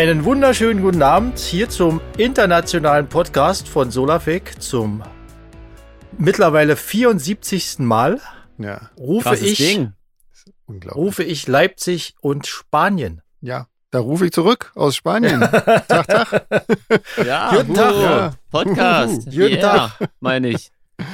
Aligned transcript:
Einen 0.00 0.24
wunderschönen 0.24 0.80
guten 0.82 1.02
Abend 1.02 1.38
hier 1.38 1.68
zum 1.68 2.00
internationalen 2.16 3.06
Podcast 3.06 3.68
von 3.68 3.90
Solarfake 3.90 4.58
zum 4.58 5.02
mittlerweile 6.16 6.74
74. 6.74 7.80
Mal. 7.80 8.18
Ja, 8.56 8.88
Rufe 8.98 9.24
Krasses 9.24 9.46
ich, 9.46 9.58
Ding. 9.58 9.92
unglaublich. 10.64 11.04
rufe 11.04 11.22
ich 11.22 11.46
Leipzig 11.48 12.14
und 12.22 12.46
Spanien. 12.46 13.20
Ja, 13.42 13.66
da 13.90 13.98
rufe 13.98 14.24
ich 14.24 14.32
zurück 14.32 14.72
aus 14.74 14.96
Spanien. 14.96 15.40
Tag, 15.50 15.86
Tag. 16.08 16.46
Ja, 17.22 17.50
Guten 17.54 17.74
Tag. 17.74 17.94
Ja. 17.96 18.32
Podcast. 18.50 19.26
Guten 19.26 19.38
yeah, 19.38 19.92
meine 20.20 20.48
ich. 20.48 20.70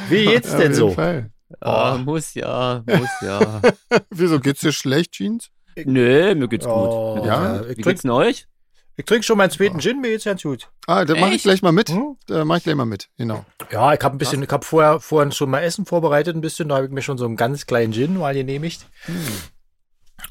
Wie 0.09 0.27
geht's 0.27 0.53
Ja, 0.53 0.59
denn 0.59 0.75
so? 0.75 0.93
Fall. 0.93 1.31
Ja, 1.61 1.95
Oh. 1.97 1.99
muss 1.99 2.35
ja, 2.35 2.85
muss 2.87 3.11
ja. 3.21 3.61
Wieso 4.11 4.39
geht's 4.39 4.61
dir 4.61 4.71
schlecht, 4.71 5.11
Jeans? 5.11 5.51
Nö, 5.77 6.37
mir 6.37 6.47
geht's 6.47 6.67
Oh, 6.69 7.17
gut. 7.17 7.27
Ja, 7.27 7.69
Wie 7.69 7.75
geht's 7.83 8.03
denn 8.03 8.13
euch? 8.13 8.47
Ich 8.97 9.05
trink 9.05 9.25
schon 9.25 9.39
meinen 9.39 9.51
zweiten 9.51 9.79
Gin, 9.81 10.01
mir 10.01 10.11
geht's 10.11 10.25
ganz 10.25 10.43
gut. 10.43 10.69
Ah, 10.87 11.05
da 11.05 11.15
mache 11.17 11.35
ich 11.35 11.43
gleich 11.43 11.63
mal 11.63 11.73
mit. 11.73 11.91
Hm? 11.91 12.17
Da 12.27 12.45
mache 12.45 12.59
ich 12.59 12.65
gleich 12.65 12.77
mal 12.77 12.87
mit. 12.87 13.09
Genau. 13.19 13.45
Ja, 13.71 13.93
ich 13.93 14.01
habe 14.01 14.17
ein 14.17 14.19
bisschen, 14.19 14.43
ich 14.43 14.51
habe 14.51 14.65
vorher, 14.65 15.01
vorhin 15.01 15.33
schon 15.33 15.51
mal 15.51 15.61
Essen 15.61 15.85
vorbereitet 15.87 16.35
ein 16.35 16.41
bisschen, 16.41 16.69
da 16.69 16.77
habe 16.77 16.87
ich 16.87 16.93
mir 16.93 17.03
schon 17.03 17.19
so 17.19 17.27
einen 17.27 17.37
ganz 17.37 17.67
kleinen 17.67 17.93
Gin 17.93 18.17
mal 18.19 18.35
genehmigt. 18.35 18.87
Stimmt, 19.03 19.51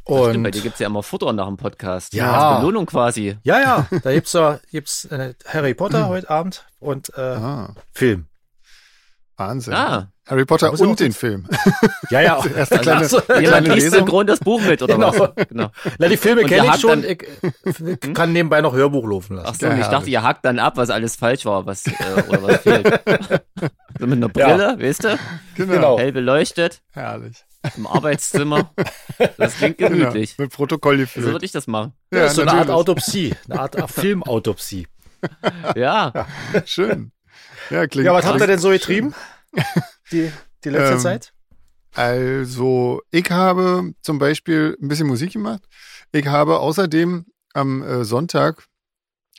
bei 0.08 0.14
Und 0.14 0.56
dir 0.56 0.62
gibt's 0.62 0.80
ja 0.80 0.88
immer 0.88 1.04
Futter 1.04 1.32
nach 1.34 1.48
dem 1.48 1.58
Podcast. 1.58 2.14
Ja. 2.14 2.32
Als 2.32 2.60
Belohnung 2.60 2.86
quasi. 2.86 3.38
ja, 3.44 3.60
ja, 3.60 3.88
da 4.04 4.14
gibt's 4.14 4.34
ja, 4.34 4.60
gibt's 4.72 5.06
äh, 5.06 5.34
Harry 5.46 5.74
Potter 5.74 6.08
heute 6.08 6.30
Abend 6.30 6.66
und 6.80 7.16
äh, 7.18 7.38
Film. 7.92 8.28
Wahnsinn. 9.38 9.74
Ah, 9.74 10.12
Harry 10.28 10.46
Potter 10.46 10.72
ich 10.74 10.80
auch 10.82 10.88
und 10.88 11.00
den 11.00 11.12
Film. 11.12 11.48
Ja, 12.10 12.22
ja. 12.22 12.44
Erste 12.56 12.80
kleine, 12.80 13.00
Also, 13.02 13.18
eine 13.28 13.42
jemand 13.42 13.48
kleine 13.66 13.68
liest 13.76 13.86
Lesung. 13.92 14.00
synchron 14.00 14.28
das 14.28 14.40
Buch 14.40 14.62
mit, 14.62 14.82
oder 14.82 14.94
Genau. 14.96 15.12
was? 15.20 15.48
Genau. 15.50 15.72
Na, 16.00 16.08
die 16.08 16.18
Filme 16.18 16.42
Und 16.42 16.48
kenne 16.48 16.68
ihr 16.68 16.74
ich 16.76 16.80
schon. 16.82 17.02
dann- 17.02 17.12
Ich, 17.12 18.00
ich 18.04 18.14
kann 18.14 18.32
nebenbei 18.32 18.62
noch 18.62 18.74
Hörbuch 18.74 19.06
laufen 19.08 19.36
lassen. 19.36 19.48
Ach 19.52 19.56
so, 19.60 19.66
Ja, 19.66 19.74
und 19.74 19.80
ich 19.82 19.88
dachte, 19.88 20.10
ihr 20.10 20.24
hakt 20.24 20.46
dann 20.46 20.60
ab, 20.60 20.78
was 20.78 20.90
alles 20.90 21.16
falsch 21.16 21.46
war, 21.46 21.66
was, 21.66 21.86
äh, 21.88 21.94
oder 22.30 22.44
was 22.44 22.58
fehlt. 22.62 22.88
so 24.00 24.08
mit 24.08 24.18
einer 24.18 24.30
Brille, 24.30 24.78
weißt 24.80 25.04
du? 25.04 25.20
Genau. 25.56 25.74
Genau. 25.74 26.00
Hell 26.00 26.12
beleuchtet, 26.12 26.82
Herrlich. 26.94 27.44
im 27.76 27.88
Arbeitszimmer. 27.88 28.72
Das 29.38 29.58
klingt 29.58 29.78
gemütlich. 29.80 30.38
Genau. 30.38 30.46
Mit 30.46 30.54
Protokoll 30.54 30.96
So 30.98 31.02
geführt. 31.02 31.26
würde 31.26 31.46
ich 31.46 31.52
das 31.52 31.68
machen. 31.68 31.94
Ja, 32.14 32.22
das 32.22 32.32
ist 32.32 32.36
so 32.38 32.42
eine 32.44 32.52
Art 32.52 32.60
natürlich. 32.60 32.76
Autopsie, 32.78 33.36
eine 33.50 33.60
Art 33.60 33.92
Filmautopsie. 33.92 34.88
Ja. 35.76 36.14
Schön. 36.66 37.12
Ja, 37.70 37.88
klingt 37.88 38.06
Ja, 38.06 38.14
was 38.14 38.26
habt 38.26 38.40
ihr 38.40 38.48
denn 38.48 38.60
so 38.60 38.70
getrieben? 38.70 39.14
Die, 40.12 40.32
die 40.64 40.70
letzte 40.70 40.94
Ähm, 40.94 41.00
Zeit? 41.00 41.34
Also, 41.94 43.02
ich 43.12 43.32
habe 43.32 43.94
zum 44.02 44.20
Beispiel 44.20 44.78
ein 44.82 44.88
bisschen 44.90 45.08
Musik 45.08 45.32
gemacht. 45.34 45.64
Ich 46.12 46.28
habe 46.28 46.60
außerdem 46.60 47.26
am 47.54 47.82
äh, 47.84 48.04
Sonntag 48.04 48.66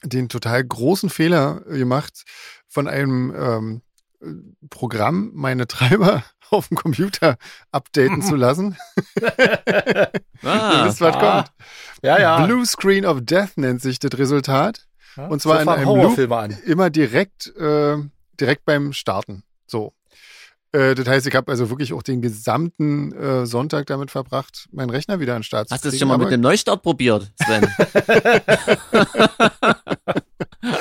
den 0.03 0.29
total 0.29 0.65
großen 0.65 1.11
Fehler 1.11 1.61
gemacht, 1.67 2.25
von 2.69 2.89
einem 2.89 3.35
ähm, 3.37 3.83
äh, 4.23 4.67
Programm 4.71 5.31
meine 5.35 5.67
Treiber 5.67 6.25
auf 6.51 6.69
dem 6.69 6.77
Computer 6.77 7.37
updaten 7.73 8.23
zu 8.23 8.35
lassen. 8.37 8.77
Ihr 9.21 10.11
Ah, 10.43 10.87
wisst, 10.87 11.01
was 11.01 11.15
ah. 11.17 11.43
kommt. 11.43 11.53
Ja, 12.03 12.19
ja. 12.19 12.47
Blue 12.47 12.65
Screen 12.65 13.05
of 13.05 13.21
Death 13.23 13.57
nennt 13.57 13.83
sich 13.83 13.99
das 13.99 14.17
Resultat. 14.19 14.87
Ja, 15.17 15.27
und 15.29 15.41
zwar 15.43 15.57
so 15.57 15.63
in 15.63 15.69
einem 15.69 15.87
Horrorfilme 15.87 16.37
an. 16.37 16.59
Immer 16.67 16.91
direkt, 16.91 17.55
äh, 17.57 17.97
direkt 18.41 18.65
beim 18.65 18.93
Starten. 18.93 19.43
So. 19.67 19.93
Äh, 20.73 20.95
das 20.95 21.07
heißt, 21.07 21.27
ich 21.27 21.35
habe 21.35 21.51
also 21.51 21.71
wirklich 21.71 21.93
auch 21.93 22.03
den 22.03 22.21
gesamten 22.23 23.13
äh, 23.13 23.47
Sonntag 23.47 23.87
damit 23.87 24.11
verbracht, 24.11 24.67
meinen 24.73 24.91
Rechner 24.91 25.21
wieder 25.21 25.35
an 25.35 25.41
den 25.41 25.45
Start 25.45 25.71
Hast 25.71 25.83
zu 25.83 25.89
du 25.89 25.89
es 25.89 25.95
kriegen. 25.99 26.09
schon 26.11 26.19
mal 26.19 26.19
mit 26.23 26.33
dem 26.33 26.41
Neustart 26.41 26.83
probiert, 26.83 27.33
Sven? 27.43 27.63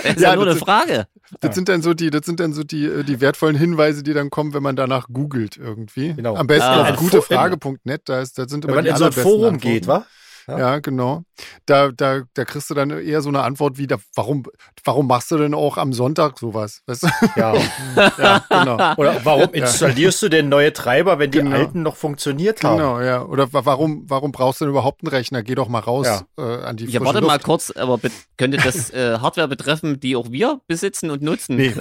ist 0.04 0.20
Ja, 0.20 0.30
ja, 0.32 0.36
nur 0.36 0.46
das 0.46 0.56
eine 0.56 0.66
Frage. 0.66 1.08
Das 1.42 1.56
sind 1.56 1.70
dann 1.70 1.82
so 1.82 1.94
die, 1.94 2.10
das 2.10 2.26
sind 2.26 2.40
dann 2.40 2.54
so 2.54 2.64
die, 2.64 2.86
äh, 2.86 3.04
die 3.04 3.20
wertvollen 3.22 3.56
Hinweise, 3.56 4.04
die 4.04 4.14
dann 4.14 4.30
kommen, 4.30 4.54
wenn 4.54 4.64
man 4.64 4.76
danach 4.76 5.08
googelt 5.12 5.58
irgendwie. 5.58 6.14
Genau. 6.14 6.36
Am 6.36 6.48
besten 6.48 6.64
Ah. 6.70 6.82
auf 6.82 6.88
Ein 6.88 6.96
gutefrage.net, 6.98 8.02
da, 8.06 8.22
ist, 8.22 8.38
da 8.38 8.48
sind 8.48 8.64
Wenn 8.64 8.70
immer 8.70 8.76
man 8.78 8.86
die 8.86 8.92
in 8.92 8.98
so 8.98 9.06
ein 9.06 9.12
Forum 9.12 9.56
Antworten. 9.56 9.60
geht, 9.60 9.88
wa? 9.88 10.06
Ja, 10.48 10.80
genau. 10.80 11.24
Da, 11.66 11.90
da, 11.92 12.22
da 12.34 12.46
kriegst 12.46 12.70
du 12.70 12.74
dann 12.74 12.90
eher 12.92 13.22
so 13.22 13.30
eine 13.30 13.42
Antwort 13.44 13.78
wie, 13.78 13.88
da, 13.88 13.98
warum, 14.16 14.44
warum 14.84 15.08
machst 15.08 15.32
du 15.32 15.38
denn 15.38 15.54
auch 15.54 15.78
am 15.78 15.92
Sonntag 15.94 16.38
sowas? 16.40 16.82
Weißt 16.86 17.04
du? 17.04 17.08
Ja. 17.36 17.54
ja, 18.18 18.44
genau. 18.50 18.94
Oder 18.98 19.20
warum 19.26 19.54
installierst 19.54 20.22
du 20.22 20.30
denn 20.30 20.48
neue 20.50 20.72
Treiber, 20.74 21.20
wenn 21.20 21.32
die 21.32 21.40
Genau. 21.40 21.56
alten 21.56 21.82
noch 21.82 21.96
funktioniert 21.96 22.64
haben? 22.64 22.78
Genau, 22.78 23.02
ja. 23.02 23.24
Oder 23.24 23.52
wa- 23.54 23.66
warum, 23.66 24.04
warum 24.10 24.32
brauchst 24.32 24.62
du 24.62 24.66
denn 24.66 24.72
überhaupt 24.72 25.02
einen 25.04 25.10
Rechner? 25.10 25.44
Geh 25.44 25.56
doch 25.56 25.68
mal 25.68 25.80
raus 25.80 26.08
Ja. 26.08 26.22
äh, 26.38 26.64
an 26.64 26.78
die 26.78 26.86
Ja, 26.86 27.02
warte 27.04 27.20
Luft. 27.20 27.28
mal 27.28 27.40
kurz, 27.40 27.72
aber 27.72 27.98
be- 27.98 28.12
könnte 28.38 28.58
das 28.58 28.90
äh, 28.92 29.18
Hardware 29.20 29.48
betreffen, 29.48 30.00
die 30.00 30.16
auch 30.16 30.32
wir 30.32 30.62
besitzen 30.68 31.10
und 31.10 31.22
nutzen? 31.22 31.56
Nee. 31.58 31.74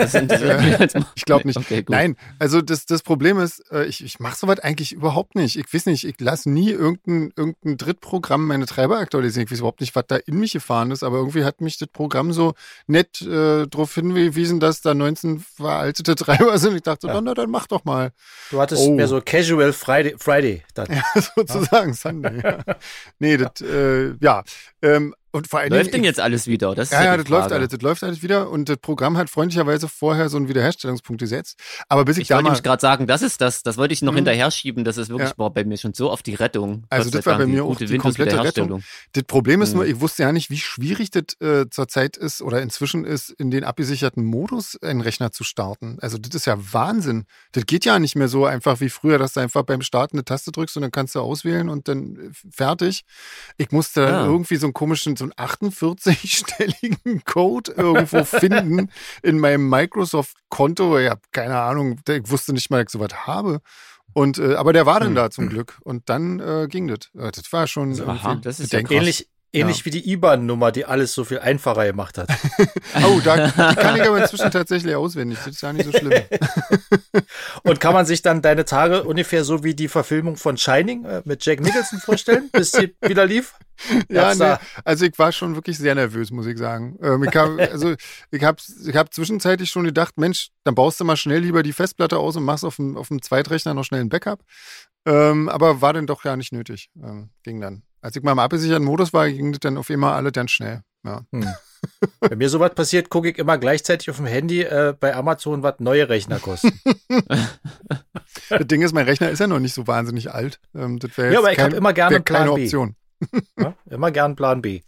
Ich 1.14 1.24
glaube 1.24 1.46
nicht. 1.46 1.56
Okay. 1.56 1.84
Nein, 1.88 2.16
also 2.38 2.60
das, 2.62 2.86
das 2.86 3.02
Problem 3.02 3.38
ist, 3.38 3.60
äh, 3.72 3.84
ich, 3.84 4.04
ich 4.04 4.20
mache 4.20 4.36
sowas 4.36 4.58
eigentlich 4.60 4.92
überhaupt 4.92 5.34
nicht. 5.34 5.56
Ich 5.58 5.72
weiß 5.72 5.86
nicht, 5.86 6.04
ich 6.04 6.20
lasse 6.20 6.50
nie 6.50 6.70
irgendein, 6.70 7.32
irgendein 7.36 7.76
Drittprogramm 7.76 8.46
meine 8.54 8.66
Treiber 8.66 8.98
aktualisieren. 8.98 9.44
Ich 9.44 9.50
weiß 9.52 9.58
überhaupt 9.58 9.80
nicht, 9.80 9.94
was 9.94 10.04
da 10.06 10.16
in 10.16 10.38
mich 10.38 10.52
gefahren 10.52 10.90
ist, 10.90 11.02
aber 11.02 11.18
irgendwie 11.18 11.44
hat 11.44 11.60
mich 11.60 11.76
das 11.78 11.88
Programm 11.88 12.32
so 12.32 12.54
nett 12.86 13.20
äh, 13.22 13.66
darauf 13.66 13.94
hingewiesen, 13.94 14.60
dass 14.60 14.80
da 14.80 14.94
19 14.94 15.40
veraltete 15.40 16.14
Treiber 16.16 16.56
sind. 16.58 16.76
Ich 16.76 16.82
dachte, 16.82 17.08
Ja. 17.08 17.20
na 17.20 17.34
dann 17.34 17.50
mach 17.50 17.66
doch 17.66 17.84
mal. 17.84 18.12
Du 18.50 18.60
hattest 18.60 18.82
Oh. 18.82 18.92
mehr 18.94 19.08
so 19.08 19.20
Casual 19.20 19.72
Friday. 19.72 20.14
Friday 20.18 20.62
dann. 20.74 20.86
Ja, 20.94 21.02
sozusagen, 21.36 21.94
Sunday. 21.94 22.40
Ja. 22.42 22.58
Nee, 23.18 23.36
das, 23.36 23.60
äh, 23.60 24.14
ja. 24.20 24.42
Ähm, 24.82 25.14
und 25.34 25.48
vor 25.48 25.60
allen 25.60 25.70
Läuft 25.70 25.86
Dingen, 25.86 25.92
denn 25.92 26.04
jetzt 26.04 26.20
alles 26.20 26.46
wieder? 26.46 26.74
Das 26.74 26.90
Ja, 26.90 27.04
ja, 27.04 27.16
die 27.16 27.24
das 27.24 27.28
läuft 27.28 27.52
alles, 27.52 27.68
das 27.68 27.82
läuft 27.82 28.02
alles 28.04 28.22
wieder 28.22 28.48
und 28.50 28.68
das 28.68 28.76
Programm 28.78 29.16
hat 29.18 29.28
freundlicherweise 29.28 29.88
vorher 29.88 30.28
so 30.28 30.36
einen 30.36 30.48
Wiederherstellungspunkt 30.48 31.20
gesetzt. 31.20 31.58
Aber 31.88 32.04
bis 32.04 32.16
ich, 32.18 32.22
Ich 32.22 32.28
da 32.28 32.36
wollte 32.36 32.44
mal, 32.44 32.50
nämlich 32.50 32.62
gerade 32.62 32.80
sagen, 32.80 33.06
das 33.06 33.20
ist 33.22 33.40
das, 33.40 33.62
das 33.62 33.76
wollte 33.76 33.92
ich 33.92 34.02
noch 34.02 34.12
Mhm. 34.12 34.16
hinterher 34.16 34.50
schieben, 34.50 34.84
das 34.84 34.96
ist 34.96 35.08
wirklich 35.10 35.30
Ja. 35.30 35.38
war 35.38 35.50
bei 35.50 35.64
mir 35.64 35.76
schon 35.76 35.92
so 35.92 36.10
auf 36.10 36.22
die 36.22 36.34
Rettung. 36.34 36.84
Also 36.88 37.10
das 37.10 37.26
war 37.26 37.36
bei 37.38 37.46
mir 37.46 37.64
auch 37.64 37.76
die 37.76 37.84
komplette 37.98 38.30
Windows-Wiederherstellung. 38.32 38.82
Das 39.12 39.24
Problem 39.24 39.60
ist 39.62 39.74
nur, 39.74 39.84
Mhm. 39.84 39.90
ich 39.90 40.00
wusste 40.00 40.22
ja 40.22 40.32
nicht, 40.32 40.50
wie 40.50 40.58
schwierig 40.58 41.10
das 41.10 41.24
äh, 41.40 41.68
zurzeit 41.68 42.16
ist 42.16 42.40
oder 42.40 42.62
inzwischen 42.62 43.04
ist, 43.04 43.30
in 43.30 43.50
den 43.50 43.64
abgesicherten 43.64 44.24
Modus 44.24 44.80
einen 44.82 45.00
Rechner 45.00 45.32
zu 45.32 45.42
starten. 45.44 45.98
Also 46.00 46.16
das 46.16 46.34
ist 46.34 46.46
ja 46.46 46.56
Wahnsinn. 46.72 47.24
Das 47.52 47.66
geht 47.66 47.84
ja 47.84 47.98
nicht 47.98 48.14
mehr 48.16 48.28
so 48.28 48.46
einfach 48.46 48.80
wie 48.80 48.88
früher, 48.88 49.18
dass 49.18 49.32
du 49.32 49.40
einfach 49.40 49.64
beim 49.64 49.82
Starten 49.82 50.16
eine 50.16 50.24
Taste 50.24 50.52
drückst 50.52 50.76
und 50.76 50.82
dann 50.82 50.92
kannst 50.92 51.14
du 51.16 51.20
auswählen 51.20 51.68
und 51.68 51.88
dann 51.88 52.16
äh, 52.16 52.30
fertig. 52.52 53.02
Ich 53.56 53.72
musste 53.72 54.02
dann 54.02 54.14
Ja. 54.14 54.24
irgendwie 54.26 54.56
so 54.56 54.66
einen 54.66 54.74
komischen, 54.74 55.16
so 55.30 55.32
einen 55.36 55.48
48-stelligen 55.48 57.24
Code 57.24 57.72
irgendwo 57.72 58.24
finden 58.24 58.90
in 59.22 59.38
meinem 59.38 59.68
Microsoft-Konto. 59.68 60.98
Ich 60.98 61.10
habe 61.10 61.20
keine 61.32 61.58
Ahnung, 61.60 62.00
ich 62.08 62.30
wusste 62.30 62.52
nicht 62.52 62.70
mal, 62.70 62.84
dass 62.84 62.94
ich 62.94 62.98
sowas 63.00 63.26
habe. 63.26 63.60
Und, 64.12 64.38
äh, 64.38 64.54
aber 64.54 64.72
der 64.72 64.86
war 64.86 65.00
dann 65.00 65.08
Hm. 65.08 65.14
da 65.16 65.30
zum 65.30 65.48
Glück. 65.48 65.78
Und 65.82 66.08
dann 66.08 66.38
äh, 66.40 66.66
ging 66.68 66.86
das. 66.86 67.10
Äh, 67.18 67.32
Das 67.32 67.52
war 67.52 67.66
schon 67.66 68.00
Aha, 68.00 68.36
das 68.36 68.60
ist 68.60 68.72
ja. 68.72 68.80
Ähnlich, 68.88 69.28
ähnlich 69.54 69.78
Ja. 69.78 69.84
wie 69.86 69.90
die 69.90 70.10
IBAN-Nummer, 70.12 70.72
die 70.72 70.84
alles 70.84 71.14
so 71.14 71.24
viel 71.24 71.38
einfacher 71.38 71.84
gemacht 71.86 72.18
hat. 72.18 72.28
Oh, 73.06 73.20
da, 73.24 73.48
die 73.48 73.52
kann 73.76 73.96
ich 73.96 74.02
aber 74.02 74.22
inzwischen 74.22 74.50
tatsächlich 74.50 74.94
auswendig. 74.94 75.38
Das 75.44 75.54
ist 75.54 75.62
ja 75.62 75.72
nicht 75.72 75.84
so 75.84 75.92
schlimm. 75.92 76.22
Und 77.64 77.80
kann 77.80 77.92
man 77.92 78.06
sich 78.06 78.22
dann 78.22 78.40
deine 78.40 78.64
Tage 78.64 79.04
ungefähr 79.04 79.44
so 79.44 79.64
wie 79.64 79.74
die 79.74 79.88
Verfilmung 79.88 80.36
von 80.36 80.56
Shining 80.56 81.04
äh, 81.04 81.22
mit 81.24 81.44
Jack 81.44 81.60
Nicholson 81.60 81.98
vorstellen, 81.98 82.48
bis 82.52 82.72
sie 82.72 82.94
wieder 83.02 83.26
lief? 83.26 83.54
ja, 84.08 84.34
nee, 84.34 84.54
also 84.84 85.04
ich 85.04 85.18
war 85.18 85.32
schon 85.32 85.56
wirklich 85.56 85.76
sehr 85.78 85.94
nervös, 85.96 86.30
muss 86.30 86.46
ich 86.46 86.56
sagen. 86.58 86.96
Ähm, 87.02 87.24
ich 87.24 87.34
hab, 87.36 87.58
also 87.58 87.94
ich 88.30 88.44
habe 88.44 88.58
ich 88.86 88.96
hab 88.96 89.12
zwischenzeitlich 89.12 89.68
schon 89.70 89.84
gedacht, 89.84 90.16
Mensch, 90.16 90.50
dann 90.62 90.74
baust 90.76 91.00
du 91.00 91.04
mal 91.04 91.16
schnell 91.16 91.40
lieber 91.40 91.62
die 91.64 91.72
Festplatte 91.72 92.18
aus 92.18 92.36
und 92.36 92.44
machst 92.44 92.64
auf 92.64 92.76
dem, 92.76 92.96
auf 92.96 93.08
dem 93.08 93.20
Zweitrechner 93.20 93.74
noch 93.74 93.84
schnell 93.84 94.00
ein 94.00 94.08
Backup. 94.08 94.40
Ähm, 95.06 95.48
aber 95.48 95.80
war 95.80 95.92
dann 95.92 96.06
doch 96.06 96.24
ja 96.24 96.36
nicht 96.36 96.52
nötig. 96.52 96.88
Ähm, 97.02 97.30
ging 97.42 97.60
dann. 97.60 97.82
Als 98.04 98.14
ich 98.16 98.22
mal 98.22 98.32
im 98.32 98.38
abgesicherten 98.38 98.84
Modus 98.84 99.14
war, 99.14 99.30
ging 99.30 99.52
das 99.52 99.60
dann 99.60 99.78
auf 99.78 99.88
einmal 99.88 100.12
alle 100.12 100.30
dann 100.30 100.46
schnell. 100.46 100.82
Ja. 101.06 101.22
Hm. 101.32 101.48
Wenn 102.20 102.36
mir 102.36 102.50
sowas 102.50 102.74
passiert, 102.74 103.08
gucke 103.08 103.30
ich 103.30 103.38
immer 103.38 103.56
gleichzeitig 103.56 104.10
auf 104.10 104.16
dem 104.18 104.26
Handy 104.26 104.60
äh, 104.60 104.94
bei 104.98 105.14
Amazon, 105.14 105.62
was 105.62 105.76
neue 105.78 106.06
Rechner 106.06 106.38
kosten. 106.38 106.78
Das 108.50 108.66
Ding 108.66 108.82
ist, 108.82 108.92
mein 108.92 109.06
Rechner 109.06 109.30
ist 109.30 109.38
ja 109.38 109.46
noch 109.46 109.58
nicht 109.58 109.72
so 109.72 109.86
wahnsinnig 109.86 110.32
alt. 110.32 110.60
Ähm, 110.74 110.98
das 110.98 111.16
Ja, 111.16 111.38
aber 111.38 111.52
ich 111.52 111.56
kein, 111.56 111.70
hab 111.70 111.78
immer 111.78 111.94
gerne 111.94 112.16
einen 112.16 112.24
Plan 112.24 112.42
keine 112.42 112.54
B. 112.56 112.62
Option. 112.64 112.96
Ja? 113.58 113.74
Immer 113.88 114.10
gern 114.10 114.36
Plan 114.36 114.60
B. 114.60 114.82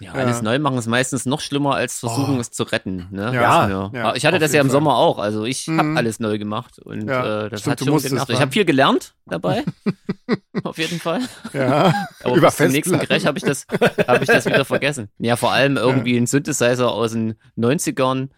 Ja, 0.00 0.12
alles 0.12 0.38
Ja. 0.38 0.42
neu 0.42 0.58
machen 0.58 0.76
ist 0.76 0.86
meistens 0.88 1.24
noch 1.24 1.40
schlimmer 1.40 1.74
als 1.74 2.00
versuchen, 2.00 2.36
Oh. 2.36 2.40
es 2.40 2.50
zu 2.50 2.64
retten. 2.64 3.06
Ne? 3.10 3.32
Ja, 3.34 3.90
ja, 3.92 4.14
ich 4.14 4.26
hatte 4.26 4.38
das 4.38 4.52
ja 4.52 4.60
im 4.60 4.66
Fall. 4.66 4.72
Sommer 4.72 4.96
auch. 4.96 5.18
Also 5.18 5.44
ich 5.44 5.66
Mhm. 5.68 5.78
habe 5.78 5.96
alles 5.96 6.20
neu 6.20 6.38
gemacht 6.38 6.78
und 6.78 7.08
Ja, 7.08 7.46
äh, 7.46 7.50
das 7.50 7.60
stimmt, 7.60 7.80
hat 7.80 7.86
schon 7.88 8.02
genervt. 8.02 8.30
Ich 8.30 8.40
habe 8.40 8.52
viel 8.52 8.64
gelernt 8.66 9.14
dabei, 9.26 9.64
auf 10.64 10.78
jeden 10.78 11.00
Fall. 11.00 11.20
Ja. 11.52 11.94
Aber 12.24 12.36
Über 12.36 12.48
bis 12.48 12.56
zum 12.56 12.68
nächsten. 12.68 12.98
Crash 12.98 13.24
habe 13.24 13.38
ich 13.38 13.44
das, 13.44 13.66
habe 14.06 14.22
ich 14.22 14.28
das 14.28 14.44
wieder 14.46 14.64
vergessen. 14.64 15.08
Ja, 15.18 15.36
vor 15.36 15.52
allem 15.52 15.76
irgendwie 15.76 16.16
ein 16.16 16.26
Synthesizer 16.26 16.92
aus 16.92 17.12
den 17.12 17.34
90ern 17.56 18.28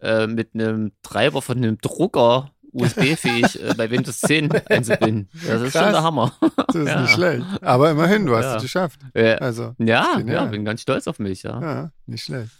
äh, 0.00 0.26
mit 0.26 0.50
einem 0.54 0.92
Treiber 1.02 1.40
von 1.40 1.56
einem 1.56 1.78
Drucker 1.78 2.50
USB-fähig 2.76 3.62
äh, 3.62 3.74
bei 3.76 3.90
Windows 3.90 4.20
10 4.20 4.52
einzubinden. 4.68 5.28
Das 5.46 5.62
ist 5.62 5.72
Krass. 5.72 5.82
schon 5.84 5.92
der 5.92 6.02
Hammer. 6.02 6.32
Das 6.68 6.74
ist 6.76 6.86
Ja. 6.88 7.00
nicht 7.02 7.12
schlecht. 7.14 7.44
Aber 7.62 7.90
immerhin, 7.90 8.26
du 8.26 8.36
hast 8.36 8.44
Ja. 8.44 8.56
es 8.56 8.62
geschafft. 8.62 9.00
Ja, 9.14 9.34
Also, 9.36 9.74
ja, 9.78 10.18
ja, 10.24 10.44
bin 10.46 10.64
ganz 10.64 10.82
stolz 10.82 11.06
auf 11.08 11.18
mich, 11.18 11.42
ja. 11.42 11.60
ja, 11.60 11.90
nicht 12.06 12.24
schlecht. 12.24 12.50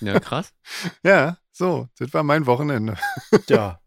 Ja, 0.00 0.18
krass. 0.20 0.52
Ja, 1.04 1.36
so, 1.52 1.88
das 1.98 2.12
war 2.14 2.22
mein 2.22 2.46
Wochenende. 2.46 2.96
Ja. 3.48 3.78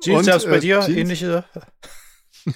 Jeans, 0.00 0.18
Und, 0.18 0.24
selbst 0.24 0.48
bei 0.48 0.56
äh, 0.56 0.60
dir 0.60 0.80
Jeans? 0.80 0.96
ähnliche. 0.98 1.44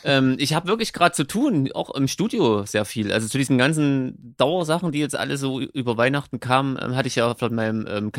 ähm, 0.04 0.34
ich 0.38 0.54
habe 0.54 0.66
wirklich 0.66 0.92
gerade 0.92 1.14
zu 1.14 1.24
tun, 1.24 1.70
auch 1.74 1.94
im 1.94 2.08
Studio 2.08 2.64
sehr 2.64 2.84
viel. 2.84 3.12
Also 3.12 3.28
zu 3.28 3.38
diesen 3.38 3.56
ganzen 3.58 4.34
Dauersachen, 4.36 4.90
die 4.92 4.98
jetzt 4.98 5.14
alle 5.16 5.36
so 5.36 5.60
über 5.60 5.96
Weihnachten 5.96 6.40
kamen, 6.40 6.76
ähm, 6.80 6.96
hatte 6.96 7.06
ich 7.08 7.16
ja 7.16 7.34
von 7.34 7.54
meinem 7.54 7.86
ähm, 7.88 8.10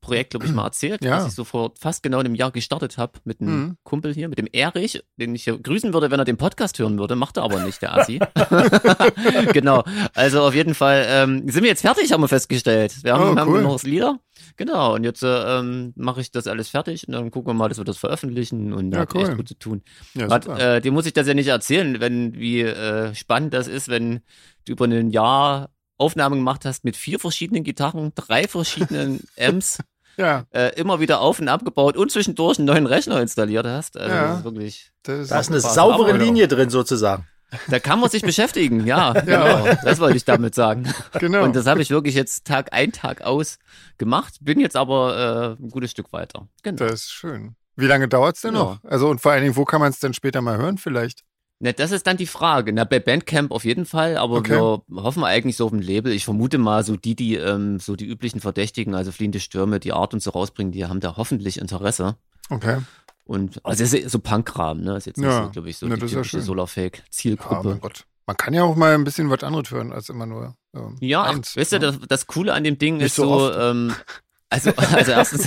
Quarantäne-Projekt, 0.00 0.30
glaube 0.30 0.46
ich, 0.46 0.52
mal 0.52 0.64
erzählt, 0.66 1.04
Ja. 1.04 1.18
was 1.18 1.28
ich 1.28 1.34
so 1.34 1.44
vor 1.44 1.72
fast 1.78 2.02
genau 2.02 2.18
einem 2.18 2.34
Jahr 2.34 2.50
gestartet 2.50 2.98
habe 2.98 3.12
mit 3.24 3.40
einem 3.40 3.50
Mhm. 3.60 3.76
Kumpel 3.84 4.14
hier, 4.14 4.28
mit 4.28 4.38
dem 4.38 4.48
Erich, 4.52 5.02
den 5.16 5.34
ich 5.34 5.44
hier 5.44 5.58
grüßen 5.58 5.92
würde, 5.92 6.10
wenn 6.10 6.18
er 6.18 6.24
den 6.24 6.36
Podcast 6.36 6.78
hören 6.78 6.98
würde. 6.98 7.16
Macht 7.16 7.36
er 7.36 7.42
aber 7.44 7.60
nicht, 7.64 7.80
der 7.82 7.96
Assi. 7.96 8.18
genau. 9.52 9.84
Also 10.14 10.42
auf 10.42 10.54
jeden 10.54 10.74
Fall 10.74 11.04
ähm, 11.08 11.48
sind 11.48 11.62
wir 11.62 11.70
jetzt 11.70 11.82
fertig, 11.82 12.12
haben 12.12 12.22
wir 12.22 12.28
festgestellt. 12.28 13.02
Wir 13.02 13.14
haben, 13.14 13.34
Oh, 13.36 13.36
haben 13.40 13.52
cool. 13.52 13.62
noch 13.62 13.72
das 13.74 13.82
Lieder. 13.84 14.18
Genau. 14.56 14.94
Und 14.94 15.04
jetzt 15.04 15.22
äh, 15.22 15.58
ähm, 15.58 15.92
mache 15.96 16.20
ich 16.20 16.30
das 16.30 16.46
alles 16.46 16.68
fertig 16.68 17.06
und 17.06 17.12
dann 17.14 17.30
gucken 17.30 17.50
wir 17.50 17.54
mal, 17.54 17.68
dass 17.68 17.78
wir 17.78 17.84
das 17.84 17.98
veröffentlichen 17.98 18.72
und 18.72 18.92
Ja, 18.92 19.00
hat 19.00 19.14
cool. 19.14 19.22
echt 19.22 19.36
gut 19.36 19.48
zu 19.48 19.54
tun. 19.58 19.82
Ja, 20.14 20.28
Hat, 20.30 20.46
äh, 20.46 20.80
dir 20.80 20.92
muss 20.92 21.06
ich 21.06 21.12
das 21.12 21.26
ja 21.26 21.34
nicht 21.34 21.48
erzählen, 21.48 22.00
wenn 22.00 22.34
wie 22.34 22.62
äh, 22.62 23.14
spannend 23.14 23.54
das 23.54 23.68
ist, 23.68 23.88
wenn 23.88 24.20
du 24.66 24.72
über 24.72 24.86
ein 24.86 25.10
Jahr 25.10 25.70
Aufnahmen 25.98 26.36
gemacht 26.36 26.64
hast 26.64 26.82
mit 26.84 26.96
vier 26.96 27.18
verschiedenen 27.18 27.62
Gitarren, 27.62 28.12
drei 28.14 28.48
verschiedenen 28.48 29.20
Amps, 29.38 29.78
ja, 30.16 30.44
äh, 30.50 30.74
immer 30.78 31.00
wieder 31.00 31.20
auf 31.20 31.38
und 31.40 31.48
abgebaut 31.48 31.96
und 31.96 32.10
zwischendurch 32.12 32.58
einen 32.58 32.66
neuen 32.66 32.86
Rechner 32.86 33.20
installiert 33.20 33.66
hast. 33.66 33.96
Also 33.96 34.14
Ja. 34.14 34.26
das 34.28 34.38
ist 34.38 34.44
wirklich, 34.44 34.90
das 35.02 35.18
ist, 35.20 35.30
Da 35.30 35.40
ist 35.40 35.50
eine 35.50 35.60
Spaß. 35.60 35.74
saubere 35.74 36.10
Aber- 36.10 36.18
Linie 36.18 36.48
drin 36.48 36.70
sozusagen. 36.70 37.26
da 37.68 37.80
kann 37.80 37.98
man 38.00 38.08
sich 38.10 38.22
beschäftigen, 38.22 38.86
ja, 38.86 39.12
genau. 39.26 39.66
Das 39.82 39.98
wollte 39.98 40.16
ich 40.16 40.24
damit 40.24 40.54
sagen. 40.54 40.92
genau. 41.18 41.42
Und 41.42 41.56
das 41.56 41.66
habe 41.66 41.82
ich 41.82 41.90
wirklich 41.90 42.14
jetzt 42.14 42.46
Tag 42.46 42.72
ein, 42.72 42.92
Tag 42.92 43.22
aus 43.22 43.58
gemacht, 43.98 44.34
bin 44.40 44.60
jetzt 44.60 44.76
aber 44.76 45.56
äh, 45.58 45.62
ein 45.62 45.70
gutes 45.70 45.90
Stück 45.90 46.12
weiter. 46.12 46.46
Genau. 46.62 46.76
das 46.86 46.92
ist 47.04 47.12
schön. 47.12 47.56
Wie 47.76 47.86
lange 47.86 48.08
dauert's 48.08 48.42
denn 48.42 48.54
Ja. 48.54 48.60
noch? 48.60 48.84
Also 48.84 49.08
und 49.08 49.20
vor 49.20 49.32
allen 49.32 49.42
Dingen, 49.42 49.56
wo 49.56 49.64
kann 49.64 49.80
man 49.80 49.90
es 49.90 49.98
denn 50.00 50.12
später 50.14 50.40
mal 50.42 50.58
hören 50.58 50.76
vielleicht? 50.78 51.22
Ne, 51.62 51.74
das 51.74 51.90
ist 51.92 52.06
dann 52.06 52.16
die 52.16 52.26
Frage. 52.26 52.72
Na, 52.72 52.84
bei 52.84 52.98
Bandcamp 53.00 53.52
auf 53.52 53.66
jeden 53.66 53.84
Fall, 53.84 54.16
aber 54.16 54.36
Okay. 54.38 54.52
wir 54.54 54.82
hoffen 55.02 55.22
eigentlich 55.24 55.56
so 55.56 55.66
auf 55.66 55.72
ein 55.72 55.82
Label. 55.82 56.10
Ich 56.12 56.24
vermute 56.24 56.56
mal, 56.56 56.82
so 56.84 56.96
die, 56.96 57.14
die 57.14 57.34
ähm, 57.36 57.78
so 57.78 57.96
die 57.96 58.06
üblichen 58.06 58.40
Verdächtigen, 58.40 58.94
also 58.94 59.12
fliehende 59.12 59.40
Stürme, 59.40 59.78
die 59.78 59.92
Art 59.92 60.14
und 60.14 60.22
so 60.22 60.30
rausbringen, 60.30 60.72
die 60.72 60.86
haben 60.86 61.00
da 61.00 61.16
hoffentlich 61.18 61.58
Interesse. 61.60 62.16
Okay. 62.48 62.78
Und 63.24 63.64
also 63.64 63.84
so 63.84 64.18
Punkkram, 64.18 64.80
ne? 64.80 64.96
Ist 64.96 65.06
jetzt 65.06 65.18
nicht 65.18 65.26
Ja. 65.26 65.44
so, 65.44 65.50
glaube 65.50 65.68
ich, 65.68 65.76
so 65.76 65.86
Na, 65.86 65.96
die 65.96 66.00
ja 66.02 66.08
typische 66.08 66.30
schön. 66.30 66.40
Solarfake 66.40 67.02
Ja, 67.22 67.36
mein 67.62 67.80
Gott. 67.80 68.06
Man 68.26 68.36
kann 68.36 68.54
ja 68.54 68.62
auch 68.64 68.76
mal 68.76 68.94
ein 68.94 69.04
bisschen 69.04 69.28
was 69.28 69.42
anderes 69.44 69.70
hören 69.70 69.92
als 69.92 70.08
immer 70.08 70.24
nur 70.24 70.54
ähm, 70.74 70.96
Ja, 71.00 71.24
eins. 71.24 71.56
weißt 71.56 71.72
du, 71.72 71.76
ne? 71.76 71.80
das, 71.80 71.98
das 72.08 72.26
Coole 72.26 72.54
an 72.54 72.64
dem 72.64 72.78
Ding 72.78 72.96
Nicht 72.96 73.06
ist 73.06 73.16
so 73.16 73.50
so, 73.50 73.52
ähm, 73.52 73.92
also, 74.50 74.72
also 74.76 75.12
erstens, 75.12 75.46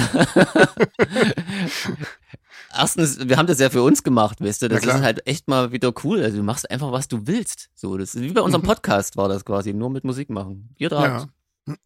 erstens, 2.75 3.27
wir 3.27 3.37
haben 3.37 3.47
das 3.47 3.59
ja 3.59 3.69
für 3.69 3.83
uns 3.83 4.03
gemacht, 4.03 4.41
weißt 4.41 4.63
du, 4.63 4.69
das 4.69 4.83
ist 4.83 5.01
halt 5.01 5.25
echt 5.27 5.47
mal 5.47 5.71
wieder 5.71 5.93
cool. 6.03 6.23
Also 6.23 6.37
du 6.37 6.43
machst 6.43 6.69
einfach, 6.71 6.91
was 6.91 7.07
du 7.07 7.27
willst. 7.27 7.69
So, 7.75 7.97
das 7.97 8.15
ist 8.15 8.21
wie 8.21 8.31
bei 8.31 8.41
unserem 8.41 8.61
Mhm. 8.63 8.67
Podcast 8.67 9.17
war 9.17 9.27
das 9.29 9.45
quasi, 9.45 9.73
nur 9.73 9.89
mit 9.89 10.03
Musik 10.03 10.29
machen. 10.29 10.73
Jeder 10.77 11.01
Ja. 11.01 11.13
hat 11.21 11.27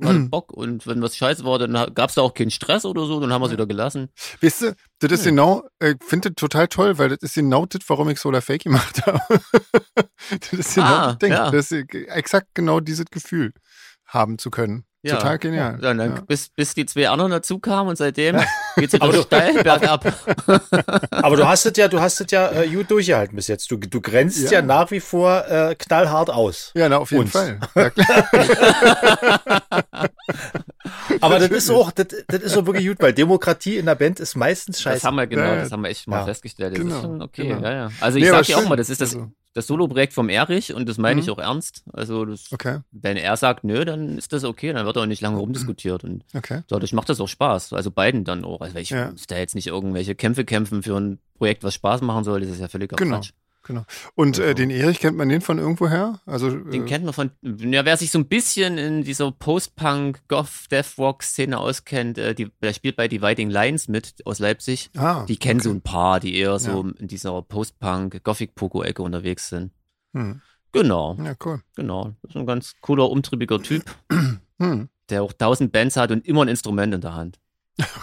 hatte 0.04 0.19
Bock 0.22 0.52
und 0.54 0.88
wenn 0.88 1.04
was 1.04 1.16
scheiße 1.16 1.44
war, 1.46 1.60
dann 1.60 1.94
gab 1.94 2.10
es 2.10 2.16
da 2.16 2.24
auch 2.24 2.34
keinen 2.34 2.50
Stress 2.50 2.84
oder 2.84 3.06
so, 3.06 3.19
dann 3.19 3.31
haben 3.31 3.42
wir 3.42 3.46
es 3.46 3.52
Ja. 3.52 3.58
wieder 3.58 3.68
gelassen. 3.68 4.10
Weißt 4.42 4.64
du, 4.64 4.75
das 4.98 5.12
ist 5.12 5.19
Hm. 5.19 5.36
genau, 5.36 5.64
ich 5.80 5.98
finde 6.04 6.31
das 6.31 6.36
total 6.42 6.68
toll, 6.68 6.98
weil 6.98 7.10
das 7.10 7.19
ist 7.22 7.36
genau 7.36 7.68
das, 7.68 7.81
warum 7.88 8.10
ich 8.10 8.19
Solar 8.19 8.42
Fake 8.42 8.64
gemacht 8.64 9.06
habe. 9.06 9.19
das 10.40 10.52
ist 10.54 10.74
genau 10.75 10.88
Ah, 10.88 11.08
das 11.10 11.18
Ding. 11.19 11.31
ja. 11.31 11.52
Das 11.52 11.72
ist 11.72 11.94
exakt 11.94 12.48
genau 12.56 12.80
dieses 12.80 13.06
Gefühl 13.06 13.54
haben 14.08 14.40
zu 14.40 14.50
können. 14.50 14.84
Ja. 15.07 15.15
Total 15.18 15.39
genial. 15.39 15.77
Dann, 15.81 15.98
dann 15.98 16.15
Ja. 16.15 16.21
bis, 16.27 16.50
bis 16.50 16.74
die 16.74 16.86
zwei 16.86 17.09
anderen 17.09 17.31
dazu 17.31 17.59
kamen 17.59 17.89
und 17.89 17.95
seitdem 17.98 18.38
geht's 18.75 18.94
wieder 18.94 19.04
Aber 19.06 19.13
du- 19.13 19.21
steil 19.24 19.63
bergab. 19.63 20.06
Aber 21.12 21.36
du 21.38 21.48
hast 21.48 21.65
es 21.65 21.74
ja, 21.77 21.88
du 21.88 22.00
hast 22.00 22.19
es 22.21 22.31
ja 22.31 22.50
äh, 22.51 22.68
gut 22.68 22.89
durchgehalten 22.92 23.36
bis 23.36 23.48
jetzt. 23.48 23.69
Du, 23.71 23.77
du 23.77 24.01
grenzt 24.01 24.44
ja, 24.51 24.59
Ja. 24.59 24.62
nach 24.62 24.92
wie 24.92 25.00
vor 25.00 25.45
äh, 25.48 25.75
knallhart 25.75 26.30
aus. 26.30 26.71
Ja, 26.75 26.89
na, 26.89 26.98
auf 26.98 27.12
jeden 27.12 27.24
Uns. 27.24 27.31
Fall. 27.31 27.59
Ja, 27.75 27.89
klar. 27.89 28.30
Aber 31.21 31.39
das 31.39 31.50
ist 31.50 31.69
auch, 31.69 31.92
das, 31.92 32.07
das 32.27 32.42
ist 32.42 32.54
so 32.54 32.65
wirklich 32.65 32.88
gut, 32.88 32.98
weil 33.00 33.13
Demokratie 33.13 33.77
in 33.77 33.86
der 33.86 33.95
Band 33.95 34.19
ist 34.19 34.36
meistens 34.36 34.77
Das 34.77 34.83
scheiße. 34.83 35.07
haben 35.07 35.15
wir 35.15 35.27
genau, 35.27 35.44
Ja, 35.44 35.56
ja. 35.56 35.62
das 35.63 35.71
haben 35.71 35.83
wir 35.83 35.89
echt 35.89 36.07
mal 36.07 36.19
Ja. 36.19 36.25
festgestellt. 36.25 36.74
Das 36.74 36.80
Genau, 36.81 36.95
ist 36.95 37.01
schon 37.01 37.21
okay, 37.21 37.48
genau. 37.48 37.62
ja, 37.68 37.71
ja. 37.74 37.89
Also 38.00 38.18
ich 38.18 38.24
Nee, 38.25 38.30
sag 38.30 38.48
ja 38.48 38.57
auch 38.57 38.68
mal, 38.68 38.75
das 38.75 38.89
ist 38.89 39.01
das, 39.01 39.13
Also- 39.15 39.31
das 39.53 39.65
Solo-Projekt 39.67 40.13
vom 40.13 40.29
Erich 40.29 40.73
und 40.73 40.88
das 40.88 40.97
meine 40.97 41.19
ich 41.19 41.27
Mhm. 41.27 41.33
auch 41.33 41.39
ernst. 41.39 41.83
Also 41.91 42.25
das, 42.25 42.51
Okay, 42.51 42.79
wenn 42.91 43.17
er 43.17 43.35
sagt, 43.38 43.63
nö, 43.63 43.85
dann 43.85 44.17
ist 44.17 44.31
das 44.33 44.44
okay, 44.44 44.71
dann 44.73 44.85
wird 44.85 44.97
auch 44.97 45.05
nicht 45.07 45.21
lange 45.21 45.38
rumdiskutiert 45.38 46.03
und 46.03 46.23
okay. 46.35 46.61
dadurch 46.67 46.94
macht 46.94 47.09
das 47.09 47.19
auch 47.19 47.27
Spaß. 47.27 47.73
Also 47.73 47.89
beiden 47.89 48.23
dann 48.23 48.44
auch. 48.44 48.61
Also 48.61 48.77
ich 48.77 48.91
Ja. 48.91 49.11
muss 49.11 49.25
da 49.27 49.38
jetzt 49.38 49.55
nicht 49.55 49.67
irgendwelche 49.67 50.13
Kämpfe 50.15 50.45
kämpfen 50.45 50.83
für 50.83 50.95
ein 50.99 51.19
Projekt, 51.38 51.63
was 51.63 51.73
Spaß 51.73 52.01
machen 52.01 52.23
soll, 52.23 52.41
das 52.41 52.49
ist 52.51 52.59
ja 52.59 52.67
völliger 52.67 52.95
Genau. 52.97 53.17
Quatsch. 53.17 53.31
Und 54.16 54.40
äh, 54.40 54.42
Also- 54.44 54.54
den 54.56 54.69
Erich 54.69 55.00
kennt 55.00 55.18
man 55.18 55.30
den 55.30 55.42
von 55.42 55.58
irgendwoher? 55.58 56.22
Also, 56.25 56.50
Den 56.50 56.84
äh, 56.84 56.86
kennt 56.86 57.06
man 57.06 57.14
von, 57.14 57.31
ja, 57.42 57.86
wer 57.86 57.98
sich 57.98 58.12
so 58.12 58.19
ein 58.19 58.28
bisschen 58.28 58.78
in 58.78 59.04
dieser 59.04 59.31
Post-Punk, 59.31 60.22
Goth, 60.28 60.72
Death 60.72 60.98
Rock 60.98 61.24
Szene 61.24 61.58
auskennt, 61.58 62.18
äh, 62.18 62.34
die, 62.36 62.50
der 62.62 62.74
spielt 62.74 62.96
bei 62.96 63.08
Dividing 63.08 63.50
Lines 63.50 63.88
mit 63.88 64.16
aus 64.25 64.40
Leipzig. 64.40 64.90
ah, 64.98 65.25
Die 65.28 65.38
kennen 65.38 65.60
so 65.60 65.69
ein 65.72 65.81
paar, 65.81 66.19
die 66.19 66.36
eher 66.36 66.60
so 66.60 66.84
Ja. 66.86 66.92
in 67.00 67.08
dieser 67.08 67.42
Post-Punk, 67.42 68.24
Gothic-Pogo-Ecke 68.24 69.02
unterwegs 69.02 69.50
sind. 69.50 69.72
hm. 70.14 70.42
Genau, 70.74 71.16
Ja, 71.24 71.34
cool. 71.46 71.62
genau. 71.75 72.14
Das 72.22 72.31
ist 72.31 72.36
ein 72.38 72.46
ganz 72.46 72.74
cooler, 72.81 73.10
umtriebiger 73.10 73.62
Typ, 73.62 73.84
Hm. 74.60 74.90
der 75.10 75.24
auch 75.24 75.34
tausend 75.34 75.72
Bands 75.72 75.96
hat 75.96 76.12
und 76.12 76.25
immer 76.28 76.42
ein 76.44 76.50
Instrument 76.50 76.94
in 76.94 77.02
der 77.02 77.16
Hand. 77.16 77.40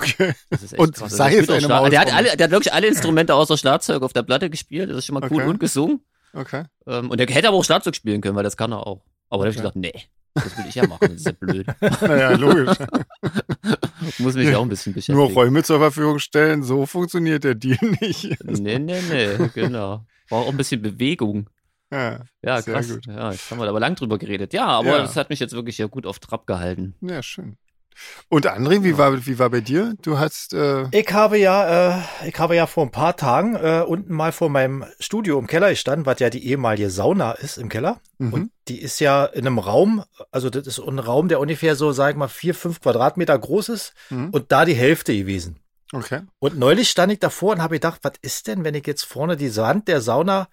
Okay. 0.00 0.34
Das 0.50 0.62
ist 0.62 0.72
echt 0.74 0.80
Und 0.80 0.94
krass. 0.94 1.02
Also 1.04 1.16
sei 1.16 1.30
der 1.30 1.40
es 1.42 1.48
eine 1.50 1.90
der 1.90 2.00
hat, 2.00 2.12
alle, 2.14 2.36
der 2.36 2.44
hat 2.44 2.50
wirklich 2.52 2.72
alle 2.72 2.86
Instrumente 2.86 3.34
außer 3.34 3.56
Schlagzeug 3.58 4.02
auf 4.02 4.12
der 4.12 4.22
Platte 4.22 4.48
gespielt. 4.50 4.88
Das 4.90 4.98
ist 4.98 5.06
schon 5.06 5.14
mal 5.14 5.28
cool 5.30 5.40
Okay. 5.42 5.48
und 5.50 5.58
gesungen. 5.60 6.00
Okay. 6.32 6.64
Ähm, 6.86 7.10
und 7.10 7.18
der 7.18 7.26
hätte 7.28 7.48
aber 7.48 7.56
auch 7.56 7.64
Schlagzeug 7.64 7.96
spielen 7.96 8.20
können, 8.20 8.36
weil 8.36 8.44
das 8.44 8.56
kann 8.56 8.72
er 8.72 8.86
auch. 8.86 9.02
Aber 9.30 9.44
da 9.44 9.50
habe 9.50 9.50
ich 9.50 9.56
Okay. 9.56 9.62
gedacht, 9.62 9.76
nee, 9.76 10.04
das 10.34 10.56
will 10.58 10.64
ich 10.68 10.74
ja 10.76 10.86
machen. 10.86 10.98
Das 11.08 11.12
ist 11.12 11.26
ja 11.26 11.32
blöd. 11.32 11.66
Naja, 12.00 12.30
logisch. 12.32 12.76
Muss 14.18 14.34
mich 14.34 14.54
auch 14.54 14.62
ein 14.62 14.68
bisschen 14.68 14.92
beschäftigen. 14.92 15.18
Nur 15.18 15.30
Räume 15.32 15.62
zur 15.62 15.78
Verfügung 15.78 16.18
stellen, 16.18 16.62
so 16.62 16.86
funktioniert 16.86 17.44
der 17.44 17.54
Deal 17.54 17.78
nicht. 18.00 18.36
Nee, 18.44 18.78
nee, 18.78 19.00
nee, 19.10 19.50
genau. 19.54 20.04
War 20.28 20.38
auch 20.40 20.48
ein 20.48 20.56
bisschen 20.56 20.82
Bewegung. 20.82 21.48
Ja, 21.92 22.20
Ja, 22.42 22.60
krass. 22.62 22.88
gut. 22.88 23.06
Ja, 23.06 23.30
jetzt 23.30 23.50
haben 23.50 23.58
wir 23.58 23.64
da 23.64 23.70
aber 23.70 23.80
lang 23.80 23.94
drüber 23.94 24.18
geredet. 24.18 24.52
Ja, 24.52 24.66
aber 24.66 24.88
Ja. 24.88 24.98
das 24.98 25.16
hat 25.16 25.30
mich 25.30 25.38
jetzt 25.40 25.52
wirklich 25.54 25.78
ja 25.78 25.86
gut 25.86 26.06
auf 26.06 26.18
Trab 26.18 26.46
gehalten. 26.46 26.94
ja 27.00 27.22
schön. 27.22 27.56
Und 28.28 28.46
André, 28.46 28.82
wie 28.82 28.98
war, 28.98 29.26
wie 29.26 29.38
war 29.38 29.50
bei 29.50 29.60
dir? 29.60 29.94
Du 30.02 30.18
hast, 30.18 30.52
äh, 30.52 30.86
Ich 30.92 31.12
habe 31.12 31.38
ja, 31.38 31.98
äh, 31.98 32.28
ich 32.28 32.38
habe 32.38 32.56
ja 32.56 32.66
vor 32.66 32.84
ein 32.84 32.90
paar 32.90 33.16
Tagen 33.16 33.54
äh, 33.54 33.84
unten 33.86 34.12
mal 34.14 34.32
vor 34.32 34.48
meinem 34.48 34.84
Studio 35.00 35.38
im 35.38 35.46
Keller 35.46 35.70
gestanden, 35.70 36.06
was 36.06 36.18
ja 36.20 36.30
die 36.30 36.46
ehemalige 36.46 36.90
Sauna 36.90 37.32
ist 37.32 37.56
im 37.58 37.68
Keller. 37.68 38.00
mhm. 38.18 38.32
Und 38.32 38.50
die 38.68 38.80
ist 38.80 39.00
ja 39.00 39.24
in 39.24 39.46
einem 39.46 39.58
Raum, 39.58 40.04
also 40.30 40.50
das 40.50 40.66
ist 40.66 40.78
ein 40.78 40.98
Raum, 40.98 41.28
der 41.28 41.40
ungefähr 41.40 41.76
so, 41.76 41.92
sag 41.92 42.10
ich 42.10 42.16
mal, 42.16 42.28
vier, 42.28 42.54
fünf 42.54 42.80
Quadratmeter 42.80 43.38
groß 43.38 43.68
ist 43.70 43.92
Mhm. 44.10 44.30
und 44.30 44.50
da 44.52 44.64
die 44.64 44.74
Hälfte 44.74 45.14
gewesen. 45.16 45.60
okay. 45.92 46.22
Und 46.38 46.58
neulich 46.58 46.90
stand 46.90 47.12
ich 47.12 47.20
davor 47.20 47.52
und 47.52 47.62
habe 47.62 47.76
gedacht, 47.76 48.00
was 48.02 48.12
ist 48.22 48.46
denn, 48.48 48.64
wenn 48.64 48.74
ich 48.74 48.86
jetzt 48.86 49.04
vorne 49.04 49.36
die 49.36 49.54
Wand 49.56 49.86
der 49.88 50.00
Sauna 50.00 50.48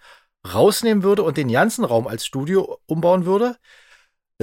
rausnehmen 0.54 1.04
würde 1.04 1.24
und 1.24 1.38
den 1.38 1.52
ganzen 1.52 1.86
Raum 1.86 2.08
als 2.08 2.26
Studio 2.26 2.80
umbauen 2.86 3.26
würde? 3.26 3.56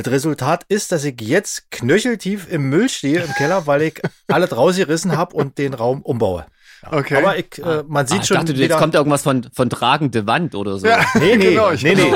Das 0.00 0.12
Resultat 0.12 0.64
ist, 0.68 0.92
dass 0.92 1.02
ich 1.02 1.20
jetzt 1.20 1.72
knöcheltief 1.72 2.46
im 2.48 2.68
Müll 2.68 2.88
stehe 2.88 3.20
im 3.20 3.32
Keller, 3.34 3.66
weil 3.66 3.82
ich 3.82 4.00
alles 4.28 4.56
rausgerissen 4.56 5.16
habe 5.16 5.34
und 5.34 5.58
den 5.58 5.74
Raum 5.74 6.02
umbaue. 6.02 6.46
Okay. 6.88 7.16
Aber 7.16 7.36
ich, 7.36 7.58
äh, 7.58 7.82
man 7.88 8.06
sieht 8.06 8.18
ah, 8.18 8.20
ich 8.22 8.28
schon 8.28 8.36
dachte, 8.36 8.54
wieder, 8.54 8.62
jetzt 8.68 8.78
kommt 8.78 8.94
irgendwas 8.94 9.22
von, 9.24 9.48
von 9.52 9.68
tragende 9.68 10.24
Wand 10.28 10.54
oder 10.54 10.78
so. 10.78 10.86
ja, 10.86 11.04
Nee, 11.14 11.36
nee, 11.36 11.46
genau, 11.50 11.72
ich 11.72 11.82
nee, 11.82 11.96
nee. 11.96 12.12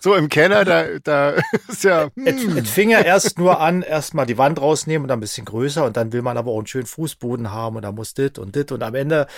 So 0.00 0.16
im 0.16 0.28
Keller, 0.28 0.64
da, 0.64 0.86
da 1.04 1.34
ist 1.68 1.84
ja, 1.84 2.08
Es, 2.24 2.42
hm, 2.42 2.64
fing 2.64 2.90
ja 2.90 2.98
erst 2.98 3.38
nur 3.38 3.60
an, 3.60 3.82
erstmal 3.82 4.26
die 4.26 4.36
Wand 4.36 4.60
rausnehmen 4.60 5.04
und 5.04 5.08
dann 5.08 5.18
ein 5.18 5.20
bisschen 5.20 5.44
größer 5.44 5.84
und 5.84 5.96
dann 5.96 6.12
will 6.12 6.22
man 6.22 6.36
aber 6.36 6.50
auch 6.50 6.58
einen 6.58 6.66
schönen 6.66 6.86
Fußboden 6.86 7.52
haben 7.52 7.76
und 7.76 7.82
da 7.82 7.92
muss 7.92 8.14
dit 8.14 8.40
und 8.40 8.56
dit 8.56 8.72
und 8.72 8.82
am 8.82 8.96
Ende, 8.96 9.28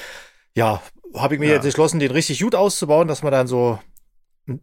ja, 0.54 0.80
habe 1.14 1.34
ich 1.34 1.40
mir 1.40 1.48
Ja. 1.48 1.54
jetzt 1.56 1.64
entschlossen, 1.66 2.00
den 2.00 2.10
richtig 2.12 2.40
gut 2.40 2.54
auszubauen, 2.54 3.06
dass 3.06 3.22
man 3.22 3.32
dann 3.32 3.46
so 3.46 3.78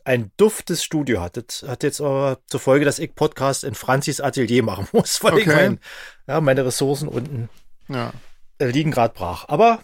ein- 0.04 0.32
duftes 0.38 0.84
Studio 0.84 1.22
hat. 1.22 1.38
Das 1.38 1.64
hat 1.68 1.84
jetzt 1.84 2.02
aber 2.02 2.40
zur 2.48 2.60
Folge, 2.60 2.84
dass 2.86 3.00
ich 3.00 3.16
Podcast 3.16 3.64
in 3.64 3.74
Franzis 3.76 4.20
Atelier 4.22 4.64
machen 4.64 4.88
muss, 4.94 5.24
weil 5.24 5.38
ich 5.40 5.48
Okay. 5.48 5.56
mein, 5.56 5.80
ja, 6.28 6.42
meine 6.42 6.66
Ressourcen 6.66 7.08
unten 7.08 7.50
ja, 7.88 8.12
äh, 8.60 8.66
liegen 8.68 8.92
gerade 8.92 9.14
brach. 9.14 9.46
Aber 9.48 9.80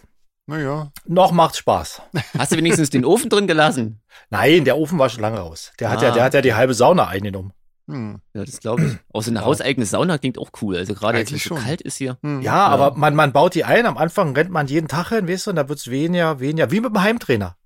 naja. 0.46 0.92
noch 1.06 1.32
macht's 1.32 1.58
Spaß. 1.58 2.02
Hast 2.38 2.52
du 2.52 2.56
wenigstens 2.56 2.90
den 2.90 3.04
Ofen 3.04 3.30
drin 3.30 3.46
gelassen? 3.46 4.00
Nein, 4.30 4.64
der 4.64 4.76
Ofen 4.76 4.98
war 4.98 5.08
schon 5.08 5.22
lange 5.22 5.38
raus. 5.38 5.72
Der 5.80 5.88
hat 5.90 6.02
ja, 6.02 6.10
Ah. 6.10 6.14
der 6.14 6.24
hat 6.24 6.34
ja 6.34 6.42
die 6.42 6.54
halbe 6.54 6.74
Sauna 6.74 7.06
eingenommen. 7.08 7.52
Hm. 7.86 8.20
Ja, 8.32 8.44
das 8.44 8.60
glaube 8.60 8.82
ich. 8.86 8.96
Auch 9.12 9.22
so 9.22 9.30
eine 9.30 9.44
hauseigene 9.44 9.84
Sauna 9.84 10.16
klingt 10.16 10.38
auch 10.38 10.50
cool. 10.62 10.76
Also 10.76 10.94
gerade 10.94 11.18
jetzt, 11.18 11.32
wo 11.32 11.36
es 11.36 11.42
Eigentlich 11.42 11.42
so 11.44 11.54
schon. 11.56 11.64
kalt 11.64 11.80
ist 11.82 11.96
hier. 11.98 12.16
Hm. 12.22 12.40
Ja, 12.40 12.66
aber 12.66 12.94
man, 12.96 13.14
man 13.14 13.32
baut 13.32 13.54
die 13.54 13.64
ein. 13.64 13.84
Am 13.84 13.98
Anfang 13.98 14.34
rennt 14.34 14.50
man 14.50 14.66
jeden 14.68 14.88
Tag 14.88 15.10
hin, 15.10 15.28
weißt 15.28 15.46
du, 15.46 15.50
und 15.50 15.56
da 15.56 15.68
wird's 15.68 15.88
weniger, 15.90 16.40
weniger. 16.40 16.70
Wie 16.70 16.80
mit 16.80 16.94
dem 16.94 17.02
Heimtrainer. 17.02 17.56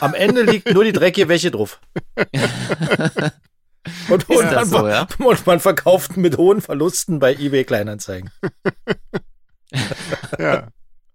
Am 0.00 0.14
Ende 0.14 0.42
liegt 0.42 0.72
nur 0.72 0.84
die 0.84 0.92
dreckige 0.92 1.28
Wäsche 1.28 1.50
drauf. 1.50 1.80
Und, 4.08 4.28
und, 4.28 4.52
man, 4.52 4.66
so, 4.66 4.88
ja? 4.88 5.06
und 5.18 5.46
man 5.46 5.60
verkauft 5.60 6.16
mit 6.16 6.36
hohen 6.38 6.60
Verlusten 6.60 7.20
bei 7.20 7.34
eBay 7.34 7.62
Kleinanzeigen. 7.62 8.30
Ja, 10.40 10.66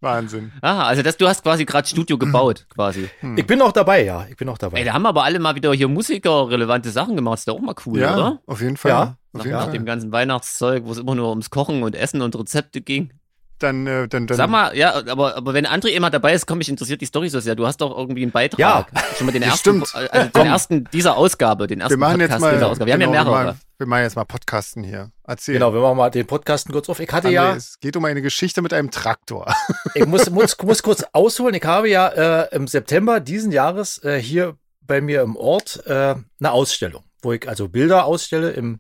Wahnsinn. 0.02 0.52
Ah, 0.62 0.86
also 0.86 1.04
das, 1.04 1.16
du 1.18 1.28
hast 1.28 1.44
quasi 1.44 1.66
gerade 1.66 1.88
Studio 1.88 2.18
gebaut, 2.18 2.66
quasi. 2.74 3.10
Hm. 3.20 3.38
Ich 3.38 3.46
bin 3.46 3.60
noch 3.60 3.72
dabei, 3.72 4.04
ja. 4.04 4.26
Ich 4.30 4.36
bin 4.36 4.48
noch 4.48 4.58
dabei. 4.58 4.80
Ey, 4.80 4.86
da 4.86 4.94
haben 4.94 5.06
aber 5.06 5.24
alle 5.24 5.40
mal 5.40 5.56
wieder 5.56 5.72
hier 5.74 5.88
Musiker-relevante 5.88 6.90
Sachen 6.90 7.16
gemacht. 7.16 7.40
Ist 7.40 7.48
doch 7.48 7.56
auch 7.56 7.60
mal 7.62 7.76
cool, 7.86 8.00
ja, 8.00 8.16
oder? 8.16 8.42
auf 8.48 8.62
jeden 8.62 8.78
Fall. 8.78 8.90
Ja. 8.90 9.02
Auf 9.34 9.40
Nach, 9.40 9.46
jeden 9.46 9.58
nach 9.58 9.64
Fall. 9.66 9.74
dem 9.74 9.86
ganzen 9.86 10.12
Weihnachtszeug, 10.12 10.84
wo 10.86 10.92
es 10.92 10.98
immer 10.98 11.16
nur 11.16 11.30
ums 11.30 11.52
Kochen 11.52 11.84
und 11.84 11.96
Essen 11.96 12.22
und 12.22 12.36
Rezepte 12.36 12.82
ging. 12.82 13.14
Dann, 13.62 13.86
äh, 13.86 14.08
dann, 14.08 14.26
dann. 14.26 14.38
Sag 14.38 14.50
mal, 14.50 14.76
ja, 14.76 14.96
aber, 15.08 15.38
aber 15.38 15.54
wenn 15.54 15.68
André 15.68 15.90
immer 15.90 16.10
dabei 16.10 16.34
ist, 16.34 16.48
komm, 16.48 16.58
mich 16.58 16.70
interessiert 16.70 17.00
die 17.00 17.06
Story 17.06 17.30
so 17.30 17.40
sehr. 17.40 17.56
Du 17.56 17.68
hast 17.68 17.78
doch 17.78 17.96
irgendwie 17.96 18.24
einen 18.24 18.32
Beitrag. 18.32 18.60
Ja. 18.60 18.88
Schon 19.16 19.28
mal 19.28 19.32
den 19.32 19.44
ersten, 19.44 19.86
stimmt. 19.86 19.96
also 19.96 20.30
den 20.30 20.48
ersten 20.48 20.84
dieser 20.92 21.16
Ausgabe, 21.16 21.68
den 21.68 21.80
ersten 21.80 21.94
wir 21.94 21.98
machen 21.98 22.20
jetzt 22.20 22.30
Podcast 22.30 22.42
mal. 22.42 22.54
dieser 22.54 22.70
Ausgabe. 22.70 22.88
Wir 22.88 22.94
haben 22.94 23.02
ja 23.02 23.08
genau, 23.08 23.24
mehrere. 23.24 23.36
Wir 23.36 23.46
machen, 23.46 23.60
wir 23.78 23.88
machen 23.88 24.02
jetzt 24.02 24.16
mal 24.16 24.26
Podcasten 24.26 24.84
hier. 24.84 25.12
Erzähl. 25.28 25.54
Genau, 25.54 25.74
wir 25.74 25.82
machen 25.82 25.98
mal 25.98 26.10
den 26.10 26.26
Podcasten 26.26 26.72
kurz 26.72 26.90
auf. 26.90 27.00
Ich 27.00 27.12
hatte 27.12 27.28
André, 27.28 27.32
ja, 27.32 27.56
Es 27.56 27.80
geht 27.80 27.96
um 27.96 28.06
eine 28.06 28.24
Geschichte 28.24 28.64
mit 28.64 28.74
einem 28.74 28.90
Traktor. 28.90 29.54
ich 29.94 30.08
muss, 30.08 30.30
muss, 30.32 30.58
muss 30.64 30.82
kurz 30.82 31.04
ausholen. 31.14 31.54
Ich 31.54 31.64
habe 31.64 31.88
ja 31.88 32.08
äh, 32.08 32.56
im 32.56 32.68
September 32.68 33.20
diesen 33.20 33.52
Jahres 33.52 34.04
äh, 34.04 34.20
hier 34.20 34.58
bei 34.82 35.02
mir 35.02 35.22
im 35.22 35.36
Ort 35.36 35.86
äh, 35.86 36.16
eine 36.40 36.52
Ausstellung, 36.52 37.04
wo 37.22 37.32
ich 37.34 37.48
also 37.48 37.70
Bilder 37.70 38.06
ausstelle 38.06 38.52
im, 38.52 38.80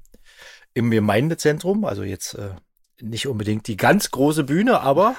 im 0.73 0.89
Gemeindezentrum. 0.89 1.85
Also 1.85 2.03
jetzt 2.03 2.33
äh, 2.33 2.49
nicht 3.01 3.27
unbedingt 3.27 3.67
die 3.67 3.77
ganz 3.77 4.11
große 4.11 4.43
Bühne, 4.43 4.81
aber 4.81 5.15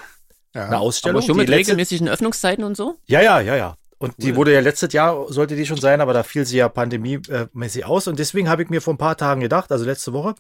eine 0.54 0.72
Ja. 0.72 0.78
Ausstellung. 0.78 1.18
Aber 1.18 1.26
schon 1.26 1.34
die 1.36 1.40
mit 1.42 1.50
regelmäßigen 1.50 2.08
Öffnungszeiten 2.08 2.64
und 2.64 2.76
so? 2.76 2.96
Ja, 3.06 3.20
ja, 3.22 3.40
ja, 3.40 3.56
ja. 3.56 3.76
Und 3.98 4.14
die 4.18 4.30
Cool. 4.32 4.36
wurde 4.36 4.54
ja 4.54 4.60
letztes 4.60 4.92
Jahr, 4.92 5.32
sollte 5.32 5.54
die 5.54 5.64
schon 5.64 5.80
sein, 5.80 6.00
aber 6.00 6.12
da 6.12 6.24
fiel 6.24 6.44
sie 6.44 6.56
ja 6.56 6.68
pandemiemäßig 6.68 7.84
aus. 7.84 8.08
Und 8.08 8.18
deswegen 8.18 8.48
habe 8.48 8.62
ich 8.64 8.68
mir 8.68 8.80
vor 8.80 8.94
ein 8.94 8.98
paar 8.98 9.16
Tagen 9.16 9.40
gedacht, 9.40 9.70
also 9.70 9.84
letzte 9.84 10.12
Woche, 10.12 10.34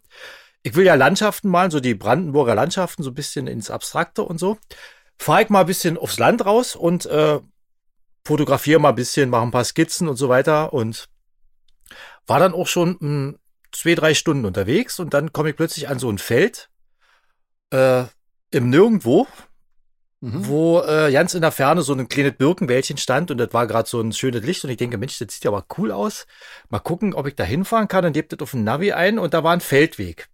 ich 0.64 0.74
will 0.74 0.84
ja 0.84 0.94
Landschaften 0.96 1.48
malen, 1.48 1.70
so 1.70 1.78
die 1.80 1.94
Brandenburger 1.94 2.54
Landschaften, 2.56 3.02
so 3.04 3.10
ein 3.10 3.14
bisschen 3.14 3.46
ins 3.46 3.70
Abstrakte 3.70 4.22
und 4.22 4.38
so. 4.38 4.58
Fahre 5.18 5.42
ich 5.44 5.48
mal 5.48 5.60
ein 5.60 5.66
bisschen 5.66 5.96
aufs 5.96 6.18
Land 6.18 6.44
raus 6.44 6.74
und 6.74 7.06
äh, 7.06 7.38
fotografiere 8.26 8.80
mal 8.80 8.90
ein 8.90 8.94
bisschen, 8.96 9.30
mache 9.30 9.42
ein 9.42 9.50
paar 9.52 9.64
Skizzen 9.64 10.08
und 10.08 10.16
so 10.16 10.28
weiter. 10.28 10.72
Und 10.72 11.06
war 12.26 12.40
dann 12.40 12.54
auch 12.54 12.66
schon 12.66 12.96
mh, 13.00 13.34
zwei, 13.72 13.94
drei 13.94 14.14
Stunden 14.14 14.44
unterwegs 14.44 14.98
und 14.98 15.14
dann 15.14 15.32
komme 15.32 15.50
ich 15.50 15.56
plötzlich 15.56 15.88
an 15.88 15.98
so 16.00 16.10
ein 16.10 16.18
Feld 16.18 16.68
äh, 17.72 18.04
im 18.50 18.70
Nirgendwo, 18.70 19.26
Mhm. 20.24 20.46
wo 20.46 20.80
äh, 20.82 21.10
ganz 21.10 21.34
in 21.34 21.40
der 21.40 21.50
Ferne 21.50 21.82
so 21.82 21.92
ein 21.94 22.06
kleines 22.06 22.36
Birkenwäldchen 22.36 22.96
stand 22.96 23.32
und 23.32 23.38
das 23.38 23.52
war 23.52 23.66
gerade 23.66 23.88
so 23.88 24.00
ein 24.00 24.12
schönes 24.12 24.44
Licht 24.44 24.62
und 24.62 24.70
ich 24.70 24.76
denke, 24.76 24.96
Mensch, 24.96 25.18
das 25.18 25.34
sieht 25.34 25.42
ja 25.42 25.50
aber 25.50 25.66
cool 25.76 25.90
aus. 25.90 26.28
Mal 26.68 26.78
gucken, 26.78 27.12
ob 27.12 27.26
ich 27.26 27.34
da 27.34 27.42
hinfahren 27.42 27.88
kann 27.88 28.04
und 28.04 28.12
gebt 28.12 28.32
das 28.32 28.38
auf 28.38 28.52
den 28.52 28.62
Navi 28.62 28.92
ein 28.92 29.18
und 29.18 29.34
da 29.34 29.42
war 29.42 29.52
ein 29.52 29.60
Feldweg. 29.60 30.28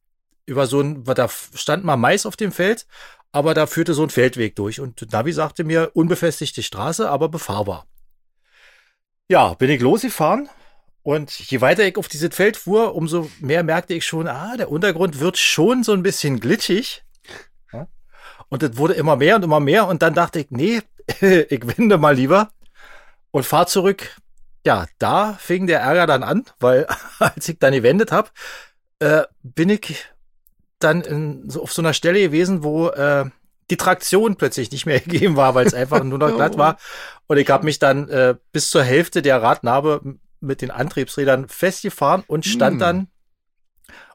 Über 0.45 0.67
so 0.67 0.83
ein, 0.83 1.05
da 1.05 1.31
stand 1.31 1.85
mal 1.85 1.97
Mais 1.97 2.27
auf 2.27 2.37
dem 2.37 2.53
Feld, 2.53 2.87
aber 3.33 3.55
da 3.55 3.67
führte 3.67 3.95
so 3.95 4.03
ein 4.03 4.11
Feldweg 4.11 4.57
durch 4.57 4.79
und 4.79 5.11
Navi 5.11 5.33
sagte 5.33 5.65
mir, 5.65 5.93
unbefestigte 5.95 6.63
Straße, 6.63 7.09
aber 7.09 7.31
befahrbar. 7.31 7.87
Ja, 9.29 9.55
bin 9.55 9.71
ich 9.71 9.81
losgefahren 9.81 10.51
und 11.03 11.31
je 11.39 11.63
weiter 11.63 11.85
ich 11.85 11.97
auf 11.97 12.09
dieses 12.09 12.35
Feld 12.35 12.59
fuhr, 12.59 12.95
umso 12.95 13.31
mehr 13.41 13.63
merkte 13.63 13.95
ich 13.95 14.05
schon, 14.05 14.29
ah, 14.29 14.55
der 14.59 14.71
Untergrund 14.71 15.19
wird 15.19 15.39
schon 15.39 15.83
so 15.83 15.95
ein 15.95 16.03
bisschen 16.03 16.41
glitschig. 16.41 17.05
Und 18.49 18.63
das 18.63 18.77
wurde 18.77 18.95
immer 18.95 19.17
mehr 19.17 19.37
und 19.37 19.43
immer 19.43 19.61
mehr. 19.61 19.87
Und 19.87 20.03
dann 20.03 20.15
dachte 20.15 20.41
ich, 20.41 20.51
nee, 20.51 20.81
ich 21.21 21.79
wende 21.79 21.99
mal 21.99 22.15
lieber 22.15 22.51
und 23.31 23.45
fahr 23.45 23.67
zurück. 23.67 24.17
Ja, 24.67 24.87
da 24.99 25.35
fing 25.35 25.67
der 25.67 25.81
Ärger 25.81 26.07
dann 26.07 26.23
an, 26.23 26.45
weil 26.61 26.87
als 27.19 27.49
ich 27.49 27.59
dann 27.59 27.73
gewendet 27.73 28.13
habe, 28.13 28.31
äh, 28.99 29.23
bin 29.43 29.71
ich 29.71 30.07
dann 30.79 31.03
in, 31.03 31.49
so 31.51 31.63
auf 31.63 31.73
so 31.73 31.83
einer 31.83 31.95
Stelle 31.95 32.21
gewesen, 32.21 32.63
wo 32.63 32.89
äh, 32.89 33.27
die 33.71 33.77
Traktion 33.77 34.37
plötzlich 34.37 34.71
nicht 34.71 34.87
mehr 34.87 35.01
gegeben 35.01 35.37
war, 35.37 35.55
weil 35.55 35.67
es 35.67 35.75
einfach 35.75 36.03
nur 36.03 36.19
noch 36.19 36.35
glatt 36.35 36.59
war. 36.59 36.79
Und 37.27 37.39
ich 37.39 37.49
habe 37.51 37.65
mich 37.65 37.79
dann 37.79 38.09
äh, 38.09 38.35
bis 38.53 38.71
zur 38.71 38.83
Hälfte 38.83 39.23
der 39.23 39.43
Radnabe 39.43 40.17
mit 40.41 40.63
den 40.63 40.71
Antriebsrädern 40.71 41.49
festgefahren 41.49 42.25
und 42.27 42.45
stand 42.47 42.75
Hm. 42.75 42.79
dann 42.79 43.09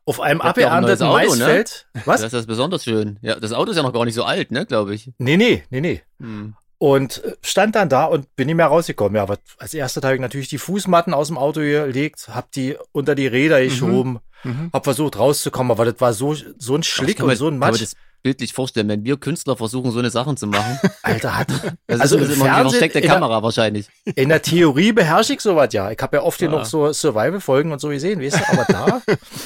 auf 0.05 0.19
einem 0.19 0.41
auch 0.41 0.45
ein 0.45 0.49
abgeernteten 0.49 1.05
Auto, 1.07 1.17
ne? 1.17 1.27
Maisfeld. 1.27 1.87
Was? 2.05 2.21
Das 2.21 2.25
ist 2.25 2.33
das 2.33 2.45
besonders 2.45 2.83
schön. 2.83 3.17
Ja, 3.21 3.39
das 3.39 3.53
Auto 3.53 3.71
ist 3.71 3.77
ja 3.77 3.83
noch 3.83 3.93
gar 3.93 4.05
nicht 4.05 4.15
so 4.15 4.23
alt, 4.23 4.51
ne, 4.51 4.65
glaube 4.65 4.93
ich. 4.93 5.11
Nee, 5.17 5.37
nee, 5.37 5.63
nee, 5.69 5.81
nee. 5.81 6.01
Hm. 6.19 6.55
Und 6.77 7.23
äh, 7.23 7.35
stand 7.41 7.75
dann 7.75 7.87
da 7.87 8.05
und 8.05 8.35
bin 8.35 8.47
nicht 8.47 8.55
mehr 8.57 8.67
rausgekommen. 8.67 9.15
Ja, 9.15 9.29
was, 9.29 9.39
als 9.57 9.73
erstes 9.73 10.03
habe 10.03 10.15
ich 10.15 10.21
natürlich 10.21 10.49
die 10.49 10.57
Fußmatten 10.57 11.13
aus 11.13 11.27
dem 11.27 11.37
Auto 11.37 11.61
gelegt, 11.61 12.27
hab 12.29 12.51
die 12.51 12.75
unter 12.91 13.15
die 13.15 13.27
Räder 13.27 13.63
geschoben, 13.63 14.19
Mhm. 14.45 14.71
hab 14.73 14.83
versucht 14.83 15.17
rauszukommen, 15.17 15.71
aber 15.71 15.85
das 15.85 16.01
war 16.01 16.11
so, 16.11 16.35
so 16.57 16.75
ein 16.75 16.83
Schlick 16.83 17.23
und 17.23 17.33
so 17.37 17.47
ein 17.47 17.57
Matsch. 17.57 17.93
Bildlich 18.23 18.53
vorstellen, 18.53 18.87
wenn 18.87 19.03
wir 19.05 19.17
Künstler 19.17 19.55
versuchen, 19.57 19.91
so 19.91 19.99
eine 19.99 20.09
Sachen 20.09 20.37
zu 20.37 20.47
machen. 20.47 20.79
Alter, 21.03 21.37
hat, 21.37 21.47
Das 21.87 21.99
Also 22.01 22.17
ist 22.17 22.29
im 22.29 22.41
immer 22.41 22.55
eine 22.55 22.69
versteckte 22.69 22.99
in 22.99 23.03
der- 23.05 23.13
Kamera 23.13 23.43
wahrscheinlich. 23.43 23.87
in 24.15 24.29
der 24.29 24.41
Theorie 24.41 24.93
beherrsche 24.93 25.33
ich 25.33 25.41
sowas 25.41 25.67
ja. 25.73 25.91
Ich 25.91 25.99
habe 26.01 26.17
ja 26.17 26.23
oft 26.23 26.39
genug 26.39 26.61
Ah. 26.61 26.65
so 26.65 26.91
Survival-Folgen 26.91 27.71
und 27.71 27.79
so 27.79 27.89
gesehen, 27.89 28.21
weißt 28.21 28.39
du, 28.39 28.49
aber 28.53 28.65
da, 28.67 29.01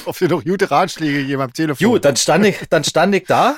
Ob 0.06 0.16
dir 0.16 0.28
noch 0.28 0.44
gute 0.44 0.70
Ratschläge 0.70 1.18
gegeben 1.22 1.42
am 1.42 1.52
Telefon. 1.52 1.86
gut, 1.88 2.04
dann 2.04 2.16
stand 2.16 2.46
ich, 2.46 2.56
dann 2.70 2.84
stand 2.84 3.14
ich 3.14 3.24
da 3.26 3.56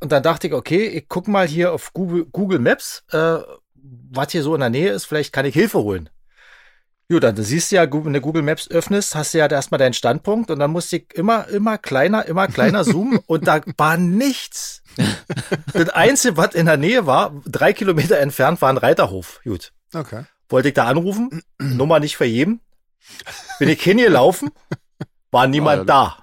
und 0.00 0.12
dann 0.12 0.22
dachte 0.22 0.46
ich, 0.46 0.52
okay, 0.52 0.86
ich 0.86 1.06
guck 1.08 1.26
mal 1.26 1.46
hier 1.48 1.72
auf 1.72 1.92
Google, 1.92 2.26
Google 2.30 2.58
Maps, 2.58 3.02
äh, 3.12 3.38
was 4.12 4.32
hier 4.32 4.42
so 4.42 4.54
in 4.54 4.60
der 4.60 4.70
Nähe 4.70 4.90
ist, 4.90 5.06
vielleicht 5.06 5.32
kann 5.32 5.46
ich 5.46 5.54
Hilfe 5.54 5.78
holen. 5.78 6.10
Gut, 7.10 7.24
dann 7.24 7.34
du 7.34 7.42
siehst 7.42 7.72
du 7.72 7.76
ja, 7.76 7.86
Google- 7.86 8.06
wenn 8.06 8.12
du 8.12 8.20
Google 8.20 8.42
Maps 8.42 8.70
öffnest, 8.70 9.14
hast 9.16 9.34
du 9.34 9.38
ja 9.38 9.46
erstmal 9.46 9.78
deinen 9.78 9.94
Standpunkt 9.94 10.50
und 10.50 10.60
dann 10.60 10.70
musste 10.70 10.96
ich 10.98 11.12
immer, 11.14 11.48
immer 11.48 11.76
kleiner, 11.76 12.24
immer 12.26 12.46
kleiner 12.46 12.84
zoomen 12.84 13.18
und 13.26 13.48
da 13.48 13.60
war 13.76 13.96
nichts. 13.96 14.82
Das 15.72 15.88
Einzige, 15.90 16.36
was 16.36 16.54
in 16.54 16.66
der 16.66 16.76
Nähe 16.76 17.06
war, 17.06 17.32
drei 17.46 17.72
Kilometer 17.72 18.18
entfernt, 18.18 18.62
war 18.62 18.68
ein 18.70 18.76
Reiterhof. 18.76 19.40
Gut. 19.44 19.72
Okay. 19.92 20.24
Wollte 20.48 20.68
ich 20.68 20.74
da 20.74 20.84
anrufen, 20.86 21.42
Nummer 21.58 21.98
nicht 21.98 22.16
vergeben. 22.16 22.60
Bin 23.58 23.68
ich 23.68 23.82
hingelaufen, 23.82 24.50
war 25.32 25.46
niemand 25.48 25.82
Oh, 25.82 25.84
da. 25.84 26.16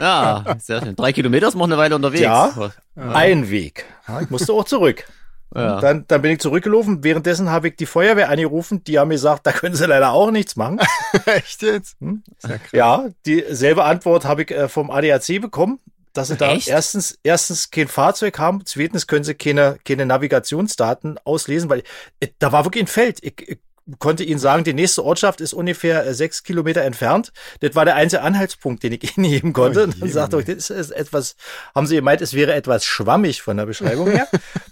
Ja, 0.00 0.56
sehr 0.60 0.80
schön. 0.82 0.96
Drei 0.96 1.12
Kilometer 1.12 1.48
ist 1.48 1.54
noch 1.54 1.64
eine 1.64 1.76
Weile 1.78 1.94
unterwegs. 1.96 2.22
Ja. 2.22 2.72
Ein 2.96 3.50
Weg. 3.50 3.84
Ich 4.22 4.30
musste 4.30 4.52
auch 4.52 4.64
zurück. 4.64 5.04
Ja. 5.54 5.80
Dann, 5.80 6.04
dann 6.08 6.22
bin 6.22 6.32
ich 6.32 6.40
zurückgelaufen. 6.40 7.04
Währenddessen 7.04 7.50
habe 7.50 7.68
ich 7.68 7.76
die 7.76 7.86
Feuerwehr 7.86 8.28
angerufen. 8.28 8.82
Die 8.84 8.98
haben 8.98 9.08
mir 9.08 9.14
gesagt, 9.14 9.46
da 9.46 9.52
können 9.52 9.76
sie 9.76 9.86
leider 9.86 10.10
auch 10.10 10.30
nichts 10.30 10.56
machen. 10.56 10.80
Echt 11.26 11.62
jetzt? 11.62 11.96
Hm? 12.00 12.22
Ja. 12.42 12.58
Ja, 12.72 13.08
dieselbe 13.24 13.84
Antwort 13.84 14.24
habe 14.24 14.42
ich 14.42 14.50
äh, 14.50 14.68
vom 14.68 14.90
ADAC 14.90 15.40
bekommen, 15.40 15.78
dass 16.12 16.28
sie 16.28 16.36
da 16.36 16.52
Echt? 16.52 16.68
erstens, 16.68 17.18
erstens 17.22 17.70
kein 17.70 17.88
Fahrzeug 17.88 18.38
haben, 18.38 18.62
zweitens 18.64 19.06
können 19.06 19.24
sie 19.24 19.34
keine, 19.34 19.78
keine 19.84 20.06
Navigationsdaten 20.06 21.18
auslesen, 21.24 21.70
weil 21.70 21.82
äh, 22.20 22.28
da 22.38 22.50
war 22.52 22.64
wirklich 22.64 22.84
ein 22.84 22.88
Feld. 22.88 23.18
Ich, 23.22 23.48
ich 23.48 23.58
konnte 23.98 24.24
Ihnen 24.24 24.38
sagen, 24.38 24.64
die 24.64 24.72
nächste 24.72 25.04
Ortschaft 25.04 25.40
ist 25.40 25.52
ungefähr 25.52 26.06
äh, 26.06 26.14
sechs 26.14 26.42
Kilometer 26.42 26.82
entfernt. 26.82 27.32
Das 27.60 27.74
war 27.74 27.84
der 27.84 27.96
einzige 27.96 28.22
Anhaltspunkt, 28.22 28.82
den 28.82 28.92
ich 28.92 29.16
Ihnen 29.16 29.30
geben 29.30 29.52
konnte. 29.52 29.80
Oh 29.80 29.84
Und 29.84 30.02
dann 30.02 30.10
sagte 30.10 30.40
ich, 30.40 30.46
das 30.46 30.70
ist 30.70 30.90
etwas, 30.90 31.36
haben 31.74 31.86
Sie 31.86 31.96
gemeint, 31.96 32.22
es 32.22 32.32
wäre 32.32 32.54
etwas 32.54 32.84
schwammig 32.84 33.42
von 33.42 33.56
der 33.56 33.66
Beschreibung 33.66 34.10
her. 34.10 34.28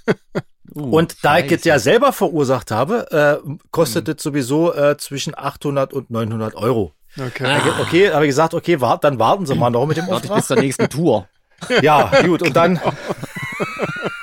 Uh, 0.75 0.97
Und 0.97 1.17
da 1.23 1.39
ich 1.39 1.47
es 1.47 1.51
scheiße. 1.61 1.69
ja 1.69 1.79
selber 1.79 2.13
verursacht 2.13 2.71
habe, 2.71 3.43
äh, 3.45 3.49
kostet 3.71 4.09
es 4.09 4.23
sowieso 4.23 4.75
äh, 4.75 4.97
zwischen 4.97 5.37
800 5.37 5.93
und 5.93 6.11
900 6.11 6.55
Euro. 6.55 6.93
Okay. 7.19 7.45
Ah. 7.45 7.81
Okay, 7.83 8.11
habe 8.11 8.25
ich 8.25 8.31
gesagt, 8.31 8.55
okay, 8.55 8.81
wart, 8.81 9.05
dann 9.05 9.19
warten 9.19 9.45
Sie 9.45 9.55
mal 9.55 9.69
noch 9.71 9.85
mit 9.87 9.99
dem 9.99 10.07
Warte 10.09 10.23
bis 10.23 10.31
Auftrag. 10.31 10.47
zur 10.47 10.57
nächsten 10.61 10.89
Tour. 10.89 11.29
Ja, 11.81 12.11
gut. 12.25 12.43
Und 12.43 12.57
dann, 12.57 12.81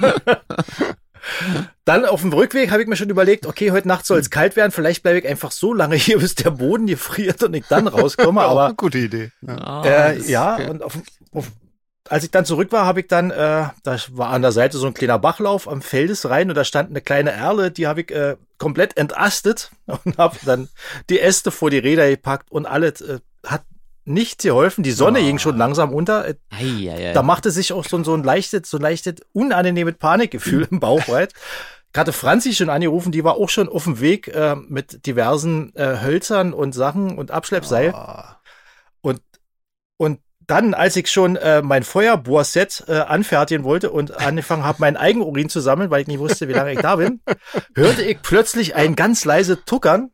dann 1.85 2.05
auf 2.05 2.21
dem 2.21 2.33
Rückweg 2.33 2.69
habe 2.71 2.81
ich 2.81 2.87
mir 2.87 2.97
schon 2.97 3.09
überlegt, 3.09 3.45
okay, 3.45 3.71
heute 3.71 3.87
Nacht 3.87 4.05
soll 4.05 4.19
es 4.19 4.29
kalt 4.29 4.55
werden. 4.57 4.71
Vielleicht 4.71 5.03
bleibe 5.03 5.19
ich 5.19 5.27
einfach 5.27 5.51
so 5.51 5.73
lange 5.73 5.95
hier, 5.95 6.19
bis 6.19 6.35
der 6.35 6.51
Boden 6.51 6.87
gefriert 6.87 7.41
und 7.43 7.53
ich 7.53 7.65
dann 7.67 7.87
rauskomme. 7.87 8.41
Auch 8.45 8.51
Aber 8.51 8.65
eine 8.65 8.75
gute 8.75 8.97
Idee. 8.97 9.31
Ja. 9.41 9.55
Ah, 9.57 9.83
äh, 9.85 10.19
ja, 10.29 10.53
okay. 10.55 10.69
und 10.69 10.83
auf, 10.83 10.97
auf, 11.31 11.47
als 12.09 12.23
ich 12.23 12.31
dann 12.31 12.45
zurück 12.45 12.71
war, 12.71 12.85
habe 12.85 13.01
ich 13.01 13.07
dann, 13.07 13.31
äh, 13.31 13.67
da 13.83 13.97
war 14.11 14.29
an 14.29 14.41
der 14.41 14.51
Seite 14.51 14.77
so 14.77 14.87
ein 14.87 14.93
kleiner 14.93 15.19
Bachlauf 15.19 15.67
am 15.67 15.81
Feldesrhein 15.81 16.49
und 16.49 16.55
da 16.55 16.63
stand 16.63 16.89
eine 16.89 17.01
kleine 17.01 17.31
Erle, 17.31 17.71
die 17.71 17.87
habe 17.87 18.01
ich 18.01 18.11
äh, 18.11 18.35
komplett 18.57 18.97
entastet 18.97 19.71
und 20.05 20.17
habe 20.17 20.37
dann 20.45 20.69
die 21.09 21.19
Äste 21.19 21.51
vor 21.51 21.69
die 21.69 21.77
Räder 21.77 22.09
gepackt 22.09 22.51
und 22.51 22.65
alles 22.65 23.01
äh, 23.01 23.19
hat 23.45 23.63
nichts 24.05 24.43
geholfen. 24.43 24.83
Die 24.83 24.91
Sonne 24.91 25.19
Ah. 25.19 25.21
ging 25.21 25.37
schon 25.37 25.57
langsam 25.57 25.93
unter. 25.93 26.27
Äh, 26.27 26.35
Ei, 26.49 26.89
ei, 26.91 27.09
ei. 27.09 27.13
Da 27.13 27.21
machte 27.21 27.51
sich 27.51 27.73
auch 27.73 27.85
so, 27.85 28.03
so 28.03 28.15
ein 28.15 28.23
leichtes, 28.23 28.69
so 28.69 28.77
ein 28.77 28.81
leichtes 28.81 29.15
unangenehmes 29.33 29.95
Panikgefühl 29.97 30.67
im 30.69 30.79
Bauch. 30.79 31.03
Ich 31.91 31.99
hatte 31.99 32.13
Franzi 32.13 32.53
schon 32.53 32.69
angerufen, 32.69 33.11
die 33.11 33.23
war 33.23 33.33
auch 33.37 33.49
schon 33.49 33.67
auf 33.67 33.85
dem 33.85 33.99
Weg 33.99 34.27
äh, 34.27 34.55
mit 34.55 35.07
diversen 35.07 35.75
äh, 35.75 35.97
Hölzern 36.03 36.53
und 36.53 36.73
Sachen 36.73 37.17
und 37.17 37.31
Abschleppseil. 37.31 37.95
Ah. 37.95 38.39
Und, 39.01 39.21
und 39.97 40.19
dann, 40.49 40.73
als 40.73 40.95
ich 40.95 41.09
schon 41.09 41.35
äh, 41.35 41.61
mein 41.61 41.83
Feuerbohrset 41.83 42.85
äh, 42.87 42.99
anfertigen 42.99 43.63
wollte 43.63 43.91
und 43.91 44.17
angefangen 44.19 44.63
habe, 44.63 44.79
meinen 44.81 44.97
Eigenurin 44.97 45.49
zu 45.49 45.59
sammeln, 45.59 45.89
weil 45.89 46.01
ich 46.01 46.07
nicht 46.07 46.19
wusste, 46.19 46.47
wie 46.47 46.53
lange 46.53 46.73
ich 46.73 46.79
da 46.79 46.95
bin, 46.95 47.21
hörte 47.75 48.03
ich 48.03 48.21
plötzlich 48.21 48.75
ein 48.75 48.95
ganz 48.95 49.25
leise 49.25 49.63
Tuckern 49.63 50.11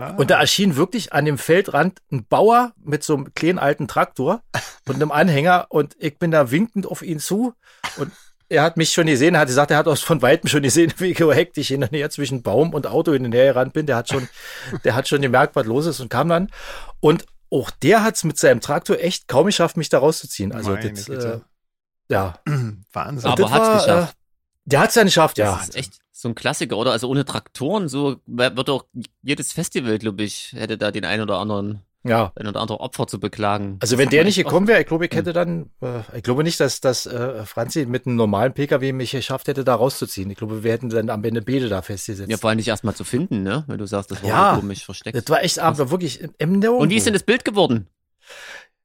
Ah. 0.00 0.14
und 0.16 0.30
da 0.30 0.40
erschien 0.40 0.76
wirklich 0.76 1.12
an 1.12 1.26
dem 1.26 1.36
Feldrand 1.36 1.98
ein 2.10 2.24
Bauer 2.24 2.72
mit 2.82 3.04
so 3.04 3.14
einem 3.14 3.34
kleinen 3.34 3.58
alten 3.58 3.86
Traktor 3.86 4.42
und 4.88 4.94
einem 4.94 5.12
Anhänger 5.12 5.66
und 5.68 5.94
ich 5.98 6.18
bin 6.18 6.30
da 6.30 6.50
winkend 6.50 6.86
auf 6.86 7.02
ihn 7.02 7.18
zu 7.18 7.52
und 7.98 8.10
er 8.48 8.62
hat 8.62 8.78
mich 8.78 8.92
schon 8.92 9.06
gesehen, 9.06 9.34
er 9.34 9.42
hat 9.42 9.48
gesagt, 9.48 9.70
er 9.70 9.76
hat 9.76 9.86
aus 9.86 10.00
von 10.00 10.22
Weitem 10.22 10.48
schon 10.48 10.62
gesehen, 10.62 10.92
wie 10.98 11.14
hektisch 11.14 11.70
ich 11.70 11.74
in 11.74 11.82
der 11.82 11.90
Nähe 11.90 12.08
zwischen 12.08 12.42
Baum 12.42 12.72
und 12.72 12.86
Auto 12.86 13.12
in 13.12 13.24
der 13.24 13.30
Nähe 13.30 13.52
gerannt 13.52 13.74
bin. 13.74 13.86
Der 13.86 13.96
hat 13.96 14.08
schon, 14.08 14.28
der 14.84 14.96
hat 14.96 15.06
schon 15.06 15.22
gemerkt, 15.22 15.54
was 15.54 15.66
los 15.66 15.86
ist 15.86 16.00
und 16.00 16.08
kam 16.08 16.28
dann. 16.28 16.50
Und 16.98 17.26
auch 17.50 17.70
der 17.70 18.02
hat 18.02 18.16
es 18.16 18.24
mit 18.24 18.38
seinem 18.38 18.60
Traktor 18.60 18.98
echt 18.98 19.28
kaum 19.28 19.46
geschafft, 19.46 19.76
mich 19.76 19.88
da 19.88 19.98
rauszuziehen. 19.98 20.52
Also 20.52 20.70
Meine 20.70 20.92
das, 20.92 21.06
Güte. 21.06 21.42
äh, 22.08 22.12
ja. 22.12 22.38
Wahnsinn. 22.92 23.30
Aber 23.30 23.42
das 23.42 23.50
hat's 23.50 23.68
war, 23.68 23.74
geschafft. 23.78 24.12
Äh, 24.12 24.16
der 24.66 24.80
hat 24.80 24.88
es 24.90 24.94
ja 24.94 25.04
nicht 25.04 25.14
geschafft, 25.14 25.38
ja. 25.38 25.56
Das 25.56 25.68
ist 25.70 25.76
echt 25.76 25.98
so 26.12 26.28
ein 26.28 26.34
Klassiker, 26.34 26.76
oder? 26.76 26.92
Also 26.92 27.08
ohne 27.08 27.24
Traktoren, 27.24 27.88
so 27.88 28.20
wird 28.26 28.68
doch 28.68 28.86
jedes 29.22 29.52
Festival, 29.52 29.98
glaube 29.98 30.22
ich, 30.22 30.52
hätte 30.52 30.76
da 30.78 30.90
den 30.90 31.04
einen 31.04 31.22
oder 31.22 31.38
anderen, 31.38 31.82
Ja. 32.02 32.32
ein 32.34 32.46
oder 32.46 32.60
andere 32.60 32.80
Opfer 32.80 33.06
zu 33.06 33.20
beklagen. 33.20 33.76
Also 33.80 33.98
wenn 33.98 34.08
der 34.08 34.24
nicht 34.24 34.36
gekommen 34.36 34.66
wäre, 34.68 34.80
ich 34.80 34.86
glaube, 34.86 35.04
ich 35.06 35.12
hätte 35.14 35.32
dann, 35.34 35.70
äh, 35.82 36.00
ich 36.16 36.22
glaube 36.22 36.42
nicht, 36.44 36.58
dass, 36.58 36.80
dass 36.80 37.04
äh, 37.06 37.44
Franzi 37.44 37.84
mit 37.84 38.06
einem 38.06 38.16
normalen 38.16 38.54
Pkw 38.54 38.92
mich 38.92 39.10
geschafft 39.10 39.48
hätte, 39.48 39.64
da 39.64 39.74
rauszuziehen. 39.74 40.30
Ich 40.30 40.38
glaube, 40.38 40.64
wir 40.64 40.72
hätten 40.72 40.88
dann 40.88 41.10
am 41.10 41.22
Ende 41.24 41.42
beide 41.42 41.68
da 41.68 41.82
festgesetzt. 41.82 42.30
Ja, 42.30 42.38
vor 42.38 42.48
allem 42.50 42.56
nicht 42.56 42.68
erstmal 42.68 42.94
zu 42.94 43.04
finden, 43.04 43.42
ne? 43.42 43.64
Wenn 43.66 43.78
du 43.78 43.86
sagst, 43.86 44.10
das 44.10 44.22
war 44.22 44.30
Ja. 44.30 44.56
komisch 44.56 44.84
versteckt. 44.84 45.16
das 45.16 45.28
war 45.28 45.42
echt 45.42 45.58
war 45.58 45.90
wirklich 45.90 46.20
im 46.38 46.52
Nirgendwo. 46.52 46.78
Und 46.82 46.88
wie 46.90 46.96
ist 46.96 47.06
denn 47.06 47.12
das 47.12 47.22
Bild 47.22 47.44
geworden? 47.44 47.86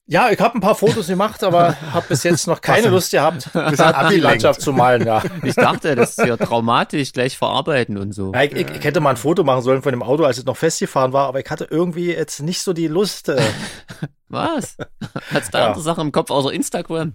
Ja, 0.07 0.29
ich 0.29 0.39
habe 0.39 0.55
ein 0.55 0.61
paar 0.61 0.75
Fotos 0.75 1.07
gemacht, 1.07 1.43
aber 1.43 1.75
habe 1.93 2.05
bis 2.09 2.21
jetzt 2.23 2.45
noch 2.47 2.61
keine 2.61 2.89
Lust 2.89 3.09
gehabt, 3.11 3.49
die. 4.11 4.19
Landschaft 4.19 4.61
zu 4.61 4.71
malen. 4.71 5.05
Ja. 5.05 5.23
Ich 5.43 5.55
dachte, 5.55 5.95
das 5.95 6.11
ist 6.17 6.27
ja 6.27 6.37
traumatisch, 6.37 7.11
gleich 7.11 7.37
verarbeiten 7.37 7.97
und 7.97 8.11
so. 8.11 8.31
Ja, 8.33 8.43
ich, 8.43 8.51
ich, 8.53 8.69
ich 8.69 8.83
hätte 8.83 8.99
mal 8.99 9.11
ein 9.11 9.17
Foto 9.17 9.43
machen 9.43 9.63
sollen 9.63 9.81
von 9.81 9.91
dem 9.93 10.03
Auto, 10.03 10.23
als 10.23 10.37
es 10.37 10.45
noch 10.45 10.57
festgefahren 10.57 11.11
war, 11.11 11.27
aber 11.27 11.39
ich 11.39 11.49
hatte 11.49 11.67
irgendwie 11.69 12.13
jetzt 12.13 12.39
nicht 12.41 12.61
so 12.61 12.73
die 12.73 12.87
Lust. 12.87 13.29
Äh, 13.29 13.41
Was? 14.29 14.77
Hat's 15.33 15.49
da 15.49 15.59
Ja. 15.59 15.67
andere 15.67 15.81
Sachen 15.81 16.01
im 16.07 16.11
Kopf 16.11 16.29
außer 16.29 16.51
Instagram? 16.51 17.13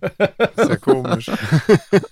Sehr 0.56 0.76
komisch. 0.78 1.30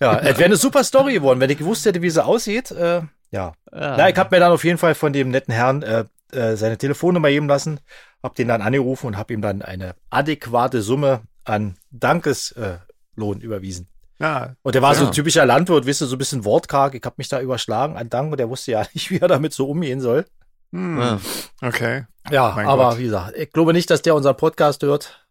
ja, 0.00 0.18
es 0.18 0.36
wäre 0.38 0.44
eine 0.44 0.56
super 0.56 0.84
Story 0.84 1.14
geworden, 1.14 1.40
wenn 1.40 1.50
ich 1.50 1.58
gewusst 1.58 1.86
hätte, 1.86 2.02
wie 2.02 2.10
sie 2.10 2.24
aussieht. 2.24 2.70
Äh, 2.70 3.02
ja. 3.30 3.52
Ja. 3.72 3.96
Na, 3.96 4.08
ich 4.08 4.16
habe 4.16 4.34
mir 4.34 4.40
dann 4.40 4.52
auf 4.52 4.64
jeden 4.64 4.78
Fall 4.78 4.94
von 4.94 5.12
dem 5.12 5.30
netten 5.30 5.52
Herrn 5.52 5.82
äh, 5.82 6.04
äh, 6.32 6.56
seine 6.56 6.78
Telefonnummer 6.78 7.28
geben 7.30 7.48
lassen, 7.48 7.80
habe 8.22 8.34
den 8.34 8.48
dann 8.48 8.62
angerufen 8.62 9.06
und 9.08 9.16
habe 9.16 9.32
ihm 9.34 9.40
dann 9.42 9.62
eine 9.62 9.94
adäquate 10.10 10.82
Summe 10.82 11.22
an 11.44 11.76
Dankeslohn 11.90 13.40
äh, 13.40 13.44
überwiesen. 13.44 13.88
Ja, 14.20 14.54
Und 14.62 14.74
der 14.74 14.82
war 14.82 14.94
so 14.96 15.02
Ja. 15.02 15.08
ein 15.10 15.14
typischer 15.14 15.46
Landwirt, 15.46 15.86
wisst 15.86 16.02
ihr, 16.02 16.06
so 16.06 16.16
ein 16.16 16.18
bisschen 16.18 16.44
wortkarg. 16.44 16.94
Ich 16.94 17.04
habe 17.04 17.14
mich 17.18 17.28
da 17.28 17.40
überschlagen 17.40 17.96
an 17.96 18.10
Dank 18.10 18.32
und 18.32 18.38
der 18.38 18.48
wusste 18.48 18.72
ja 18.72 18.84
nicht, 18.94 19.10
wie 19.10 19.18
er 19.20 19.28
damit 19.28 19.52
so 19.52 19.68
umgehen 19.70 20.00
soll. 20.00 20.24
hm. 20.72 20.98
Ja. 20.98 21.20
okay. 21.62 22.04
Ja, 22.30 22.52
Mein 22.56 22.66
aber 22.66 22.90
Gott. 22.90 22.98
wie 22.98 23.04
gesagt, 23.04 23.36
ich 23.36 23.52
glaube 23.52 23.72
nicht, 23.72 23.88
dass 23.90 24.02
der 24.02 24.14
unseren 24.14 24.36
Podcast 24.36 24.82
hört. 24.82 25.24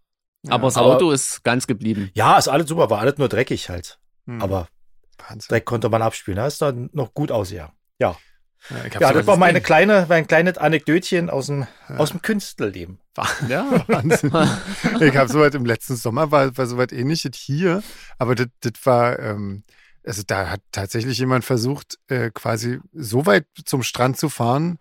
Aber 0.49 0.67
das 0.67 0.77
Aber- 0.77 0.95
Auto 0.95 1.11
ist 1.11 1.43
ganz 1.43 1.67
geblieben. 1.67 2.09
Ja, 2.13 2.37
ist 2.37 2.47
alles 2.47 2.69
super, 2.69 2.89
war 2.89 2.99
alles 2.99 3.17
nur 3.17 3.27
dreckig 3.27 3.69
halt. 3.69 3.99
Hm. 4.25 4.41
Aber 4.41 4.67
Wahnsinn. 5.27 5.47
Dreck 5.49 5.65
konnte 5.65 5.89
man 5.89 6.01
abspülen. 6.01 6.37
Da 6.37 6.47
ist 6.47 6.61
dann 6.61 6.89
noch 6.93 7.13
gut 7.13 7.31
aus, 7.31 7.51
ja. 7.51 7.71
Ja, 8.99 9.13
das 9.13 9.27
war 9.27 9.37
meine 9.37 9.61
kleine, 9.61 10.05
mein 10.09 10.27
kleines 10.27 10.57
Anekdötchen 10.57 11.29
aus 11.29 11.47
dem, 11.47 11.67
Ja. 11.89 11.97
aus 11.97 12.11
dem 12.11 12.21
Künstlerleben. 12.21 12.99
Ja. 13.47 13.65
Wahnsinn. 13.87 14.31
Ich 14.99 15.15
habe 15.15 15.31
soweit 15.31 15.55
im 15.55 15.65
letzten 15.65 15.95
Sommer 15.95 16.31
war, 16.31 16.55
war 16.57 16.67
soweit 16.67 16.91
ähnliches 16.91 17.35
hier, 17.35 17.81
aber 18.17 18.35
das, 18.35 18.47
das 18.61 18.73
war, 18.83 19.19
ähm, 19.19 19.63
also 20.05 20.23
da 20.25 20.49
hat 20.49 20.61
tatsächlich 20.71 21.17
jemand 21.17 21.45
versucht, 21.45 21.97
äh, 22.07 22.29
quasi 22.33 22.79
so 22.93 23.25
weit 23.25 23.45
zum 23.65 23.83
Strand 23.83 24.17
zu 24.17 24.29
fahren, 24.29 24.79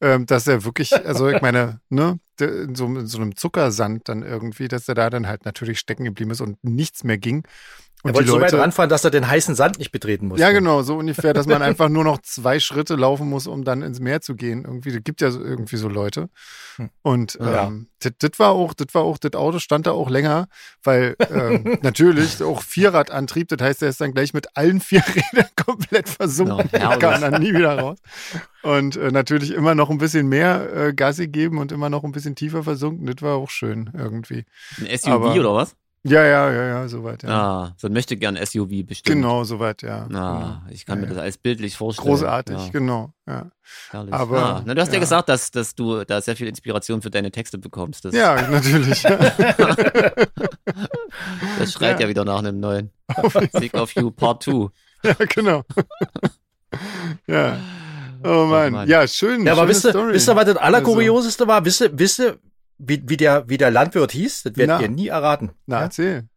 ähm, 0.00 0.26
dass 0.26 0.46
er 0.46 0.64
wirklich, 0.64 0.94
also 1.06 1.28
ich 1.28 1.42
meine, 1.42 1.80
ne, 1.88 2.18
in 2.40 2.74
so, 2.76 2.86
in 2.86 3.06
so 3.06 3.18
einem 3.18 3.34
Zuckersand 3.36 4.08
dann 4.08 4.22
irgendwie, 4.22 4.68
dass 4.68 4.88
er 4.88 4.94
da 4.94 5.10
dann 5.10 5.26
halt 5.26 5.44
natürlich 5.44 5.80
stecken 5.80 6.04
geblieben 6.04 6.30
ist 6.30 6.40
und 6.40 6.62
nichts 6.62 7.02
mehr 7.02 7.18
ging. 7.18 7.44
Und 8.04 8.10
Er 8.10 8.14
wollte 8.14 8.28
so 8.30 8.40
weit 8.40 8.54
ranfahren, 8.54 8.88
dass 8.88 9.02
er 9.04 9.10
den 9.10 9.26
heißen 9.28 9.56
Sand 9.56 9.78
nicht 9.78 9.90
betreten 9.90 10.28
musste. 10.28 10.40
ja, 10.42 10.52
genau, 10.52 10.82
so 10.82 10.96
ungefähr, 10.98 11.32
dass 11.34 11.46
man 11.46 11.62
einfach 11.62 11.88
nur 11.88 12.04
noch 12.04 12.18
zwei 12.22 12.60
Schritte 12.60 12.94
laufen 12.94 13.28
muss, 13.28 13.48
um 13.48 13.64
dann 13.64 13.82
ins 13.82 13.98
Meer 13.98 14.20
zu 14.20 14.36
gehen. 14.36 14.64
Irgendwie, 14.64 14.90
es 14.90 15.02
gibt 15.02 15.20
ja 15.20 15.32
so, 15.32 15.42
irgendwie 15.42 15.76
so 15.76 15.88
Leute. 15.88 16.28
Hm. 16.76 16.90
Und 17.02 17.38
Ja. 17.40 17.66
ähm, 17.66 17.88
das 17.98 18.12
das 18.20 18.30
war 18.38 18.50
auch, 18.50 18.72
das 18.74 18.94
war 18.94 19.02
auch, 19.02 19.18
das 19.18 19.32
Auto 19.34 19.58
stand 19.58 19.88
da 19.88 19.90
auch 19.90 20.08
länger, 20.10 20.46
weil 20.84 21.16
ähm, 21.28 21.76
natürlich 21.82 22.40
auch 22.40 22.62
Vierradantrieb, 22.62 23.48
das 23.48 23.60
heißt, 23.60 23.82
er 23.82 23.88
ist 23.88 24.00
dann 24.00 24.14
gleich 24.14 24.32
mit 24.32 24.56
allen 24.56 24.80
vier 24.80 25.02
Rädern 25.32 25.48
komplett 25.56 26.08
versunken, 26.08 26.68
Ja, 26.72 26.78
herrlich. 26.90 26.98
kam 27.00 27.20
dann 27.20 27.42
nie 27.42 27.52
wieder 27.52 27.78
raus. 27.80 27.98
Und 28.62 28.96
äh, 28.96 29.10
natürlich 29.10 29.50
immer 29.52 29.74
noch 29.74 29.90
ein 29.90 29.98
bisschen 29.98 30.28
mehr 30.28 30.72
äh, 30.72 30.94
Gassi 30.94 31.26
geben 31.26 31.58
und 31.58 31.72
immer 31.72 31.90
noch 31.90 32.04
ein 32.04 32.12
bisschen 32.12 32.36
tiefer 32.36 32.62
versunken. 32.62 33.06
Das 33.06 33.20
war 33.22 33.34
auch 33.34 33.50
schön 33.50 33.90
irgendwie. 33.92 34.44
Ein 34.78 34.86
SUV 34.96 35.08
Aber- 35.12 35.32
oder 35.34 35.54
was? 35.54 35.74
Ja, 36.04 36.22
ja, 36.24 36.50
ja, 36.52 36.64
ja, 36.68 36.88
soweit, 36.88 37.22
ja. 37.24 37.28
Ah, 37.28 37.74
so 37.76 37.88
ein 37.88 37.92
möchte 37.92 38.16
gern 38.16 38.36
SUV 38.36 38.86
bestimmt. 38.86 39.16
Genau, 39.16 39.42
soweit, 39.44 39.82
ja. 39.82 40.06
Ah, 40.14 40.62
ich 40.70 40.86
kann 40.86 40.98
Ja, 40.98 41.02
mir 41.02 41.08
ja. 41.08 41.14
das 41.14 41.22
alles 41.22 41.38
bildlich 41.38 41.76
vorstellen. 41.76 42.08
Großartig, 42.08 42.56
Ja, 42.56 42.68
genau, 42.70 43.12
ja. 43.26 43.50
herrlich. 43.90 44.14
Aber, 44.14 44.38
ah, 44.38 44.62
na, 44.64 44.74
du 44.74 44.80
hast 44.80 44.88
ja. 44.88 44.94
ja. 44.94 45.00
gesagt, 45.00 45.28
dass, 45.28 45.50
dass 45.50 45.74
du 45.74 46.04
da 46.04 46.20
sehr 46.20 46.36
viel 46.36 46.46
Inspiration 46.46 47.02
für 47.02 47.10
deine 47.10 47.32
Texte 47.32 47.58
bekommst. 47.58 48.04
Das, 48.04 48.14
Ja, 48.14 48.40
natürlich. 48.48 49.02
das 51.58 51.72
schreit 51.72 51.98
ja. 51.98 52.06
Ja. 52.06 52.08
wieder 52.08 52.24
nach 52.24 52.38
einem 52.38 52.60
neuen. 52.60 52.90
Sick 53.52 53.74
of 53.74 53.92
You 53.92 54.10
Part 54.10 54.42
2. 54.44 54.68
ja, 55.04 55.14
genau. 55.28 55.62
ja. 57.26 57.56
Oh 58.24 58.46
Mann. 58.46 58.72
Mann. 58.72 58.88
Ja, 58.88 59.06
schön. 59.06 59.44
Ja, 59.46 59.52
aber 59.52 59.68
wisst 59.68 59.84
ihr, 59.84 59.90
Story. 59.90 60.12
wisst 60.12 60.28
ihr, 60.28 60.36
was 60.36 60.44
das 60.46 60.56
Allerkurioseste 60.56 61.46
war? 61.46 61.64
Wisst 61.64 61.82
ihr, 61.82 61.90
wisst 61.98 62.18
ihr 62.20 62.38
wie, 62.78 63.02
wie, 63.06 63.16
der, 63.16 63.48
wie 63.48 63.58
der 63.58 63.70
Landwirt 63.70 64.12
hieß? 64.12 64.44
Das 64.44 64.56
werdet 64.56 64.76
Na. 64.76 64.82
ihr 64.82 64.88
nie 64.88 65.08
erraten. 65.08 65.50
Na, 65.66 65.78
Ja? 65.78 65.82
erzähl. 65.84 66.28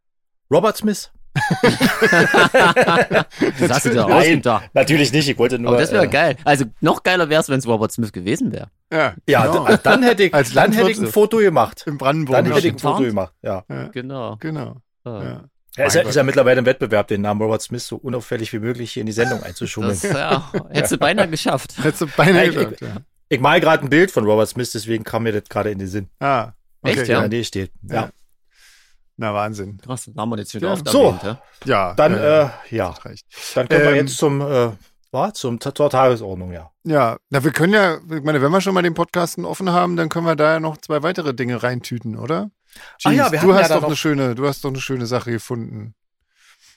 Robert 0.52 0.78
Smith. 0.78 1.12
Das 1.34 1.42
hast 3.70 3.86
du 3.86 3.90
dir 3.92 4.02
Nein. 4.02 4.12
ausgedacht. 4.12 4.70
Natürlich 4.74 5.12
nicht, 5.14 5.30
ich 5.30 5.38
wollte 5.38 5.60
nur. 5.60 5.72
Aber 5.72 5.80
das 5.80 5.92
wäre 5.92 6.06
äh, 6.06 6.10
geil. 6.10 6.36
Also 6.44 6.66
noch 6.82 7.04
geiler 7.04 7.30
wäre 7.30 7.42
es, 7.42 7.50
wenn 7.50 7.60
es 7.60 7.68
Robert 7.68 7.92
Smith 7.92 8.12
gewesen 8.12 8.52
wäre. 8.52 8.70
Ja, 8.92 9.14
Ja, 9.28 9.48
genau. 9.48 9.76
dann 9.78 10.04
hätte 10.04 10.24
ich, 10.24 10.34
Als 10.34 10.54
dann 10.54 10.72
hätte 10.74 10.90
ich 10.92 10.98
Landwirt 10.98 11.10
ein 11.10 11.14
Foto 11.14 11.38
gemacht. 11.38 11.84
in 11.88 11.98
Brandenburg. 11.98 12.38
Dann 12.38 12.46
ja. 12.48 12.56
hätte 12.56 12.68
ich 12.68 12.74
ein 12.74 12.80
Foto 12.80 12.98
getarnt? 12.98 13.10
gemacht, 13.10 13.34
ja. 13.42 13.64
ja, 13.70 13.88
Genau. 13.90 14.36
genau. 14.40 14.76
Ah. 15.06 15.24
Ja. 15.24 15.44
Er 15.78 15.86
ist, 15.86 15.94
ja, 15.96 16.02
ist 16.02 16.16
ja 16.16 16.24
mittlerweile 16.24 16.60
im 16.60 16.66
Wettbewerb, 16.66 17.08
den 17.08 17.22
Namen 17.22 17.42
Robert 17.42 17.62
Smith 17.62 17.88
so 17.88 17.96
unauffällig 17.96 18.52
wie 18.52 18.60
möglich 18.60 18.92
hier 18.92 19.02
in 19.02 19.06
die 19.08 19.14
Sendung 19.14 19.42
einzuschummeln. 19.42 19.98
Das 20.02 20.12
ja, 20.12 20.52
hättest 20.70 20.92
du 20.92 20.98
beinahe 20.98 21.30
geschafft. 21.30 21.76
Hättest 21.82 22.02
du 22.02 22.08
beinahe 22.08 22.48
Ja, 22.48 22.50
ich- 22.50 22.56
geschafft, 22.58 22.82
ja. 22.82 22.88
Ich 23.32 23.40
mal 23.40 23.62
gerade 23.62 23.84
ein 23.84 23.90
Bild 23.90 24.12
von 24.12 24.26
Robert 24.26 24.50
Smith, 24.50 24.72
deswegen 24.74 25.04
kam 25.06 25.24
mir 25.24 25.32
das 25.32 25.48
gerade 25.48 25.72
in 25.72 25.80
den 25.80 25.88
Sinn. 25.88 26.10
Ah, 26.20 26.52
okay. 26.82 27.00
Echt, 27.00 27.08
Ja, 27.08 27.22
Ja. 27.22 27.28
der 27.30 27.44
steht. 27.44 27.72
Ja. 27.84 27.96
Ja. 27.96 28.10
Na, 29.16 29.34
Wahnsinn. 29.34 29.78
Krass, 29.78 30.10
haben 30.18 30.30
wir 30.32 30.38
jetzt 30.38 30.54
wieder 30.54 30.68
Ja. 30.68 30.74
oft 30.74 30.88
So. 30.90 31.06
erwähnt, 31.06 31.24
hä? 31.24 31.36
Ja. 31.70 31.94
Dann, 31.94 32.14
ja, 32.14 32.44
äh, 32.70 32.76
ja, 32.76 32.94
dann 33.56 33.68
kommen 33.70 33.82
wir 33.82 33.90
Ähm, 33.92 33.96
jetzt 33.96 34.18
zum, 34.18 34.42
äh, 34.42 34.72
was? 35.12 35.34
zum 35.36 35.62
zur 35.62 35.74
Tagesordnung, 35.74 36.52
ja. 36.52 36.72
Ja, 36.84 37.18
na, 37.30 37.42
wir 37.44 37.52
können 37.52 37.74
ja, 37.74 38.00
ich 38.00 38.24
meine, 38.24 38.42
wenn 38.42 38.52
wir 38.52 38.60
schon 38.60 38.74
mal 38.74 38.82
den 38.82 38.96
Podcasten 38.96 39.46
offen 39.46 39.72
haben, 39.72 39.96
dann 39.96 40.10
können 40.10 40.26
wir 40.26 40.36
da 40.36 40.54
ja 40.54 40.60
noch 40.60 40.76
zwei 40.78 41.02
weitere 41.02 41.34
Dinge 41.34 41.64
reintüten, 41.64 42.18
oder? 42.18 42.52
Ach 43.06 43.12
ja, 43.12 43.30
Jeans, 43.30 43.32
wir 43.32 43.40
du 43.40 43.50
ja 43.52 43.56
hast 43.60 43.70
da 43.72 43.76
doch 43.80 43.88
eine 43.88 43.96
schöne, 43.96 44.36
du 44.36 44.46
hast 44.48 44.64
doch 44.66 44.70
eine 44.72 44.82
schöne 44.82 45.06
Sache 45.06 45.32
gefunden. 45.32 45.94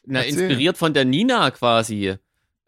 Na, 0.07 0.21
Erzähl. 0.21 0.41
inspiriert 0.43 0.77
von 0.79 0.93
der 0.95 1.05
Nina 1.05 1.51
quasi. 1.51 2.17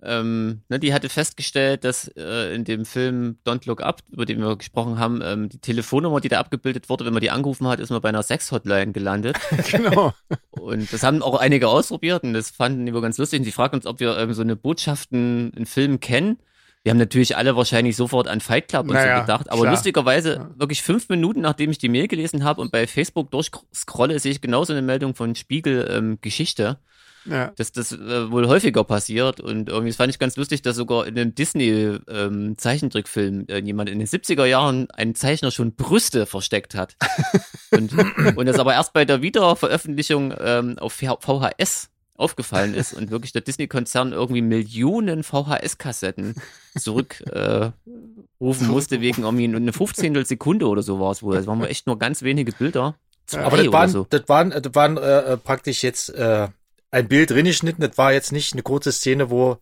Ähm, 0.02 0.60
ne, 0.68 0.78
die 0.78 0.92
hatte 0.92 1.08
festgestellt, 1.08 1.82
dass 1.84 2.08
äh, 2.16 2.54
in 2.54 2.64
dem 2.64 2.84
Film 2.84 3.38
Don't 3.46 3.66
Look 3.66 3.82
Up, 3.82 4.02
über 4.10 4.26
den 4.26 4.40
wir 4.40 4.56
gesprochen 4.56 4.98
haben, 4.98 5.22
ähm, 5.22 5.48
die 5.48 5.58
Telefonnummer, 5.58 6.20
die 6.20 6.28
da 6.28 6.38
abgebildet 6.38 6.90
wurde, 6.90 7.06
wenn 7.06 7.14
man 7.14 7.22
die 7.22 7.30
angerufen 7.30 7.66
hat, 7.66 7.80
ist 7.80 7.90
man 7.90 8.02
bei 8.02 8.10
einer 8.10 8.22
Sex-Hotline 8.22 8.92
gelandet. 8.92 9.38
genau. 9.70 10.12
Und 10.50 10.92
das 10.92 11.02
haben 11.02 11.22
auch 11.22 11.38
einige 11.40 11.68
ausprobiert 11.68 12.24
und 12.24 12.34
das 12.34 12.50
fanden 12.50 12.92
wir 12.92 13.00
ganz 13.00 13.16
lustig. 13.16 13.40
Und 13.40 13.44
sie 13.44 13.52
fragten 13.52 13.78
uns, 13.78 13.86
ob 13.86 14.00
wir 14.00 14.18
ähm, 14.18 14.34
so 14.34 14.42
eine 14.42 14.54
Botschaften 14.54 15.52
in 15.56 15.64
Filmen 15.64 15.98
kennen. 15.98 16.38
Wir 16.82 16.90
haben 16.90 16.98
natürlich 16.98 17.36
alle 17.36 17.56
wahrscheinlich 17.56 17.96
sofort 17.96 18.28
an 18.28 18.40
Fight 18.40 18.68
Club 18.68 18.86
und 18.86 18.92
Naja, 18.92 19.16
so 19.16 19.22
gedacht, 19.22 19.50
aber 19.50 19.62
klar. 19.62 19.72
lustigerweise 19.72 20.50
wirklich 20.56 20.82
fünf 20.82 21.08
Minuten, 21.08 21.40
nachdem 21.40 21.70
ich 21.70 21.78
die 21.78 21.88
Mail 21.88 22.06
gelesen 22.06 22.44
habe 22.44 22.60
und 22.60 22.70
bei 22.70 22.86
Facebook 22.86 23.30
durchscrolle, 23.30 24.20
sehe 24.20 24.30
ich 24.30 24.40
genauso 24.40 24.72
eine 24.72 24.82
Meldung 24.82 25.14
von 25.16 25.34
Spiegel 25.34 25.88
ähm, 25.90 26.18
Geschichte 26.20 26.78
Ja. 27.28 27.52
dass 27.56 27.72
das 27.72 27.92
äh, 27.92 28.30
wohl 28.30 28.46
häufiger 28.46 28.84
passiert 28.84 29.40
und 29.40 29.68
irgendwie 29.68 29.90
das 29.90 29.96
fand 29.96 30.10
ich 30.10 30.18
ganz 30.18 30.36
lustig, 30.36 30.62
dass 30.62 30.76
sogar 30.76 31.06
in 31.06 31.18
einem 31.18 31.34
Disney 31.34 31.98
ähm, 32.08 32.56
Zeichentrickfilm 32.56 33.46
äh, 33.48 33.58
jemand 33.58 33.88
in 33.90 33.98
den 33.98 34.08
70er 34.08 34.44
Jahren 34.44 34.90
einen 34.90 35.14
Zeichner 35.14 35.50
schon 35.50 35.74
Brüste 35.74 36.26
versteckt 36.26 36.74
hat. 36.74 36.96
und, 37.70 37.92
und 38.36 38.46
das 38.46 38.58
aber 38.58 38.74
erst 38.74 38.92
bei 38.92 39.04
der 39.04 39.22
Wiederveröffentlichung 39.22 40.34
ähm, 40.38 40.78
auf 40.78 40.92
VHS 40.92 41.90
aufgefallen 42.18 42.74
ist 42.74 42.94
und 42.94 43.10
wirklich 43.10 43.32
der 43.32 43.42
Disney-Konzern 43.42 44.12
irgendwie 44.12 44.42
Millionen 44.42 45.22
VHS-Kassetten 45.22 46.34
zurück 46.78 47.22
äh, 47.30 47.70
rufen 48.40 48.68
musste 48.68 49.00
wegen 49.00 49.22
irgendwie 49.22 49.44
eine 49.44 49.72
15. 49.72 50.24
Sekunde 50.24 50.68
oder 50.68 50.82
so 50.82 51.00
war 51.00 51.12
es 51.12 51.22
wohl. 51.22 51.34
Das 51.34 51.46
waren 51.46 51.60
wohl 51.60 51.68
echt 51.68 51.86
nur 51.86 51.98
ganz 51.98 52.22
wenige 52.22 52.52
Bilder. 52.52 52.96
zwei 53.26 53.44
Aber 53.44 53.56
das 53.56 53.72
waren, 53.72 53.90
so. 53.90 54.06
das 54.08 54.28
waren, 54.28 54.50
das 54.50 54.74
waren 54.74 54.96
äh, 54.96 55.32
äh, 55.32 55.36
praktisch 55.36 55.82
jetzt 55.82 56.10
äh, 56.10 56.48
ein 56.90 57.08
Bild 57.08 57.30
drin 57.30 57.46
geschnitten. 57.46 57.82
Das 57.82 57.98
war 57.98 58.12
jetzt 58.12 58.32
nicht 58.32 58.52
eine 58.52 58.62
kurze 58.62 58.92
Szene, 58.92 59.30
wo 59.30 59.58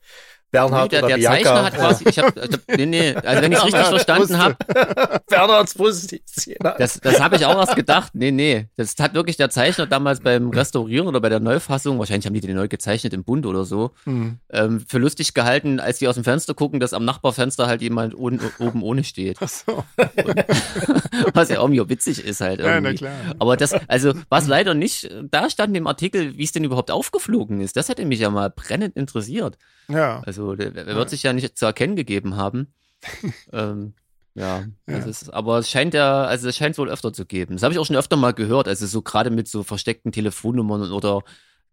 Nee, 0.54 0.68
Bernhard 0.68 0.92
der, 0.92 0.98
oder 1.00 1.08
der 1.08 1.16
Bianca, 1.16 1.36
Zeichner 1.42 1.64
hat 1.64 1.74
quasi, 1.74 2.04
ich 2.08 2.18
hab, 2.18 2.34
nee, 2.76 2.86
nee, 2.86 3.14
also 3.14 3.42
wenn 3.42 3.52
ich 3.52 3.58
es 3.58 3.64
richtig 3.64 3.80
Ja, 3.80 3.88
verstanden 3.90 4.38
habe, 4.38 4.56
äh, 4.68 5.18
Bernhards 5.28 5.78
wusste 5.78 6.06
die 6.16 6.22
Szene. 6.26 6.56
das, 6.78 7.00
das 7.00 7.20
habe 7.20 7.36
ich 7.36 7.44
auch 7.46 7.56
erst 7.58 7.76
gedacht. 7.76 8.12
Nee, 8.14 8.30
nee, 8.30 8.68
das 8.76 8.94
hat 9.00 9.14
wirklich 9.14 9.36
der 9.36 9.50
Zeichner 9.50 9.86
damals 9.86 10.20
beim 10.20 10.50
Restaurieren 10.50 11.06
oder 11.08 11.20
bei 11.20 11.28
der 11.28 11.40
Neufassung, 11.40 11.98
wahrscheinlich 11.98 12.26
haben 12.26 12.34
die 12.34 12.40
den 12.40 12.56
neu 12.56 12.68
gezeichnet 12.68 13.12
im 13.14 13.24
Bund 13.24 13.46
oder 13.46 13.64
so, 13.64 13.90
Hm. 14.04 14.38
ähm, 14.50 14.84
für 14.88 14.98
lustig 14.98 15.34
gehalten, 15.34 15.80
als 15.80 15.98
die 15.98 16.08
aus 16.08 16.14
dem 16.14 16.24
Fenster 16.24 16.54
gucken, 16.54 16.80
dass 16.80 16.92
am 16.92 17.04
Nachbarfenster 17.04 17.66
halt 17.66 17.82
jemand 17.82 18.14
un, 18.14 18.40
oben 18.58 18.82
ohne 18.82 19.04
steht. 19.04 19.38
Ach 19.40 19.48
so. 19.48 19.84
Was 21.34 21.48
ja 21.48 21.56
irgendwie 21.60 21.88
witzig 21.88 22.24
ist 22.24 22.40
halt 22.40 22.60
Ja, 22.60 22.74
irgendwie. 22.76 22.92
na 22.92 22.96
klar. 22.98 23.34
Aber 23.38 23.56
das, 23.56 23.74
also, 23.88 24.12
was 24.28 24.46
leider 24.46 24.74
nicht 24.74 25.08
da 25.30 25.48
stand 25.50 25.76
im 25.76 25.86
Artikel, 25.86 26.36
wie 26.36 26.44
es 26.44 26.52
denn 26.52 26.64
überhaupt 26.64 26.90
aufgeflogen 26.90 27.60
ist, 27.60 27.76
das 27.76 27.88
hätte 27.88 28.04
mich 28.04 28.20
ja 28.20 28.30
mal 28.30 28.50
brennend 28.50 28.96
interessiert. 28.96 29.56
Ja. 29.88 30.20
Also, 30.24 30.54
der, 30.56 30.70
der 30.70 30.86
wird 30.96 31.10
sich 31.10 31.22
ja 31.22 31.32
nicht 31.32 31.56
zu 31.58 31.66
erkennen 31.66 31.96
gegeben 31.96 32.36
haben. 32.36 32.72
ähm, 33.52 33.94
ja, 34.34 34.64
Ja. 34.88 34.96
ist, 34.98 35.32
aber 35.32 35.58
es 35.58 35.70
scheint 35.70 35.94
ja, 35.94 36.24
also 36.24 36.48
es 36.48 36.56
scheint 36.56 36.72
es 36.74 36.78
wohl 36.78 36.90
öfter 36.90 37.12
zu 37.12 37.24
geben. 37.26 37.54
Das 37.54 37.62
habe 37.62 37.72
ich 37.72 37.78
auch 37.78 37.86
schon 37.86 37.96
öfter 37.96 38.16
mal 38.16 38.32
gehört, 38.32 38.66
also 38.66 38.86
so 38.86 39.02
gerade 39.02 39.30
mit 39.30 39.46
so 39.46 39.62
versteckten 39.62 40.10
Telefonnummern 40.10 40.90
oder 40.90 41.20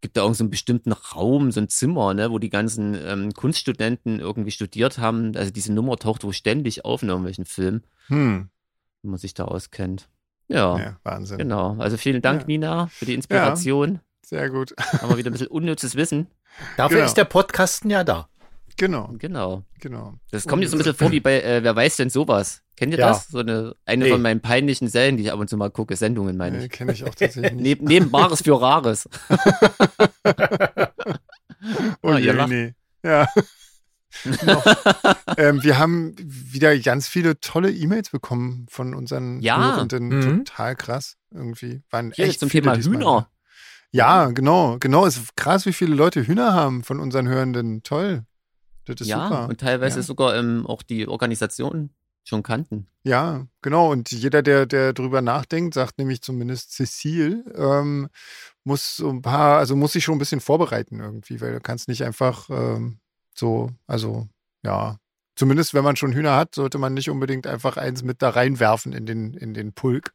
gibt 0.02 0.17
da 0.17 0.21
irgend 0.21 0.38
so 0.38 0.43
einen 0.43 0.50
bestimmten 0.52 0.91
Raum, 0.91 1.52
so 1.52 1.60
ein 1.62 1.69
Zimmer, 1.69 2.13
ne, 2.13 2.32
wo 2.32 2.39
die 2.39 2.50
ganzen 2.50 2.95
ähm, 3.06 3.34
Kunststudenten 3.34 4.19
irgendwie 4.19 4.52
studiert 4.52 4.97
haben. 4.97 5.36
Also 5.36 5.52
diese 5.52 5.74
Nummer 5.74 5.95
taucht 5.97 6.24
wohl 6.24 6.34
ständig 6.34 6.86
auf 6.86 7.02
in 7.04 7.10
irgendwelchen 7.10 7.45
Filmen, 7.45 7.84
Hm. 8.08 8.50
wenn 9.02 9.12
man 9.12 9.19
sich 9.19 9.34
da 9.34 9.45
auskennt. 9.45 10.10
Ja, 10.47 10.78
Ja, 10.78 10.97
Wahnsinn. 11.04 11.38
genau. 11.38 11.78
Also 11.78 11.97
vielen 11.97 12.21
Dank, 12.21 12.41
Ja. 12.41 12.47
Nina, 12.47 12.88
für 12.88 13.06
die 13.06 13.13
Inspiration. 13.13 14.00
Sehr 14.24 14.50
gut. 14.50 14.74
Haben 14.78 15.10
wir 15.10 15.17
wieder 15.17 15.30
ein 15.30 15.34
bisschen 15.34 15.47
unnützes 15.47 15.95
Wissen. 15.95 16.28
Dafür 16.78 16.98
Genau. 16.98 17.08
ist 17.08 17.16
der 17.18 17.26
Podcasten 17.26 17.90
ja 17.90 18.04
da. 18.04 18.28
Genau, 18.78 19.14
Genau. 19.20 19.64
genau. 19.80 20.14
Das 20.32 20.48
kommt 20.48 20.62
jetzt 20.64 20.72
so 20.72 20.78
ein 20.78 20.80
bisschen 20.80 20.96
vor 20.96 21.12
wie 21.12 21.20
bei 21.20 21.42
äh, 21.42 21.64
Wer 21.64 21.76
weiß 21.76 21.98
denn 21.98 22.10
sowas? 22.10 22.62
Kennt 22.78 22.94
ihr 22.94 23.00
Ja. 23.00 23.10
das? 23.10 23.28
So 23.28 23.40
eine, 23.40 23.76
eine 23.86 24.06
Nee. 24.06 24.12
von 24.12 24.22
meinen 24.22 24.42
peinlichen 24.42 24.88
Serien, 24.88 25.18
die 25.18 25.24
ich 25.24 25.32
ab 25.32 25.40
und 25.40 25.50
zu 25.50 25.58
mal 25.58 25.70
gucke, 25.70 25.96
Sendungen 25.96 26.36
meine 26.38 26.58
Nee, 26.58 26.66
ich. 26.66 26.72
kenne 26.72 26.94
ich 26.94 27.04
auch 27.04 27.10
tatsächlich 27.10 27.52
nicht. 27.52 27.56
Neben, 27.62 27.86
neben 27.86 28.12
Bares 28.12 28.42
für 28.42 28.60
Rares. 28.60 29.08
Oh 32.02 32.10
Ah, 32.10 32.18
je, 32.18 32.34
nee. 32.48 32.74
Ja. 33.04 33.28
Noch. 34.46 34.66
ähm, 35.38 35.64
wir 35.64 35.78
haben 35.78 36.16
wieder 36.18 36.78
ganz 36.80 37.08
viele 37.08 37.40
tolle 37.40 37.72
E-Mails 37.72 38.10
bekommen 38.10 38.66
von 38.70 38.94
unseren 38.96 39.40
Ja. 39.42 39.76
Hörenden. 39.76 40.08
Mhm. 40.10 40.46
Total 40.46 40.76
krass 40.76 41.18
irgendwie. 41.32 41.82
Waren 41.92 42.12
Hier 42.14 42.26
echt 42.26 42.40
zum 42.40 42.50
viele 42.50 42.64
Thema 42.64 42.76
diesmal. 42.76 42.98
Hühner. 42.98 43.30
Ja, 43.91 44.27
genau, 44.27 44.77
genau. 44.80 45.06
Es 45.06 45.17
ist 45.17 45.36
krass, 45.36 45.65
wie 45.65 45.73
viele 45.73 45.95
Leute 45.95 46.25
Hühner 46.25 46.54
haben 46.54 46.84
von 46.84 46.99
unseren 46.99 47.27
Hörenden. 47.27 47.84
Toll. 47.84 48.23
Das 48.86 49.01
ist 49.01 49.08
Ja, 49.08 49.27
super. 49.27 49.47
und 49.49 49.60
teilweise 49.60 49.97
Ja. 49.99 50.04
sogar 50.04 50.36
ähm, 50.36 50.65
auch 50.65 50.82
die 50.82 51.08
Organisation 51.08 51.89
schon 52.23 52.43
kannten. 52.43 52.88
Ja, 53.04 53.47
genau. 53.62 53.91
Und 53.91 54.12
jeder, 54.12 54.41
der, 54.43 54.65
der 54.65 54.93
drüber 54.93 55.21
nachdenkt, 55.21 55.73
sagt 55.73 55.97
nämlich 55.97 56.21
zumindest 56.21 56.71
Cecile, 56.71 57.43
ähm, 57.56 58.10
muss 58.63 58.95
so 58.95 59.10
ein 59.10 59.21
paar, 59.21 59.58
also 59.58 59.75
muss 59.75 59.93
sich 59.93 60.04
schon 60.04 60.15
ein 60.15 60.19
bisschen 60.19 60.39
vorbereiten 60.39 60.99
irgendwie, 60.99 61.41
weil 61.41 61.54
du 61.54 61.60
kannst 61.60 61.88
nicht 61.88 62.04
einfach 62.04 62.49
ähm, 62.49 62.99
so, 63.34 63.71
also 63.88 64.27
ja, 64.63 64.97
zumindest 65.36 65.73
wenn 65.73 65.84
man 65.84 65.95
schon 65.95 66.13
Hühner 66.13 66.36
hat, 66.36 66.56
sollte 66.56 66.77
man 66.77 66.93
nicht 66.93 67.10
unbedingt 67.10 67.47
einfach 67.47 67.77
eins 67.77 68.04
mit 68.04 68.21
da 68.21 68.30
reinwerfen 68.30 68.93
in 68.93 69.06
den, 69.06 69.34
in 69.34 69.54
den 69.56 69.73
Pulk. 69.73 70.13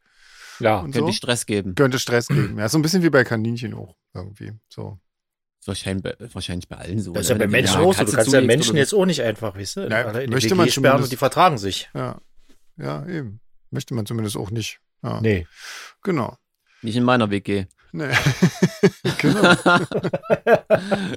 Ja. 0.59 0.79
Und 0.79 0.91
Könnte 0.91 1.11
so. 1.11 1.13
Stress 1.13 1.45
geben. 1.45 1.75
Könnte 1.75 1.99
Stress 1.99 2.27
geben. 2.27 2.57
Ja, 2.57 2.69
so 2.69 2.77
ein 2.77 2.81
bisschen 2.81 3.03
wie 3.03 3.09
bei 3.09 3.23
Kaninchen 3.23 3.73
auch 3.73 3.95
irgendwie. 4.13 4.53
So. 4.69 4.99
Wahrscheinlich 5.65 6.03
bei, 6.03 6.15
wahrscheinlich 6.33 6.67
bei 6.69 6.77
allen 6.77 6.99
so. 6.99 7.11
Das 7.11 7.23
ist 7.23 7.29
ja 7.29 7.35
ne? 7.35 7.39
bei 7.39 7.47
Menschen 7.47 7.81
auch 7.81 7.93
so. 7.93 8.03
Du 8.05 8.11
kannst 8.13 8.31
ja 8.31 8.41
Menschen 8.41 8.77
jetzt 8.77 8.93
auch 8.93 9.05
nicht 9.05 9.21
einfach, 9.21 9.55
weißt 9.55 9.75
du? 9.77 9.81
Ja, 9.89 10.11
in 10.11 10.29
möchte 10.29 10.49
die 10.49 10.55
man 10.55 10.69
sperren 10.69 10.73
zumindest. 10.83 11.03
und 11.03 11.11
die 11.11 11.17
vertragen 11.17 11.57
sich. 11.57 11.89
Ja. 11.93 12.21
Ja, 12.77 13.05
eben. 13.07 13.41
Möchte 13.69 13.93
man 13.93 14.05
zumindest 14.05 14.37
auch 14.37 14.49
nicht. 14.49 14.79
Ja. 15.03 15.19
Nee. 15.21 15.45
Genau. 16.03 16.37
Nicht 16.81 16.95
in 16.95 17.03
meiner 17.03 17.29
WG. 17.31 17.65
Nee. 17.91 18.09
genau. 19.17 19.55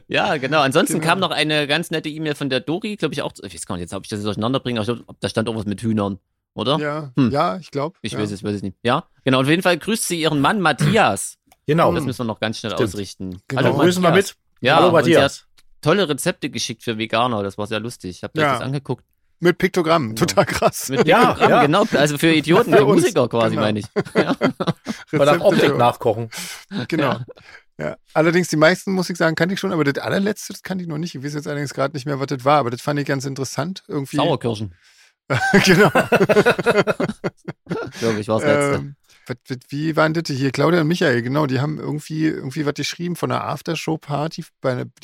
ja, 0.09 0.37
genau. 0.39 0.61
Ansonsten 0.63 0.95
Genau. 0.95 1.07
kam 1.07 1.21
noch 1.21 1.31
eine 1.31 1.67
ganz 1.67 1.91
nette 1.91 2.09
E-Mail 2.09 2.35
von 2.35 2.49
der 2.49 2.61
Dori, 2.61 2.97
glaube 2.97 3.15
ich 3.15 3.23
auch. 3.23 3.33
Ich 3.43 3.55
weiß 3.55 3.67
gar 3.67 3.77
nicht, 3.77 3.83
jetzt 3.83 3.93
habe 3.93 4.05
ich 4.05 4.09
das 4.09 4.23
durcheinander 4.23 4.61
bringen, 4.61 4.79
aber 4.79 4.91
ich 4.91 5.05
glaub, 5.05 5.21
da 5.21 5.29
stand 5.29 5.49
auch 5.49 5.57
was 5.57 5.67
mit 5.67 5.83
Hühnern, 5.83 6.19
oder? 6.55 6.79
Ja, 6.79 7.13
Hm. 7.17 7.31
ja, 7.31 7.57
ich 7.59 7.71
glaube. 7.71 7.97
Ich 8.03 8.13
ja. 8.13 8.19
weiß 8.19 8.31
es, 8.31 8.43
weiß 8.43 8.55
es 8.57 8.63
nicht. 8.63 8.77
Ja, 8.83 9.05
genau. 9.25 9.41
Auf 9.41 9.49
jeden 9.49 9.63
Fall 9.63 9.79
grüßt 9.79 10.07
sie 10.09 10.21
ihren 10.21 10.41
Mann 10.41 10.61
Matthias. 10.61 11.37
Genau. 11.67 11.93
Das 11.95 12.05
müssen 12.05 12.19
wir 12.21 12.25
noch 12.25 12.41
ganz 12.41 12.59
schnell 12.59 12.73
Stimmt. 12.73 12.89
ausrichten. 12.89 13.43
Genau. 13.49 13.63
Also 13.63 13.79
grüßen 13.79 14.03
wir 14.03 14.11
mit. 14.11 14.35
Ja, 14.61 14.77
Hallo 14.77 14.91
Matthias. 14.93 15.47
tolle 15.81 16.09
Rezepte 16.09 16.51
geschickt 16.51 16.83
für 16.83 16.99
Veganer. 16.99 17.43
Das 17.43 17.57
war 17.59 17.67
sehr 17.67 17.81
lustig. 17.81 18.11
Ich 18.17 18.23
habe 18.23 18.33
mir 18.39 18.43
Ja. 18.45 18.53
das 18.55 18.63
angeguckt. 18.63 19.05
Mit 19.43 19.57
Piktogramm, 19.57 20.17
total 20.17 20.45
krass. 20.45 20.91
Mit 20.91 21.07
Ja, 21.09 21.29
Piktogramm, 21.33 21.51
ja. 21.51 21.63
genau. 21.63 21.85
Also 21.93 22.19
für 22.19 22.31
Idioten, 22.33 22.71
Für 22.73 22.79
für 22.79 22.85
Musiker 22.85 23.27
quasi, 23.29 23.51
genau. 23.55 23.63
meine 23.63 23.79
ich. 23.79 23.87
Ja. 24.15 24.37
Mal 25.13 25.25
nach 25.25 25.33
Rezepte 25.35 25.45
Optik 25.45 25.77
nachkochen. 25.79 26.29
Genau. 26.89 27.13
Ja. 27.13 27.25
Ja. 27.79 27.97
Allerdings, 28.13 28.49
die 28.49 28.57
meisten, 28.57 28.93
muss 28.93 29.09
ich 29.09 29.17
sagen, 29.17 29.35
kannte 29.37 29.55
ich 29.55 29.61
schon, 29.61 29.73
aber 29.73 29.85
das 29.85 29.97
allerletzte, 30.05 30.53
das 30.53 30.63
kannte 30.63 30.83
ich 30.83 30.89
noch 30.89 30.99
nicht. 30.99 31.15
Ich 31.15 31.25
weiß 31.25 31.33
jetzt 31.33 31.47
allerdings 31.47 31.73
gerade 31.73 31.95
nicht 31.97 32.05
mehr, 32.05 32.21
was 32.21 32.27
das 32.27 32.45
war, 32.45 32.59
aber 32.59 32.69
das 32.69 32.83
fand 32.83 33.01
ich 33.01 33.07
ganz 33.07 33.25
interessant. 33.25 33.83
Irgendwie. 33.89 34.17
Sauerkirschen, 34.17 34.75
genau. 35.65 35.91
glaube 37.99 38.21
ich, 38.21 38.29
war 38.29 38.41
das 38.41 38.49
letzte. 38.49 38.75
ähm, 38.77 38.97
wie 39.69 39.95
waren 39.95 40.13
das 40.13 40.25
hier? 40.27 40.51
Claudia 40.51 40.81
und 40.81 40.89
Michael, 40.89 41.23
genau, 41.23 41.47
die 41.47 41.61
haben 41.61 41.79
irgendwie, 41.79 42.25
irgendwie 42.27 42.67
was 42.67 42.75
geschrieben 42.75 43.15
von 43.15 43.31
einer 43.31 43.45
Aftershow-Party. 43.45 44.45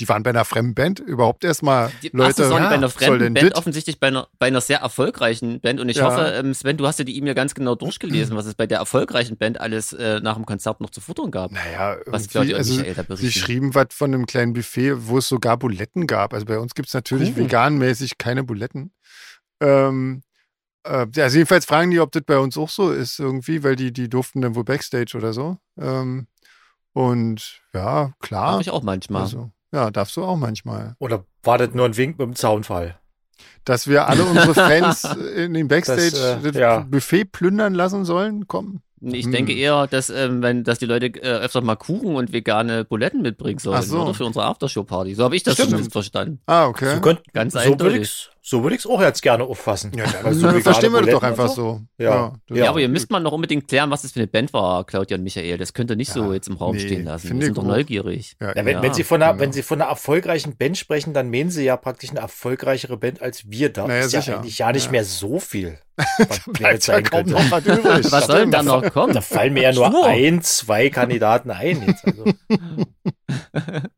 Die 0.00 0.08
waren 0.08 0.24
bei 0.24 0.30
einer 0.30 0.44
fremden 0.44 0.74
Band. 0.74 0.98
Überhaupt 0.98 1.44
erstmal 1.44 1.92
Die 2.02 2.10
Leute. 2.12 2.48
Song 2.48 2.58
ja, 2.58 2.68
bei 2.68 2.74
einer 2.74 2.88
fremden 2.90 3.34
Band, 3.34 3.46
dit? 3.46 3.54
offensichtlich 3.54 4.00
bei 4.00 4.08
einer, 4.08 4.26
bei 4.40 4.46
einer 4.48 4.60
sehr 4.60 4.78
erfolgreichen 4.80 5.60
Band. 5.60 5.78
Und 5.78 5.88
ich 5.90 5.98
Ja. 5.98 6.06
hoffe, 6.06 6.22
ähm, 6.34 6.54
Sven, 6.54 6.76
du 6.76 6.88
hast 6.88 6.98
ja 6.98 7.04
die 7.04 7.16
E-Mail 7.16 7.34
ganz 7.34 7.54
genau 7.54 7.76
durchgelesen, 7.76 8.36
was 8.36 8.46
es 8.46 8.54
bei 8.56 8.66
der 8.66 8.78
erfolgreichen 8.78 9.36
Band 9.36 9.60
alles 9.60 9.92
äh, 9.92 10.18
nach 10.20 10.34
dem 10.34 10.44
Konzert 10.44 10.80
noch 10.80 10.90
zu 10.90 11.00
futtern 11.00 11.30
gab. 11.30 11.52
Naja, 11.52 11.96
Was 12.06 12.22
irgendwie, 12.22 12.28
Claudia 12.32 12.54
und 12.56 12.58
also, 12.58 12.74
Michael 12.74 12.94
da 12.94 13.02
Sie 13.02 13.06
berichten. 13.08 13.38
schrieben 13.40 13.74
was 13.76 13.86
von 13.92 14.12
einem 14.12 14.26
kleinen 14.26 14.54
Buffet, 14.54 15.06
wo 15.06 15.18
es 15.18 15.28
sogar 15.28 15.56
Buletten 15.56 16.08
gab. 16.08 16.34
Also 16.34 16.46
bei 16.46 16.58
uns 16.58 16.74
gibt 16.74 16.88
es 16.88 16.94
natürlich 16.94 17.30
Cool. 17.36 17.44
veganmäßig 17.44 18.18
keine 18.18 18.42
Buletten. 18.42 18.90
Ähm, 19.60 20.22
äh, 20.84 21.06
ja, 21.14 21.24
also 21.24 21.36
jedenfalls 21.38 21.64
fragen 21.64 21.90
die, 21.90 22.00
ob 22.00 22.12
das 22.12 22.22
bei 22.24 22.38
uns 22.38 22.56
auch 22.56 22.68
so 22.70 22.90
ist 22.92 23.18
irgendwie, 23.18 23.62
weil 23.64 23.76
die, 23.76 23.92
die 23.92 24.08
durften 24.08 24.40
dann 24.40 24.54
wohl 24.54 24.64
Backstage 24.64 25.16
oder 25.16 25.32
so. 25.32 25.56
Ähm, 25.78 26.26
und 26.92 27.60
ja, 27.74 28.12
klar. 28.20 28.52
Mach 28.54 28.60
ich 28.60 28.70
auch 28.70 28.82
manchmal. 28.82 29.22
Also, 29.22 29.50
ja, 29.72 29.90
darfst 29.90 30.16
du 30.16 30.24
auch 30.24 30.36
manchmal. 30.36 30.96
Oder 30.98 31.24
war 31.42 31.58
das 31.58 31.70
nur 31.74 31.84
ein 31.86 31.96
Wink 31.96 32.18
mit 32.18 32.26
dem 32.26 32.34
Zaunfall? 32.36 32.98
Dass 33.64 33.86
wir 33.88 34.08
alle 34.08 34.24
unsere 34.24 34.54
Fans 34.54 35.04
in 35.04 35.52
den 35.54 35.68
Backstage 35.68 36.10
Das, 36.12 36.44
äh, 36.44 36.52
das, 36.52 36.56
ja. 36.56 36.78
Buffet 36.80 37.24
plündern 37.26 37.74
lassen 37.74 38.04
sollen, 38.04 38.46
komm. 38.46 38.80
Ich 39.02 39.26
Hm. 39.26 39.32
denke 39.32 39.52
eher, 39.52 39.86
dass, 39.88 40.08
ähm, 40.08 40.40
wenn, 40.42 40.64
dass 40.64 40.78
die 40.78 40.86
Leute 40.86 41.06
äh, 41.06 41.40
öfter 41.40 41.60
mal 41.60 41.76
Kuchen 41.76 42.14
und 42.16 42.32
vegane 42.32 42.84
Buletten 42.86 43.20
mitbringen 43.20 43.58
sollen, 43.58 43.76
Ach 43.76 43.82
so. 43.82 44.02
oder? 44.02 44.14
Für 44.14 44.24
unsere 44.24 44.46
Aftershow-Party. 44.46 45.14
So 45.14 45.24
habe 45.24 45.36
ich 45.36 45.42
das 45.42 45.54
Stimmt. 45.54 45.68
zumindest 45.70 45.92
verstanden. 45.92 46.40
Ah, 46.46 46.66
okay. 46.66 46.94
So, 46.94 47.00
könnt, 47.02 47.20
Ganz 47.34 47.52
so 47.52 47.58
würde 47.58 47.72
eindeutig. 47.72 48.30
Ich 48.46 48.50
so 48.50 48.62
würd 48.62 48.74
ich's 48.74 48.86
auch 48.86 49.00
jetzt 49.00 49.22
gerne 49.22 49.42
auffassen. 49.42 49.90
ja, 49.96 50.04
dann 50.04 50.24
Weil 50.24 50.34
so 50.34 50.60
verstehen 50.60 50.92
wir 50.92 51.02
das 51.02 51.10
doch 51.10 51.22
einfach 51.24 51.48
und 51.48 51.54
so. 51.54 51.80
Ja. 51.98 52.32
Ja, 52.48 52.56
Ja, 52.56 52.68
aber 52.70 52.80
ihr 52.80 52.88
müsst 52.88 53.10
mal 53.10 53.18
noch 53.18 53.32
unbedingt 53.32 53.66
klären, 53.66 53.90
was 53.90 54.02
das 54.02 54.12
für 54.12 54.20
eine 54.20 54.28
Band 54.28 54.52
war, 54.52 54.84
Claudia 54.84 55.16
und 55.16 55.24
Michael. 55.24 55.58
Das 55.58 55.72
könnt 55.74 55.90
ihr 55.90 55.96
nicht 55.96 56.12
so 56.12 56.26
Ja, 56.26 56.34
jetzt 56.34 56.46
im 56.46 56.54
Raum 56.56 56.76
nee, 56.76 56.82
stehen 56.82 57.04
lassen. 57.04 57.30
Wir 57.30 57.38
ich 57.38 57.44
sind 57.46 57.58
doch 57.58 57.64
neugierig. 57.64 58.36
Ja, 58.40 58.48
Ja, 58.54 58.64
wenn, 58.64 58.68
Ja, 58.68 58.82
wenn, 58.82 58.94
Sie 58.94 59.02
von 59.02 59.20
einer, 59.20 59.32
genau. 59.32 59.42
wenn 59.42 59.52
Sie 59.52 59.62
von 59.62 59.80
einer 59.80 59.90
erfolgreichen 59.90 60.56
Band 60.56 60.78
sprechen, 60.78 61.12
dann 61.12 61.28
meinen 61.30 61.50
Sie 61.50 61.64
ja 61.64 61.76
praktisch 61.76 62.10
eine 62.10 62.20
erfolgreichere 62.20 62.96
Band 62.96 63.20
als 63.20 63.50
wir. 63.50 63.72
Da 63.72 63.88
Naja, 63.88 64.04
ist 64.04 64.12
ja 64.12 64.20
sicher. 64.20 64.38
eigentlich 64.38 64.58
ja 64.58 64.72
nicht 64.72 64.86
Ja. 64.86 64.90
mehr 64.92 65.04
so 65.04 65.40
viel. 65.40 65.78
Was 65.96 66.86
ja 66.86 67.00
was. 67.02 68.12
Was 68.12 68.26
soll 68.26 68.40
denn 68.40 68.50
da 68.50 68.62
noch 68.62 68.92
kommen? 68.92 69.14
Da 69.14 69.22
fallen 69.22 69.54
mir 69.54 69.62
ja 69.62 69.72
nur 69.72 70.06
ein, 70.06 70.42
zwei 70.42 70.90
Kandidaten 70.90 71.50
ein. 71.50 71.82
Jetzt 71.86 72.04
also. 72.04 72.24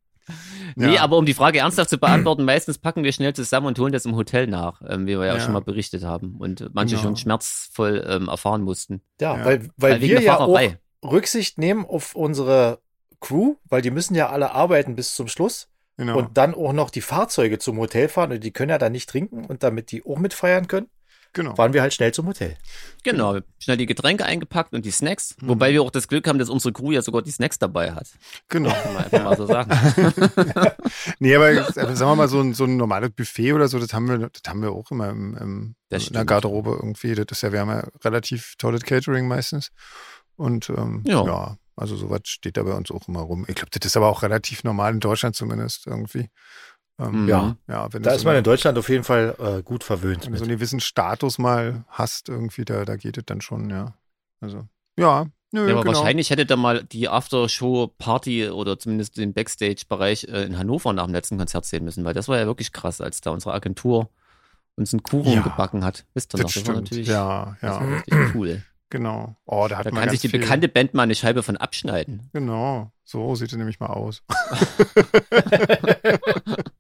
Nee, 0.79 0.95
Ja. 0.95 1.03
aber 1.03 1.17
um 1.17 1.27
die 1.27 1.35
Frage 1.35 1.59
ernsthaft 1.59 1.91
zu 1.91 1.99
beantworten, 1.99 2.45
meistens 2.45 2.79
packen 2.79 3.03
wir 3.03 3.13
schnell 3.13 3.35
zusammen 3.35 3.67
und 3.67 3.79
holen 3.79 3.93
das 3.93 4.05
im 4.05 4.15
Hotel 4.15 4.47
nach, 4.47 4.81
ähm, 4.89 5.07
wie 5.07 5.19
wir 5.19 5.27
ja, 5.27 5.33
auch 5.33 5.37
Ja. 5.39 5.43
schon 5.45 5.53
mal 5.53 5.61
berichtet 5.63 6.05
haben 6.05 6.37
und 6.39 6.71
manche 6.73 6.95
Genau. 6.95 7.09
schon 7.09 7.17
schmerzvoll 7.17 8.05
ähm, 8.09 8.29
erfahren 8.29 8.63
mussten. 8.63 9.03
Ja, 9.21 9.37
Ja. 9.37 9.45
weil, 9.45 9.69
weil, 9.77 9.93
Weil 9.93 10.01
wir 10.03 10.21
ja 10.23 10.39
auch. 10.39 10.59
Rücksicht 11.05 11.59
nehmen 11.59 11.85
auf 11.87 12.15
unsere 12.15 12.81
Crew, 13.21 13.55
weil 13.69 13.83
die 13.83 13.91
müssen 13.91 14.15
ja 14.15 14.31
alle 14.31 14.53
arbeiten 14.53 14.95
bis 14.95 15.15
zum 15.15 15.29
Schluss 15.29 15.69
Genau. 15.97 16.17
und 16.19 16.37
dann 16.39 16.55
auch 16.55 16.73
noch 16.73 16.91
die 16.91 17.01
Fahrzeuge 17.01 17.59
zum 17.59 17.79
Hotel 17.79 18.09
fahren 18.09 18.31
und 18.33 18.45
die 18.45 18.53
können 18.53 18.71
ja 18.71 18.79
dann 18.79 18.93
nicht 18.93 19.09
trinken 19.09 19.45
und 19.45 19.63
damit 19.65 19.91
die 19.91 20.05
auch 20.07 20.19
mitfeiern 20.19 20.69
können, 20.69 20.87
genau. 21.33 21.55
fahren 21.55 21.73
wir 21.73 21.83
halt 21.83 21.95
schnell 21.95 22.13
zum 22.13 22.27
Hotel. 22.27 22.57
Genau, 23.05 23.39
schnell 23.59 23.77
die 23.77 23.87
Getränke 23.87 24.25
eingepackt 24.25 24.73
und 24.75 24.85
die 24.85 24.91
Snacks, 24.91 25.37
Mhm. 25.41 25.49
wobei 25.49 25.73
wir 25.73 25.83
auch 25.83 25.91
das 25.91 26.09
Glück 26.09 26.27
haben, 26.29 26.39
dass 26.39 26.49
unsere 26.51 26.73
Crew 26.73 26.91
ja 26.93 27.03
sogar 27.03 27.23
die 27.23 27.31
Snacks 27.31 27.59
dabei 27.59 27.93
hat. 27.93 28.07
Genau. 28.49 28.71
Kann 28.71 28.95
man 28.95 29.05
einfach 29.05 29.25
mal 29.25 29.37
so 29.37 29.47
sagen. 29.47 29.71
Nee, 31.19 31.35
aber 31.37 31.49
aber 31.49 31.97
sagen 31.97 32.11
wir 32.11 32.17
mal, 32.17 32.29
so 32.29 32.41
ein, 32.41 32.55
so 32.55 32.65
ein 32.65 32.77
normales 32.77 33.11
Buffet 33.11 33.53
oder 33.53 33.69
so, 33.69 33.79
das 33.79 33.93
haben 33.93 34.09
wir, 34.09 34.19
das 34.19 34.43
haben 34.47 34.63
wir 34.63 34.73
auch 34.73 34.91
immer 34.91 35.09
im, 35.11 35.37
im, 35.37 35.75
Das 35.89 36.07
in 36.09 36.13
der. 36.15 36.25
Garderobe 36.25 36.71
irgendwie. 36.81 37.15
Das 37.15 37.27
ist 37.31 37.43
ja, 37.43 37.53
wir 37.53 37.61
haben 37.61 37.71
ja 37.71 37.85
relativ 38.05 38.55
tolles 38.59 38.83
Catering 38.83 39.27
meistens. 39.29 39.71
Und 40.37 40.69
ähm, 40.71 41.03
Ja. 41.07 41.25
ja. 41.25 41.57
also 41.77 41.97
sowas 41.97 42.21
steht 42.25 42.57
da 42.57 42.63
bei 42.63 42.73
uns 42.75 42.91
auch 42.91 43.09
immer 43.09 43.21
rum. 43.21 43.45
Ich 43.49 43.55
glaube, 43.57 43.71
das 43.71 43.85
ist 43.87 43.97
aber 43.97 44.09
auch 44.09 44.23
relativ 44.23 44.65
normal 44.65 44.93
in 44.95 45.01
Deutschland 45.01 45.37
zumindest 45.37 45.87
irgendwie. 45.87 46.29
Ähm, 47.01 47.23
Mhm. 47.25 47.29
Ja. 47.29 47.57
ja, 47.69 47.93
wenn 47.93 48.03
Da 48.03 48.13
ist 48.13 48.23
so 48.23 48.29
man 48.29 48.37
in 48.37 48.45
Deutschland 48.45 48.79
auf 48.79 48.89
jeden 48.89 49.05
Fall 49.05 49.35
äh, 49.39 49.63
gut 49.63 49.85
verwöhnt 49.85 50.25
wenn 50.25 50.33
du 50.33 50.39
so 50.39 50.45
einen 50.45 50.57
gewissen 50.57 50.81
Status 50.81 51.39
mal 51.39 51.85
hast, 51.89 52.29
irgendwie, 52.29 52.65
da, 52.65 52.85
da 52.85 52.97
geht 52.97 53.19
es 53.19 53.25
dann 53.27 53.41
schon, 53.41 53.71
ja. 53.71 53.95
Also, 54.41 54.67
ja, 54.99 55.27
nö, 55.53 55.67
Ja, 55.69 55.75
aber 55.75 55.85
genau. 55.85 55.99
wahrscheinlich 55.99 56.31
hätte 56.31 56.47
da 56.47 56.57
mal 56.57 56.85
die 56.85 57.09
Aftershow-Party 57.09 58.51
oder 58.51 58.79
zumindest 58.79 59.17
den 59.17 59.33
Backstage-Bereich 59.33 60.25
äh, 60.25 60.43
in 60.45 60.59
Hannover 60.59 60.93
nach 60.93 61.05
dem 61.07 61.15
letzten 61.15 61.39
Konzert 61.39 61.65
sehen 61.67 61.85
müssen, 61.85 62.05
weil 62.05 62.15
das 62.15 62.29
war 62.29 62.39
ja 62.39 62.47
wirklich 62.47 62.73
krass, 62.73 63.01
als 63.01 63.21
da 63.21 63.31
unsere 63.31 63.55
Agentur 63.55 64.09
uns 64.77 64.93
einen 64.93 65.03
Kuchen 65.03 65.33
Ja, 65.35 65.43
gebacken 65.43 65.85
hat. 65.85 66.05
Wisst 66.15 66.35
ihr 66.35 66.39
noch? 66.39 66.45
Das 66.47 66.55
Das 66.55 66.67
war 66.67 66.73
stimmt. 66.75 66.85
natürlich 66.85 67.09
Ja, 67.09 67.57
das 67.61 67.77
ja, 67.77 67.81
war 67.81 67.97
richtig 67.97 68.15
cool. 68.35 68.63
genau. 68.91 69.37
Oh, 69.47 69.67
da 69.69 69.79
hat 69.79 69.87
Da 69.87 69.91
man 69.91 70.01
kann 70.01 70.11
sich 70.11 70.21
die 70.21 70.29
viel. 70.29 70.41
bekannte 70.41 70.69
Band 70.69 70.95
mal 70.95 71.03
eine 71.05 71.15
Scheibe 71.15 71.43
von 71.43 71.57
abschneiden. 71.57 72.29
Genau, 72.33 72.93
so 73.05 73.35
sieht 73.35 73.51
es 73.53 73.59
nämlich 73.59 73.81
mal 73.81 73.87
aus. 73.89 74.23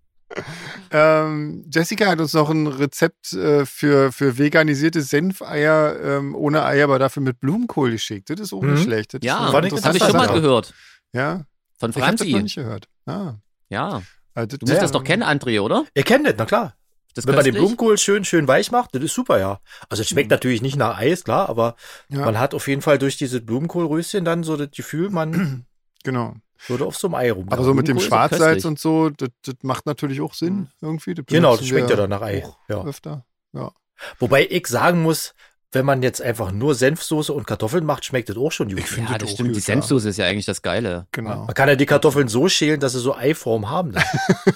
ähm, 0.90 1.64
Jessica 1.72 2.06
hat 2.06 2.20
uns 2.20 2.32
noch 2.32 2.50
ein 2.50 2.66
Rezept 2.66 3.32
äh, 3.32 3.64
für, 3.66 4.12
für 4.12 4.38
veganisierte 4.38 5.02
Senfeier 5.02 5.96
ähm, 6.02 6.34
ohne 6.34 6.64
Eier, 6.64 6.84
aber 6.84 6.98
dafür 6.98 7.22
mit 7.22 7.40
Blumenkohl 7.40 7.90
geschickt. 7.90 8.30
Das 8.30 8.40
ist 8.40 8.52
auch 8.52 8.62
nicht 8.62 8.80
Mhm. 8.80 8.84
schlecht. 8.84 9.14
Das 9.14 9.20
Ja, 9.22 9.52
habe 9.52 9.66
ich 9.68 9.72
schon 10.02 10.12
mal 10.12 10.26
Sache. 10.28 10.40
gehört. 10.40 10.74
Ja, 11.12 11.44
Von 11.78 11.90
ich 11.90 11.96
habe 11.96 12.16
das 12.16 12.20
noch 12.20 12.26
Franzi. 12.30 12.42
nicht 12.42 12.54
gehört. 12.56 12.88
Ah, 13.06 13.34
Ja. 13.68 14.02
also 14.34 14.56
Du 14.56 14.66
musst 14.66 14.82
das 14.82 14.92
doch 14.92 15.04
kennen, 15.04 15.22
André, 15.22 15.60
oder? 15.60 15.84
Ihr 15.94 16.02
kennt 16.04 16.26
das, 16.26 16.34
na 16.36 16.44
klar. 16.44 16.74
Das 17.14 17.26
Wenn 17.26 17.34
man 17.34 17.44
den? 17.44 17.54
Blumenkohl 17.54 17.98
schön, 17.98 18.24
schön 18.24 18.46
weich 18.46 18.70
macht, 18.70 18.94
das 18.94 19.02
ist 19.02 19.14
super, 19.14 19.38
ja. 19.40 19.58
Also 19.88 20.02
es 20.02 20.08
schmeckt 20.08 20.30
natürlich 20.30 20.62
nicht 20.62 20.76
nach 20.76 20.98
Eis, 20.98 21.24
klar, 21.24 21.48
aber 21.48 21.74
Ja. 22.08 22.24
man 22.24 22.38
hat 22.38 22.54
auf 22.54 22.68
jeden 22.68 22.82
Fall 22.82 22.98
durch 22.98 23.16
diese 23.16 23.40
Blumenkohlröschen 23.40 24.24
dann 24.24 24.44
so 24.44 24.56
das 24.56 24.70
Gefühl, 24.70 25.10
man 25.10 25.64
Genau. 26.04 26.36
Würde 26.66 26.84
auf 26.86 26.96
so 26.96 27.08
einem 27.08 27.14
Ei 27.14 27.30
rum. 27.30 27.48
Aber 27.50 27.64
so 27.64 27.74
mit 27.74 27.88
dem 27.88 28.00
Schwarzsalz 28.00 28.64
und 28.64 28.78
so, 28.78 29.10
das, 29.10 29.28
das 29.44 29.54
macht 29.62 29.86
natürlich 29.86 30.20
auch 30.20 30.34
Sinn 30.34 30.68
irgendwie. 30.80 31.14
Das 31.14 31.26
Genau, 31.26 31.56
das 31.56 31.66
schmeckt 31.66 31.90
ja 31.90 31.96
dann 31.96 32.10
nach 32.10 32.22
Ei. 32.22 32.44
auch 32.44 32.58
Ja. 32.68 32.84
Öfter. 32.84 33.24
Ja. 33.52 33.72
Wobei 34.18 34.46
ich 34.48 34.66
sagen 34.66 35.02
muss, 35.02 35.34
wenn 35.72 35.84
man 35.84 36.02
jetzt 36.02 36.22
einfach 36.22 36.50
nur 36.50 36.74
Senfsoße 36.74 37.32
und 37.32 37.46
Kartoffeln 37.46 37.84
macht, 37.84 38.04
schmeckt 38.04 38.30
das 38.30 38.36
auch 38.38 38.50
schon 38.52 38.68
gut. 38.68 38.78
Ich 38.78 38.86
finde 38.86 39.12
Ja, 39.12 39.18
das 39.18 39.32
stimmt. 39.32 39.50
Die 39.50 39.54
gut. 39.54 39.62
Senfsoße 39.62 40.08
ist 40.08 40.16
ja 40.16 40.24
eigentlich 40.26 40.46
das 40.46 40.62
Geile. 40.62 41.06
Genau. 41.12 41.44
Man 41.44 41.54
kann 41.54 41.68
ja 41.68 41.76
die 41.76 41.84
Kartoffeln 41.84 42.28
so 42.28 42.48
schälen, 42.48 42.80
dass 42.80 42.92
sie 42.92 43.00
so 43.00 43.14
Eiform 43.14 43.68
haben. 43.68 43.92
Dann. 43.92 44.04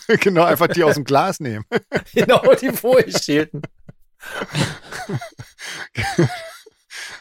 genau, 0.21 0.45
einfach 0.45 0.69
die 0.69 0.85
aus 0.85 0.95
dem 0.95 1.05
Glas 1.05 1.39
nehmen. 1.39 1.67
genau, 2.15 2.43
die 2.55 2.71
vorher 2.71 3.11
schälten. 3.11 3.63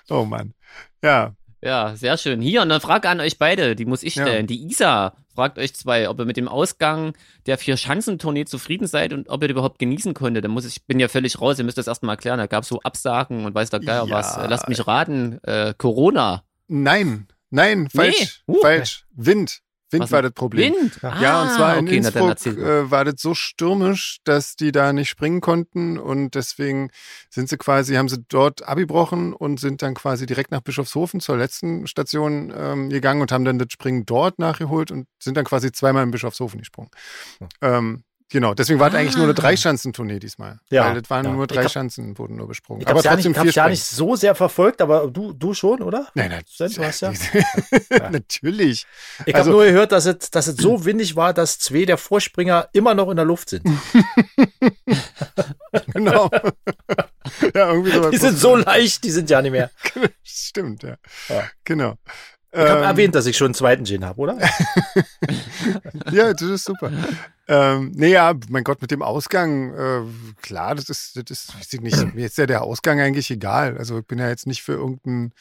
Oh 0.10 0.26
Mann. 0.26 0.54
Ja, 1.02 1.34
Ja, 1.64 1.96
sehr 1.96 2.18
schön. 2.18 2.42
Hier, 2.42 2.64
eine 2.64 2.80
Frage 2.80 3.08
an 3.10 3.20
euch 3.20 3.38
beide, 3.38 3.76
die 3.76 3.86
muss 3.86 4.02
ich 4.04 4.16
Ja. 4.16 4.24
stellen. 4.26 4.48
Die 4.48 4.64
Isa 4.66 5.14
fragt 5.36 5.60
euch 5.60 5.76
zwei, 5.76 6.10
ob 6.10 6.18
ihr 6.20 6.26
mit 6.26 6.36
dem 6.38 6.48
Ausgang 6.48 7.14
der 7.46 7.58
Vier-Schanzentournee 7.58 8.46
zufrieden 8.46 8.88
seid 8.88 9.14
und 9.14 9.30
ob 9.30 9.42
ihr 9.44 9.48
das 9.48 9.54
überhaupt 9.54 9.78
genießen 9.80 10.14
konntet. 10.16 10.44
Dann 10.44 10.52
muss 10.52 10.66
ich, 10.66 10.86
bin 10.88 11.00
ja 11.00 11.08
völlig 11.08 11.40
raus, 11.40 11.60
ihr 11.60 11.66
müsst 11.66 11.78
das 11.78 11.88
erstmal 11.88 12.16
erklären. 12.16 12.40
Da 12.40 12.48
gab 12.48 12.64
es 12.64 12.70
so 12.70 12.82
Absagen 12.82 13.46
und 13.46 13.54
weiß 13.54 13.70
der 13.70 13.80
Geier 13.80 14.06
Ja. 14.08 14.16
was. 14.16 14.38
Äh, 14.38 14.48
Lasst 14.48 14.68
mich 14.70 14.86
raten, 14.88 15.40
äh, 15.44 15.74
Corona. 15.78 16.44
nein, 16.68 17.28
nein, 17.52 17.90
falsch, 17.90 18.44
Uh. 18.48 18.60
falsch. 18.62 19.06
Wind. 19.12 19.60
Wind 19.92 20.04
Was 20.04 20.12
war 20.12 20.22
das 20.22 20.32
Problem. 20.32 20.74
Wind? 20.74 21.00
Ja, 21.02 21.44
und 21.44 21.52
zwar 21.52 21.78
in 21.78 21.86
okay, 21.86 22.00
na 22.02 22.10
Innsbruck 22.10 22.58
äh, 22.58 22.90
war 22.90 23.06
das 23.06 23.16
so 23.18 23.34
stürmisch, 23.34 24.20
dass 24.24 24.56
die 24.56 24.72
da 24.72 24.94
nicht 24.94 25.10
springen 25.10 25.42
konnten 25.42 25.98
und 25.98 26.36
deswegen 26.36 26.90
sind 27.30 27.50
sie 27.50 27.58
quasi, 27.58 27.96
haben 27.96 28.10
sie 28.10 28.24
dort 28.30 28.68
abgebrochen 28.68 29.34
und 29.34 29.60
sind 29.60 29.82
dann 29.82 29.94
quasi 29.94 30.26
direkt 30.26 30.52
nach 30.52 30.62
Bischofshofen 30.62 31.20
zur 31.20 31.38
letzten 31.38 31.88
Station 31.88 32.54
ähm, 32.56 32.90
gegangen 32.90 33.22
und 33.22 33.32
haben 33.32 33.46
dann 33.46 33.60
das 33.60 33.68
Springen 33.72 34.06
dort 34.06 34.40
nachgeholt 34.40 34.92
und 34.92 35.08
sind 35.22 35.38
dann 35.38 35.46
quasi 35.46 35.72
zweimal 35.72 36.04
in 36.04 36.12
Bischofshofen 36.12 36.60
gesprungen. 36.60 36.90
Ähm, 37.62 38.04
genau, 38.32 38.54
deswegen 38.54 38.80
war 38.80 38.90
das 38.90 39.00
eigentlich 39.00 39.16
nur 39.16 39.26
eine 39.26 39.34
Ah. 39.34 39.42
Dreischanzentournee 39.42 40.20
diesmal. 40.20 40.60
Ja, 40.70 40.86
Weil 40.86 41.02
das 41.02 41.10
waren 41.10 41.26
ja. 41.26 41.32
nur 41.32 41.48
drei 41.48 41.64
hab- 41.64 41.72
Schanzen, 41.72 42.18
wurden 42.18 42.36
nur 42.38 42.48
besprungen. 42.48 42.82
Ich 42.82 42.88
Aber 42.88 42.96
hab's 42.98 43.06
ja 43.06 43.12
trotzdem 43.14 43.32
nicht, 43.34 43.42
vier 43.42 43.52
ja 43.52 43.70
nicht 43.70 43.84
so 43.84 44.16
sehr 44.16 44.34
verfolgt, 44.36 44.82
aber 44.82 45.08
du, 45.08 45.34
du 45.34 45.54
schon, 45.54 45.82
oder? 45.82 46.08
Nein, 46.16 46.32
nein. 46.32 46.44
Du 46.76 46.84
hast 46.84 47.02
ja- 47.02 47.14
Natürlich. 48.12 48.86
Ich 49.26 49.36
Also- 49.36 49.52
habe 49.52 49.58
nur 49.62 49.66
gehört, 49.66 49.92
dass 49.92 50.06
es, 50.06 50.32
dass 50.32 50.48
es 50.48 50.58
so 50.58 50.86
windig 50.86 51.16
war, 51.16 51.34
dass 51.34 51.60
zwei 51.60 51.86
der 51.86 51.98
Vorspringer 51.98 52.70
immer 52.74 52.94
noch 52.96 53.10
in 53.10 53.16
der 53.18 53.26
Luft 53.26 53.50
sind. 53.50 53.64
Genau. 55.94 56.30
ja, 57.56 57.72
irgendwie 57.72 57.92
sowas. 57.92 58.12
Die 58.12 58.18
sind 58.18 58.38
so 58.38 58.56
leicht, 58.58 59.04
die 59.04 59.12
sind 59.12 59.30
ja 59.30 59.42
nicht 59.42 59.52
mehr. 59.52 59.72
Stimmt, 60.24 60.84
ja. 60.84 60.96
Ja. 61.30 61.44
Genau. 61.64 61.96
Ich 62.54 62.60
habe 62.60 62.80
Ähm, 62.80 62.84
erwähnt, 62.84 63.16
dass 63.16 63.26
ich 63.28 63.38
schon 63.38 63.46
einen 63.48 63.54
zweiten 63.54 63.86
Gin 63.86 64.04
habe, 64.06 64.20
oder? 64.20 64.38
Ja, 66.12 66.34
das 66.34 66.42
ist 66.42 66.66
super. 66.66 66.92
ähm, 67.48 67.92
nee, 67.96 68.12
ja, 68.12 68.34
mein 68.50 68.64
Gott, 68.64 68.82
mit 68.82 68.92
dem 68.92 69.02
Ausgang, 69.02 69.74
äh, 69.74 70.02
klar, 70.42 70.76
das 70.76 70.90
ist, 70.90 71.16
das 71.16 71.24
ist, 71.30 71.56
weiß 71.58 71.74
ich 71.74 71.82
nicht, 71.82 71.96
mir 72.16 72.26
ist 72.26 72.38
ja 72.38 72.46
der 72.46 72.64
Ausgang 72.64 73.00
eigentlich 73.00 73.30
egal. 73.32 73.78
Also 73.78 74.00
ich 74.00 74.06
bin 74.06 74.20
ja 74.20 74.28
jetzt 74.28 74.48
nicht 74.48 74.64
für 74.64 74.74
irgendeinen 74.74 75.34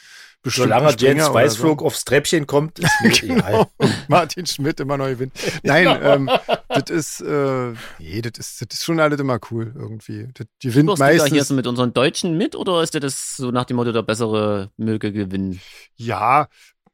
bestimmten 0.43 0.71
Solange 0.71 0.97
Jens 0.99 1.33
Weißflug 1.33 1.83
aufs 1.83 2.05
Treppchen 2.05 2.47
kommt, 2.47 2.79
ist 2.79 2.93
mir 3.03 3.11
egal. 3.37 3.67
Genau. 3.79 3.93
Martin 4.09 4.47
Schmidt 4.47 4.81
immer 4.81 4.97
neu 4.97 5.11
gewinnt. 5.15 5.33
Nein, 5.63 5.99
ähm, 6.03 6.31
das 6.69 6.91
ist, 6.91 7.21
äh, 7.23 7.73
nee, 7.99 8.23
das 8.23 8.39
ist, 8.39 8.63
das 8.63 8.79
ist 8.79 8.85
schon 8.85 9.01
alles 9.01 9.19
immer 9.21 9.39
cool 9.51 9.73
irgendwie. 9.75 10.29
Das 10.35 10.47
gewinnt 10.63 10.91
Spürst 10.91 11.01
du 11.01 11.05
da 11.05 11.11
hier 11.11 11.23
meistens. 11.23 11.49
so 11.49 11.55
mit 11.55 11.67
unseren 11.67 11.93
Deutschen 11.93 12.37
mit 12.39 12.55
oder 12.55 12.83
ist 12.83 12.95
dir 12.95 13.01
das 13.01 13.37
so 13.37 13.51
nach 13.51 13.65
dem 13.65 13.77
Motto 13.77 13.93
der 13.93 14.03
bessere 14.03 14.71
möge 14.77 15.13
gewinnen? 15.13 15.61
Ja, 15.97 16.49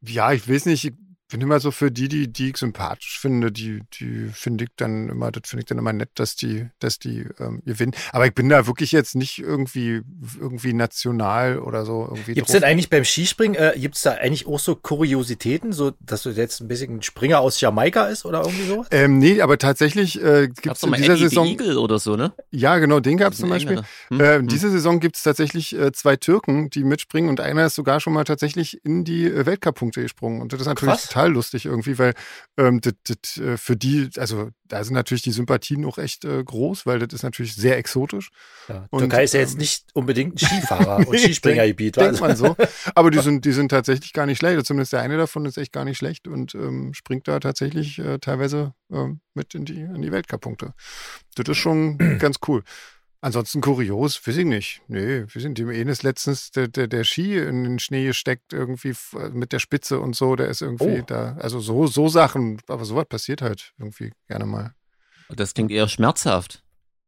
ja, 0.08 0.32
ich 0.32 0.48
weiß 0.48 0.66
nicht, 0.66 0.94
ich 1.28 1.32
bin 1.32 1.40
immer 1.40 1.58
so 1.58 1.72
für 1.72 1.90
die, 1.90 2.06
die, 2.06 2.32
die 2.32 2.50
ich 2.50 2.56
sympathisch 2.56 3.18
finde, 3.18 3.50
die, 3.50 3.80
die 3.98 4.30
finde 4.32 4.64
ich 4.64 4.70
dann 4.76 5.08
immer, 5.08 5.32
das 5.32 5.50
finde 5.50 5.62
ich 5.62 5.66
dann 5.66 5.76
immer 5.76 5.92
nett, 5.92 6.10
dass 6.14 6.36
die, 6.36 6.68
dass 6.78 7.00
die 7.00 7.26
ähm, 7.40 7.62
gewinnen. 7.64 7.94
Aber 8.12 8.26
ich 8.26 8.32
bin 8.34 8.48
da 8.48 8.68
wirklich 8.68 8.92
jetzt 8.92 9.16
nicht 9.16 9.40
irgendwie, 9.40 10.02
irgendwie 10.38 10.72
national 10.72 11.58
oder 11.58 11.84
so 11.84 12.04
irgendwie. 12.08 12.34
Gibt's 12.34 12.52
drauf. 12.52 12.60
denn 12.60 12.70
eigentlich 12.70 12.90
beim 12.90 13.04
Skispringen, 13.04 13.56
äh, 13.56 13.72
gibt's 13.76 14.02
da 14.02 14.12
eigentlich 14.12 14.46
auch 14.46 14.60
so 14.60 14.76
Kuriositäten, 14.76 15.72
so 15.72 15.94
dass 15.98 16.22
du 16.22 16.30
jetzt 16.30 16.60
ein 16.60 16.68
bisschen 16.68 16.98
ein 16.98 17.02
Springer 17.02 17.40
aus 17.40 17.60
Jamaika 17.60 18.06
ist 18.06 18.24
oder 18.24 18.42
irgendwie 18.42 18.66
sowas? 18.68 18.86
ähm, 18.92 19.18
nee, 19.18 19.40
aber 19.40 19.58
tatsächlich 19.58 20.22
äh, 20.22 20.44
es 20.44 20.82
in 20.84 20.92
dieser 20.92 21.14
Eddie 21.14 21.22
Saison. 21.24 21.46
Eagle 21.48 21.78
oder 21.78 21.98
so, 21.98 22.14
ne? 22.14 22.34
Ja, 22.52 22.78
genau, 22.78 23.00
den 23.00 23.16
gab 23.16 23.32
es 23.32 23.40
zum 23.40 23.48
Beispiel. 23.48 23.82
Hm? 24.10 24.20
Äh, 24.20 24.42
diese 24.44 24.70
Saison 24.70 25.00
gibt 25.00 25.16
es 25.16 25.24
tatsächlich 25.24 25.76
äh, 25.76 25.90
zwei 25.90 26.14
Türken, 26.14 26.70
die 26.70 26.84
mitspringen 26.84 27.28
und 27.28 27.40
einer 27.40 27.66
ist 27.66 27.74
sogar 27.74 27.98
schon 27.98 28.12
mal 28.12 28.22
tatsächlich 28.22 28.84
in 28.84 29.02
die 29.02 29.24
äh, 29.24 29.44
Weltcup-Punkte 29.44 30.02
gesprungen. 30.02 30.40
Und 30.40 30.52
das 30.52 30.60
ist 30.60 30.66
natürlich 30.68 30.94
Krass. 30.94 31.15
Total 31.16 31.32
lustig 31.32 31.64
irgendwie, 31.66 31.98
weil 31.98 32.14
ähm, 32.56 32.80
das, 32.80 32.94
das, 33.04 33.38
äh, 33.38 33.56
für 33.56 33.76
die, 33.76 34.10
also 34.16 34.50
da 34.64 34.84
sind 34.84 34.94
natürlich 34.94 35.22
die 35.22 35.32
Sympathien 35.32 35.84
auch 35.84 35.98
echt 35.98 36.24
äh, 36.24 36.42
groß, 36.42 36.86
weil 36.86 36.98
das 36.98 37.14
ist 37.14 37.22
natürlich 37.22 37.54
sehr 37.54 37.78
exotisch. 37.78 38.30
Ja, 38.68 38.86
Und, 38.90 39.00
Türkei 39.00 39.24
ist 39.24 39.34
ja 39.34 39.40
jetzt 39.40 39.54
ähm, 39.54 39.58
nicht 39.58 39.86
unbedingt 39.94 40.34
ein 40.34 40.38
Skifahrer 40.46 40.98
und 40.98 41.10
Nee, 41.10 41.18
Skispringergebiet. 41.18 41.96
Denkt 41.96 42.20
Also. 42.20 42.24
man 42.24 42.36
so. 42.36 42.56
Aber 42.94 43.10
die 43.10 43.20
sind, 43.20 43.44
die 43.44 43.52
sind 43.52 43.70
tatsächlich 43.70 44.12
gar 44.12 44.26
nicht 44.26 44.38
schlecht. 44.38 44.66
Zumindest 44.66 44.92
der 44.92 45.00
eine 45.00 45.16
davon 45.16 45.46
ist 45.46 45.56
echt 45.56 45.72
gar 45.72 45.84
nicht 45.84 45.98
schlecht 45.98 46.28
und 46.28 46.54
ähm, 46.54 46.92
springt 46.92 47.28
da 47.28 47.40
tatsächlich 47.40 47.98
äh, 47.98 48.18
teilweise 48.18 48.74
ähm, 48.92 49.20
mit 49.34 49.54
in 49.54 49.64
die, 49.64 49.80
in 49.80 50.02
die 50.02 50.12
Weltcup-Punkte. 50.12 50.74
Das 51.34 51.48
ist 51.48 51.58
schon 51.58 51.98
ganz 52.18 52.38
cool. 52.46 52.62
Ansonsten 53.20 53.60
kurios, 53.60 54.24
weiß 54.26 54.36
ich 54.36 54.44
nicht. 54.44 54.82
Nee, 54.88 55.24
wir 55.28 55.42
sind 55.42 55.58
dem 55.58 55.70
Enes 55.70 56.02
letztens 56.02 56.50
der, 56.50 56.68
der, 56.68 56.86
der 56.86 57.02
Ski 57.04 57.38
in 57.38 57.64
den 57.64 57.78
Schnee 57.78 58.04
gesteckt, 58.06 58.52
irgendwie 58.52 58.90
f- 58.90 59.16
mit 59.32 59.52
der 59.52 59.58
Spitze 59.58 59.98
und 60.00 60.14
so. 60.14 60.36
Der 60.36 60.48
ist 60.48 60.60
irgendwie 60.62 61.00
Oh. 61.00 61.04
da. 61.06 61.36
Also 61.40 61.58
so, 61.60 61.86
so 61.86 62.08
Sachen, 62.08 62.60
aber 62.68 62.84
sowas 62.84 63.06
passiert 63.08 63.42
halt 63.42 63.72
irgendwie 63.78 64.12
gerne 64.28 64.44
mal. 64.46 64.74
Das 65.28 65.54
klingt 65.54 65.72
eher 65.72 65.88
schmerzhaft. 65.88 66.62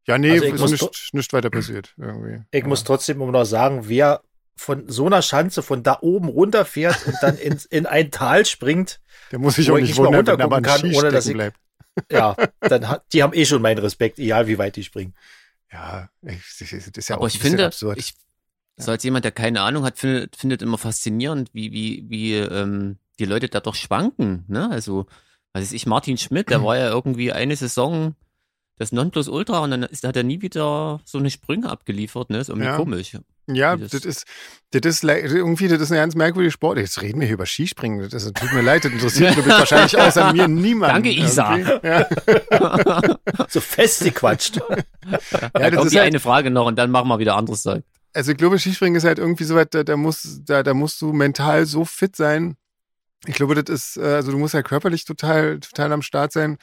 Ja, 0.07 0.17
nee, 0.17 0.31
Also 0.51 0.65
ist 0.65 0.71
nicht, 0.71 1.13
nicht 1.13 1.31
weiter 1.33 1.49
passiert. 1.51 1.93
Irgendwie. 1.97 2.43
Ich 2.51 2.65
muss 2.65 2.83
trotzdem 2.83 3.21
immer 3.21 3.31
noch 3.31 3.45
sagen, 3.45 3.83
wer 3.87 4.21
von 4.57 4.89
so 4.89 5.05
einer 5.05 5.21
Schanze 5.21 5.61
von 5.63 5.83
da 5.83 5.99
oben 6.01 6.27
runterfährt 6.27 7.05
und 7.07 7.15
dann 7.21 7.37
in, 7.37 7.57
in 7.69 7.85
ein 7.85 8.11
Tal 8.11 8.45
springt, 8.45 8.99
Der 9.31 9.39
muss 9.39 9.55
sich 9.55 9.69
wo 9.69 9.73
auch 9.73 9.77
ich 9.77 9.83
nicht 9.83 9.89
nicht 9.91 9.99
mal 9.99 10.07
wundern, 10.17 10.25
wenn 10.37 10.39
er 10.41 10.47
mal 10.49 10.55
runtergucken 10.55 10.87
an 10.87 10.91
kann, 10.91 10.99
ohne 11.05 11.11
dass 11.13 11.27
ich- 11.27 11.33
bleibt. 11.33 11.57
ja, 12.11 12.35
dann 12.59 12.89
hat, 12.89 13.05
die 13.13 13.23
haben 13.23 13.33
eh 13.33 13.45
schon 13.45 13.61
meinen 13.61 13.77
Respekt, 13.77 14.19
egal 14.19 14.47
wie 14.47 14.57
weit 14.57 14.75
die 14.75 14.83
springen. 14.83 15.13
Ja, 15.71 16.09
ich, 16.21 16.37
ist 16.61 16.61
das 16.61 16.87
ist 16.97 17.09
ja 17.09 17.15
Aber 17.15 17.25
auch 17.25 17.27
ich 17.27 17.39
finde, 17.39 17.65
absurd. 17.65 17.97
ich, 17.97 18.15
so 18.77 18.91
als 18.91 19.03
jemand, 19.03 19.25
der 19.25 19.31
keine 19.31 19.61
Ahnung 19.61 19.83
hat, 19.83 19.97
findet, 19.97 20.35
findet 20.35 20.61
immer 20.61 20.77
faszinierend, 20.77 21.53
wie, 21.53 21.71
wie, 21.71 22.05
wie 22.09 22.35
ähm, 22.35 22.97
die 23.19 23.25
Leute 23.25 23.49
da 23.49 23.59
doch 23.59 23.75
schwanken. 23.75 24.45
Ne? 24.47 24.69
Also, 24.71 25.05
was 25.53 25.63
weiß 25.63 25.71
ich, 25.73 25.85
Martin 25.85 26.17
Schmidt, 26.17 26.49
der 26.49 26.63
war 26.63 26.77
ja 26.77 26.89
irgendwie 26.89 27.31
eine 27.31 27.55
Saison 27.55 28.15
das 28.77 28.91
Nonplusultra 28.93 29.59
und 29.59 29.71
dann 29.71 29.83
ist, 29.83 30.05
hat 30.05 30.15
er 30.15 30.23
nie 30.23 30.41
wieder 30.41 31.01
so 31.03 31.17
eine 31.17 31.29
Sprünge 31.29 31.69
abgeliefert. 31.69 32.29
Ne? 32.29 32.37
Ist 32.39 32.47
irgendwie 32.49 32.67
Ja. 32.67 32.77
komisch. 32.77 33.17
Ja, 33.55 33.75
das- 33.75 33.91
das, 33.91 34.05
ist, 34.05 34.25
das 34.71 34.85
ist 34.85 35.03
irgendwie, 35.03 35.67
das 35.67 35.81
ist 35.81 35.91
eine 35.91 35.99
ganz 36.01 36.15
merkwürdige 36.15 36.51
Sport. 36.51 36.77
Jetzt 36.77 37.01
reden 37.01 37.19
wir 37.19 37.27
hier 37.27 37.33
über 37.35 37.45
Skispringen. 37.45 38.07
Das 38.09 38.23
ist, 38.23 38.35
tut 38.35 38.53
mir 38.53 38.61
leid, 38.61 38.85
das 38.85 38.91
interessiert 38.91 39.33
glaube 39.33 39.49
ich 39.49 39.57
wahrscheinlich 39.57 39.97
außer 39.99 40.31
mir 40.33 40.47
niemand. 40.47 40.93
Danke, 40.93 41.09
Isa. 41.09 41.57
Ja, 41.57 42.07
So 43.49 43.59
festgequatscht. 43.61 44.57
Ja, 44.57 44.77
das 45.51 45.75
kommt 45.75 45.85
ist 45.85 45.91
die 45.93 45.99
halt- 45.99 46.07
eine 46.07 46.19
Frage 46.19 46.51
noch 46.51 46.65
und 46.67 46.75
dann 46.77 46.91
machen 46.91 47.07
wir 47.07 47.19
wieder 47.19 47.35
anderes 47.35 47.63
Zeug. 47.63 47.83
also 48.13 48.31
ich 48.31 48.37
glaube, 48.37 48.59
Skispringen 48.59 48.95
ist 48.95 49.03
halt 49.05 49.19
irgendwie 49.19 49.43
so 49.43 49.55
weit, 49.55 49.73
da, 49.73 49.83
da, 49.83 49.97
muss, 49.97 50.41
da, 50.45 50.63
da 50.63 50.73
musst 50.73 51.01
du 51.01 51.13
mental 51.13 51.65
so 51.65 51.85
fit 51.85 52.15
sein. 52.15 52.55
Ich 53.25 53.35
glaube, 53.35 53.55
das 53.61 53.73
ist, 53.73 53.97
äh, 53.97 54.01
also 54.15 54.31
du 54.31 54.37
musst 54.37 54.53
ja 54.53 54.61
körperlich 54.63 55.03
total, 55.05 55.59
total 55.59 55.91
am 55.91 56.01
Start 56.01 56.31
sein, 56.31 56.57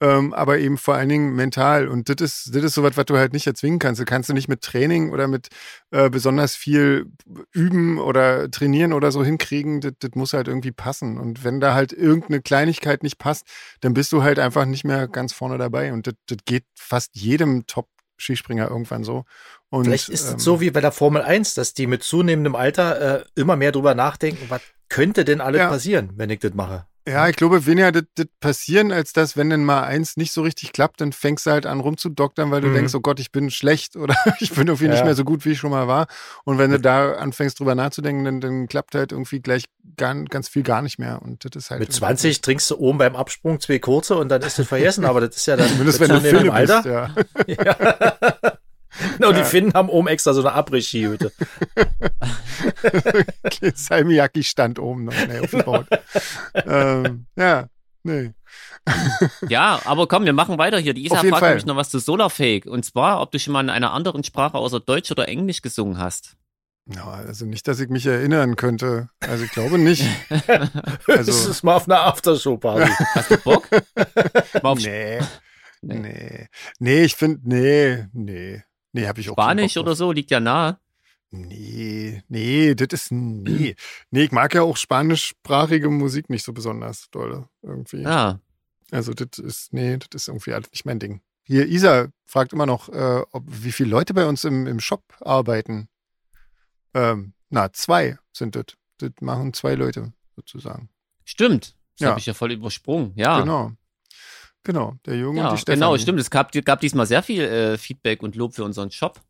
ähm, 0.00 0.32
aber 0.32 0.58
eben 0.58 0.78
vor 0.78 0.94
allen 0.94 1.08
Dingen 1.08 1.34
mental. 1.34 1.88
Und 1.88 2.08
das 2.08 2.16
ist, 2.20 2.54
das 2.54 2.64
ist 2.64 2.74
so 2.74 2.82
was, 2.82 2.96
was 2.96 3.04
du 3.04 3.16
halt 3.18 3.32
nicht 3.32 3.46
erzwingen 3.46 3.78
kannst. 3.78 4.00
Du 4.00 4.04
kannst 4.04 4.28
du 4.28 4.32
nicht 4.32 4.48
mit 4.48 4.62
Training 4.62 5.10
oder 5.10 5.28
mit 5.28 5.48
äh, 5.90 6.08
besonders 6.08 6.56
viel 6.56 7.06
üben 7.52 7.98
oder 7.98 8.50
trainieren 8.50 8.92
oder 8.92 9.12
so 9.12 9.22
hinkriegen. 9.24 9.80
Das, 9.80 9.92
das 9.98 10.10
muss 10.14 10.32
halt 10.32 10.48
irgendwie 10.48 10.72
passen. 10.72 11.18
Und 11.18 11.44
wenn 11.44 11.60
da 11.60 11.74
halt 11.74 11.92
irgendeine 11.92 12.40
Kleinigkeit 12.40 13.02
nicht 13.02 13.18
passt, 13.18 13.46
dann 13.80 13.92
bist 13.94 14.12
du 14.12 14.22
halt 14.22 14.38
einfach 14.38 14.64
nicht 14.64 14.84
mehr 14.84 15.06
ganz 15.06 15.32
vorne 15.32 15.58
dabei. 15.58 15.92
Und 15.92 16.06
das, 16.06 16.14
das 16.26 16.38
geht 16.44 16.64
fast 16.74 17.14
jedem 17.14 17.66
Top 17.66 17.88
Skispringer 18.16 18.68
irgendwann 18.68 19.02
so. 19.04 19.24
Und, 19.70 19.84
Vielleicht 19.84 20.08
ist 20.08 20.24
es 20.24 20.32
ähm, 20.32 20.38
so 20.38 20.60
wie 20.60 20.70
bei 20.70 20.80
der 20.80 20.92
Formel 20.92 21.22
1, 21.22 21.54
dass 21.54 21.74
die 21.74 21.86
mit 21.86 22.02
zunehmendem 22.02 22.54
Alter 22.54 23.20
äh, 23.20 23.24
immer 23.34 23.56
mehr 23.56 23.72
drüber 23.72 23.94
nachdenken, 23.94 24.46
was 24.48 24.60
könnte 24.88 25.24
denn 25.24 25.40
alles 25.40 25.60
Ja. 25.60 25.68
passieren, 25.68 26.10
wenn 26.16 26.30
ich 26.30 26.40
das 26.40 26.52
mache. 26.54 26.86
Ja, 27.10 27.28
ich 27.28 27.36
glaube, 27.36 27.66
weniger 27.66 27.92
das, 27.92 28.04
das 28.14 28.26
passieren, 28.40 28.92
als 28.92 29.12
dass, 29.12 29.36
wenn 29.36 29.50
denn 29.50 29.64
mal 29.64 29.82
eins 29.82 30.16
nicht 30.16 30.32
so 30.32 30.42
richtig 30.42 30.72
klappt, 30.72 31.00
dann 31.00 31.12
fängst 31.12 31.46
du 31.46 31.50
halt 31.50 31.66
an 31.66 31.80
rumzudoktern, 31.80 32.50
weil 32.50 32.60
du 32.60 32.68
Mhm. 32.68 32.74
denkst, 32.74 32.94
oh 32.94 33.00
Gott, 33.00 33.18
ich 33.20 33.32
bin 33.32 33.50
schlecht 33.50 33.96
oder 33.96 34.14
ich 34.40 34.52
bin 34.52 34.68
irgendwie 34.68 34.88
nicht 34.88 34.98
Ja. 35.00 35.04
mehr 35.04 35.14
so 35.14 35.24
gut, 35.24 35.44
wie 35.44 35.50
ich 35.50 35.58
schon 35.58 35.70
mal 35.70 35.88
war. 35.88 36.06
Und 36.44 36.58
wenn 36.58 36.70
du 36.70 36.78
da 36.78 37.12
anfängst 37.14 37.58
drüber 37.58 37.74
nachzudenken, 37.74 38.24
dann, 38.24 38.40
dann 38.40 38.68
klappt 38.68 38.94
halt 38.94 39.12
irgendwie 39.12 39.40
gleich 39.40 39.64
gar, 39.96 40.14
ganz 40.24 40.48
viel 40.48 40.62
gar 40.62 40.82
nicht 40.82 40.98
mehr. 40.98 41.20
Und 41.22 41.44
das 41.44 41.50
ist 41.64 41.70
halt. 41.70 41.80
Mit 41.80 41.88
irgendwie- 41.88 41.98
20 42.00 42.40
trinkst 42.42 42.70
du 42.70 42.76
oben 42.78 42.98
beim 42.98 43.16
Absprung 43.16 43.60
zwei 43.60 43.78
kurze 43.78 44.16
und 44.16 44.28
dann 44.28 44.42
ist 44.42 44.58
das 44.58 44.68
vergessen, 44.68 45.04
aber 45.04 45.20
das 45.20 45.36
ist 45.36 45.46
ja 45.46 45.56
dann 45.56 45.68
Zumindest 45.68 46.00
wenn 46.00 46.08
du 46.10 46.16
zunehmendem 46.16 46.54
Finne 46.54 46.66
bist, 46.66 46.84
ja. 46.86 47.14
Ja. 47.64 48.52
Genau, 49.20 49.32
die 49.32 49.44
Finnen 49.44 49.72
haben 49.74 49.88
oben 49.88 50.08
extra 50.08 50.32
so 50.32 50.40
eine 50.40 50.52
Abriss-Skihütte. 50.52 51.32
Salmiakki 53.74 54.42
stand 54.42 54.78
oben 54.78 55.04
noch 55.04 55.12
schnell 55.12 55.42
auf 55.44 55.50
dem 55.50 55.64
Boot. 55.64 55.86
ähm, 56.66 57.26
ja, 57.36 57.66
nee. 58.02 58.32
Ja, 59.48 59.80
aber 59.84 60.06
komm, 60.08 60.24
wir 60.24 60.32
machen 60.32 60.58
weiter 60.58 60.78
hier. 60.78 60.94
Die 60.94 61.04
Isa 61.04 61.16
fragt 61.16 61.42
nämlich 61.42 61.66
noch 61.66 61.76
was 61.76 61.90
zu 61.90 61.98
Solarfake. 61.98 62.66
Und 62.66 62.84
zwar, 62.84 63.20
ob 63.20 63.30
du 63.30 63.38
schon 63.38 63.52
mal 63.52 63.60
in 63.60 63.70
einer 63.70 63.92
anderen 63.92 64.24
Sprache 64.24 64.56
außer 64.56 64.80
Deutsch 64.80 65.10
oder 65.10 65.28
Englisch 65.28 65.62
gesungen 65.62 65.98
hast. 65.98 66.36
Ja, 66.86 67.04
also 67.06 67.44
nicht, 67.44 67.68
dass 67.68 67.78
ich 67.78 67.88
mich 67.88 68.06
erinnern 68.06 68.56
könnte. 68.56 69.10
Also 69.20 69.44
ich 69.44 69.52
glaube 69.52 69.78
nicht. 69.78 70.04
das 70.46 70.70
Also, 71.06 71.50
ist 71.50 71.62
mal 71.62 71.74
auf 71.76 71.86
einer 71.86 72.00
Aftershow-Party. 72.06 72.90
Hast 73.14 73.30
du 73.30 73.36
Bock? 73.36 73.68
Mal 74.62 74.70
auf 74.70 74.78
nee, 74.80 75.20
Nee. 75.82 75.98
nee. 75.98 76.48
Nee, 76.78 77.02
ich 77.04 77.14
finde, 77.14 77.40
nee, 77.44 78.06
nee. 78.12 78.62
Nee, 78.92 79.06
habe 79.06 79.20
ich 79.20 79.30
auch 79.30 79.36
keinen 79.36 79.58
Spanisch 79.58 79.76
oder 79.76 79.94
so, 79.94 80.12
liegt 80.12 80.30
ja 80.30 80.40
nahe. 80.40 80.78
Nee, 81.32 82.22
nee, 82.28 82.74
das 82.74 82.88
ist 83.04 83.12
nee. 83.12 83.76
Nee, 84.10 84.22
ich 84.24 84.32
mag 84.32 84.52
ja 84.54 84.62
auch 84.62 84.76
spanischsprachige 84.76 85.88
Musik 85.88 86.28
nicht 86.28 86.44
so 86.44 86.52
besonders 86.52 87.08
dolle 87.10 87.48
irgendwie. 87.62 88.02
Ja. 88.02 88.40
Also 88.90 89.14
das 89.14 89.38
ist, 89.38 89.72
nee, 89.72 89.96
das 89.96 90.08
ist 90.22 90.28
irgendwie 90.28 90.52
alles 90.52 90.70
nicht 90.72 90.84
mein 90.84 90.98
Ding. 90.98 91.20
Hier, 91.44 91.66
Isa 91.66 92.08
fragt 92.26 92.52
immer 92.52 92.66
noch, 92.66 92.88
äh, 92.88 93.22
ob, 93.30 93.44
wie 93.46 93.70
viele 93.72 93.90
Leute 93.90 94.12
bei 94.14 94.26
uns 94.26 94.42
im, 94.44 94.66
im 94.66 94.80
Shop 94.80 95.02
arbeiten. 95.20 95.88
Ähm, 96.94 97.32
na, 97.48 97.72
zwei 97.72 98.18
sind 98.32 98.56
das. 98.56 98.64
Das 98.98 99.10
machen 99.20 99.54
zwei 99.54 99.74
Leute 99.76 100.12
sozusagen. 100.36 100.90
Stimmt. 101.24 101.74
Das 101.96 102.00
Ja. 102.04 102.08
habe 102.10 102.20
ich 102.20 102.26
ja 102.26 102.34
voll 102.34 102.52
übersprungen. 102.52 103.12
Ja. 103.14 103.40
Genau. 103.40 103.72
Genau, 104.62 104.94
der 105.06 105.16
Jürgen 105.16 105.38
Ja, 105.38 105.48
und 105.48 105.52
die 105.56 105.60
Stefanie. 105.60 105.80
genau, 105.80 105.96
stimmt. 105.98 106.20
Es 106.20 106.30
gab, 106.30 106.52
gab 106.52 106.80
diesmal 106.80 107.06
sehr 107.06 107.22
viel 107.22 107.42
äh, 107.42 107.78
Feedback 107.78 108.22
und 108.22 108.36
Lob 108.36 108.54
für 108.54 108.64
unseren 108.64 108.90
Shop. 108.90 109.20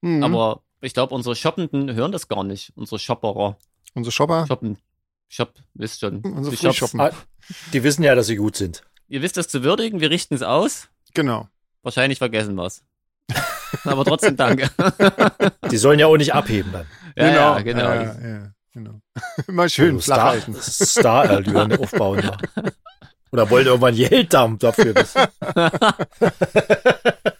Mhm. 0.00 0.22
Aber 0.22 0.62
ich 0.80 0.94
glaube, 0.94 1.14
unsere 1.14 1.36
Shoppenden 1.36 1.94
hören 1.94 2.12
das 2.12 2.28
gar 2.28 2.44
nicht. 2.44 2.72
Unsere 2.76 2.98
Shopperer. 2.98 3.58
Unsere 3.94 4.12
Shopper, 4.12 4.46
Shoppen. 4.46 4.78
Shop, 5.28 5.52
wisst 5.74 6.00
schon. 6.00 6.20
unsere 6.22 6.56
Die. 6.56 6.66
Frühshoppen. 6.66 7.00
Ah, 7.00 7.10
Die 7.72 7.82
wissen 7.84 8.02
ja, 8.02 8.14
dass 8.14 8.26
sie 8.28 8.36
gut 8.36 8.56
sind. 8.56 8.82
Ihr 9.08 9.22
wisst 9.22 9.36
das 9.36 9.48
zu 9.48 9.62
würdigen, 9.62 10.00
wir 10.00 10.10
richten 10.10 10.34
es 10.34 10.42
aus. 10.42 10.88
Genau. 11.14 11.48
Wahrscheinlich 11.82 12.18
vergessen 12.18 12.54
wir 12.54 12.64
es. 12.66 12.82
Aber 13.84 14.04
trotzdem 14.04 14.36
danke. 14.36 14.70
Die 15.70 15.76
sollen 15.76 15.98
ja 15.98 16.06
auch 16.06 16.16
nicht 16.16 16.32
abheben 16.34 16.72
dann. 16.72 16.86
ja, 17.16 17.28
ja, 17.28 17.60
genau. 17.60 17.80
Ja, 17.84 18.02
ja, 18.02 18.28
ja, 18.28 18.52
genau. 18.72 19.00
Immer 19.46 19.68
schön 19.68 19.96
Also 19.96 20.00
flach 20.04 20.16
Star, 20.16 20.30
halten. 20.30 20.54
Star-Allüren 20.60 21.78
aufbauen. 21.78 22.20
Ja. 22.22 22.38
Oder 23.32 23.48
wollt 23.50 23.64
ihr 23.66 23.70
irgendwann 23.72 23.94
Gelddamm 23.94 24.58
dafür 24.58 24.94
wissen? 24.94 25.22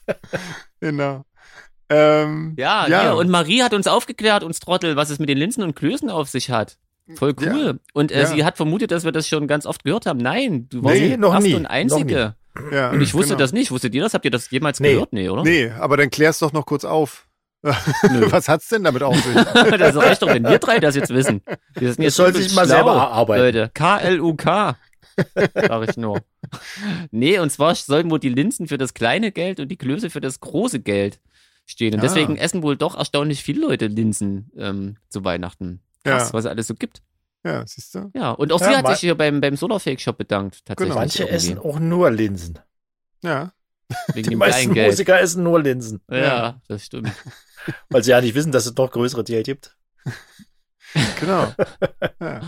Genau. 0.81 1.25
Ähm, 1.89 2.55
Ja, 2.57 2.87
ja. 2.89 3.03
Hier. 3.03 3.17
und 3.17 3.29
Marie 3.29 3.63
hat 3.63 3.75
uns 3.75 3.87
aufgeklärt, 3.87 4.43
uns 4.45 4.61
Trottel, 4.61 4.97
was 4.97 5.11
es 5.11 5.19
mit 5.19 5.29
den 5.29 5.39
Linsen 5.39 5.63
und 5.63 5.75
Klößen 5.75 6.09
auf 6.09 6.29
sich 6.29 6.51
hat. 6.51 6.79
Voll 7.17 7.35
cool. 7.41 7.67
Ja. 7.67 7.73
Und 7.93 8.13
äh, 8.13 8.21
Ja. 8.21 8.27
sie 8.27 8.45
hat 8.45 8.57
vermutet, 8.57 8.91
dass 8.93 9.05
wir 9.05 9.13
das 9.13 9.27
schon 9.29 9.47
ganz 9.49 9.67
oft 9.67 9.85
gehört 9.85 10.07
haben. 10.07 10.19
Nein, 10.19 10.69
du 10.71 10.83
warst 10.85 11.01
Nee, 11.01 11.17
noch 11.17 11.39
nie, 11.41 11.55
und 11.55 11.63
noch 11.65 11.71
einzige. 11.71 12.37
ja, 12.73 12.91
Und 12.91 13.01
ich 13.01 13.13
wusste 13.15 13.31
genau. 13.31 13.41
das 13.41 13.53
nicht. 13.53 13.71
Wusstet 13.73 13.95
ihr 13.95 14.03
das? 14.03 14.15
Habt 14.15 14.25
ihr 14.25 14.31
das 14.31 14.51
jemals 14.51 14.79
Nee. 14.81 14.93
gehört? 14.95 15.13
Nee, 15.13 15.29
oder? 15.29 15.43
Nee, 15.43 15.71
aber 15.79 15.97
dann 15.97 16.09
klär's 16.11 16.39
doch 16.39 16.53
noch 16.53 16.65
kurz 16.67 16.85
auf. 16.85 17.27
Was 17.63 18.49
hat's 18.49 18.69
denn 18.69 18.85
damit 18.85 19.03
auf 19.03 19.17
sich? 19.17 19.35
das 19.79 19.95
reicht 19.97 20.23
doch, 20.23 20.29
wenn 20.29 20.45
wir 20.45 20.59
drei 20.59 20.79
das 20.79 20.95
jetzt 20.97 21.11
wissen. 21.13 21.43
Wir 21.75 21.89
sind 21.89 21.99
Das 21.99 22.05
jetzt 22.05 22.17
soll 22.17 22.31
übelst 22.31 22.49
sich 22.49 22.57
mal 22.57 22.65
schlau, 22.65 22.75
selber 22.77 22.93
erarbeiten. 22.95 23.43
Leute, 23.45 23.71
K-L-U-K. 23.75 24.77
Sag 25.55 25.89
ich 25.91 25.97
nur. 25.97 26.21
Nee, 27.11 27.39
und 27.39 27.51
zwar 27.51 27.75
sollen 27.75 28.11
wohl 28.11 28.19
die 28.21 28.29
Linsen 28.29 28.67
für 28.69 28.79
das 28.79 28.95
kleine 28.95 29.33
Geld 29.33 29.61
und 29.61 29.69
die 29.69 29.77
Klöße 29.77 30.11
für 30.11 30.21
das 30.21 30.41
große 30.41 30.81
Geld 30.81 31.21
stehen. 31.67 31.95
Und 31.95 32.01
Ah. 32.01 32.03
deswegen 32.03 32.37
essen 32.37 32.63
wohl 32.63 32.77
doch 32.77 32.97
erstaunlich 32.97 33.43
viele 33.43 33.61
Leute 33.63 33.87
Linsen 33.87 34.51
ähm, 34.57 34.97
zu 35.09 35.25
Weihnachten. 35.25 35.81
Krass, 36.05 36.29
Ja. 36.29 36.33
was 36.35 36.45
es 36.45 36.51
alles 36.51 36.67
so 36.67 36.75
gibt. 36.75 37.03
Ja, 37.45 37.67
siehst 37.67 37.95
du? 37.95 38.11
Ja, 38.15 38.33
und 38.33 38.53
auch 38.53 38.61
Ja, 38.61 38.69
sie 38.71 38.77
hat 38.77 38.89
sich 38.89 39.01
hier 39.01 39.15
beim, 39.15 39.41
beim 39.41 39.57
Solarfake 39.57 40.01
Shop 40.01 40.19
bedankt. 40.19 40.65
Tatsächlich. 40.67 40.91
Genau. 40.91 41.01
Manche 41.01 41.23
irgendwie. 41.25 41.35
essen 41.37 41.59
auch 41.59 41.79
nur 41.79 42.11
Linsen. 42.11 42.59
Ja. 43.23 43.53
Wegen 44.15 44.23
Die 44.25 44.31
dem 44.31 44.39
meisten 44.39 44.61
kleinen 44.61 44.75
Geld. 44.75 44.91
Musiker 44.93 45.21
essen 45.21 45.43
nur 45.43 45.61
Linsen, 45.63 46.01
Ja, 46.11 46.61
das 46.69 46.85
stimmt. 46.85 47.11
weil 47.89 48.03
sie 48.05 48.11
ja 48.11 48.21
nicht 48.21 48.35
wissen, 48.35 48.53
dass 48.53 48.67
es 48.67 48.75
doch 48.75 48.91
größere 48.91 49.25
Tiere 49.25 49.43
gibt. 49.43 49.77
Genau. 51.21 51.53
Ja. 52.21 52.41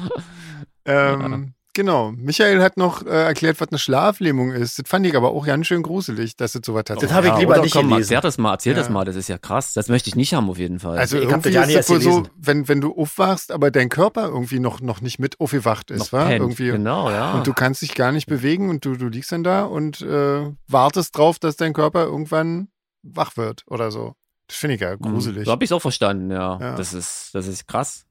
Ähm, 1.15 1.55
genau. 1.75 2.13
Michael 2.13 2.63
hat 2.63 2.77
noch 2.77 3.05
äh, 3.05 3.09
erklärt, 3.11 3.61
was 3.61 3.69
eine 3.69 3.79
Schlaflähmung 3.79 4.53
ist. 4.53 4.79
Das 4.79 4.89
fand 4.89 5.07
ich 5.07 5.17
aber 5.17 5.31
auch 5.33 5.47
ganz 5.47 5.67
schön 5.67 5.83
gruselig, 5.83 6.37
dass 6.37 6.53
das 6.53 6.63
sowas 6.65 6.85
hat. 6.89 7.03
Das 7.03 7.13
habe 7.13 7.27
ich 7.29 7.33
ja, 7.33 7.39
lieber 7.39 7.53
oder 7.55 7.63
nicht 7.63 7.73
komm, 7.75 7.89
gelesen. 7.89 8.13
Erklär 8.15 8.21
das 8.21 8.39
mal, 8.39 8.53
erzähl 8.53 8.73
Ja. 8.73 8.79
das 8.79 8.89
mal, 8.91 9.05
das 9.05 9.17
ist 9.17 9.29
ja 9.29 9.39
krass. 9.39 9.73
Das 9.73 9.89
möchte 9.89 10.09
ich 10.09 10.17
nicht 10.17 10.35
haben 10.35 10.49
auf 10.51 10.59
jeden 10.59 10.79
Fall. 10.81 10.99
Also 10.99 11.17
Ich 11.19 11.25
irgendwie 11.25 11.51
das 11.53 11.71
ja 11.71 11.79
ist 11.81 11.89
es 11.89 11.91
wohl 11.91 12.01
so, 12.01 12.23
wenn, 12.37 12.69
wenn 12.69 12.81
du 12.81 12.95
aufwachst, 12.97 13.53
aber 13.53 13.71
dein 13.71 13.89
Körper 13.89 14.27
irgendwie 14.29 14.59
noch, 14.61 14.81
noch 14.81 15.01
nicht 15.01 15.19
mit 15.19 15.41
aufgewacht 15.41 15.91
ist, 15.91 15.99
Noch 15.99 16.13
wa? 16.13 16.25
pennt. 16.27 16.41
Irgendwie. 16.41 16.71
Genau, 16.71 17.11
ja. 17.11 17.33
Und 17.35 17.47
du 17.47 17.53
kannst 17.53 17.83
dich 17.83 17.95
gar 17.95 18.13
nicht 18.13 18.27
bewegen 18.27 18.69
und 18.71 18.85
du, 18.85 18.97
du 18.97 19.09
liegst 19.09 19.33
dann 19.33 19.45
da 19.45 19.65
und 19.65 20.01
äh, 20.03 20.51
wartest 20.69 21.17
drauf, 21.17 21.39
dass 21.39 21.57
dein 21.57 21.73
Körper 21.73 22.05
irgendwann 22.05 22.69
wach 23.03 23.37
wird 23.37 23.65
oder 23.67 23.91
so. 23.91 24.15
Das 24.49 24.57
finde 24.59 24.75
ich 24.75 24.81
ja 24.83 24.95
gruselig. 24.97 25.47
So 25.47 25.51
habe 25.53 25.65
ich 25.65 25.69
es 25.69 25.73
auch 25.73 25.81
verstanden, 25.81 26.31
ja. 26.31 26.59
Ja. 26.61 26.77
Das 26.77 26.93
ist, 26.93 27.31
das 27.33 27.47
ist 27.47 27.67
krass. 27.67 28.05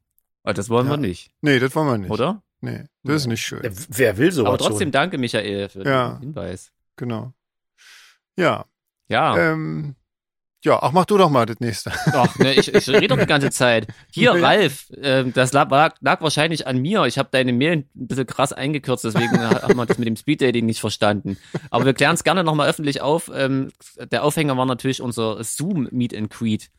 Aber 0.44 0.54
das 0.56 0.70
wollen 0.70 0.88
Ja. 0.88 0.94
wir 0.94 0.98
nicht, 0.98 1.30
Nee, 1.42 1.60
das 1.60 1.76
wollen 1.76 1.88
wir 1.88 1.98
nicht. 2.00 2.10
oder? 2.10 2.42
Nee, 2.62 2.84
das 3.04 3.16
ist 3.24 3.28
nicht 3.28 3.42
schön. 3.42 3.64
Äh, 3.64 3.72
Wer 3.90 4.18
will 4.18 4.32
sowas 4.32 4.50
Aber 4.50 4.58
trotzdem 4.60 4.88
schon? 4.88 4.92
danke, 4.92 5.18
Michael, 5.18 5.70
für 5.70 5.84
Ja. 5.86 6.14
den 6.14 6.20
Hinweis. 6.22 6.72
Genau. 6.96 7.34
Ja. 8.38 8.66
Ja. 9.08 9.38
Ähm, 9.38 9.96
ja, 10.64 10.78
ach, 10.80 10.92
mach 10.92 11.06
du 11.06 11.18
doch 11.18 11.32
mal 11.32 11.48
das 11.48 11.60
nächste. 11.60 11.92
Ach, 12.14 12.38
ne, 12.38 12.54
ich, 12.54 12.72
ich 12.74 12.88
rede 12.88 13.08
doch 13.08 13.18
die 13.18 13.26
ganze 13.26 13.50
Zeit. 13.50 13.88
Hier, 14.12 14.36
Ja. 14.36 14.46
Ralf, 14.46 14.92
ähm, 15.02 15.34
das 15.34 15.54
lag, 15.54 15.70
lag, 16.02 16.22
wahrscheinlich 16.22 16.68
an 16.68 16.78
mir. 16.78 17.06
Ich 17.06 17.18
habe 17.18 17.30
deine 17.32 17.52
Mail 17.52 17.78
ein 17.78 17.90
bisschen 17.96 18.28
krass 18.28 18.54
eingekürzt, 18.54 19.04
deswegen 19.04 19.40
haben 19.40 19.76
wir 19.76 19.86
das 19.88 19.98
mit 19.98 20.08
dem 20.08 20.16
Speeddating 20.16 20.68
nicht 20.68 20.80
verstanden. 20.80 21.38
Aber 21.72 21.86
wir 21.86 21.96
klären 21.96 22.14
es 22.14 22.24
gerne 22.24 22.44
nochmal 22.44 22.70
öffentlich 22.70 23.02
auf. 23.02 23.32
Ähm, 23.34 23.72
der 24.12 24.24
Aufhänger 24.24 24.56
war 24.56 24.68
natürlich 24.68 25.02
unser 25.02 25.44
Zoom 25.44 25.88
Meet 25.92 26.16
and 26.16 26.30
Greet, 26.30 26.70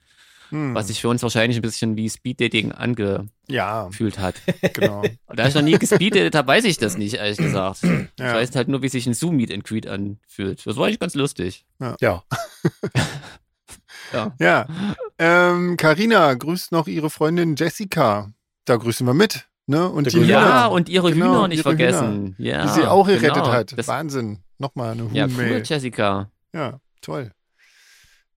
Hm. 0.52 0.74
was 0.74 0.88
sich 0.88 1.00
für 1.00 1.08
uns 1.08 1.22
wahrscheinlich 1.22 1.58
ein 1.58 1.62
bisschen 1.62 1.96
wie 1.96 2.08
Speeddating 2.08 2.72
angefühlt 2.72 3.28
ja, 3.48 3.88
hat. 4.22 4.34
genau. 4.74 5.02
Und 5.26 5.38
da 5.38 5.48
ich 5.48 5.54
noch 5.54 5.62
nie 5.62 5.78
gespeedet 5.78 6.34
habe, 6.34 6.48
weiß 6.48 6.64
ich 6.64 6.78
das 6.78 6.96
nicht, 6.96 7.14
ehrlich 7.14 7.38
gesagt. 7.38 7.82
Ich 7.82 7.90
Ja. 8.20 8.34
weiß 8.34 8.54
halt 8.54 8.68
nur, 8.68 8.82
wie 8.82 8.88
sich 8.88 9.06
ein 9.06 9.14
Zoom 9.14 9.36
Meet 9.36 9.52
and 9.52 9.64
Greet 9.64 9.86
anfühlt. 9.86 10.64
Das 10.66 10.76
war 10.76 10.86
eigentlich 10.86 11.00
ganz 11.00 11.14
lustig. 11.14 11.64
Ja, 11.80 11.96
Ja. 12.00 12.22
Ja. 14.38 14.66
Ähm, 15.18 15.76
Carina 15.78 16.34
grüßt 16.34 16.70
noch 16.72 16.86
ihre 16.86 17.08
Freundin 17.08 17.56
Jessica. 17.56 18.30
Da 18.66 18.76
grüßen 18.76 19.06
wir 19.06 19.14
mit. 19.14 19.46
Ne? 19.66 19.88
Und 19.88 20.12
Hühner, 20.12 20.26
Ja, 20.26 20.66
und 20.66 20.88
ihre 20.90 21.12
Genau, 21.12 21.34
Hühner 21.36 21.48
nicht 21.48 21.58
ihre 21.60 21.70
vergessen. 21.70 22.34
Ja, 22.38 22.62
die 22.62 22.68
sie 22.80 22.86
auch 22.86 23.06
gerettet 23.06 23.34
genau. 23.34 23.52
hat. 23.52 23.78
Das, 23.78 23.88
Wahnsinn. 23.88 24.40
Nochmal 24.58 24.92
eine 24.92 25.08
ja, 25.12 25.24
cool, 25.24 25.30
Huhn-Mail. 25.30 25.62
Jessica. 25.64 26.30
Ja, 26.52 26.78
toll. 27.00 27.30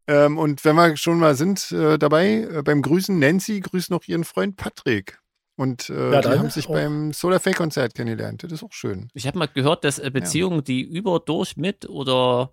Ähm, 0.07 0.37
und 0.37 0.63
wenn 0.63 0.75
wir 0.75 0.97
schon 0.97 1.19
mal 1.19 1.35
sind 1.35 1.71
äh, 1.71 1.97
dabei, 1.97 2.47
äh, 2.51 2.61
beim 2.63 2.81
Grüßen, 2.81 3.17
Nancy 3.17 3.59
grüßt 3.59 3.89
noch 3.89 4.07
ihren 4.07 4.23
Freund 4.23 4.55
Patrick. 4.55 5.19
Und 5.57 5.89
äh, 5.89 6.11
Ja, 6.11 6.21
die 6.21 6.27
haben 6.37 6.49
sich 6.49 6.67
auch. 6.67 6.73
beim 6.73 7.13
Solar 7.13 7.39
Fake 7.39 7.55
Konzert 7.55 7.95
kennengelernt. 7.95 8.43
Das 8.43 8.51
ist 8.51 8.63
auch 8.63 8.73
schön. 8.73 9.09
Ich 9.13 9.25
habe 9.25 9.39
mal 9.39 9.47
gehört, 9.47 9.83
dass 9.83 9.99
äh, 9.99 10.11
Beziehungen, 10.11 10.63
die 10.63 10.81
über, 10.81 11.19
durch, 11.19 11.55
mit 11.57 11.87
oder 11.89 12.51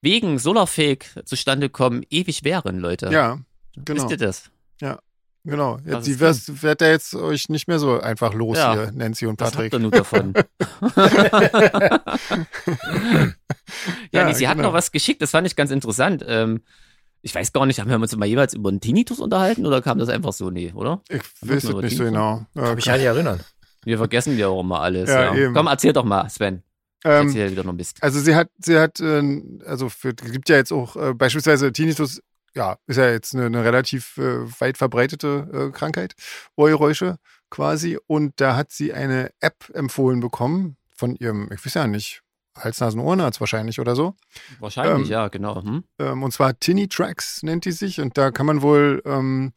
wegen 0.00 0.38
Solarfake 0.38 1.06
zustande 1.24 1.70
kommen, 1.70 2.04
ewig 2.10 2.44
wären, 2.44 2.78
Leute. 2.78 3.10
Ja, 3.10 3.38
genau. 3.76 4.02
Wisst 4.02 4.10
ihr 4.10 4.16
das? 4.18 4.50
Genau. 5.46 5.78
Jetzt, 5.84 6.06
die 6.06 6.18
wirst, 6.20 6.62
wird 6.62 6.80
er 6.80 6.90
jetzt 6.90 7.14
euch 7.14 7.50
nicht 7.50 7.68
mehr 7.68 7.78
so 7.78 8.00
einfach 8.00 8.32
los 8.32 8.56
Ja. 8.56 8.72
hier, 8.72 8.92
Nancy 8.92 9.26
und 9.26 9.38
Was 9.40 9.50
Patrick. 9.52 9.72
habt 9.72 9.74
ihr 9.74 9.78
nur 9.82 9.90
davon? 9.90 10.32
ja, 14.12 14.12
Ja, 14.12 14.24
nee, 14.24 14.34
sie 14.34 14.48
hat 14.48 14.56
genau. 14.56 14.68
noch 14.68 14.74
was 14.74 14.92
geschickt, 14.92 15.22
das 15.22 15.30
fand 15.30 15.46
ich 15.46 15.56
ganz 15.56 15.70
interessant. 15.70 16.24
Ähm, 16.26 16.62
ich 17.22 17.34
weiß 17.34 17.52
gar 17.52 17.66
nicht, 17.66 17.80
haben 17.80 17.88
wir 17.90 17.96
uns 17.98 18.14
mal 18.16 18.26
jeweils 18.26 18.54
über 18.54 18.68
einen 18.68 18.80
Tinnitus 18.80 19.18
unterhalten 19.20 19.66
oder 19.66 19.82
kam 19.82 19.98
das 19.98 20.08
einfach 20.08 20.32
so? 20.32 20.50
Nee, 20.50 20.72
oder? 20.74 21.02
Ich 21.08 21.22
weiß 21.42 21.64
es 21.64 21.74
nicht 21.74 21.96
so 21.96 22.04
genau. 22.04 22.46
Ja, 22.54 22.62
Kann 22.62 22.74
mich 22.76 22.84
ja 22.84 22.96
nicht 22.96 23.04
erinnern. 23.06 23.40
Wir 23.84 23.98
vergessen 23.98 24.38
ja 24.38 24.48
auch 24.48 24.60
immer 24.60 24.80
alles. 24.80 25.08
Ja, 25.10 25.24
Ja, 25.24 25.34
eben. 25.34 25.54
Komm, 25.54 25.66
erzähl 25.66 25.92
doch 25.92 26.04
mal, 26.04 26.28
Sven. 26.28 26.62
ähm, 27.04 27.26
Erzähl 27.28 27.50
wieder 27.50 27.64
noch 27.64 27.72
Mist. 27.74 27.98
Also 28.02 28.20
sie 28.20 28.34
hat, 28.34 28.48
sie 28.58 28.78
hat, 28.78 29.00
äh, 29.00 29.42
also 29.66 29.88
für, 29.88 30.14
es 30.22 30.32
gibt 30.32 30.48
ja 30.48 30.56
jetzt 30.56 30.72
auch 30.72 30.96
äh, 30.96 31.14
beispielsweise 31.14 31.72
Tinnitus, 31.72 32.22
ja, 32.54 32.76
ist 32.86 32.96
ja 32.96 33.10
jetzt 33.10 33.34
eine, 33.34 33.46
eine 33.46 33.64
relativ 33.64 34.16
äh, 34.16 34.60
weit 34.60 34.78
verbreitete 34.78 35.48
äh, 35.52 35.76
Krankheit, 35.76 36.14
Ohrgeräusche 36.56 37.18
quasi. 37.50 37.98
Und 38.06 38.40
da 38.40 38.56
hat 38.56 38.72
sie 38.72 38.92
eine 38.92 39.30
App 39.40 39.70
empfohlen 39.74 40.20
bekommen 40.20 40.76
von 40.96 41.16
ihrem, 41.16 41.50
ich 41.52 41.64
weiß 41.64 41.74
ja 41.74 41.86
nicht, 41.86 42.22
Hals, 42.56 42.78
Nasen, 42.80 43.00
Ohrenarzt 43.00 43.40
wahrscheinlich 43.40 43.80
oder 43.80 43.96
so. 43.96 44.14
Wahrscheinlich, 44.60 45.08
ähm, 45.08 45.12
ja, 45.12 45.28
genau. 45.28 45.60
Hm? 45.60 45.84
Ähm, 45.98 46.22
und 46.22 46.32
zwar 46.32 46.58
Tinny 46.58 46.88
Tracks 46.88 47.42
nennt 47.42 47.64
die 47.64 47.72
sich. 47.72 48.00
Und 48.00 48.16
da 48.16 48.30
kann 48.30 48.46
man 48.46 48.62
wohl 48.62 49.02
ähm, 49.04 49.52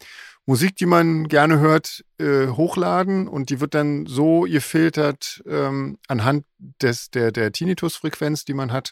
Musik, 0.47 0.77
die 0.77 0.85
man 0.85 1.27
gerne 1.27 1.59
hört, 1.59 2.05
äh, 2.19 2.47
hochladen 2.47 3.27
und 3.27 3.49
die 3.49 3.59
wird 3.59 3.75
dann 3.75 4.05
so 4.05 4.41
gefiltert 4.41 5.43
ähm, 5.45 5.99
anhand 6.07 6.45
des, 6.81 7.11
der, 7.11 7.31
der 7.31 7.51
Tinnitus-Frequenz, 7.51 8.45
die 8.45 8.53
man 8.53 8.71
hat, 8.71 8.91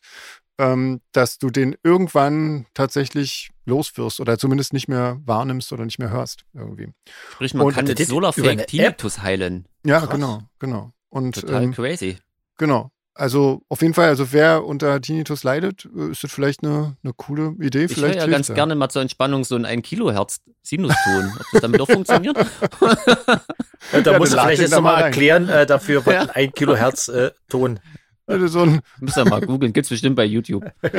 ähm, 0.58 1.01
dass 1.12 1.38
du 1.38 1.49
den 1.49 1.76
irgendwann 1.84 2.66
tatsächlich 2.74 3.49
loswirst 3.66 4.20
oder 4.20 4.38
zumindest 4.38 4.74
nicht 4.74 4.88
mehr 4.88 5.20
wahrnimmst 5.26 5.74
oder 5.74 5.86
nicht 5.86 5.99
mehr 5.99 6.10
hörst 6.10 6.45
irgendwie. 6.53 6.89
Sprich, 7.34 7.53
man 7.53 7.68
und 7.68 7.74
kann 7.74 7.86
das 7.86 7.97
mit 7.99 8.08
Solarfake? 8.08 8.68
Tinnitus 8.68 9.22
heilen. 9.22 9.68
Ja, 9.86 9.99
Krass. 9.99 10.10
genau, 10.12 10.41
genau. 10.60 10.91
Und 11.10 11.36
Total 11.41 11.64
ähm, 11.64 11.74
crazy. 11.74 12.18
genau. 12.58 12.91
Also 13.18 13.62
auf 13.70 13.82
jeden 13.82 13.93
Fall, 13.93 14.10
also 14.10 14.34
wer 14.34 14.66
unter 14.66 14.99
Tinnitus 14.99 15.43
leidet, 15.45 15.88
äh, 15.95 16.12
ist 16.12 16.24
das 16.26 16.32
vielleicht 16.34 16.64
eine, 16.66 16.97
eine 17.01 17.14
coole 17.14 17.56
Idee. 17.62 17.86
Ich 17.86 17.91
höre 17.91 17.95
Vielleicht 18.10 18.20
ja 18.20 18.28
ganz 18.28 18.49
er. 18.49 18.56
gerne 18.56 18.76
mal 18.76 18.89
zur 18.89 19.01
Entspannung 19.03 19.45
so 19.45 19.56
ein 19.56 19.64
1 19.64 19.84
Kilohertz 19.88 20.41
Sinuston. 20.64 21.32
Ob 21.39 21.45
das 21.53 21.62
damit 21.62 21.80
auch 21.80 21.89
funktioniert? 21.89 22.38
Da 24.03 24.12
Ja, 24.12 24.18
musst 24.18 24.34
du 24.34 24.38
vielleicht 24.39 24.62
jetzt 24.62 24.74
da 24.74 24.82
mal 24.82 24.91
nochmal 24.93 25.03
erklären 25.03 25.47
äh, 25.47 25.66
dafür, 25.66 26.06
was 26.06 26.14
Ja. 26.14 26.22
ein 26.24 26.30
1 26.32 26.53
Kilohertz 26.56 27.08
äh, 27.08 27.32
Ton. 27.49 27.80
Also 28.28 28.47
so 28.47 28.61
ein, 28.61 28.82
Müsst 28.99 29.17
ihr 29.17 29.26
mal 29.26 29.41
googeln, 29.41 29.71
gibt's 29.73 29.89
bestimmt 29.89 30.15
bei 30.15 30.26
YouTube. 30.26 30.65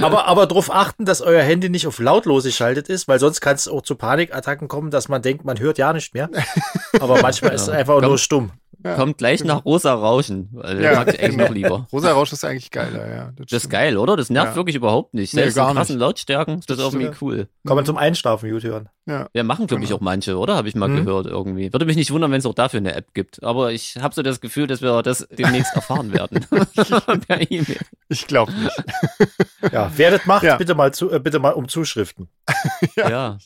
Aber, 0.00 0.26
aber 0.26 0.46
darauf 0.46 0.74
achten, 0.74 1.04
dass 1.04 1.20
euer 1.20 1.42
Handy 1.42 1.68
nicht 1.68 1.86
auf 1.86 1.98
lautlos 1.98 2.44
geschaltet 2.44 2.88
ist, 2.88 3.06
weil 3.06 3.18
sonst 3.18 3.42
kann 3.42 3.54
es 3.54 3.68
auch 3.68 3.82
zu 3.82 3.96
Panikattacken 3.96 4.66
kommen, 4.66 4.90
dass 4.90 5.08
man 5.08 5.20
denkt, 5.20 5.44
man 5.44 5.58
hört 5.58 5.76
ja 5.76 5.92
nicht 5.92 6.14
mehr. 6.14 6.30
Aber 7.00 7.20
manchmal 7.20 7.52
ist 7.52 7.62
es 7.62 7.66
Ja. 7.68 7.74
einfach 7.74 7.96
Komm. 7.98 8.04
nur 8.08 8.18
stumm. 8.18 8.50
Ja, 8.82 8.94
Kommt 8.94 9.18
gleich 9.18 9.44
nach 9.44 9.64
rosa 9.66 9.92
Rauschen. 9.92 10.56
Also, 10.62 10.82
Ja, 10.82 10.92
ja, 10.92 10.98
mag 11.00 11.12
ich 11.12 11.20
eigentlich 11.20 11.36
noch 11.36 11.50
lieber. 11.50 11.86
Rosa 11.92 12.12
Rausch 12.12 12.32
ist 12.32 12.44
eigentlich 12.44 12.70
geiler, 12.70 13.08
ja. 13.14 13.32
Das 13.36 13.52
ist 13.52 13.58
stimmt. 13.62 13.72
geil, 13.72 13.98
oder? 13.98 14.16
Das 14.16 14.30
nervt 14.30 14.52
Ja. 14.52 14.56
wirklich 14.56 14.76
überhaupt 14.76 15.12
nicht. 15.14 15.34
Nee, 15.34 15.40
Selbst 15.42 15.56
gar 15.56 15.70
in 15.70 15.76
krassen 15.76 15.96
nicht. 15.96 16.00
Lautstärken 16.00 16.58
ist 16.60 16.70
das, 16.70 16.76
Das 16.78 16.86
irgendwie 16.86 17.06
stimmt. 17.06 17.22
cool. 17.22 17.48
Kann 17.66 17.76
man 17.76 17.84
zum 17.84 17.98
Einschlafen 17.98 18.50
gut 18.50 18.62
hören. 18.62 18.88
Ja. 19.08 19.26
Ja, 19.32 19.42
machen, 19.42 19.66
glaube 19.66 19.82
ich, 19.82 19.88
Genau. 19.88 19.96
auch 19.98 20.02
manche, 20.02 20.36
oder? 20.36 20.54
Habe 20.56 20.68
ich 20.68 20.74
mal 20.74 20.88
Mhm. 20.88 21.06
gehört 21.06 21.26
irgendwie. 21.26 21.72
Würde 21.72 21.86
mich 21.86 21.96
nicht 21.96 22.10
wundern, 22.10 22.30
wenn 22.30 22.40
es 22.40 22.44
auch 22.46 22.54
dafür 22.54 22.78
eine 22.78 22.94
App 22.94 23.14
gibt. 23.14 23.42
Aber 23.42 23.72
ich 23.72 23.96
habe 23.96 24.14
so 24.14 24.20
das 24.20 24.40
Gefühl, 24.42 24.66
dass 24.66 24.82
wir 24.82 25.02
das 25.02 25.26
demnächst 25.30 25.74
erfahren 25.74 26.12
werden. 26.12 26.44
per 27.26 27.40
E-Mail. 27.50 27.78
Ich 28.08 28.26
glaube 28.26 28.52
nicht. 28.52 28.84
Ja, 29.72 29.90
wer 29.96 30.10
das 30.12 30.24
macht, 30.24 30.44
Ja. 30.44 30.56
bitte 30.56 30.74
mal 30.74 30.94
zu, 30.94 31.10
äh, 31.10 31.18
bitte 31.18 31.38
mal 31.40 31.50
um 31.50 31.68
Zuschriften. 31.68 32.28
Ja. 32.96 33.08
Ja. 33.08 33.38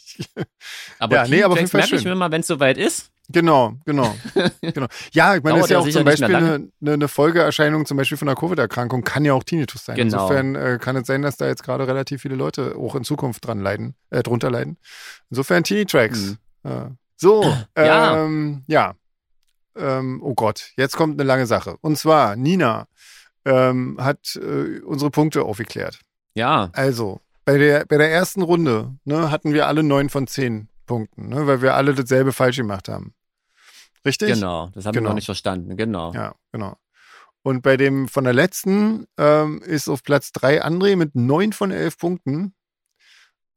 Aber 0.99 1.17
Ja, 1.17 1.27
nee, 1.29 1.43
aber 1.43 1.55
merke 1.55 1.79
ich 1.81 1.89
schön. 1.89 2.05
mir 2.05 2.15
mal, 2.15 2.31
wenn 2.31 2.41
es 2.41 2.47
soweit 2.47 2.77
ist. 2.79 3.11
Genau, 3.29 3.75
genau. 3.87 4.15
genau. 4.61 4.87
Ja, 5.13 5.37
ich 5.37 5.43
meine, 5.43 5.57
das 5.59 5.67
ist 5.67 5.71
ja 5.71 5.79
auch 5.79 5.89
zum 5.89 6.05
Beispiel 6.05 6.35
eine, 6.35 6.69
eine, 6.83 6.93
eine 6.93 7.09
Folgeerscheinung 7.09 7.87
zum 7.87 7.97
Beispiel 7.97 8.19
von 8.19 8.29
einer 8.29 8.35
Covid-Erkrankung, 8.37 9.05
kann 9.05 9.25
ja 9.25 9.33
auch 9.33 9.45
Tinnitus 9.45 9.85
sein. 9.87 9.97
Genau. 9.97 10.25
Insofern 10.25 10.55
äh, 10.55 10.79
kann 10.81 10.97
es 10.97 11.07
sein, 11.07 11.23
dass 11.23 11.37
da 11.37 11.47
jetzt 11.47 11.63
gerade 11.63 11.87
relativ 11.87 12.21
viele 12.23 12.35
Leute 12.35 12.75
auch 12.77 12.95
in 12.95 13.05
Zukunft 13.05 13.47
dran 13.47 13.61
leiden, 13.61 13.95
äh, 14.11 14.23
drunter 14.23 14.51
leiden. 14.51 14.77
Insofern 15.33 15.65
Tinny-Tracks. 15.65 16.37
Mhm. 16.63 16.99
So, 17.17 17.43
Ja. 17.79 18.23
ähm, 18.25 18.65
ja. 18.67 18.95
Ähm, 19.75 20.21
oh 20.23 20.35
Gott, 20.35 20.73
jetzt 20.77 20.95
kommt 20.95 21.19
eine 21.19 21.27
lange 21.27 21.47
Sache. 21.47 21.79
Und 21.81 21.97
zwar, 21.97 22.37
Nina 22.37 22.87
ähm, 23.47 23.97
hat 23.99 24.37
äh, 24.37 24.81
unsere 24.81 25.11
Punkte 25.11 25.45
aufgeklärt. 25.45 26.01
Ja, 26.35 26.69
Also, 26.75 27.23
bei 27.47 27.57
der, 27.57 27.87
bei 27.87 27.97
der 27.97 28.13
ersten 28.13 28.43
Runde 28.43 28.95
ne, 29.05 29.31
hatten 29.31 29.55
wir 29.55 29.67
alle 29.69 29.83
neun 29.83 30.11
von 30.11 30.27
zehn 30.27 30.69
Punkten, 30.85 31.31
ne, 31.31 31.47
weil 31.47 31.63
wir 31.63 31.75
alle 31.77 31.95
dasselbe 31.95 32.33
falsch 32.35 32.59
gemacht 32.59 32.91
haben. 32.91 33.15
Richtig? 34.05 34.35
genau. 34.35 34.69
Das 34.75 34.85
haben 34.85 34.93
Genau. 34.93 35.05
wir 35.07 35.09
noch 35.11 35.15
nicht 35.15 35.25
verstanden. 35.27 35.75
Genau. 35.79 36.13
Ja, 36.13 36.35
genau. 36.53 36.77
Und 37.43 37.63
bei 37.63 37.79
dem 37.79 38.07
von 38.09 38.25
der 38.25 38.35
letzten 38.35 39.07
ähm, 39.17 39.63
ist 39.63 39.89
auf 39.89 40.03
Platz 40.03 40.33
drei 40.33 40.63
André 40.63 40.97
mit 40.97 41.15
neun 41.15 41.55
von 41.55 41.71
elf 41.71 41.97
Punkten. 41.97 42.53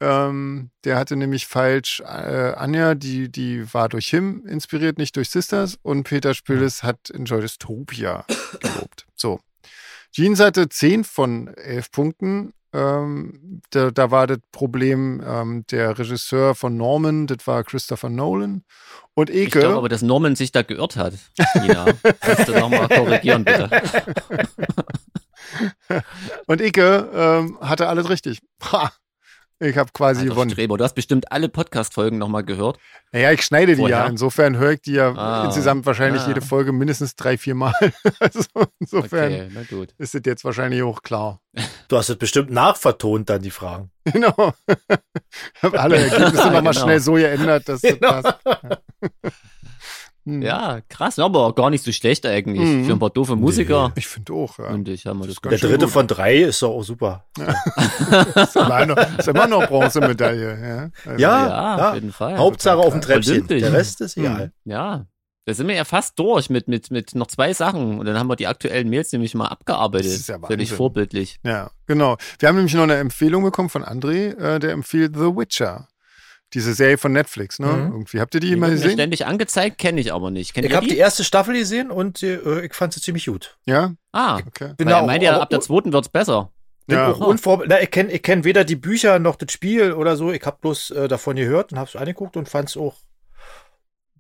Ähm, 0.02 0.72
der 0.84 0.98
hatte 0.98 1.16
nämlich 1.16 1.48
falsch 1.48 2.02
äh, 2.02 2.54
Anja, 2.56 2.96
die, 2.96 3.32
die 3.32 3.74
war 3.74 3.90
durch 3.90 4.10
Him 4.10 4.46
inspiriert, 4.46 4.98
nicht 4.98 5.16
durch 5.16 5.30
Sisters. 5.30 5.78
Und 5.82 6.04
Peter 6.04 6.34
Spilles 6.34 6.84
hat 6.84 7.10
Enjoy 7.12 7.42
Dystopia 7.42 8.26
gelobt. 8.62 9.06
So. 9.16 9.40
Jeans 10.12 10.40
hatte 10.40 10.70
zehn 10.70 11.04
von 11.04 11.48
elf 11.56 11.92
Punkten. 11.92 12.54
Ähm, 12.74 13.62
da, 13.70 13.90
da 13.90 14.12
war 14.12 14.28
das 14.28 14.40
Problem 14.52 15.24
ähm, 15.26 15.66
der 15.72 15.98
Regisseur 15.98 16.56
von 16.56 16.76
Norman, 16.76 17.26
das 17.26 17.48
war 17.48 17.64
Christopher 17.64 18.10
Nolan. 18.10 18.64
Und 19.14 19.30
Ich 19.30 19.48
Eke. 19.48 19.62
glaube 19.62 19.78
aber, 19.78 19.90
dass 19.90 20.02
Norman 20.02 20.36
sich 20.36 20.52
da 20.52 20.62
geirrt 20.62 20.98
hat. 20.98 21.14
Nina, 21.62 21.86
kannst 22.20 22.50
du 22.50 22.54
nochmal 22.54 22.90
korrigieren, 22.90 23.46
bitte? 23.46 23.70
Und 26.48 26.62
Icke 26.62 27.10
ähm, 27.14 27.58
hatte 27.62 27.88
alles 27.88 28.10
richtig. 28.10 28.40
Ha, 28.64 28.92
ich 29.60 29.78
habe 29.78 29.90
quasi 29.94 30.22
Alter 30.22 30.32
gewonnen. 30.34 30.52
Streber, 30.52 30.78
du 30.78 30.84
hast 30.84 30.94
bestimmt 30.96 31.32
alle 31.32 31.50
Podcast-Folgen 31.50 32.18
nochmal 32.18 32.44
gehört. 32.44 32.78
Naja, 33.12 33.32
ich 33.32 33.42
schneide 33.42 33.74
die 33.76 33.80
Vorher? 33.82 33.98
ja. 34.00 34.06
Insofern 34.08 34.58
höre 34.58 34.72
ich 34.74 34.82
die 34.82 34.94
ja 34.94 35.14
Ah. 35.16 35.46
insgesamt 35.46 35.86
wahrscheinlich 35.86 36.24
Ah. 36.24 36.28
jede 36.28 36.42
Folge 36.42 36.72
mindestens 36.74 37.16
drei, 37.16 37.38
vier 37.38 37.56
Mal. 37.56 37.74
also 38.20 38.44
insofern 38.80 39.34
Okay, 39.34 39.50
na 39.54 39.64
gut. 39.64 39.94
ist 39.98 40.14
das 40.14 40.22
jetzt 40.26 40.44
wahrscheinlich 40.44 40.82
auch 40.84 41.02
klar. 41.02 41.40
Du 41.88 41.98
hast 41.98 42.10
es 42.10 42.18
bestimmt 42.18 42.50
nachvertont, 42.52 43.30
dann 43.30 43.42
die 43.42 43.52
Fragen. 43.52 43.92
Genau. 44.12 44.54
Ich 45.56 45.64
habe 45.64 45.80
alle 45.80 45.98
Ergebnisse 45.98 46.38
Ja, 46.38 46.46
nochmal 46.52 46.62
genau. 46.74 46.86
schnell 46.86 47.00
so 47.00 47.14
geändert, 47.14 47.68
dass 47.70 47.82
das 47.82 47.94
Genau. 48.00 48.22
passt. 48.22 48.36
Hm. 50.26 50.42
Ja, 50.42 50.80
krass, 50.90 51.20
aber 51.20 51.54
gar 51.54 51.70
nicht 51.70 51.84
so 51.84 51.92
schlecht 51.92 52.26
eigentlich. 52.26 52.60
Mhm. 52.68 52.86
Für 52.86 52.94
ein 52.94 53.00
paar 53.00 53.12
doofe 53.12 53.36
Musiker. 53.36 53.92
Ich 53.96 54.08
finde 54.08 54.34
auch, 54.34 54.58
ja. 54.58 54.70
Und 54.70 54.88
ich 54.90 55.06
haben 55.06 55.20
wir 55.20 55.28
Das 55.28 55.36
das 55.42 55.54
ist 55.54 55.62
Der 55.62 55.70
dritte 55.70 55.86
gut. 55.86 55.94
von 55.94 56.08
drei 56.08 56.38
ist 56.38 56.62
doch 56.62 56.70
auch 56.72 56.84
super. 56.84 57.26
ist, 57.38 58.56
immer 58.56 58.86
noch, 58.86 58.98
ist 59.20 59.28
immer 59.28 59.48
noch 59.48 59.68
Bronzemedaille. 59.68 60.92
Ja, 61.06 61.12
also, 61.12 61.22
Ja, 61.22 61.48
ja, 61.48 61.78
ja. 61.78 61.90
auf 61.90 61.96
jeden 61.96 62.12
Fall. 62.12 62.38
Hauptsache 62.38 62.78
auf 62.78 62.92
dem 62.94 63.02
Treppchen. 63.02 63.34
Olympisch. 63.34 63.62
Der 63.62 63.74
Rest 63.74 64.02
ist 64.02 64.18
Mhm. 64.18 64.24
egal. 64.26 64.52
Ja, 64.66 65.06
da 65.48 65.54
sind 65.54 65.68
wir 65.68 65.76
ja 65.76 65.86
fast 65.86 66.18
durch 66.18 66.50
mit, 66.50 66.68
mit, 66.68 66.90
mit 66.90 67.14
noch 67.14 67.28
zwei 67.28 67.54
Sachen. 67.54 68.00
Und 68.00 68.06
dann 68.08 68.18
haben 68.18 68.28
wir 68.28 68.36
die 68.36 68.48
aktuellen 68.48 68.90
Mails 68.90 69.12
nämlich 69.12 69.36
mal 69.36 69.46
abgearbeitet. 69.48 70.08
Das 70.08 70.14
ist 70.16 70.30
ja 70.30 70.40
Völlig 70.40 70.72
vorbildlich. 70.72 71.40
Ja, 71.44 71.70
genau. 71.86 72.18
Wir 72.40 72.50
haben 72.50 72.56
nämlich 72.56 72.74
noch 72.74 72.82
eine 72.84 72.96
Empfehlung 72.96 73.44
bekommen 73.44 73.70
von 73.70 73.84
André, 73.84 74.36
äh, 74.40 74.58
der 74.60 74.72
empfiehlt 74.72 75.16
The 75.16 75.36
Witcher. 75.36 75.88
Diese 76.54 76.74
Serie 76.74 76.98
von 76.98 77.12
Netflix, 77.12 77.60
ne? 77.60 77.68
Mhm. 77.68 77.92
Irgendwie. 77.92 78.20
Habt 78.22 78.34
ihr 78.36 78.40
die 78.40 78.50
Die 78.50 78.56
mal 78.56 78.68
wird 78.70 78.78
mir 78.80 78.84
gesehen? 78.84 78.98
ständig 78.98 79.26
angezeigt, 79.26 79.78
kenne 79.78 80.00
ich 80.00 80.14
aber 80.14 80.32
nicht. 80.32 80.54
Kennt 80.54 80.66
Ich 80.66 80.74
habe 80.74 80.86
die? 80.86 80.94
die 80.94 80.98
erste 81.00 81.24
Staffel 81.24 81.56
gesehen 81.56 81.92
und 81.92 82.24
äh, 82.24 82.62
ich 82.66 82.74
fand 82.74 82.94
sie 82.94 83.02
ziemlich 83.02 83.26
gut. 83.26 83.58
Ja? 83.66 83.94
ah, 84.14 84.40
Okay. 84.48 84.74
Er 84.78 85.02
auch, 85.02 85.06
meint 85.06 85.22
ja, 85.24 85.40
ab 85.40 85.50
der 85.50 85.60
zweiten 85.62 85.92
wird's 85.92 86.08
besser. 86.10 86.52
bin 86.88 86.98
Ja. 86.98 87.10
unvorbe- 87.12 87.66
Na, 87.68 87.82
ich 87.82 87.92
kenne 87.92 88.12
ich 88.12 88.22
kenn 88.22 88.44
weder 88.46 88.64
die 88.64 88.76
Bücher 88.78 89.20
noch 89.20 89.36
das 89.36 89.52
Spiel 89.52 89.92
oder 89.94 90.16
so. 90.16 90.32
Ich 90.32 90.46
habe 90.46 90.58
bloß 90.62 90.92
äh, 90.92 91.08
davon 91.08 91.36
gehört 91.36 91.72
und 91.74 91.80
habe 91.80 91.90
es 91.90 91.96
angeguckt 91.96 92.38
und 92.38 92.48
fand 92.48 92.70
es 92.70 92.78
auch. 92.78 92.96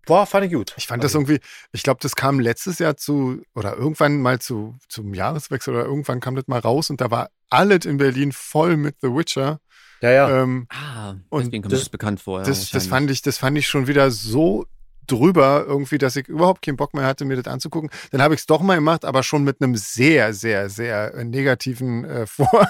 War, 0.07 0.27
fand 0.27 0.45
ich 0.45 0.53
gut. 0.53 0.73
Ich 0.77 0.85
fand 0.85 1.03
das 1.03 1.15
irgendwie, 1.15 1.39
ich 1.71 1.81
glaube, 1.81 1.99
das 2.01 2.15
kam 2.15 2.39
letztes 2.39 2.77
Jahr 2.77 2.95
zu, 2.95 3.41
oder 3.55 3.75
irgendwann 3.75 4.21
mal 4.21 4.37
zu, 4.39 4.75
zum 4.87 5.15
Jahreswechsel 5.15 5.73
oder 5.73 5.85
irgendwann 5.85 6.19
kam 6.19 6.35
das 6.35 6.45
mal 6.47 6.59
raus 6.59 6.91
und 6.91 7.01
da 7.01 7.09
war 7.09 7.29
alles 7.49 7.85
in 7.85 7.97
Berlin 7.97 8.31
voll 8.31 8.77
mit 8.77 8.97
The 9.01 9.07
Witcher. 9.07 9.59
Ja, 10.05 10.11
ja. 10.29 10.41
Ähm, 10.43 10.67
Ah, 10.69 11.15
Und 11.29 11.45
deswegen 11.45 11.63
kommt 11.63 11.73
das- 11.73 11.79
das, 11.81 11.89
bekannt 11.89 12.19
vor. 12.21 12.39
Ja, 12.39 12.45
das, 12.45 12.69
das 12.69 12.87
fand 12.87 13.09
ich, 13.11 13.21
das 13.21 13.37
fand 13.37 13.57
ich 13.57 13.67
schon 13.67 13.87
wieder 13.87 14.11
so 14.11 14.65
drüber 15.07 15.65
irgendwie, 15.67 15.97
dass 15.99 16.15
ich 16.15 16.27
überhaupt 16.27 16.63
keinen 16.63 16.77
Bock 16.77 16.93
mehr 16.95 17.05
hatte, 17.05 17.25
mir 17.25 17.35
das 17.39 17.45
anzugucken. 17.51 17.91
Dann 18.11 18.21
habe 18.23 18.33
ich 18.33 18.39
es 18.41 18.45
doch 18.47 18.61
mal 18.61 18.75
gemacht, 18.75 19.05
aber 19.05 19.21
schon 19.21 19.43
mit 19.43 19.61
einem 19.61 19.75
sehr, 19.75 20.33
sehr, 20.33 20.67
sehr 20.69 21.23
negativen 21.23 22.03
äh, 22.05 22.25
Vor 22.27 22.67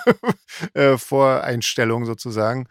äh, 0.74 0.98
Voreinstellung 0.98 2.06
sozusagen. 2.06 2.68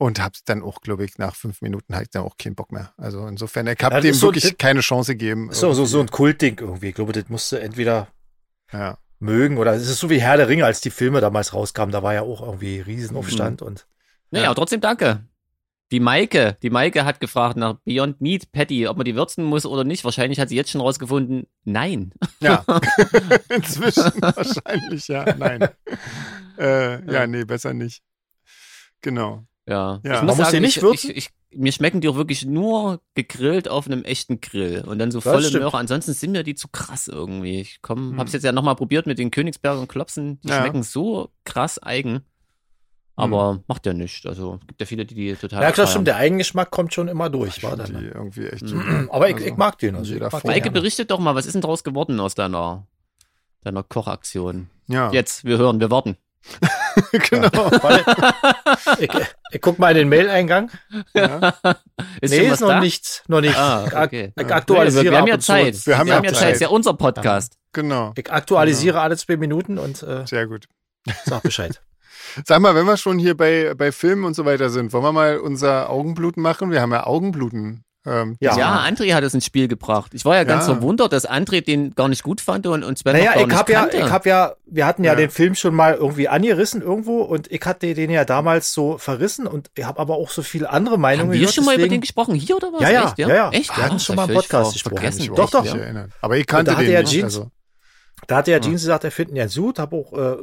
Und 0.00 0.22
hab's 0.22 0.44
dann 0.44 0.62
auch, 0.62 0.80
glaube 0.82 1.04
ich, 1.04 1.18
nach 1.18 1.34
fünf 1.34 1.60
Minuten 1.60 1.92
hatte 1.94 2.04
ich 2.04 2.10
dann 2.10 2.22
auch 2.22 2.36
keinen 2.36 2.54
Bock 2.54 2.70
mehr. 2.70 2.92
Also 2.96 3.26
insofern, 3.26 3.66
ich 3.66 3.78
habe 3.82 3.96
Ja, 3.96 4.00
dem 4.00 4.10
ist 4.12 4.20
so- 4.20 4.28
wirklich 4.28 4.44
das- 4.44 4.56
keine 4.56 4.80
Chance 4.80 5.12
gegeben. 5.16 5.48
so, 5.50 5.72
so, 5.72 5.84
so 5.86 5.98
ein. 6.00 6.08
Kultding 6.08 6.56
irgendwie. 6.60 6.90
Ich 6.90 6.94
glaube, 6.94 7.12
das 7.12 7.28
musste 7.28 7.60
entweder 7.60 8.06
Ja. 8.72 8.98
mögen 9.18 9.58
oder 9.58 9.72
es 9.74 9.88
ist 9.88 9.98
so 9.98 10.08
wie 10.08 10.20
Herr 10.20 10.36
der 10.36 10.46
Ringe, 10.48 10.64
als 10.64 10.80
die 10.80 10.90
Filme 10.90 11.20
damals 11.20 11.52
rauskamen. 11.52 11.90
Da 11.92 12.04
war 12.04 12.14
ja 12.14 12.22
auch 12.22 12.40
irgendwie 12.42 12.78
Riesenaufstand 12.80 13.60
und 13.62 13.88
Nee, 14.30 14.40
Ja. 14.40 14.46
aber 14.46 14.54
trotzdem 14.56 14.80
danke. 14.80 15.24
Die 15.90 16.00
Maike, 16.00 16.58
die 16.62 16.68
Maike 16.68 17.06
hat 17.06 17.18
gefragt 17.18 17.56
nach 17.56 17.76
Beyond 17.86 18.20
Meat 18.20 18.52
Patty, 18.52 18.86
ob 18.88 18.98
man 18.98 19.06
die 19.06 19.14
würzen 19.14 19.42
muss 19.44 19.64
oder 19.64 19.84
nicht. 19.84 20.04
Wahrscheinlich 20.04 20.38
hat 20.38 20.50
sie 20.50 20.56
jetzt 20.56 20.70
schon 20.70 20.82
rausgefunden, 20.82 21.46
nein. 21.64 22.12
Ja, 22.40 22.62
inzwischen 23.48 24.02
wahrscheinlich, 24.20 25.08
ja, 25.08 25.34
nein. 25.36 25.68
Äh, 26.58 27.10
ja, 27.12 27.26
nee, 27.28 27.44
besser 27.44 27.72
nicht. 27.72 28.02
Genau. 29.00 29.44
Ja, 29.66 30.00
Ja. 30.02 30.14
ich 30.14 30.16
Man 30.16 30.26
muss 30.26 30.36
muss 30.38 30.46
sagen, 30.46 30.56
die 30.56 30.60
nicht 30.60 30.76
ich, 30.78 30.82
würzen? 30.82 31.10
ich, 31.12 31.16
ich, 31.50 31.58
mir 31.58 31.70
schmecken 31.72 32.00
die 32.00 32.08
auch 32.08 32.16
wirklich 32.16 32.44
nur 32.44 33.00
gegrillt 33.14 33.68
auf 33.68 33.86
einem 33.86 34.02
echten 34.02 34.40
Grill 34.40 34.82
und 34.86 34.98
dann 34.98 35.12
so 35.12 35.18
Das 35.20 35.32
volle 35.32 35.46
stimmt. 35.46 35.62
Möhre. 35.62 35.78
Ansonsten 35.78 36.14
sind 36.14 36.32
mir 36.32 36.42
die 36.42 36.56
zu 36.56 36.66
krass 36.68 37.06
irgendwie. 37.06 37.60
Ich 37.60 37.78
komm, 37.80 38.10
Hm. 38.10 38.18
hab's 38.18 38.32
jetzt 38.32 38.42
ja 38.42 38.50
nochmal 38.50 38.74
probiert 38.74 39.06
mit 39.06 39.18
den 39.20 39.30
Königsberger 39.30 39.80
und 39.80 39.88
Klopsen. 39.88 40.40
Die 40.40 40.48
Ja. 40.48 40.58
schmecken 40.60 40.82
so 40.82 41.30
krass 41.44 41.80
eigen. 41.80 42.22
Aber 43.18 43.60
macht 43.66 43.84
ja 43.86 43.92
nichts. 43.92 44.24
Also 44.26 44.58
es 44.60 44.66
gibt 44.68 44.80
ja 44.80 44.86
viele, 44.86 45.04
die 45.04 45.14
die 45.14 45.34
total. 45.34 45.62
Ja, 45.62 45.72
klar, 45.72 45.86
stimmt. 45.86 46.06
Der 46.06 46.16
Eigengeschmack 46.16 46.70
kommt 46.70 46.94
schon 46.94 47.08
immer 47.08 47.28
durch. 47.30 47.56
Ich 47.58 47.62
War 47.64 47.76
dann. 47.76 47.98
die 47.98 48.04
irgendwie 48.06 48.46
echt 48.46 48.62
Mhm. 48.62 48.68
super. 48.68 49.06
Aber 49.12 49.28
ich, 49.28 49.34
Also, 49.36 49.46
ich 49.46 49.56
mag 49.56 49.78
den. 49.78 49.96
Also 49.96 50.12
jeder. 50.14 50.30
Maike, 50.44 50.70
berichtet 50.70 51.10
doch 51.10 51.18
mal, 51.18 51.34
was 51.34 51.46
ist 51.46 51.52
denn 51.54 51.62
draus 51.62 51.82
geworden 51.84 52.20
aus 52.20 52.34
deiner, 52.34 52.86
deiner 53.64 53.82
Kochaktion? 53.82 54.68
Ja, 54.86 55.10
Jetzt, 55.12 55.44
wir 55.44 55.58
hören, 55.58 55.80
wir 55.80 55.90
warten. 55.90 56.16
genau. 57.30 57.70
Ich, 59.00 59.10
ich 59.50 59.60
guck 59.60 59.78
mal 59.78 59.90
in 59.90 59.96
den 59.98 60.08
Mail-Eingang. 60.08 60.70
Ja. 61.14 61.54
Ist 62.20 62.30
nee, 62.30 62.46
ist 62.48 62.60
noch 62.60 62.68
da? 62.68 62.80
nichts. 62.80 63.22
Noch 63.28 63.40
nicht. 63.40 63.56
Ah, 63.56 63.84
Ich 63.86 63.94
okay. 63.96 64.32
Ich. 64.36 64.46
Wir, 64.46 64.54
aktualisiere 64.54 65.04
wir 65.04 65.16
haben 65.18 65.22
ab 65.24 65.28
ja 65.28 65.38
zu. 65.38 65.46
Zeit. 65.46 65.86
Wir 65.86 65.98
haben 65.98 66.06
ja 66.08 66.14
ja 66.16 66.22
Zeit. 66.32 66.36
Zeit. 66.36 66.54
Ist 66.54 66.60
ja 66.60 66.68
unser 66.68 66.94
Podcast. 66.94 67.58
Genau, 67.72 68.12
Ich 68.16 68.30
aktualisiere 68.32 69.00
alle 69.00 69.16
zwei 69.16 69.36
Minuten 69.36 69.78
und 69.78 70.02
äh, 70.02 70.26
sehr 70.26 70.46
gut. 70.46 70.66
sag 71.24 71.42
Bescheid. 71.42 71.80
Sag 72.46 72.60
mal, 72.60 72.74
wenn 72.74 72.86
wir 72.86 72.96
schon 72.96 73.18
hier 73.18 73.36
bei, 73.36 73.74
bei 73.76 73.92
Filmen 73.92 74.24
und 74.24 74.34
so 74.34 74.44
weiter 74.44 74.70
sind, 74.70 74.92
wollen 74.92 75.04
wir 75.04 75.12
mal 75.12 75.38
unser 75.38 75.90
Augenbluten 75.90 76.42
machen? 76.42 76.70
Wir 76.70 76.80
haben 76.80 76.92
ja 76.92 77.06
Augenbluten. 77.06 77.84
Ähm, 78.06 78.36
Ja. 78.40 78.56
Ja, 78.56 78.86
André 78.88 79.12
hat 79.12 79.24
es 79.24 79.34
ins 79.34 79.44
Spiel 79.44 79.66
gebracht. 79.68 80.14
Ich 80.14 80.24
war 80.24 80.36
ja 80.36 80.44
ganz 80.44 80.66
Ja. 80.66 80.74
verwundert, 80.74 81.12
dass 81.12 81.28
André 81.28 81.60
den 81.62 81.94
gar 81.94 82.08
nicht 82.08 82.22
gut 82.22 82.40
fand 82.40 82.66
und, 82.66 82.84
und 82.84 82.96
Sven 82.96 83.12
Naja, 83.12 83.30
noch 83.30 83.34
gar 83.34 83.40
ich 83.42 83.46
nicht 83.48 83.58
hab 83.58 83.68
ja, 83.68 83.88
ich 84.06 84.10
hab 84.12 84.24
ja, 84.24 84.52
wir 84.66 84.86
hatten 84.86 85.04
ja, 85.04 85.12
Ja. 85.12 85.16
den 85.16 85.30
Film 85.30 85.54
schon 85.56 85.74
mal 85.74 85.94
irgendwie 85.94 86.28
angerissen 86.28 86.80
irgendwo 86.80 87.20
und 87.22 87.50
ich 87.50 87.60
hatte 87.66 87.92
den 87.94 88.10
ja 88.10 88.24
damals 88.24 88.72
so 88.72 88.96
verrissen 88.98 89.46
und 89.46 89.70
ich 89.76 89.84
habe 89.84 89.98
aber 89.98 90.14
auch 90.14 90.30
so 90.30 90.42
viele 90.42 90.70
andere 90.70 90.96
Meinungen 90.96 91.26
Haben 91.28 91.32
wir 91.32 91.40
gehört, 91.40 91.54
schon 91.54 91.64
mal 91.64 91.74
über 91.74 91.88
den 91.88 92.00
gesprochen? 92.00 92.34
Hier 92.36 92.56
oder 92.56 92.72
was? 92.72 92.80
Ja, 92.80 92.90
ja, 92.90 93.04
Echt, 93.08 93.18
ja, 93.18 93.28
ja. 93.28 93.50
Echt? 93.50 93.76
Wir 93.76 93.84
hatten 93.84 93.96
Ah, 93.96 93.98
schon 93.98 94.16
mal 94.16 94.28
ich 94.30 94.36
Podcast 94.36 94.72
gesprochen. 94.74 94.94
kann 94.94 95.02
Vergessen. 95.12 95.30
mich 95.30 95.36
Doch, 95.36 95.50
doch. 95.50 95.62
nicht 95.64 95.74
Ja. 95.74 95.80
erinnern. 95.80 96.12
Aber 96.22 96.36
ich 96.38 96.46
kannte 96.46 96.70
da 96.70 96.76
hatte 96.76 96.86
den 96.86 96.94
ja 96.94 97.00
nicht. 97.00 97.10
Jeans- 97.12 97.24
Also. 97.36 97.50
Da 98.26 98.36
hatte 98.36 98.50
ja 98.52 98.56
Ah. 98.56 98.60
Jeans 98.60 98.80
gesagt, 98.80 99.04
er 99.04 99.10
findet 99.10 99.34
ihn 99.34 99.36
ja 99.36 99.46
gut, 99.62 99.78
habe 99.78 99.96
auch 99.96 100.12
äh, 100.12 100.36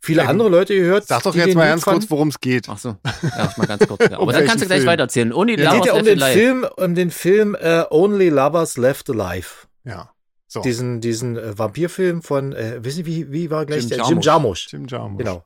viele 0.00 0.22
Ja, 0.22 0.28
andere 0.28 0.48
Leute 0.48 0.74
gehört. 0.76 1.06
Sag 1.06 1.22
doch 1.22 1.34
jetzt 1.34 1.54
mal 1.54 1.66
ganz 1.68 1.84
fanden. 1.84 2.00
kurz, 2.00 2.10
worum 2.10 2.28
es 2.28 2.40
geht. 2.40 2.68
Ach 2.68 2.78
so, 2.78 2.96
ja, 3.22 3.52
mal 3.56 3.66
ganz 3.66 3.86
kurz. 3.86 4.02
Ja. 4.10 4.18
Um 4.18 4.22
Aber 4.28 4.32
dann 4.32 4.46
kannst 4.46 4.62
du 4.62 4.66
gleich 4.66 4.80
Film? 4.80 4.88
weitererzählen. 4.88 5.32
Only 5.32 5.54
Es 5.54 5.60
Lovers 5.60 5.76
geht 5.76 5.86
ja 5.86 5.92
um 5.94 6.04
den 6.04 6.22
Alive. 6.22 6.38
Film, 6.38 6.66
um 6.76 6.94
den 6.94 7.10
Film 7.10 7.56
äh, 7.60 7.84
Only 7.90 8.28
Lovers 8.28 8.76
Left 8.76 9.10
Alive. 9.10 9.48
Ja. 9.84 10.10
So. 10.46 10.62
Diesen, 10.62 11.00
diesen 11.00 11.36
äh, 11.36 11.56
Vampirfilm 11.56 12.22
von, 12.22 12.52
äh, 12.52 12.82
wissen 12.82 12.96
Sie, 13.04 13.06
wie, 13.06 13.30
wie 13.30 13.50
war 13.50 13.66
gleich 13.66 13.82
Jim 13.82 13.88
der? 13.90 13.98
Jarmusch. 13.98 14.10
Jim 14.10 14.20
Jarmusch. 14.22 14.72
Jim 14.72 14.86
Jarmusch. 14.88 15.18
Genau. 15.18 15.44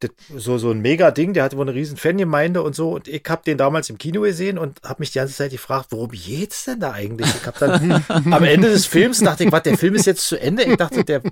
Das, 0.00 0.10
so, 0.36 0.58
so 0.58 0.70
ein 0.70 0.80
mega 0.80 1.10
Ding, 1.12 1.32
der 1.32 1.44
hatte 1.44 1.56
wohl 1.56 1.64
eine 1.64 1.74
riesen 1.74 1.96
Fangemeinde 1.96 2.60
und 2.62 2.74
so. 2.74 2.90
Und 2.90 3.06
ich 3.08 3.22
habe 3.28 3.42
den 3.46 3.56
damals 3.56 3.88
im 3.88 3.98
Kino 3.98 4.22
gesehen 4.22 4.58
und 4.58 4.82
habe 4.82 5.00
mich 5.00 5.12
die 5.12 5.18
ganze 5.18 5.34
Zeit 5.34 5.52
gefragt, 5.52 5.86
worum 5.90 6.10
geht's 6.10 6.64
denn 6.64 6.80
da 6.80 6.90
eigentlich? 6.92 7.28
Ich 7.34 7.46
habe 7.46 7.58
dann 7.58 8.04
am 8.32 8.42
Ende 8.44 8.68
des 8.68 8.84
Films 8.84 9.20
dachte 9.20 9.44
ich, 9.44 9.52
was, 9.52 9.62
der 9.62 9.78
Film 9.78 9.94
ist 9.94 10.06
jetzt 10.06 10.26
zu 10.26 10.38
Ende? 10.38 10.64
Ich 10.64 10.76
dachte, 10.76 11.04
der, 11.04 11.22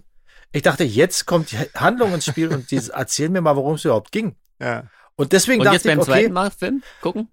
ich 0.52 0.62
dachte, 0.62 0.84
jetzt 0.84 1.26
kommt 1.26 1.52
die 1.52 1.58
Handlung 1.74 2.12
ins 2.14 2.24
Spiel 2.26 2.48
und 2.48 2.70
die 2.70 2.76
erzählen 2.92 3.32
mir 3.32 3.40
mal, 3.40 3.56
worum 3.56 3.74
es 3.74 3.84
überhaupt 3.84 4.12
ging. 4.12 4.36
Ja. 4.60 4.84
Und 5.16 5.32
deswegen 5.32 5.60
Und 5.60 5.66
dachte 5.66 5.76
jetzt 5.76 5.84
beim 5.86 5.98
ich, 5.98 6.02
okay, 6.02 6.10
zweiten 6.12 6.32
Mal 6.32 6.50
Film 6.50 6.82
gucken? 7.00 7.28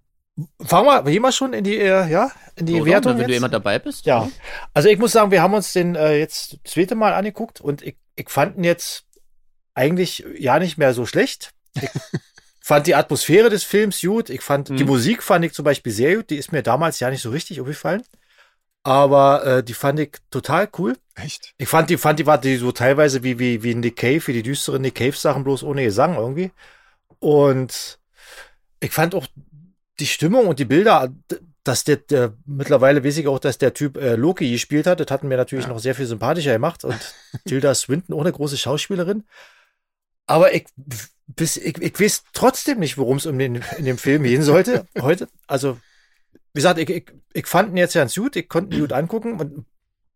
fangen 0.61 0.85
wir, 0.87 1.03
gehen 1.03 1.21
wir 1.23 1.31
schon 1.31 1.53
in 1.53 1.63
die, 1.63 1.77
äh, 1.77 2.07
ja, 2.09 2.31
in 2.55 2.65
die 2.67 2.75
Oder? 2.81 2.85
Wertung 2.91 3.11
Wenn 3.17 3.25
du 3.25 3.31
jetzt? 3.33 3.37
immer 3.37 3.49
dabei 3.49 3.79
bist? 3.79 4.05
Ja, 4.05 4.29
also 4.73 4.87
ich 4.89 4.99
muss 4.99 5.11
sagen, 5.13 5.31
wir 5.31 5.41
haben 5.41 5.53
uns 5.55 5.73
den 5.73 5.95
äh, 5.95 6.17
jetzt 6.17 6.59
das 6.63 6.73
zweite 6.73 6.95
Mal 6.95 7.13
angeguckt 7.13 7.59
und 7.59 7.81
ich, 7.81 7.97
ich 8.15 8.29
fand 8.29 8.57
ihn 8.57 8.63
jetzt 8.63 9.05
eigentlich 9.73 10.23
ja 10.37 10.59
nicht 10.59 10.77
mehr 10.77 10.93
so 10.93 11.05
schlecht. 11.05 11.51
Ich 11.75 11.89
fand 12.61 12.85
die 12.87 12.95
Atmosphäre 12.95 13.49
des 13.49 13.63
Films 13.63 14.01
gut. 14.01 14.29
Ich 14.29 14.41
fand 14.41 14.69
die 14.69 14.83
Mhm. 14.83 14.89
Musik 14.89 15.23
fand 15.23 15.45
ich 15.45 15.53
zum 15.53 15.65
Beispiel 15.65 15.91
sehr 15.91 16.15
gut. 16.17 16.29
Die 16.29 16.35
ist 16.37 16.51
mir 16.51 16.61
damals 16.63 16.99
ja 16.99 17.09
nicht 17.09 17.21
so 17.21 17.29
richtig 17.31 17.61
aufgefallen. 17.61 18.03
Aber 18.87 19.45
äh, 19.45 19.63
die 19.63 19.73
fand 19.73 19.99
ich 19.99 20.11
total 20.31 20.69
cool. 20.77 20.95
Echt? 21.15 21.53
Ich 21.57 21.67
fand 21.67 21.89
die, 21.89 21.97
fand 21.97 22.19
die 22.19 22.25
war 22.25 22.37
die 22.37 22.55
so 22.55 22.71
teilweise 22.71 23.21
wie, 23.21 23.37
wie, 23.37 23.61
wie 23.61 23.75
Nick 23.75 23.97
Cave, 23.97 24.25
wie 24.27 24.33
die 24.33 24.43
düsteren 24.43 24.81
Nick 24.81 24.95
Cave 24.95 25.11
Sachen, 25.11 25.43
bloß 25.43 25.63
ohne 25.63 25.83
Gesang 25.83 26.15
irgendwie. 26.15 26.51
Und 27.19 27.99
ich 28.79 28.91
fand 28.91 29.13
auch 29.13 29.27
die 29.99 30.05
Stimmung 30.07 30.47
und 30.47 30.59
die 30.59 30.65
Bilder, 30.65 31.11
dass 31.65 31.83
der, 31.83 31.97
der 31.97 32.33
mittlerweile 32.45 33.03
weiß 33.03 33.17
ich 33.17 33.27
auch, 33.27 33.39
dass 33.39 33.57
der 33.57 33.73
Typ 33.73 33.97
äh, 33.97 34.15
Loki 34.15 34.49
gespielt 34.49 34.87
hat. 34.87 35.01
Das 35.01 35.11
hat 35.11 35.25
mir 35.25 35.35
natürlich 35.35 35.65
Ja. 35.65 35.71
noch 35.71 35.79
sehr 35.79 35.93
viel 35.95 36.05
sympathischer 36.05 36.53
gemacht. 36.53 36.85
Und 36.85 36.97
Tilda 37.45 37.75
Swinton 37.75 38.15
auch 38.15 38.21
eine 38.21 38.31
große 38.31 38.57
Schauspielerin. 38.57 39.25
Aber 40.27 40.53
ich, 40.53 40.65
bis, 41.25 41.57
ich, 41.57 41.77
ich 41.81 41.99
weiß 41.99 42.23
trotzdem 42.31 42.79
nicht, 42.79 42.97
worum 42.97 43.17
es 43.17 43.25
um 43.25 43.37
den, 43.37 43.61
in 43.77 43.83
dem 43.83 43.97
Film 43.97 44.23
gehen 44.23 44.43
sollte 44.43 44.87
heute. 45.01 45.27
Also, 45.45 45.77
wie 46.53 46.59
gesagt, 46.59 46.79
ich, 46.79 46.89
ich, 46.89 47.11
ich 47.33 47.47
fand 47.47 47.71
ihn 47.71 47.77
jetzt 47.77 47.93
ganz 47.93 48.15
gut. 48.15 48.35
Ich 48.35 48.49
konnte 48.49 48.75
ihn 48.75 48.81
gut 48.81 48.93
angucken. 48.93 49.39
Und 49.39 49.57
ein 49.57 49.65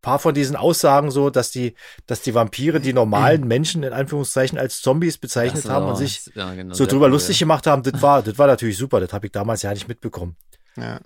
paar 0.02 0.20
von 0.20 0.34
diesen 0.34 0.56
Aussagen 0.56 1.12
so, 1.12 1.30
dass 1.30 1.52
die, 1.52 1.76
dass 2.08 2.22
die 2.22 2.34
Vampire 2.34 2.80
die 2.80 2.94
normalen 2.94 3.48
Menschen 3.48 3.84
in 3.84 3.94
Anführungszeichen 3.94 4.58
als 4.58 4.82
Zombies 4.82 5.18
bezeichnet 5.18 5.66
haben 5.66 5.88
und 5.88 5.96
sich 5.96 6.32
ja, 6.34 6.54
genau, 6.54 6.74
so 6.74 6.86
drüber 6.86 7.08
lustig 7.10 7.40
gemacht 7.40 7.68
haben, 7.68 7.84
das 7.84 8.02
war, 8.02 8.24
das 8.24 8.38
war 8.38 8.48
natürlich 8.48 8.78
super. 8.78 9.00
Das 9.00 9.14
habe 9.14 9.28
ich 9.28 9.32
damals 9.32 9.62
ja 9.62 9.74
nicht 9.74 9.88
mitbekommen. 9.88 10.36
Ja. 10.76 11.00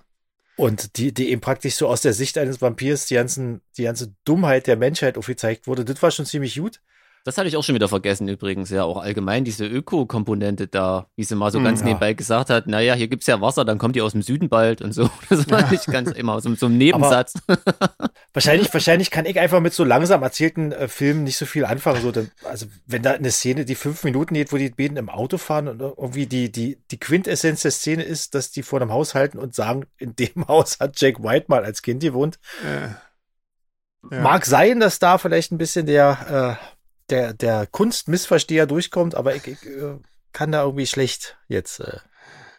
Und 0.57 0.97
die, 0.97 1.13
die 1.13 1.29
eben 1.31 1.41
praktisch 1.41 1.75
so 1.75 1.87
aus 1.87 2.01
der 2.01 2.13
Sicht 2.13 2.37
eines 2.37 2.61
Vampirs 2.61 3.07
die 3.07 3.15
ganzen, 3.15 3.61
die 3.77 3.83
ganze 3.83 4.13
Dummheit 4.23 4.67
der 4.67 4.77
Menschheit 4.77 5.17
aufgezeigt 5.17 5.67
wurde, 5.67 5.83
das 5.83 6.01
war 6.01 6.11
schon 6.11 6.25
ziemlich 6.25 6.55
gut. 6.55 6.79
Das 7.25 7.39
hatte 7.39 7.47
ich 7.47 7.57
auch 7.57 7.63
schon 7.63 7.73
wieder 7.73 7.87
vergessen 7.87 8.27
übrigens, 8.27 8.69
ja, 8.69 8.83
auch 8.83 8.99
allgemein 8.99 9.43
diese 9.43 9.65
Öko-Komponente 9.65 10.67
da, 10.67 11.07
wie 11.15 11.23
sie 11.23 11.33
mal 11.33 11.51
so 11.51 11.57
Hm, 11.57 11.65
ganz 11.65 11.79
ja. 11.79 11.87
nebenbei 11.87 12.13
gesagt 12.13 12.51
hat, 12.51 12.67
naja, 12.67 12.93
hier 12.93 13.07
gibt's 13.07 13.25
ja 13.25 13.41
Wasser, 13.41 13.65
dann 13.65 13.79
kommt 13.79 13.95
die 13.95 14.03
aus 14.03 14.11
dem 14.11 14.21
Süden 14.21 14.47
bald 14.47 14.83
und 14.83 14.91
so. 14.91 15.09
Das 15.29 15.49
war 15.49 15.71
nicht 15.71 15.87
ganz 15.87 16.11
immer 16.11 16.39
so, 16.39 16.53
so 16.53 16.67
ein 16.67 16.77
Nebensatz. 16.77 17.33
Wahrscheinlich, 18.33 18.71
wahrscheinlich 18.71 19.09
kann 19.09 19.25
ich 19.25 19.39
einfach 19.39 19.59
mit 19.59 19.73
so 19.73 19.83
langsam 19.83 20.21
erzählten 20.21 20.71
äh, 20.71 20.87
Filmen 20.87 21.23
nicht 21.23 21.37
so 21.37 21.47
viel 21.47 21.65
anfangen. 21.65 22.01
So, 22.01 22.11
denn, 22.11 22.29
also 22.43 22.67
wenn 22.85 23.01
da 23.01 23.13
eine 23.13 23.31
Szene, 23.31 23.65
die 23.65 23.75
fünf 23.75 24.03
Minuten 24.03 24.35
geht, 24.35 24.51
wo 24.51 24.57
die 24.57 24.69
beiden 24.69 24.97
im 24.97 25.09
Auto 25.09 25.37
fahren 25.37 25.67
und 25.67 25.79
irgendwie 25.79 26.27
die, 26.27 26.51
die, 26.51 26.77
die 26.91 26.99
Quintessenz 26.99 27.61
der 27.61 27.71
Szene 27.71 28.03
ist, 28.03 28.35
dass 28.35 28.51
die 28.51 28.61
vor 28.61 28.81
einem 28.81 28.91
Haus 28.91 29.15
halten 29.15 29.39
und 29.39 29.55
sagen, 29.55 29.85
in 29.97 30.15
dem 30.15 30.47
Haus 30.47 30.79
hat 30.79 30.99
Jack 30.99 31.23
White 31.23 31.45
mal 31.47 31.63
als 31.63 31.81
Kind 31.81 32.03
gewohnt. 32.03 32.37
Ja. 32.63 34.19
Mag 34.21 34.45
sein, 34.45 34.79
dass 34.79 34.99
da 34.99 35.17
vielleicht 35.17 35.51
ein 35.51 35.57
bisschen 35.57 35.87
der, 35.87 36.59
äh, 36.61 36.74
der, 37.09 37.33
der 37.33 37.67
Kunstmissversteher 37.67 38.65
durchkommt, 38.65 39.15
aber 39.15 39.35
ich, 39.35 39.47
ich 39.47 39.65
äh, 39.65 39.97
kann 40.33 40.51
da 40.51 40.63
irgendwie 40.63 40.87
schlecht 40.87 41.37
jetzt 41.47 41.79
äh, 41.79 41.99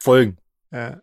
folgen. 0.00 0.38
Ja. 0.70 1.00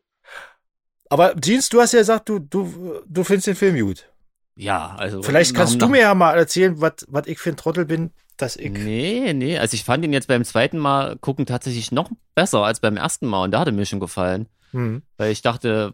Aber 1.09 1.35
Jeans, 1.39 1.69
du 1.69 1.79
hast 1.79 1.93
ja 1.93 1.99
gesagt, 1.99 2.29
du, 2.29 2.39
du, 2.39 3.01
du 3.05 3.23
findest 3.23 3.47
den 3.47 3.55
Film 3.55 3.77
gut. 3.79 4.09
Ja, 4.55 4.95
also. 4.95 5.21
Vielleicht 5.23 5.55
kannst 5.55 5.73
nach- 5.79 5.87
du 5.87 5.91
mir 5.91 6.01
ja 6.01 6.15
mal 6.15 6.35
erzählen, 6.35 6.79
was 6.79 7.05
was 7.07 7.27
ich 7.27 7.39
für 7.39 7.49
ein 7.49 7.57
Trottel 7.57 7.85
bin, 7.85 8.11
dass 8.37 8.55
ich. 8.55 8.71
Nee, 8.71 9.33
nee, 9.33 9.57
also 9.57 9.73
ich 9.75 9.83
fand 9.83 10.05
ihn 10.05 10.13
jetzt 10.13 10.27
beim 10.27 10.43
zweiten 10.45 10.77
Mal 10.77 11.17
gucken 11.17 11.45
tatsächlich 11.45 11.91
noch 11.91 12.11
besser 12.35 12.59
als 12.63 12.79
beim 12.79 12.97
ersten 12.97 13.27
Mal 13.27 13.43
und 13.45 13.51
da 13.51 13.59
hat 13.59 13.67
er 13.67 13.73
mir 13.73 13.85
schon 13.85 13.99
gefallen. 13.99 14.47
Hm. 14.71 15.03
Weil 15.17 15.31
ich 15.31 15.41
dachte, 15.41 15.93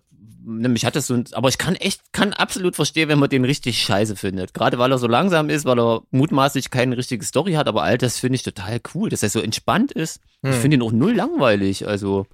nämlich 0.49 0.85
hat 0.85 0.95
es 0.95 1.07
so 1.07 1.13
ein, 1.13 1.25
aber 1.33 1.49
ich 1.49 1.57
kann 1.57 1.75
echt, 1.75 2.01
kann 2.11 2.33
absolut 2.33 2.75
verstehen, 2.75 3.09
wenn 3.09 3.19
man 3.19 3.29
den 3.29 3.45
richtig 3.45 3.81
scheiße 3.81 4.15
findet. 4.15 4.53
Gerade 4.53 4.77
weil 4.79 4.91
er 4.91 4.97
so 4.97 5.07
langsam 5.07 5.49
ist, 5.49 5.65
weil 5.65 5.79
er 5.79 6.01
mutmaßlich 6.11 6.69
keine 6.71 6.97
richtige 6.97 7.23
Story 7.25 7.53
hat, 7.53 7.67
aber 7.67 7.83
all 7.83 7.97
das 7.97 8.17
finde 8.17 8.35
ich 8.35 8.43
total 8.43 8.79
cool, 8.93 9.09
dass 9.09 9.23
er 9.23 9.29
so 9.29 9.39
entspannt 9.39 9.91
ist. 9.91 10.19
Ich 10.41 10.49
Hm. 10.53 10.61
finde 10.61 10.75
ihn 10.77 10.81
auch 10.83 10.91
null 10.91 11.13
langweilig, 11.15 11.87
also 11.87 12.25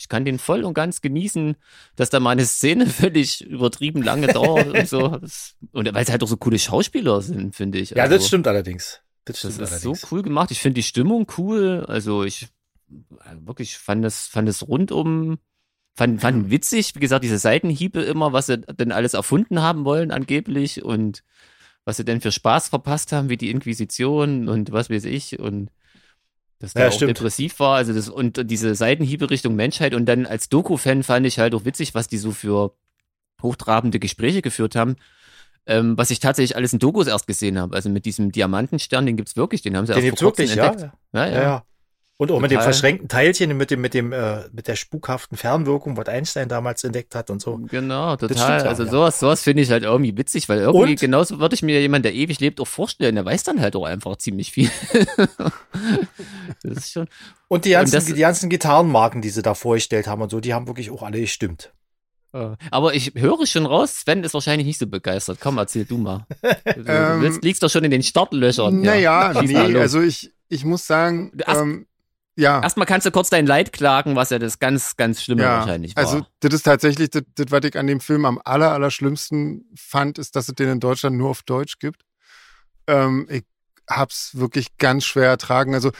ich 0.00 0.08
kann 0.08 0.24
den 0.24 0.38
voll 0.38 0.62
und 0.64 0.74
ganz 0.74 1.00
genießen, 1.00 1.56
dass 1.96 2.10
da 2.10 2.20
mal 2.20 2.30
eine 2.30 2.46
Szene 2.46 2.86
völlig 2.86 3.40
übertrieben 3.44 4.02
lange 4.02 4.28
dauert 4.28 4.68
und 4.68 4.88
so. 4.88 5.08
Das, 5.20 5.54
und 5.72 5.92
weil 5.92 6.02
es 6.04 6.10
halt 6.10 6.22
auch 6.22 6.28
so 6.28 6.36
coole 6.36 6.58
Schauspieler 6.58 7.20
sind, 7.22 7.56
finde 7.56 7.78
ich. 7.78 7.90
Ja, 7.90 8.04
also. 8.04 8.16
das 8.16 8.26
stimmt 8.28 8.46
allerdings. 8.46 9.00
Das 9.24 9.40
Das 9.40 9.52
stimmt 9.54 9.68
ist 9.68 9.80
so 9.82 9.88
allerdings. 9.90 10.12
cool 10.12 10.22
gemacht. 10.22 10.50
Ich 10.52 10.60
finde 10.60 10.74
die 10.74 10.82
Stimmung 10.84 11.26
cool. 11.36 11.84
Also 11.88 12.22
ich 12.24 12.44
äh, 12.90 13.34
wirklich 13.44 13.76
fand 13.76 14.04
das, 14.04 14.26
fand 14.28 14.48
das 14.48 14.66
rundum, 14.68 15.38
fand, 15.98 16.20
fand 16.20 16.50
witzig. 16.50 16.94
Wie 16.94 17.00
gesagt, 17.00 17.24
diese 17.24 17.38
Seitenhiebe 17.38 18.00
immer, 18.00 18.32
was 18.32 18.46
sie 18.46 18.58
denn 18.58 18.92
alles 18.92 19.14
erfunden 19.14 19.60
haben 19.60 19.84
wollen 19.84 20.10
angeblich 20.10 20.84
und 20.84 21.22
was 21.84 21.96
sie 21.96 22.04
denn 22.04 22.20
für 22.20 22.32
Spaß 22.32 22.68
verpasst 22.68 23.12
haben, 23.12 23.28
wie 23.28 23.36
die 23.36 23.50
Inquisition 23.50 24.48
und 24.48 24.72
was 24.72 24.88
weiß 24.90 25.04
ich 25.04 25.38
und 25.38 25.70
dass 26.60 26.74
der 26.74 26.84
Ja, 26.84 26.88
auch 26.88 26.92
stimmt. 26.92 27.16
depressiv 27.18 27.58
war. 27.60 27.76
Also 27.76 27.92
das 27.92 28.08
und 28.08 28.50
diese 28.50 28.74
Seitenhiebe 28.74 29.28
Richtung 29.30 29.56
Menschheit 29.56 29.94
und 29.94 30.06
dann 30.06 30.24
als 30.26 30.48
Doku-Fan 30.48 31.02
fand 31.02 31.26
ich 31.26 31.38
halt 31.38 31.54
auch 31.54 31.64
witzig, 31.64 31.94
was 31.94 32.08
die 32.08 32.18
so 32.18 32.30
für 32.32 32.74
hochtrabende 33.42 33.98
Gespräche 33.98 34.42
geführt 34.42 34.76
haben. 34.76 34.96
Ähm, 35.66 35.98
was 35.98 36.10
ich 36.10 36.18
tatsächlich 36.18 36.56
alles 36.56 36.72
in 36.72 36.78
Dokus 36.78 37.08
erst 37.08 37.26
gesehen 37.26 37.58
habe. 37.58 37.76
Also 37.76 37.90
mit 37.90 38.06
diesem 38.06 38.32
Diamantenstern, 38.32 39.04
den 39.04 39.16
gibt's 39.16 39.36
wirklich, 39.36 39.60
den 39.62 39.76
haben 39.76 39.86
sie 39.86 39.92
Den 39.92 40.04
erst 40.04 40.18
vor 40.18 40.28
kurzem 40.28 40.48
wirklich, 40.48 40.56
ja? 40.56 40.66
entdeckt. 40.70 40.92
Ja, 41.12 41.26
ja. 41.26 41.32
Ja, 41.34 41.42
ja. 41.42 41.64
Und 42.20 42.32
auch 42.32 42.40
mit 42.40 42.50
dem 42.50 42.56
Total. 42.56 42.72
verschränkten 42.72 43.08
Teilchen, 43.08 43.56
mit 43.56 43.70
dem, 43.70 43.80
mit 43.80 43.94
dem, 43.94 44.12
äh, 44.12 44.48
mit 44.52 44.66
der 44.66 44.74
spukhaften 44.74 45.38
Fernwirkung, 45.38 45.96
was 45.96 46.08
Einstein 46.08 46.48
damals 46.48 46.82
entdeckt 46.82 47.14
hat 47.14 47.30
und 47.30 47.40
so. 47.40 47.58
Genau, 47.70 48.16
stimmt 48.16 48.32
total. 48.32 48.58
ja, 48.60 48.64
also 48.66 48.82
ja. 48.84 48.90
sowas, 48.90 49.20
sowas 49.20 49.42
finde 49.44 49.62
ich 49.62 49.70
halt 49.70 49.84
irgendwie 49.84 50.16
witzig, 50.16 50.48
weil 50.48 50.58
irgendwie 50.58 50.90
Und? 50.94 51.00
genauso 51.00 51.38
würde 51.38 51.54
ich 51.54 51.62
mir 51.62 51.80
jemand, 51.80 52.04
der 52.04 52.14
ewig 52.14 52.40
lebt, 52.40 52.60
auch 52.60 52.66
vorstellen. 52.66 53.14
Der 53.14 53.24
weiß 53.24 53.44
dann 53.44 53.60
halt 53.60 53.76
auch 53.76 53.84
einfach 53.84 54.16
ziemlich 54.16 54.50
viel. 54.50 54.68
das 56.62 56.76
ist 56.78 56.92
schon. 56.92 57.06
Und 57.48 57.64
die 57.64 57.70
ganzen, 57.70 57.94
das- 57.94 58.04
die 58.06 58.14
ganzen 58.14 58.50
Gitarrenmarken, 58.50 59.22
die 59.22 59.30
sie 59.30 59.42
da 59.42 59.54
vorgestellt 59.54 60.06
haben 60.06 60.22
und 60.22 60.30
so, 60.30 60.40
die 60.40 60.54
haben 60.54 60.66
wirklich 60.66 60.90
auch 60.90 61.02
alle 61.02 61.20
gestimmt. 61.20 61.72
Aber 62.70 62.94
ich 62.94 63.14
höre 63.16 63.46
schon 63.46 63.64
raus, 63.64 64.00
Sven 64.00 64.22
ist 64.22 64.34
wahrscheinlich 64.34 64.66
nicht 64.66 64.78
so 64.78 64.86
begeistert. 64.86 65.38
Komm, 65.40 65.56
erzähl 65.58 65.84
du 65.86 65.96
mal. 65.98 66.26
Du, 66.76 66.82
du 66.84 66.92
Ähm, 66.92 67.20
willst, 67.22 67.42
liegst 67.42 67.62
doch 67.62 67.70
schon 67.70 67.84
in 67.84 67.90
den 67.90 68.02
Startlöchern. 68.02 68.82
Naja, 68.82 69.32
mal 69.34 69.44
nee, 69.44 69.56
also 69.78 70.02
ich, 70.02 70.32
ich 70.48 70.64
muss 70.64 70.86
sagen, 70.86 71.32
Erst- 71.44 71.62
ähm, 71.62 71.86
ja. 72.38 72.62
Erstmal 72.62 72.86
kannst 72.86 73.04
du 73.04 73.10
kurz 73.10 73.30
dein 73.30 73.46
Leid 73.46 73.72
klagen, 73.72 74.14
was 74.14 74.30
ja 74.30 74.38
das 74.38 74.60
ganz, 74.60 74.96
ganz 74.96 75.20
Schlimme 75.22 75.42
Ja, 75.42 75.58
wahrscheinlich 75.58 75.96
war. 75.96 76.04
also 76.04 76.24
das 76.38 76.54
ist 76.54 76.62
tatsächlich, 76.62 77.10
das, 77.10 77.22
das, 77.34 77.46
was 77.50 77.64
ich 77.64 77.76
an 77.76 77.88
dem 77.88 77.98
Film 77.98 78.24
am 78.24 78.40
aller, 78.44 78.72
aller 78.72 78.92
schlimmsten 78.92 79.64
fand, 79.74 80.18
ist, 80.18 80.36
dass 80.36 80.48
es 80.48 80.54
den 80.54 80.68
in 80.68 80.80
Deutschland 80.80 81.16
nur 81.16 81.30
auf 81.30 81.42
Deutsch 81.42 81.80
gibt. 81.80 82.02
Ähm, 82.86 83.26
ich 83.28 83.42
hab's 83.90 84.36
wirklich 84.38 84.78
ganz 84.78 85.04
schwer 85.04 85.28
ertragen. 85.28 85.74
Also 85.74 85.90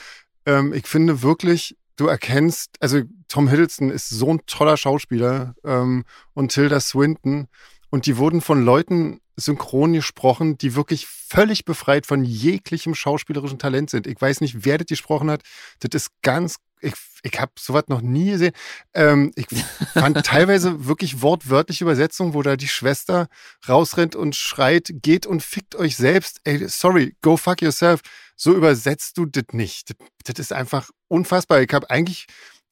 ähm, 0.45 0.73
ich 0.73 0.87
finde 0.87 1.21
wirklich, 1.21 1.75
du 1.97 2.07
erkennst, 2.07 2.77
also 2.79 3.01
Tom 3.27 3.49
Hiddleston 3.49 3.89
ist 3.89 4.09
so 4.09 4.33
ein 4.33 4.39
toller 4.47 4.77
Schauspieler 4.77 5.55
ähm, 5.65 6.05
und 6.33 6.53
Tilda 6.53 6.79
Swinton 6.79 7.49
und 7.89 8.05
die 8.05 8.15
wurden 8.15 8.39
von 8.39 8.63
Leuten 8.63 9.19
synchron 9.39 9.93
gesprochen, 9.93 10.57
die 10.57 10.75
wirklich 10.75 11.07
völlig 11.07 11.65
befreit 11.65 12.05
von 12.05 12.23
jeglichem 12.23 12.95
schauspielerischen 12.95 13.59
Talent 13.59 13.89
sind. 13.89 14.07
Ich 14.07 14.19
weiß 14.19 14.41
nicht, 14.41 14.65
wer 14.65 14.77
das 14.77 14.87
gesprochen 14.87 15.29
hat. 15.29 15.43
Das 15.79 15.89
ist 15.93 16.11
ganz, 16.21 16.57
ich, 16.81 16.93
ich 17.23 17.39
habe 17.39 17.51
sowas 17.59 17.85
noch 17.87 18.01
nie 18.01 18.31
gesehen. 18.31 18.53
Ähm, 18.93 19.31
ich 19.35 19.45
fand 19.93 20.25
teilweise 20.25 20.87
wirklich 20.87 21.21
wortwörtliche 21.21 21.83
Übersetzungen, 21.83 22.33
wo 22.33 22.41
da 22.41 22.55
die 22.55 22.67
Schwester 22.67 23.27
rausrennt 23.67 24.15
und 24.15 24.35
schreit, 24.35 24.89
geht 25.01 25.25
und 25.25 25.43
fickt 25.43 25.75
euch 25.75 25.97
selbst. 25.97 26.41
Ey, 26.43 26.67
sorry, 26.67 27.15
go 27.21 27.37
fuck 27.37 27.61
yourself. 27.61 28.01
So 28.35 28.55
übersetzt 28.55 29.17
du 29.17 29.25
das 29.25 29.45
nicht. 29.51 29.89
Das, 29.89 29.97
das 30.25 30.39
ist 30.39 30.53
einfach 30.53 30.89
unfassbar. 31.07 31.61
Ich 31.61 31.73
habe 31.73 31.89
eigentlich, 31.89 32.27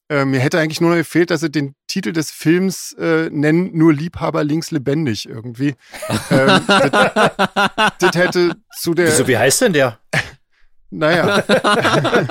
äh, 0.09 0.25
mir 0.25 0.39
hätte 0.39 0.59
eigentlich 0.59 0.79
nur 0.81 0.91
noch 0.91 0.97
gefehlt, 0.97 1.31
dass 1.31 1.41
sie 1.41 1.49
den 1.51 1.75
Titel 1.87 2.13
des 2.13 2.31
Films 2.31 2.93
äh, 2.99 3.29
nennen, 3.29 3.71
nur 3.77 3.93
Liebhaber 3.93 4.43
links 4.43 4.71
lebendig 4.71 5.27
irgendwie. 5.27 5.75
ähm, 6.31 6.61
das, 6.67 6.91
das 7.99 8.15
hätte 8.15 8.55
zu 8.79 8.93
der, 8.93 9.07
Wieso, 9.07 9.27
wie 9.27 9.37
heißt 9.37 9.61
denn 9.61 9.73
der? 9.73 9.99
naja. 10.89 11.43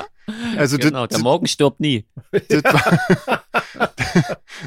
also 0.57 0.77
das- 0.77 0.85
genau, 0.87 1.07
der 1.07 1.19
Morgen 1.19 1.47
stirbt 1.47 1.79
nie. 1.79 2.05
das 2.31 2.63
war, 2.63 3.41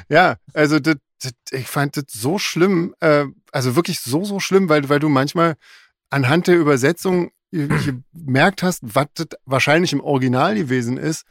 ja, 0.08 0.36
also 0.54 0.78
das, 0.78 0.96
das, 1.22 1.32
ich 1.52 1.66
fand 1.66 1.96
das 1.96 2.04
so 2.12 2.38
schlimm, 2.38 2.94
äh, 3.00 3.24
also 3.52 3.76
wirklich 3.76 4.00
so, 4.00 4.24
so 4.24 4.40
schlimm, 4.40 4.68
weil, 4.68 4.88
weil 4.88 5.00
du 5.00 5.08
manchmal 5.08 5.56
anhand 6.10 6.46
der 6.46 6.56
Übersetzung 6.56 7.30
ge- 7.52 7.68
gemerkt 8.14 8.62
hast, 8.62 8.80
was 8.82 9.06
das 9.14 9.26
wahrscheinlich 9.44 9.92
im 9.92 10.00
Original 10.00 10.54
gewesen 10.54 10.96
ist. 10.96 11.24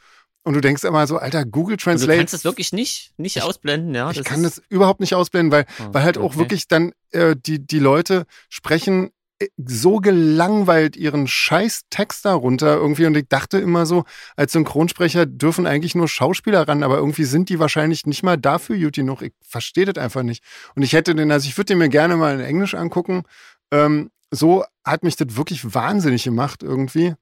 Und 0.43 0.53
du 0.53 0.61
denkst 0.61 0.83
immer 0.83 1.05
so, 1.05 1.17
Alter, 1.17 1.45
Google 1.45 1.73
Und 1.73 1.81
du 1.81 1.83
Translate. 1.83 2.17
kannst 2.17 2.33
es 2.33 2.43
wirklich 2.45 2.71
nicht, 2.71 3.11
nicht 3.17 3.41
ausblenden, 3.43 3.93
ja. 3.93 4.09
ich 4.11 4.23
kann 4.23 4.41
das 4.41 4.61
überhaupt 4.69 4.99
nicht 5.01 5.13
ausblenden, 5.13 5.51
weil, 5.51 5.65
Ah, 5.79 5.89
weil 5.91 6.03
halt 6.03 6.17
auch 6.17 6.31
okay. 6.31 6.37
wirklich 6.39 6.67
dann 6.67 6.93
äh, 7.11 7.35
die, 7.35 7.59
die 7.65 7.79
Leute 7.79 8.25
sprechen 8.47 9.11
äh, 9.39 9.47
so 9.57 9.97
gelangweilt 9.97 10.95
ihren 10.95 11.27
scheiß 11.27 11.81
Text 11.89 12.23
darunter 12.25 12.75
irgendwie 12.77 13.05
und 13.05 13.15
ich 13.17 13.27
dachte 13.27 13.59
immer 13.59 13.85
so, 13.85 14.05
als 14.37 14.53
Synchronsprecher 14.53 15.25
dürfen 15.25 15.67
eigentlich 15.67 15.93
nur 15.93 16.07
Schauspieler 16.07 16.67
ran, 16.67 16.83
aber 16.83 16.97
irgendwie 16.97 17.25
sind 17.25 17.49
die 17.49 17.59
wahrscheinlich 17.59 18.05
nicht 18.05 18.23
mal 18.23 18.37
dafür 18.37 18.77
gut 18.77 18.95
genug. 18.95 19.21
Ich 19.21 19.33
verstehe 19.41 19.85
das 19.85 20.01
einfach 20.01 20.23
nicht. 20.23 20.41
Und 20.73 20.83
ich 20.83 20.93
hätte 20.93 21.15
den, 21.15 21.31
also 21.31 21.47
ich 21.47 21.57
würde 21.57 21.65
den 21.65 21.79
mir 21.79 21.89
gerne 21.89 22.15
mal 22.15 22.33
in 22.39 22.45
Englisch 22.45 22.75
angucken. 22.75 23.23
Ähm, 23.71 24.09
so 24.31 24.63
hat 24.85 25.03
mich 25.03 25.15
das 25.17 25.35
wirklich 25.35 25.73
wahnsinnig 25.73 26.23
gemacht 26.23 26.63
irgendwie. 26.63 27.13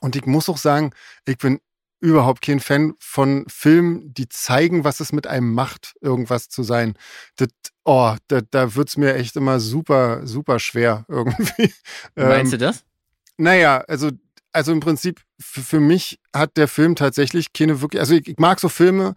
Und 0.00 0.14
ich 0.16 0.26
muss 0.26 0.48
auch 0.48 0.58
sagen, 0.58 0.92
ich 1.26 1.38
bin 1.38 1.60
überhaupt 2.04 2.42
kein 2.42 2.60
Fan 2.60 2.92
von 2.98 3.46
Filmen, 3.48 4.12
die 4.12 4.28
zeigen, 4.28 4.84
was 4.84 5.00
es 5.00 5.10
mit 5.10 5.26
einem 5.26 5.54
macht, 5.54 5.94
irgendwas 6.02 6.50
zu 6.50 6.62
sein. 6.62 6.98
Das, 7.36 7.48
oh, 7.84 8.14
da, 8.28 8.42
da 8.50 8.74
wird's 8.74 8.98
mir 8.98 9.14
echt 9.14 9.36
immer 9.36 9.58
super, 9.58 10.26
super 10.26 10.58
schwer 10.58 11.06
irgendwie. 11.08 11.72
Meinst 12.14 12.52
Ähm, 12.52 12.58
du 12.58 12.66
das? 12.66 12.84
naja, 13.38 13.82
also, 13.88 14.10
also 14.52 14.70
im 14.70 14.80
Prinzip, 14.80 15.22
für, 15.40 15.62
für 15.62 15.80
mich 15.80 16.20
hat 16.36 16.58
der 16.58 16.68
Film 16.68 16.94
tatsächlich 16.94 17.54
keine 17.54 17.80
wirklich, 17.80 18.00
also 18.00 18.14
ich, 18.14 18.28
ich 18.28 18.38
mag 18.38 18.60
so 18.60 18.68
Filme, 18.68 19.14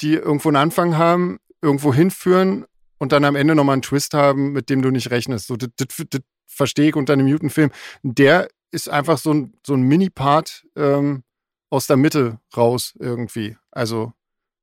die 0.00 0.14
irgendwo 0.14 0.48
einen 0.48 0.56
Anfang 0.56 0.96
haben, 0.96 1.40
irgendwo 1.60 1.92
hinführen 1.92 2.64
und 2.96 3.12
dann 3.12 3.26
am 3.26 3.36
Ende 3.36 3.54
nochmal 3.54 3.74
einen 3.74 3.82
Twist 3.82 4.14
haben, 4.14 4.52
mit 4.52 4.70
dem 4.70 4.80
du 4.80 4.90
nicht 4.90 5.10
rechnest. 5.10 5.46
So, 5.46 5.56
das, 5.56 5.68
das, 5.76 5.88
das 6.08 6.22
verstehe 6.46 6.88
ich 6.88 6.96
unter 6.96 7.12
einem 7.12 7.26
Newton-Film. 7.26 7.70
Der 8.02 8.48
ist 8.70 8.88
einfach 8.88 9.18
so 9.18 9.34
ein, 9.34 9.52
so 9.66 9.74
ein 9.74 9.82
Mini-Part 9.82 10.64
ähm, 10.76 11.22
aus 11.70 11.86
der 11.86 11.96
Mitte 11.96 12.38
raus 12.56 12.94
irgendwie. 12.98 13.56
Also, 13.70 14.12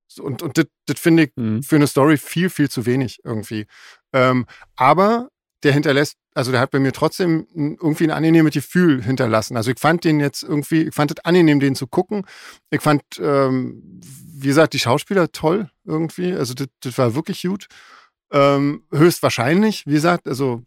so- 0.07 0.23
und, 0.23 0.41
und 0.41 0.57
das, 0.57 0.99
finde 0.99 1.23
ich 1.23 1.31
Mhm. 1.35 1.63
für 1.63 1.75
eine 1.77 1.87
Story 1.87 2.17
viel, 2.17 2.49
viel 2.49 2.69
zu 2.69 2.85
wenig 2.85 3.19
irgendwie. 3.23 3.65
Ähm, 4.13 4.45
aber 4.75 5.29
der 5.63 5.73
hinterlässt, 5.73 6.15
also 6.35 6.51
der 6.51 6.61
hat 6.61 6.69
bei 6.71 6.79
mir 6.79 6.93
trotzdem 6.93 7.47
irgendwie 7.55 8.03
ein 8.05 8.11
angenehmes 8.11 8.53
Gefühl 8.53 9.03
hinterlassen. 9.03 9.57
Also 9.57 9.71
ich 9.71 9.79
fand 9.79 10.03
den 10.03 10.19
jetzt 10.19 10.43
irgendwie, 10.43 10.83
ich 10.83 10.93
fand 10.93 11.11
es 11.11 11.25
angenehm, 11.25 11.59
den 11.59 11.75
zu 11.75 11.87
gucken. 11.87 12.25
Ich 12.69 12.81
fand, 12.81 13.01
ähm, 13.19 13.99
wie 14.39 14.47
gesagt, 14.47 14.73
die 14.73 14.79
Schauspieler 14.79 15.31
toll 15.31 15.71
irgendwie. 15.83 16.33
Also 16.33 16.53
das 16.53 16.97
war 16.99 17.15
wirklich 17.15 17.41
gut. 17.41 17.67
Ähm, 18.29 18.83
höchstwahrscheinlich, 18.91 19.85
wie 19.85 19.93
gesagt, 19.93 20.27
also, 20.27 20.63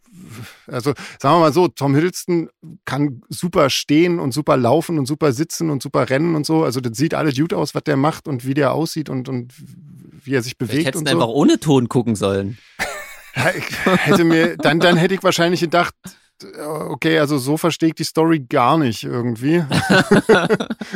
also 0.65 0.93
sagen 1.19 1.35
wir 1.35 1.39
mal 1.41 1.53
so, 1.53 1.67
Tom 1.67 1.93
Hiddleston 1.93 2.49
kann 2.85 3.21
super 3.29 3.69
stehen 3.69 4.19
und 4.19 4.31
super 4.31 4.57
laufen 4.57 4.97
und 4.97 5.05
super 5.05 5.31
sitzen 5.31 5.69
und 5.69 5.83
super 5.83 6.09
rennen 6.09 6.35
und 6.35 6.45
so. 6.45 6.63
Also 6.63 6.81
das 6.81 6.97
sieht 6.97 7.13
alles 7.13 7.35
gut 7.35 7.53
aus, 7.53 7.75
was 7.75 7.83
der 7.83 7.97
macht 7.97 8.27
und 8.27 8.47
wie 8.47 8.55
der 8.55 8.73
aussieht 8.73 9.09
und, 9.09 9.29
und 9.29 9.53
wie 10.23 10.33
er 10.33 10.41
sich 10.41 10.57
bewegt 10.57 10.95
und 10.95 11.05
du 11.05 11.11
so. 11.11 11.17
einfach 11.17 11.29
ohne 11.29 11.59
Ton 11.59 11.87
gucken 11.87 12.15
sollen. 12.15 12.57
Ich 13.57 13.85
hätte 13.85 14.25
mir, 14.25 14.57
dann, 14.57 14.79
dann 14.79 14.97
hätte 14.97 15.13
ich 15.13 15.23
wahrscheinlich 15.23 15.61
gedacht, 15.61 15.95
okay, 16.43 17.19
also 17.19 17.37
so 17.37 17.57
verstehe 17.57 17.89
ich 17.89 17.95
die 17.95 18.03
Story 18.03 18.39
gar 18.39 18.77
nicht 18.77 19.03
irgendwie. 19.03 19.63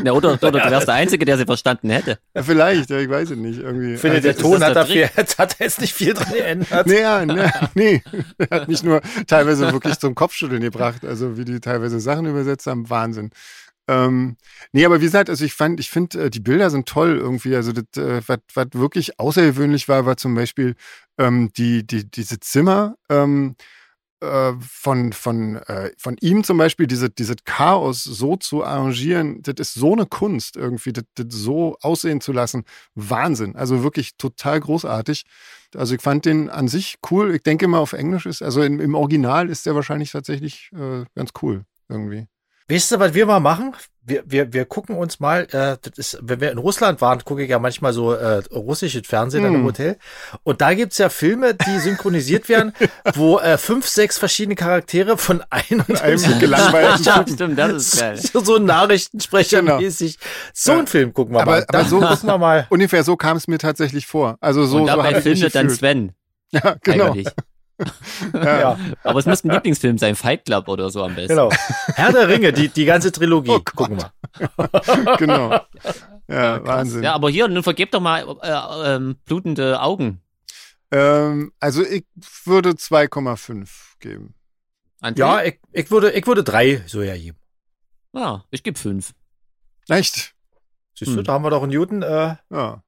Ja, 0.04 0.12
oder, 0.12 0.34
oder 0.34 0.52
du 0.52 0.58
wärst 0.58 0.88
der 0.88 0.96
Einzige, 0.96 1.26
der 1.26 1.38
sie 1.38 1.46
verstanden 1.46 1.90
hätte. 1.90 2.20
Ja, 2.36 2.44
vielleicht, 2.44 2.90
ja, 2.90 3.00
ich 3.00 3.10
weiß 3.10 3.32
es 3.32 3.38
nicht. 3.38 3.60
Irgendwie. 3.60 3.94
Ich 3.94 4.00
finde, 4.02 4.18
Also, 4.18 4.28
der 4.28 4.38
Ton 4.38 4.54
hat 4.64 4.76
der 4.76 4.84
dafür, 4.84 5.10
hat 5.38 5.60
jetzt 5.60 5.82
nicht 5.82 5.94
viel 5.94 6.14
dran 6.14 6.34
geändert. 6.34 6.88
Nee, 6.88 7.02
ja, 7.02 7.26
nee, 7.26 7.50
nee. 7.74 8.04
Er 8.38 8.62
hat 8.62 8.68
mich 8.68 8.84
nur 8.84 9.02
teilweise 9.28 9.72
wirklich 9.72 9.98
zum 10.00 10.16
Kopfschütteln 10.16 10.62
gebracht. 10.62 11.06
Also 11.06 11.38
wie 11.38 11.46
die 11.46 11.60
teilweise 11.60 12.00
Sachen 12.00 12.26
übersetzt 12.26 12.68
haben, 12.68 12.90
Wahnsinn. 12.90 13.32
Ähm, 13.88 14.38
nee, 14.72 14.86
aber 14.86 15.00
wie 15.00 15.06
gesagt, 15.06 15.30
also 15.30 15.46
ich 15.46 15.54
fand, 15.54 15.80
ich 15.80 15.90
finde, 15.90 16.26
äh, 16.26 16.30
die 16.30 16.40
Bilder 16.40 16.70
sind 16.70 16.88
toll 16.88 17.18
irgendwie. 17.18 17.56
Also 17.56 17.72
das, 17.72 17.86
äh, 18.04 18.22
was 18.26 18.40
was 18.54 18.68
wirklich 18.74 19.20
außergewöhnlich 19.20 19.88
war, 19.88 20.06
war 20.06 20.18
zum 20.18 20.36
Beispiel 20.36 20.76
ähm, 21.18 21.52
die, 21.56 21.86
die, 21.86 22.10
diese 22.10 22.40
Zimmer 22.40 22.96
ähm, 23.10 23.56
äh, 24.26 24.54
von, 24.60 25.14
von, 25.14 25.56
äh, 25.56 25.92
von 25.98 26.18
ihm 26.22 26.44
zum 26.44 26.58
Beispiel, 26.58 26.88
diese, 26.88 27.10
diese 27.10 27.36
Chaos 27.46 28.04
so 28.04 28.36
zu 28.36 28.64
arrangieren, 28.64 29.42
das 29.42 29.56
ist 29.60 29.74
so 29.76 29.94
eine 29.94 30.06
Kunst 30.06 30.58
irgendwie, 30.58 30.94
das, 30.94 31.06
das 31.16 31.28
so 31.30 31.78
aussehen 31.82 32.22
zu 32.22 32.32
lassen. 32.32 32.64
Wahnsinn. 32.96 33.56
Also 33.56 33.84
wirklich 33.84 34.18
total 34.18 34.60
großartig. 34.60 35.24
Also 35.76 35.96
ich 35.96 36.02
fand 36.02 36.26
den 36.26 36.50
an 36.50 36.68
sich 36.68 36.96
cool. 37.10 37.36
Ich 37.36 37.44
denke 37.44 37.68
mal 37.68 37.80
auf 37.80 37.94
Englisch 37.94 38.26
ist, 38.26 38.42
also 38.42 38.62
im, 38.62 38.80
im 38.80 38.96
Original 38.96 39.50
ist 39.50 39.66
der 39.66 39.76
wahrscheinlich 39.76 40.12
tatsächlich 40.12 40.70
äh, 40.74 41.06
ganz 41.16 41.32
cool 41.42 41.66
irgendwie. 41.90 42.28
Weißt 42.68 42.92
du, 42.92 43.00
was 43.00 43.14
wir 43.14 43.26
mal 43.28 43.40
machen? 43.40 43.76
Wir, 44.08 44.24
wir, 44.28 44.54
wir 44.54 44.66
gucken 44.66 44.98
uns 44.98 45.20
mal, 45.20 45.44
äh, 45.52 45.78
das 45.82 45.98
ist, 45.98 46.20
wenn 46.22 46.40
wir 46.40 46.52
in 46.52 46.60
Russland 46.60 47.02
waren, 47.02 47.24
gucke 47.24 47.44
ich 47.44 47.50
ja 47.50 47.58
manchmal 47.58 47.92
so 47.92 48.14
äh, 48.14 48.44
russisches 48.52 49.08
Fernsehen 49.08 49.44
dann 49.44 49.56
im 49.56 49.64
Mm. 49.64 49.66
Hotel. 49.66 49.98
Und 50.44 50.62
da 50.62 50.76
gibt's 50.76 51.00
ja 51.00 51.10
Filme, 51.10 51.56
die 51.56 51.80
synchronisiert 51.80 52.48
werden, 52.50 52.74
wo 53.16 53.40
äh, 53.40 53.58
fünf, 53.58 53.88
sechs 53.88 54.20
verschiedene 54.20 54.56
Charaktere 54.56 55.18
von 55.18 55.44
einem 55.50 55.84
und 55.88 56.02
einem 56.02 56.40
gelangweilten 56.40 57.04
Ja, 57.04 57.26
stimmt, 57.28 57.58
das 57.58 57.72
ist 57.94 58.00
geil. 58.00 58.18
so, 58.18 58.40
so 58.44 58.58
Nachrichtensprechermäßig. 58.60 60.20
So 60.54 60.72
Ja. 60.72 60.78
einen 60.80 60.88
Film 60.88 61.14
gucken 61.14 61.34
wir 61.36 61.42
Aber- 61.42 61.52
mal. 61.52 61.66
aber 61.68 61.78
Da 61.80 61.86
so- 61.86 62.00
gucken 62.00 62.28
wir 62.28 62.38
mal. 62.38 62.68
Ungefähr 62.70 63.04
so 63.04 63.16
kam 63.16 63.38
es 63.38 63.48
mir 63.48 63.58
tatsächlich 63.58 64.06
vor. 64.08 64.38
Also 64.40 64.66
so, 64.66 64.78
und 64.78 64.82
so 64.84 64.88
dabei 64.88 65.14
mich 65.14 65.24
filmt 65.24 65.56
dann. 65.56 65.70
Sven. 65.70 66.12
Ja, 66.52 66.76
genau. 66.84 67.06
Eigentlich. 67.12 67.28
Ja. 68.34 68.60
Ja, 68.60 68.80
Aber 69.04 69.20
es 69.20 69.26
muss 69.26 69.44
ein 69.44 69.52
Lieblingsfilm 69.52 69.98
sein, 69.98 70.16
Fight 70.16 70.46
Club 70.46 70.68
oder 70.70 70.90
so 70.90 71.04
am 71.04 71.16
besten. 71.16 71.30
genau. 71.36 71.50
Herr 71.96 72.12
der 72.14 72.28
Ringe, 72.30 72.54
die, 72.54 72.70
die 72.70 72.86
ganze 72.86 73.12
Trilogie. 73.12 73.52
Oh 73.52 73.60
gucken 73.60 73.98
wir. 74.00 75.18
genau. 75.18 75.52
Ja, 76.28 76.60
Krass. 76.60 76.68
Wahnsinn. 76.68 77.04
Ja, 77.04 77.14
aber 77.14 77.30
hier, 77.30 77.48
nun 77.48 77.64
vergebt 77.64 77.94
doch 77.94 78.00
mal 78.00 78.26
äh, 78.42 78.96
ähm, 78.96 79.18
blutende 79.26 79.82
Augen. 79.82 80.22
Ähm, 80.92 81.52
also 81.60 81.84
ich 81.84 82.06
würde 82.46 82.72
2,5 82.72 83.68
geben. 84.00 84.36
André? 85.02 85.20
Ja, 85.20 85.44
ich, 85.44 85.60
ich 85.72 85.92
würde, 85.92 86.12
ich 86.12 86.26
würde 86.26 86.44
drei 86.44 86.82
so 86.88 87.02
hergeben. 87.02 87.38
ja, 88.14 88.44
ich 88.52 88.64
gebe 88.64 88.80
fünf. 88.80 89.12
Echt? 89.90 90.34
Siehst 90.98 91.12
du, 91.12 91.18
Hm. 91.18 91.24
da 91.26 91.34
haben 91.34 91.44
wir 91.44 91.50
doch 91.50 91.62
einen 91.64 91.72
Newton, 91.74 92.02
äh, 92.02 92.36
Ja. 92.50 92.82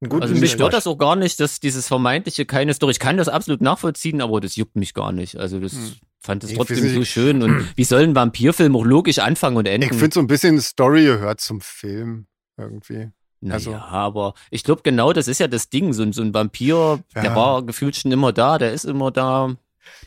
Guten 0.00 0.22
Also 0.22 0.34
mich 0.34 0.52
stört 0.52 0.74
das 0.74 0.86
auch 0.86 0.98
gar 0.98 1.16
nicht, 1.16 1.40
dass 1.40 1.60
dieses 1.60 1.88
vermeintliche 1.88 2.44
keine 2.46 2.74
Story. 2.74 2.92
Ich 2.92 2.98
kann 2.98 3.16
das 3.16 3.28
absolut 3.28 3.60
nachvollziehen, 3.60 4.20
aber 4.20 4.40
das 4.40 4.56
juckt 4.56 4.76
mich 4.76 4.94
gar 4.94 5.12
nicht. 5.12 5.36
Also 5.36 5.58
das 5.58 5.72
Hm. 5.72 5.92
fand 6.20 6.44
es 6.44 6.50
Ich 6.50 6.56
trotzdem 6.56 6.88
so 6.94 7.04
schön. 7.04 7.42
Und 7.42 7.68
wie 7.76 7.84
soll 7.84 8.02
ein 8.02 8.14
Vampirfilm 8.14 8.76
auch 8.76 8.84
logisch 8.84 9.18
anfangen 9.18 9.56
und 9.56 9.66
enden? 9.66 9.88
Ich 9.92 9.98
finde 9.98 10.14
so 10.14 10.20
ein 10.20 10.26
bisschen 10.26 10.60
Story 10.60 11.04
gehört 11.04 11.40
zum 11.40 11.60
Film 11.60 12.26
irgendwie. 12.58 13.10
naja, 13.40 13.54
also- 13.54 13.74
aber 13.74 14.34
ich 14.50 14.64
glaube 14.64 14.82
genau, 14.82 15.12
das 15.12 15.28
ist 15.28 15.40
ja 15.40 15.48
das 15.48 15.68
Ding. 15.70 15.92
So, 15.92 16.02
ein- 16.02 16.12
so 16.12 16.22
ein 16.22 16.34
Vampir, 16.34 17.00
der 17.14 17.24
Ja. 17.24 17.36
war 17.36 17.62
gefühlt 17.64 17.96
schon 17.96 18.12
immer 18.12 18.32
da, 18.32 18.58
der 18.58 18.72
ist 18.72 18.84
immer 18.84 19.10
da. 19.10 19.54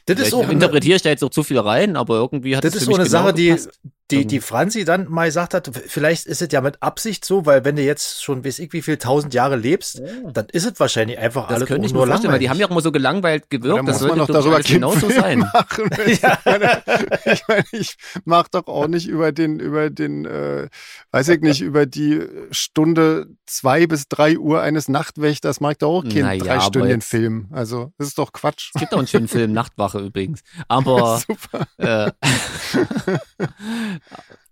das 0.08 0.20
ist 0.20 0.34
auch 0.34 0.44
eine, 0.44 0.52
interpretiere 0.52 0.98
ich 0.98 1.02
da 1.04 1.10
jetzt 1.10 1.24
auch 1.24 1.30
zu 1.30 1.42
viel 1.44 1.58
rein, 1.60 1.96
aber 1.96 2.16
irgendwie 2.16 2.56
hat 2.58 2.64
das 2.64 2.76
es 2.76 2.82
ist 2.82 2.88
so 2.88 2.96
eine 2.96 3.06
Sache, 3.06 3.34
genau 3.34 3.56
gepasst. 3.56 3.80
die, 3.84 3.90
die 4.10 4.39
Franzi 4.41 4.86
dann 4.86 5.10
mal 5.10 5.28
gesagt 5.28 5.53
hat, 5.53 5.70
vielleicht 5.88 6.26
ist 6.26 6.41
es 6.41 6.51
ja 6.51 6.62
mit 6.62 6.82
Absicht 6.82 7.24
so, 7.26 7.45
weil 7.45 7.66
wenn 7.66 7.76
du 7.76 7.82
jetzt 7.82 8.24
schon 8.24 8.43
weiß 8.43 8.60
ich 8.60 8.74
wie 8.74 8.82
viel 8.82 8.97
tausend 8.97 9.34
Jahre 9.34 9.55
lebst, 9.55 10.01
dann 10.34 10.47
ist 10.51 10.66
es 10.66 10.80
wahrscheinlich 10.80 11.18
einfach 11.20 11.47
Das 11.47 11.57
alles 11.57 11.68
könnte 11.68 11.86
ich 11.86 11.93
nur 11.93 12.07
vorstellen, 12.07 12.32
weil 12.32 12.39
die 12.39 12.45
langweilig. 12.45 12.49
haben 12.49 12.60
ja 12.60 12.66
auch 12.68 12.72
immer 12.72 12.82
so 12.82 12.91
gelangweilt 12.91 13.49
gewirkt. 13.49 13.88
Das 13.88 14.01
muss 14.01 14.01
man 14.01 14.10
sollte 14.10 14.18
noch 14.18 14.28
doch 14.28 14.34
darüber 14.34 14.60
genauso 14.62 15.10
sein. 15.10 15.39
machen. 15.53 15.89
Ich 16.10 16.22
meine, 16.45 16.82
ich, 17.26 17.43
meine, 17.47 17.66
ich 17.72 17.95
mach 18.26 18.47
doch 18.47 18.68
auch 18.68 18.88
nicht 18.88 19.07
über 19.07 19.32
den, 19.32 19.60
über 19.60 19.89
den, 19.89 20.26
äh, 20.26 20.70
weiß 21.12 21.30
ich 21.30 21.41
nicht, 21.41 21.62
über 21.62 21.86
die 21.86 22.22
Stunde 22.51 23.28
zwei 23.45 23.88
bis 23.88 24.07
drei 24.07 24.38
Uhr 24.38 24.62
eines 24.62 24.88
Nachtwächters 24.88 25.60
mag 25.60 25.80
doch 25.80 25.99
auch 25.99 26.03
keinen 26.03 26.24
Naja, 26.24 26.43
drei 26.43 26.60
Stunden 26.62 27.01
Film. 27.01 27.47
Also, 27.51 27.91
das 27.97 28.07
ist 28.07 28.18
doch 28.18 28.32
Quatsch. 28.32 28.72
Es 28.74 28.80
gibt 28.80 28.93
auch 28.93 28.99
einen 28.99 29.07
schönen 29.07 29.28
Film, 29.28 29.51
Nachtwache 29.53 29.99
übrigens. 29.99 30.41
Aber, 30.68 31.22
Super. 31.26 31.68
äh, 31.78 32.12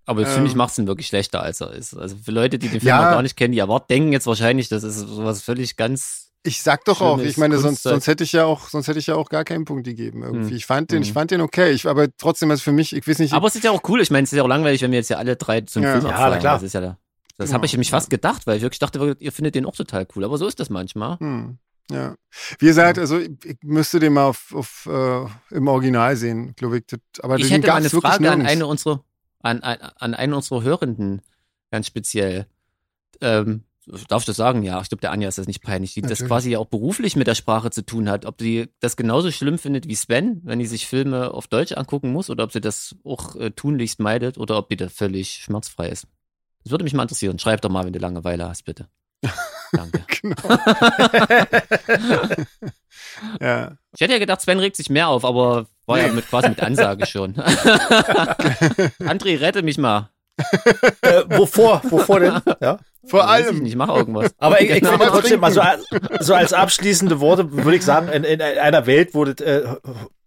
aber 0.06 0.22
das 0.22 0.34
finde 0.34 0.48
ich 0.48 0.54
Ähm. 0.54 0.58
macht 0.58 0.72
es 0.72 0.78
ihn 0.78 0.88
wirklich 0.88 1.08
schlechter, 1.08 1.42
als 1.42 1.62
er 1.62 1.72
ist. 1.74 1.94
Also 1.96 2.16
für 2.18 2.32
Leute, 2.32 2.58
die 2.60 2.70
den 2.70 2.80
Film 2.80 2.90
Ja. 2.90 3.04
noch 3.04 3.12
gar 3.12 3.22
nicht 3.22 3.36
kennen, 3.36 3.52
die 3.52 3.60
erwarten, 3.60 3.88
denken 3.90 4.14
jetzt 4.14 4.28
wahrscheinlich, 4.28 4.70
das 4.70 4.84
ist 4.84 4.98
sowas 4.98 5.42
völlig 5.42 5.76
ganz. 5.76 6.26
Ich 6.44 6.62
sag 6.62 6.86
doch 6.86 7.02
auch, 7.02 7.20
ich 7.20 7.38
meine, 7.38 7.58
sonst, 7.58 7.84
sonst 7.84 8.08
hätte 8.08 8.24
ich 8.24 8.32
ja 8.32 8.46
auch, 8.46 8.70
sonst 8.70 8.88
hätte 8.88 9.00
ich 9.00 9.08
ja 9.08 9.16
auch 9.16 9.28
gar 9.28 9.44
keinen 9.44 9.66
Punkt 9.66 9.84
gegeben 9.84 10.24
irgendwie. 10.24 10.52
Hm. 10.52 10.56
Ich 10.56 10.66
fand 10.66 10.92
den, 10.92 11.02
ich 11.02 11.10
Hm. 11.10 11.14
fand 11.16 11.32
den 11.32 11.42
okay. 11.42 11.72
Ich, 11.72 11.88
aber 11.88 12.08
trotzdem 12.18 12.52
ist 12.52 12.62
für 12.62 12.72
mich, 12.72 12.96
ich 12.96 13.06
weiß 13.08 13.20
nicht, 13.20 13.34
Aber 13.34 13.48
es 13.48 13.56
ist 13.56 13.64
ja 13.66 13.72
auch 13.72 13.82
cool. 13.90 14.00
Ich 14.02 14.12
meine, 14.12 14.24
es 14.24 14.32
ist 14.32 14.38
ja 14.38 14.44
auch 14.44 14.48
langweilig, 14.48 14.82
wenn 14.82 14.92
wir 14.92 15.00
jetzt 15.00 15.10
ja 15.10 15.18
alle 15.18 15.36
drei 15.36 15.62
zum 15.62 15.84
Ja. 15.84 15.92
Film 15.94 16.06
Ja, 16.06 16.12
abfallen. 16.12 16.40
klar. 16.40 16.54
Das 16.54 16.64
ist 16.64 16.74
ja 16.74 16.80
da. 16.82 16.98
Das 17.38 17.48
Genau. 17.50 17.56
habe 17.56 17.66
ich 17.66 17.74
nämlich 17.74 17.90
fast 17.92 18.10
gedacht, 18.10 18.48
weil 18.48 18.58
ich 18.58 18.62
wirklich 18.64 18.80
dachte, 18.80 19.16
ihr 19.20 19.32
findet 19.32 19.56
den 19.56 19.66
auch 19.66 19.76
total 19.76 20.08
cool. 20.16 20.24
Aber 20.24 20.38
so 20.38 20.48
ist 20.48 20.60
das 20.60 20.70
manchmal. 20.70 21.20
Hm, 21.20 21.58
ja. 21.92 22.16
Wie 22.60 22.66
gesagt, 22.66 22.98
also 22.98 23.18
ich, 23.20 23.30
ich 23.44 23.58
müsste 23.64 24.00
den 24.00 24.14
mal 24.14 24.26
auf, 24.26 24.54
auf, 24.56 24.88
äh, 24.90 25.26
im 25.56 25.68
Original 25.68 26.16
sehen, 26.16 26.56
glaube 26.56 26.78
ich. 26.78 26.86
Das, 26.88 27.00
aber 27.22 27.36
ich 27.38 27.44
den 27.44 27.52
hätte 27.56 27.68
mal 27.68 27.76
eine 27.76 27.92
wirklich 27.92 28.12
Frage 28.12 28.32
an 28.32 28.46
eine 28.46 28.66
unserer, 28.68 29.04
an, 29.40 29.62
an, 29.62 29.78
an 29.98 30.14
einen 30.14 30.34
unserer 30.34 30.64
Hörenden, 30.64 31.22
ganz 31.72 31.88
speziell. 31.88 32.48
Ähm, 33.22 33.64
darf 34.08 34.24
ich 34.24 34.26
das 34.26 34.36
sagen? 34.36 34.64
Ja, 34.64 34.82
ich 34.82 34.90
glaube, 34.90 35.02
der 35.02 35.12
Anja 35.12 35.28
ist 35.28 35.38
das 35.38 35.48
nicht 35.48 35.62
peinlich, 35.62 35.94
die 35.94 36.02
das 36.02 36.12
Natürlich. 36.12 36.30
quasi 36.30 36.52
ja 36.52 36.60
auch 36.60 36.68
beruflich 36.68 37.16
mit 37.16 37.28
der 37.28 37.36
Sprache 37.36 37.72
zu 37.72 37.86
tun 37.86 38.10
hat. 38.10 38.26
Ob 38.26 38.38
die 38.38 38.70
das 38.80 38.98
genauso 38.98 39.32
schlimm 39.32 39.58
findet 39.58 39.88
wie 39.88 39.96
Sven, 39.96 40.42
wenn 40.44 40.60
die 40.60 40.66
sich 40.66 40.88
Filme 40.88 41.34
auf 41.34 41.48
Deutsch 41.48 41.74
angucken 41.74 42.12
muss, 42.12 42.30
oder 42.30 42.44
ob 42.44 42.52
sie 42.52 42.62
das 42.62 42.96
auch 43.04 43.36
äh, 43.36 43.52
tunlichst 43.52 44.00
meidet, 44.00 44.38
oder 44.38 44.58
ob 44.58 44.70
die 44.70 44.78
da 44.78 44.90
völlig 44.90 45.36
schmerzfrei 45.36 45.90
ist. 45.90 46.08
Das 46.64 46.72
würde 46.72 46.84
mich 46.84 46.94
mal 46.94 47.04
interessieren. 47.04 47.40
Schreib 47.40 47.62
doch 47.62 47.70
mal, 47.70 47.86
wenn 47.86 47.94
du 47.94 48.00
Langeweile 48.00 48.50
hast, 48.50 48.66
bitte. 48.66 48.88
Danke. 49.72 50.04
Genau. 50.22 50.36
ja. 53.42 53.78
Ich 53.94 54.02
hätte 54.02 54.14
ja 54.14 54.20
gedacht, 54.20 54.42
Sven 54.42 54.60
regt 54.60 54.76
sich 54.76 54.90
mehr 54.90 55.08
auf, 55.08 55.24
aber 55.24 55.68
war 55.88 56.00
ja 56.00 56.10
mit, 56.10 56.28
quasi 56.30 56.50
mit 56.50 56.62
Ansage 56.62 57.06
schon. 57.08 57.34
André, 59.00 59.40
rette 59.40 59.62
mich 59.64 59.78
mal. 59.78 60.10
äh, 61.02 61.24
wovor? 61.30 61.82
Wovor 61.90 62.20
denn? 62.20 62.40
Ja. 62.62 62.78
Vor 63.08 63.22
Ich 63.22 63.26
allem. 63.30 63.60
nicht, 63.64 63.76
mach 63.76 63.88
irgendwas. 63.96 64.32
Aber 64.38 64.62
ich, 64.62 64.70
ich 64.70 64.80
Genau. 64.82 64.92
finde 64.92 65.08
trotzdem 65.08 65.40
mal 65.40 65.52
so, 65.52 65.62
so 66.20 66.36
als 66.36 66.54
abschließende 66.54 67.20
Worte 67.20 67.52
würde 67.52 67.76
ich 67.76 67.84
sagen, 67.84 68.10
in, 68.10 68.24
in 68.24 68.42
einer 68.42 68.86
Welt, 68.86 69.12
wo 69.14 69.26
das, 69.26 69.44
äh, 69.46 69.64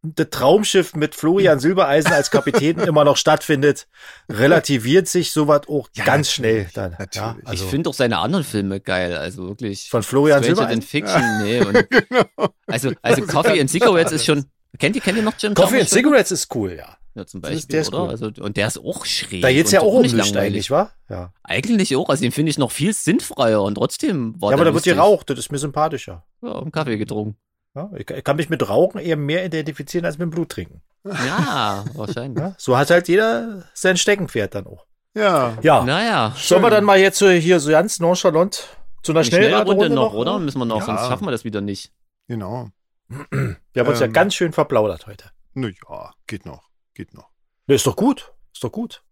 das 0.02 0.28
Traumschiff 0.30 0.94
mit 0.96 1.14
Florian 1.14 1.60
Silbereisen 1.60 2.10
als 2.12 2.30
Kapitän 2.32 2.78
immer 2.80 3.04
noch 3.04 3.16
stattfindet, 3.18 3.86
relativiert 4.28 5.06
sich 5.06 5.30
sowas 5.30 5.62
auch 5.68 5.88
Ja, 5.94 6.04
ganz 6.04 6.32
schnell 6.32 6.66
dann. 6.74 6.96
Ja, 7.12 7.36
Ich 7.42 7.48
also 7.48 7.66
finde 7.66 7.90
auch 7.90 7.94
seine 7.94 8.18
anderen 8.18 8.44
Filme 8.44 8.80
geil, 8.80 9.14
also 9.16 9.46
wirklich. 9.46 9.90
von 9.90 10.02
Florian 10.02 10.42
Stranger 10.42 10.56
Silbereisen. 10.56 10.82
Fiction, 10.82 11.42
nee. 11.44 11.60
Und 11.60 11.88
genau. 11.90 12.48
also, 12.66 12.92
also 13.02 13.22
Coffee 13.26 13.60
and 13.60 13.70
Cigarettes 13.70 14.12
ist 14.12 14.24
schon. 14.24 14.46
Kennt 14.78 14.96
ihr, 14.96 15.02
kennt 15.02 15.16
ihr 15.18 15.22
noch 15.24 15.34
Jim 15.38 15.54
Coffee 15.54 15.66
and 15.66 15.72
Jarmusch 15.72 15.88
Filme? 15.90 16.08
Cigarettes 16.08 16.30
ist 16.32 16.54
cool, 16.54 16.72
ja. 16.72 16.96
Ja, 17.14 17.26
zum 17.26 17.42
Das 17.42 17.50
ist- 17.50 17.56
Beispiel, 17.66 17.72
der 17.72 17.80
ist 17.80 17.88
oder? 17.88 18.02
cool. 18.04 18.08
Also, 18.10 18.30
und 18.40 18.56
der 18.56 18.66
ist 18.68 18.78
auch 18.78 19.04
schräg. 19.04 19.42
Da 19.42 19.50
geht's 19.50 19.70
und 19.70 19.74
ja 19.74 19.80
auch 19.80 19.92
um 19.94 20.02
langweilig. 20.04 20.36
eigentlich, 20.36 20.70
wa? 20.70 20.90
Ja. 21.08 21.32
Eigentlich 21.42 21.96
auch, 21.96 22.08
also 22.08 22.22
den 22.22 22.30
finde 22.32 22.50
ich 22.50 22.58
noch 22.58 22.70
viel 22.70 22.92
sinnfreier 22.94 23.62
und 23.62 23.74
trotzdem 23.74 24.40
war 24.40 24.50
ja, 24.52 24.56
aber 24.56 24.64
da 24.64 24.72
wird 24.74 24.84
geraucht, 24.84 25.28
das 25.28 25.38
ist 25.40 25.50
mir 25.50 25.58
sympathischer. 25.58 26.24
Ja, 26.42 26.60
einen 26.60 26.70
Kaffee 26.70 26.96
getrunken. 26.98 27.36
Ja, 27.74 27.90
ich, 27.96 28.08
ich 28.10 28.24
kann 28.24 28.36
mich 28.36 28.48
mit 28.48 28.68
Rauchen 28.68 29.00
eher 29.00 29.16
mehr 29.16 29.44
identifizieren 29.44 30.04
als 30.04 30.18
mit 30.18 30.30
Blut 30.30 30.48
trinken. 30.50 30.82
Ja, 31.04 31.84
wahrscheinlich. 31.94 32.38
Ja? 32.42 32.54
So 32.58 32.76
hat 32.78 32.90
halt 32.90 33.08
jeder 33.08 33.64
sein 33.74 33.96
Steckenpferd 33.96 34.54
dann 34.54 34.66
auch. 34.66 34.86
Ja. 35.16 35.56
Ja. 35.62 35.82
Naja. 35.84 36.34
Sollen 36.36 36.62
wir 36.62 36.70
dann 36.70 36.84
mal 36.84 36.98
jetzt 36.98 37.20
äh, 37.22 37.40
hier 37.40 37.58
so 37.60 37.70
ganz 37.70 37.98
nonchalant 38.00 38.68
zu 39.02 39.12
einer 39.12 39.24
Schnellradrunde 39.24 39.90
noch, 39.90 40.14
oder? 40.14 40.38
Müssen 40.38 40.58
wir 40.58 40.64
noch, 40.64 40.80
Ja. 40.80 40.84
sonst 40.86 41.00
schaffen 41.08 41.26
wir 41.26 41.30
das 41.32 41.44
wieder 41.44 41.60
nicht. 41.60 41.92
Genau. 42.28 42.68
Wir 43.10 43.80
haben 43.82 43.88
uns 43.88 44.00
ja 44.00 44.06
Ähm. 44.06 44.12
ganz 44.12 44.34
schön 44.34 44.52
verplaudert 44.52 45.06
heute. 45.06 45.30
Na 45.54 45.68
ja, 45.68 46.12
geht 46.26 46.46
noch. 46.46 46.68
Geht 46.94 47.12
noch. 47.14 47.28
Ne, 47.66 47.74
ist 47.74 47.86
doch 47.86 47.96
gut. 47.96 48.32
Ist 48.54 48.62
doch 48.64 48.72
gut. 48.72 49.02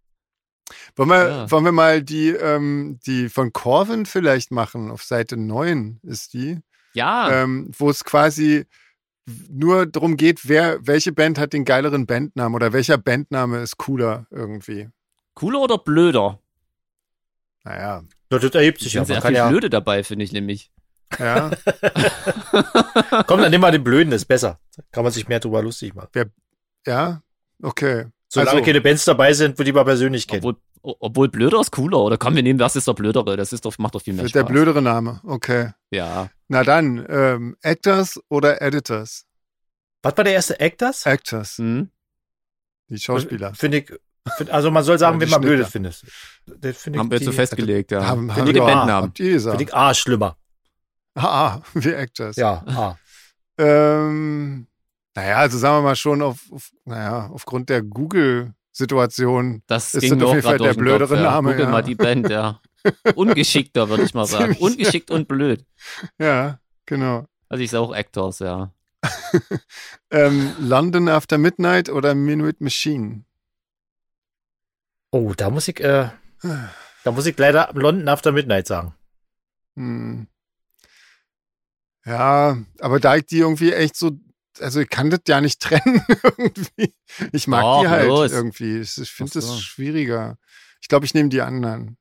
Wollen 0.96 1.08
wir, 1.08 1.28
Ja. 1.28 1.50
wollen 1.50 1.64
wir 1.64 1.72
mal 1.72 2.02
die, 2.02 2.28
ähm, 2.30 3.00
die 3.06 3.28
von 3.28 3.52
Corvin 3.52 4.06
vielleicht 4.06 4.50
machen? 4.50 4.90
Auf 4.90 5.02
Seite 5.02 5.36
9 5.36 5.98
ist 6.02 6.32
die. 6.34 6.60
Ja, 6.94 7.30
ähm, 7.42 7.70
wo 7.76 7.90
es 7.90 8.04
quasi 8.04 8.66
nur 9.50 9.86
darum 9.86 10.16
geht, 10.16 10.48
wer, 10.48 10.78
welche 10.86 11.12
Band 11.12 11.38
hat 11.38 11.52
den 11.52 11.64
geileren 11.64 12.06
Bandnamen 12.06 12.54
oder 12.54 12.72
welcher 12.72 12.98
Bandname 12.98 13.58
ist 13.60 13.76
cooler 13.78 14.26
irgendwie. 14.30 14.88
cooler 15.34 15.60
oder 15.60 15.78
blöder? 15.78 16.40
Naja, 17.64 18.02
Ja, 18.30 18.38
Das 18.38 18.54
erhebt 18.54 18.78
sich 18.78 18.88
Ich 18.88 18.94
ja. 18.94 19.02
bin 19.04 19.14
Man 19.14 19.22
sehr 19.22 19.28
viel 19.30 19.36
ja 19.36 19.48
Blöde 19.48 19.70
dabei, 19.70 20.02
finde 20.04 20.24
ich 20.24 20.32
nämlich. 20.32 20.70
Ja, 21.18 21.50
komm, 23.26 23.40
dann 23.40 23.50
nimm 23.50 23.60
mal 23.60 23.72
den 23.72 23.84
Blöden, 23.84 24.12
ist 24.12 24.26
besser. 24.26 24.58
Kann 24.92 25.04
man 25.04 25.12
sich 25.12 25.28
mehr 25.28 25.40
drüber 25.40 25.62
lustig 25.62 25.94
machen. 25.94 26.32
ja, 26.86 27.22
okay. 27.62 28.06
Solange 28.30 28.50
Also- 28.50 28.64
keine 28.64 28.80
Bands 28.80 29.04
dabei 29.04 29.32
sind, 29.32 29.58
wo 29.58 29.62
die 29.62 29.72
man 29.72 29.84
persönlich 29.86 30.26
kennt. 30.28 30.44
Obwohl, 30.44 30.60
obwohl 31.00 31.28
blöder 31.28 31.60
ist 31.60 31.72
cooler. 31.72 31.98
Oder 31.98 32.18
komm, 32.18 32.36
wir 32.36 32.42
nehmen, 32.42 32.60
was 32.60 32.76
ist 32.76 32.86
der 32.86 32.92
blödere? 32.92 33.36
Das 33.36 33.52
ist 33.54 33.64
doch, 33.64 33.76
macht 33.78 33.94
doch 33.94 34.02
viel 34.02 34.12
mehr 34.14 34.22
Wird 34.24 34.32
Spaß. 34.32 34.44
der 34.44 34.52
blödere 34.52 34.82
Name, 34.82 35.20
okay. 35.24 35.70
Ja. 35.90 36.28
Na 36.48 36.62
dann, 36.62 37.04
ähm, 37.08 37.56
Actors 37.62 38.20
oder 38.28 38.60
Editors? 38.60 39.24
Was 40.02 40.16
war 40.16 40.24
der 40.24 40.34
erste 40.34 40.60
Actors? 40.60 41.06
Actors, 41.06 41.56
Hm? 41.58 41.90
die 42.90 42.98
Schauspieler. 42.98 43.54
Finde 43.54 43.78
ich. 43.78 43.92
Find, 44.36 44.50
also 44.50 44.70
man 44.70 44.84
soll 44.84 44.98
sagen, 44.98 45.16
Ja, 45.16 45.20
wen 45.22 45.26
die 45.26 45.32
man 45.32 45.40
blöd 45.40 45.54
Schnitter. 45.54 45.70
findet. 45.70 46.02
Das 46.46 46.76
finde 46.76 46.96
ich, 46.98 47.00
Haben 47.00 47.10
wir 47.10 47.18
die, 47.18 47.24
jetzt 47.24 47.32
so 47.34 47.36
festgelegt, 47.36 47.90
ja. 47.92 48.04
Haben, 48.06 48.26
Find 48.28 48.32
haben 48.36 48.46
ich 48.48 48.52
die 48.52 48.60
wir- 48.60 48.66
Bandnamen. 48.66 49.08
Habt 49.08 49.20
ihr 49.20 49.32
gesagt? 49.32 49.56
Finde 49.58 49.70
ich 49.70 49.74
A 49.76 49.94
schlimmer. 49.94 50.36
Ah, 51.22 51.56
ah, 51.56 51.62
wie 51.74 51.92
Actors. 51.92 52.36
Ja, 52.36 52.62
A. 52.66 52.98
Ähm, 53.58 54.68
naja, 55.14 55.38
also 55.38 55.58
sagen 55.58 55.78
wir 55.78 55.82
mal 55.82 55.96
schon 55.96 56.22
auf, 56.22 56.40
auf 56.52 56.70
naja, 56.84 57.28
aufgrund 57.32 57.68
der 57.70 57.82
Google-Situation 57.82 59.62
Das 59.66 59.94
Ist 59.94 60.02
ging 60.02 60.18
das 60.18 60.28
auf 60.28 60.34
jeden 60.34 60.42
Fall 60.44 60.58
der 60.58 60.68
den 60.68 60.74
Kopf, 60.74 60.78
blödere 60.78 61.16
ja. 61.16 61.22
Name, 61.22 61.50
Google 61.50 61.64
ja. 61.64 61.70
mal 61.70 61.82
die 61.82 61.96
Band, 61.96 62.30
ja. 62.30 62.60
Ungeschickter, 63.16 63.88
würde 63.88 64.04
ich 64.04 64.14
mal 64.14 64.26
sagen. 64.26 64.54
Ziemlich. 64.54 64.60
Ungeschickt 64.60 65.10
und 65.10 65.26
blöd. 65.26 65.64
Ja, 66.18 66.60
genau. 66.86 67.26
Also 67.48 67.64
ich 67.64 67.70
sage 67.70 67.82
auch 67.82 67.94
Actors, 67.94 68.38
ja. 68.38 68.72
Ähm, 70.10 70.54
London 70.58 71.08
After 71.08 71.36
Midnight 71.36 71.90
oder 71.90 72.14
Minuit 72.14 72.62
Machine? 72.62 73.24
Oh, 75.10 75.34
da 75.36 75.50
muss 75.50 75.68
ich, 75.68 75.80
äh, 75.80 76.08
da 77.04 77.12
muss 77.12 77.26
ich 77.26 77.36
leider 77.36 77.70
London 77.74 78.08
After 78.08 78.32
Midnight 78.32 78.66
sagen. 78.66 78.94
Hm. 79.76 80.28
Ja, 82.08 82.56
aber 82.80 83.00
da 83.00 83.16
ich 83.16 83.26
die 83.26 83.38
irgendwie 83.38 83.72
echt 83.72 83.96
so, 83.96 84.12
also 84.60 84.80
ich 84.80 84.88
kann 84.88 85.10
das 85.10 85.20
ja 85.28 85.40
nicht 85.40 85.60
trennen 85.62 86.02
irgendwie. 86.38 86.94
Ich 87.32 87.46
mag 87.46 87.62
Doch, 87.62 87.82
die 87.82 87.88
halt 87.88 88.08
los. 88.08 88.32
irgendwie. 88.32 88.78
Ich 88.78 88.98
ich 88.98 89.10
finde 89.10 89.32
so. 89.32 89.40
das 89.40 89.60
schwieriger. 89.60 90.38
Ich 90.80 90.88
glaube, 90.88 91.04
ich 91.06 91.14
nehme 91.14 91.28
die 91.28 91.42
anderen. 91.42 91.96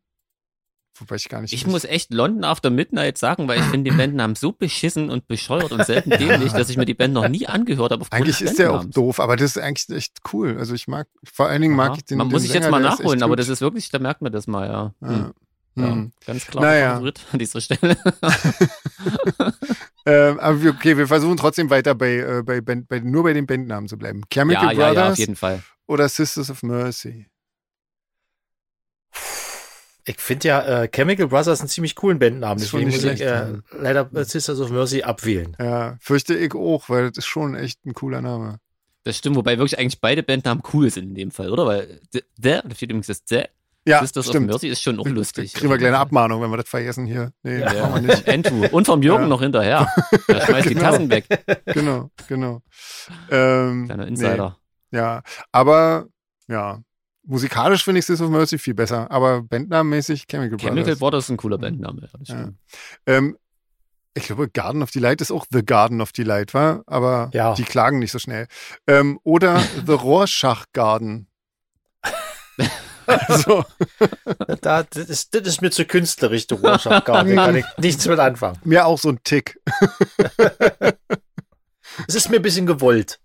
Wobei 1.00 1.16
ich 1.16 1.30
gar 1.30 1.42
nicht. 1.42 1.54
Ich 1.54 1.66
weiß. 1.66 1.72
muss 1.72 1.84
echt 1.84 2.12
London 2.12 2.44
After 2.44 2.70
Midnight 2.70 3.18
sagen, 3.20 3.48
weil 3.48 3.60
ich 3.60 3.66
finde 3.66 3.92
den 3.92 3.98
Bandnamen 3.98 4.36
so 4.36 4.52
beschissen 4.52 5.12
und 5.12 5.28
bescheuert 5.28 5.72
und 5.72 5.86
selten 5.86 6.10
dämlich, 6.18 6.54
dass 6.54 6.70
ich 6.70 6.78
mir 6.78 6.86
die 6.86 6.96
Band 6.96 7.14
noch 7.14 7.28
nie 7.28 7.46
angehört 7.46 7.92
habe. 7.92 8.06
Eigentlich 8.10 8.42
ist 8.42 8.58
der 8.58 8.74
auch 8.74 8.86
doof, 8.86 9.20
aber 9.20 9.36
das 9.36 9.58
ist 9.58 9.62
eigentlich 9.62 9.90
echt 9.96 10.20
cool. 10.34 10.58
Also 10.58 10.74
ich 10.74 10.88
mag, 10.88 11.08
vor 11.24 11.48
allen 11.48 11.62
Dingen 11.62 11.76
mag 11.76 11.92
Aha. 11.92 11.98
ich 11.98 12.06
den. 12.06 12.18
Man 12.18 12.30
den 12.30 12.32
muss 12.32 12.44
ich 12.44 12.54
jetzt 12.54 12.64
Sänger, 12.64 12.72
mal 12.72 12.84
ist 12.84 12.94
echt 12.94 13.00
nachholen, 13.00 13.22
aber 13.22 13.36
das 13.36 13.48
ist 13.50 13.62
wirklich, 13.62 13.90
da 13.90 14.00
merkt 14.00 14.22
man 14.22 14.32
das 14.32 14.48
mal, 14.48 14.68
ja. 14.68 15.08
Hm. 15.08 15.20
Ja. 15.20 15.34
Ja, 15.78 15.92
Hm. 15.92 16.12
ganz 16.26 16.48
klar 16.48 16.64
Naja. 16.64 16.94
Favorit 16.96 17.22
an 17.32 17.40
dieser 17.40 17.62
Stelle. 17.62 17.98
Ähm, 20.08 20.40
aber 20.40 20.70
okay, 20.70 20.98
wir 20.98 21.06
versuchen 21.06 21.36
trotzdem 21.36 21.70
weiter 21.70 21.94
bei, 21.94 22.16
äh, 22.16 22.42
bei, 22.42 22.62
Band, 22.62 22.88
bei 22.88 23.02
nur 23.02 23.24
bei 23.24 23.34
den 23.34 23.46
Bandnamen 23.46 23.90
zu 23.90 23.98
bleiben. 23.98 24.22
Chemical 24.32 24.68
ja, 24.68 24.72
ja, 24.72 24.78
Brothers 24.78 24.96
ja, 24.96 25.12
auf 25.12 25.18
jeden 25.18 25.36
Fall. 25.36 25.62
oder 25.86 26.08
Sisters 26.08 26.50
of 26.50 26.64
Mercy? 26.64 27.26
Ich 30.06 30.18
finde 30.18 30.48
ja 30.48 30.84
äh, 30.84 30.88
Chemical 30.88 31.28
Brothers 31.28 31.60
einen 31.60 31.68
ziemlich 31.68 31.96
coolen 31.96 32.20
Bandnamen. 32.20 32.58
Deswegen 32.60 32.90
muss 32.90 33.04
ich 33.04 33.20
äh, 33.20 33.56
leider 33.78 34.10
äh, 34.14 34.24
Sisters 34.24 34.62
of 34.62 34.70
Mercy 34.70 35.04
abwählen. 35.04 35.58
Ja, 35.60 35.98
fürchte 36.00 36.36
ich 36.36 36.56
auch, 36.56 36.88
weil 36.88 37.10
das 37.10 37.18
ist 37.18 37.26
schon 37.26 37.56
echt 37.56 37.86
ein 37.86 37.94
cooler 37.94 38.22
Name. 38.22 38.60
Das 39.04 39.18
stimmt, 39.18 39.36
wobei 39.36 39.58
wirklich 39.58 39.78
eigentlich 39.78 40.00
beide 40.00 40.24
Bandnamen 40.24 40.64
cool 40.74 40.90
sind 40.90 41.10
in 41.10 41.16
dem 41.16 41.32
Fall, 41.32 41.52
oder? 41.52 41.66
Weil 41.66 42.00
The, 42.14 42.24
the 42.38 42.60
da 42.64 42.76
steht 42.76 42.92
übrigens 42.92 43.08
das 43.08 43.24
The, 43.26 43.44
Ja, 43.88 44.02
Sisters 44.02 44.28
of 44.28 44.32
stimmt. 44.34 44.48
Mercy 44.48 44.68
ist 44.68 44.82
schon 44.82 45.00
auch 45.00 45.08
lustig. 45.08 45.54
Kriegen 45.54 45.68
wir 45.70 45.76
eine 45.76 45.80
kleine 45.80 45.98
Abmahnung, 46.00 46.42
wenn 46.42 46.50
wir 46.52 46.58
das 46.58 46.68
vergessen 46.70 47.06
hier. 47.06 47.32
Nee, 47.44 47.60
Ja. 47.62 47.88
machen 47.88 48.06
wir 48.06 48.16
nicht. 48.16 48.28
Andrew. 48.30 48.68
Und 48.72 48.86
vom 48.86 49.02
Jürgen 49.02 49.24
Ja. 49.24 49.28
noch 49.30 49.42
hinterher. 49.42 49.88
Er 50.28 50.42
schmeißt 50.46 50.70
die 50.70 50.74
Genau. 50.76 50.90
Tassen 50.90 51.10
weg. 51.10 51.26
Genau, 51.68 52.12
genau. 52.28 52.62
Ähm, 53.32 53.86
Kleiner 53.86 54.08
Insider. 54.08 54.58
Nee, 54.92 54.98
ja, 55.00 55.22
aber 55.52 56.08
ja, 56.48 56.82
musikalisch 57.26 57.84
finde 57.84 58.00
ich 58.00 58.06
Sisters 58.06 58.26
of 58.28 58.32
Mercy 58.32 58.58
viel 58.58 58.74
besser, 58.74 59.10
aber 59.12 59.42
bandnamenmäßig 59.44 60.26
Chemical, 60.30 60.58
Chemical 60.58 60.84
Brothers. 60.84 61.00
Brothers 61.00 61.24
ist 61.26 61.30
ein 61.32 61.38
cooler 61.38 61.58
Bandname. 61.58 62.10
Ja, 62.24 62.36
das. 62.36 62.54
Ähm, 63.06 63.38
ich 64.14 64.24
glaube, 64.28 64.50
Garden 64.50 64.82
of 64.82 64.90
Delight 64.92 65.22
ist 65.22 65.32
auch 65.32 65.46
The 65.52 65.64
Garden 65.64 66.02
of 66.02 66.12
Delight, 66.12 66.54
war, 66.54 66.82
aber 66.88 67.30
Ja. 67.34 67.54
die 67.54 67.64
klagen 67.64 68.00
nicht 68.00 68.12
so 68.12 68.18
schnell. 68.20 68.48
Ähm, 68.88 69.20
oder 69.24 69.60
The 69.86 69.94
Rorschach 69.94 70.66
Garden. 70.74 71.27
Also, 73.08 73.64
Da, 74.62 74.84
das, 74.84 75.10
ist, 75.10 75.34
das 75.36 75.48
ist 75.48 75.62
mir 75.62 75.72
zu 75.72 75.86
künstlerisch, 75.86 76.48
der 76.48 76.60
Rorschach 76.60 76.92
nicht. 77.26 77.36
kann 77.36 77.56
ich 77.56 77.66
nichts 77.78 78.08
mit 78.08 78.20
anfangen. 78.20 78.58
mir 78.64 78.86
auch 78.86 79.00
so 79.00 79.10
ein 79.10 79.20
Tick. 79.24 79.60
Es 82.08 82.14
ist 82.16 82.30
mir 82.30 82.36
ein 82.38 82.42
bisschen 82.44 82.66
gewollt. 82.68 83.20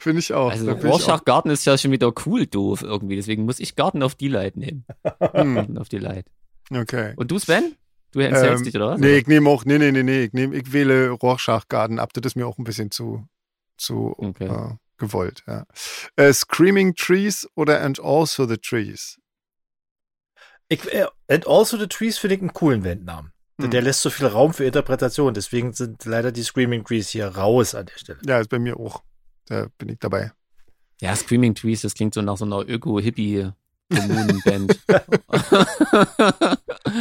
Finde 0.00 0.18
ich 0.18 0.32
auch. 0.34 0.50
Also 0.50 0.66
Da 0.66 0.74
bin 0.74 0.86
ich 0.86 0.92
Rorschach 0.92 1.24
Garten 1.24 1.50
ist 1.50 1.64
ja 1.64 1.78
schon 1.78 1.90
wieder 1.92 2.12
cool 2.26 2.46
doof 2.46 2.82
irgendwie. 2.82 3.16
Deswegen 3.16 3.44
muss 3.44 3.60
ich 3.60 3.76
Garten 3.76 4.02
of 4.02 4.14
Delight 4.14 4.56
nehmen. 4.56 4.84
auch- 5.18 5.32
Hm, 5.32 5.54
Garten 5.54 5.78
of 5.78 5.88
Delight. 5.88 6.26
okay. 6.74 7.14
Und 7.16 7.30
du, 7.30 7.38
Sven? 7.38 7.76
Du 8.12 8.18
enthältst 8.20 8.58
Ähm, 8.58 8.64
dich, 8.64 8.74
oder 8.76 8.88
was? 8.88 9.00
Nee, 9.00 9.18
ich 9.18 9.26
nehme 9.28 9.48
auch, 9.48 9.64
nee, 9.64 9.78
nee, 9.78 9.92
nee, 9.92 10.02
nee, 10.02 10.24
ich, 10.24 10.32
nehm, 10.32 10.52
ich 10.52 10.72
wähle 10.72 11.10
Rorschach 11.10 11.68
Garden 11.68 11.98
ab. 12.00 12.12
Das 12.12 12.22
ist 12.26 12.34
mir 12.36 12.46
auch 12.46 12.58
ein 12.58 12.64
bisschen 12.64 12.90
zu, 12.90 13.24
zu 13.78 14.14
Okay. 14.18 14.46
äh, 14.46 14.74
gewollt. 15.00 15.42
Ja. 15.48 15.66
Äh, 16.14 16.32
Screaming 16.32 16.94
Trees 16.94 17.48
oder 17.56 17.80
And 17.82 17.98
Also 18.00 18.46
the 18.46 18.56
Trees? 18.58 19.18
Ich, 20.68 20.86
äh, 20.94 21.08
and 21.28 21.48
also 21.48 21.76
the 21.76 21.88
Trees 21.88 22.18
finde 22.18 22.36
ich 22.36 22.40
einen 22.42 22.52
coolen 22.52 22.82
Bandnamen. 22.84 23.32
Hm. 23.60 23.70
Der 23.70 23.82
lässt 23.82 24.02
so 24.02 24.10
viel 24.10 24.26
Raum 24.26 24.54
für 24.54 24.64
Interpretation. 24.64 25.34
Deswegen 25.34 25.72
sind 25.72 26.04
leider 26.04 26.30
die 26.30 26.44
Screaming 26.44 26.84
Trees 26.84 27.08
hier 27.08 27.26
raus 27.26 27.74
an 27.74 27.86
der 27.86 27.98
Stelle. 27.98 28.20
Ja, 28.24 28.38
ist 28.38 28.50
bei 28.50 28.60
mir 28.60 28.78
auch. 28.78 29.02
Da 29.46 29.66
bin 29.78 29.88
ich 29.88 29.98
dabei. 29.98 30.30
Ja, 31.00 31.16
Screaming 31.16 31.56
Trees, 31.56 31.82
das 31.82 31.94
klingt 31.94 32.14
so 32.14 32.22
nach 32.22 32.36
so 32.36 32.44
einer 32.44 32.60
Öko-Hippie-Kommunenband. 32.68 34.78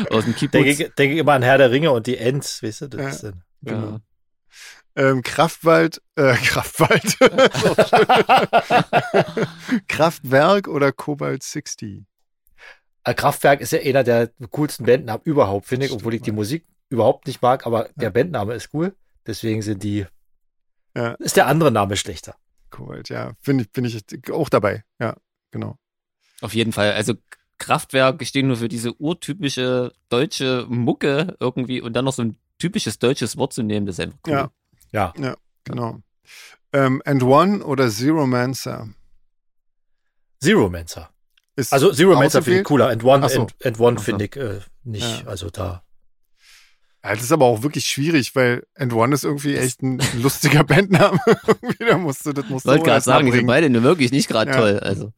Aus 0.09 0.25
dem 0.25 0.35
Kibbutz. 0.35 0.51
Denke 0.51 0.69
ich, 0.71 0.77
denke 0.77 1.13
ich 1.13 1.19
immer 1.19 1.33
an 1.33 1.43
Herr 1.43 1.57
der 1.57 1.71
Ringe 1.71 1.91
und 1.91 2.07
die 2.07 2.17
Ents, 2.17 2.63
weißt 2.63 2.81
du? 2.81 2.87
Das 2.87 3.01
Ja. 3.01 3.09
ist 3.09 3.23
dann, 3.23 3.43
Genau. 3.61 3.99
Ähm, 4.95 5.21
Kraftwald, 5.23 6.01
äh, 6.15 6.33
Kraftwald. 6.35 7.17
Kraftwerk 9.87 10.67
oder 10.67 10.91
Kobalt 10.91 11.43
60? 11.43 12.03
Äh, 13.03 13.13
Kraftwerk 13.13 13.61
ist 13.61 13.71
ja 13.71 13.79
einer 13.79 14.03
der 14.03 14.31
coolsten 14.51 14.85
Bandnamen 14.85 15.21
überhaupt, 15.23 15.67
finde 15.67 15.85
ich, 15.85 15.91
Stimmt, 15.91 16.01
obwohl 16.01 16.13
ich 16.15 16.21
die. 16.21 16.31
Musik 16.31 16.65
überhaupt 16.89 17.27
nicht 17.27 17.41
mag, 17.41 17.65
aber 17.65 17.87
Ja. 17.87 17.91
der 17.95 18.09
Bandname 18.09 18.53
ist 18.55 18.69
cool. 18.73 18.95
Deswegen 19.25 19.61
sind 19.61 19.83
die, 19.83 20.05
Ja. 20.95 21.11
ist 21.13 21.37
der 21.37 21.47
andere 21.47 21.71
Name 21.71 21.95
schlechter. 21.97 22.35
Kobalt, 22.71 23.09
ja. 23.09 23.33
Bin 23.43 23.59
ich, 23.59 23.71
bin 23.71 23.85
ich 23.85 24.03
auch 24.31 24.49
dabei. 24.49 24.83
Ja, 24.99 25.15
genau. 25.51 25.77
Auf 26.41 26.53
jeden 26.53 26.71
Fall. 26.71 26.93
Also 26.93 27.13
Kraftwerk 27.57 28.23
stehen 28.25 28.47
nur 28.47 28.57
für 28.57 28.69
diese 28.69 28.93
urtypische 28.99 29.91
deutsche 30.09 30.65
Mucke 30.69 31.35
irgendwie 31.39 31.81
und 31.81 31.93
dann 31.93 32.05
noch 32.05 32.13
so 32.13 32.23
ein 32.23 32.37
typisches 32.57 32.99
deutsches 32.99 33.37
Wort 33.37 33.53
zu 33.53 33.63
nehmen, 33.63 33.85
das 33.85 33.99
ist 33.99 34.05
einfach 34.05 34.19
cool. 34.27 34.33
Ja. 34.33 34.51
Ja. 34.91 35.13
Genau. 35.63 36.01
Ähm, 36.73 37.01
And 37.05 37.23
One 37.23 37.63
oder 37.63 37.89
Zero 37.89 38.25
Mancer? 38.27 38.89
Zero 40.41 40.69
Mancer. 40.69 41.09
Ist 41.55 41.73
Also 41.73 41.91
Zero 41.91 42.15
Mancer 42.15 42.41
finde 42.41 42.59
ich 42.59 42.65
cooler. 42.65 42.89
And 42.89 43.03
One, 43.03 43.27
so. 43.29 43.41
and, 43.41 43.65
and 43.65 43.79
One 43.79 43.99
finde 43.99 44.25
ich 44.25 44.35
äh, 44.35 44.59
nicht. 44.83 45.23
Ja. 45.23 45.27
Also 45.27 45.49
da. 45.49 45.83
Ja, 47.03 47.13
das 47.13 47.23
ist 47.23 47.31
aber 47.31 47.45
auch 47.45 47.63
wirklich 47.63 47.85
schwierig, 47.87 48.35
weil 48.35 48.65
And 48.75 48.93
One 48.93 49.13
ist 49.13 49.23
irgendwie 49.23 49.55
echt 49.55 49.81
ein 49.81 50.01
lustiger 50.21 50.63
Bandname. 50.65 51.19
irgendwie, 51.47 51.85
da 51.85 51.97
musst 51.97 52.25
du, 52.25 52.33
das 52.33 52.47
musst 52.49 52.65
wollte 52.65 52.83
gerade 52.85 53.01
sagen, 53.01 53.25
die 53.25 53.31
sind 53.31 53.47
beide 53.47 53.69
nur 53.69 53.83
wirklich 53.83 54.11
nicht 54.11 54.27
gerade 54.27 54.51
Ja. 54.51 54.57
toll. 54.57 54.79
Also 54.79 55.13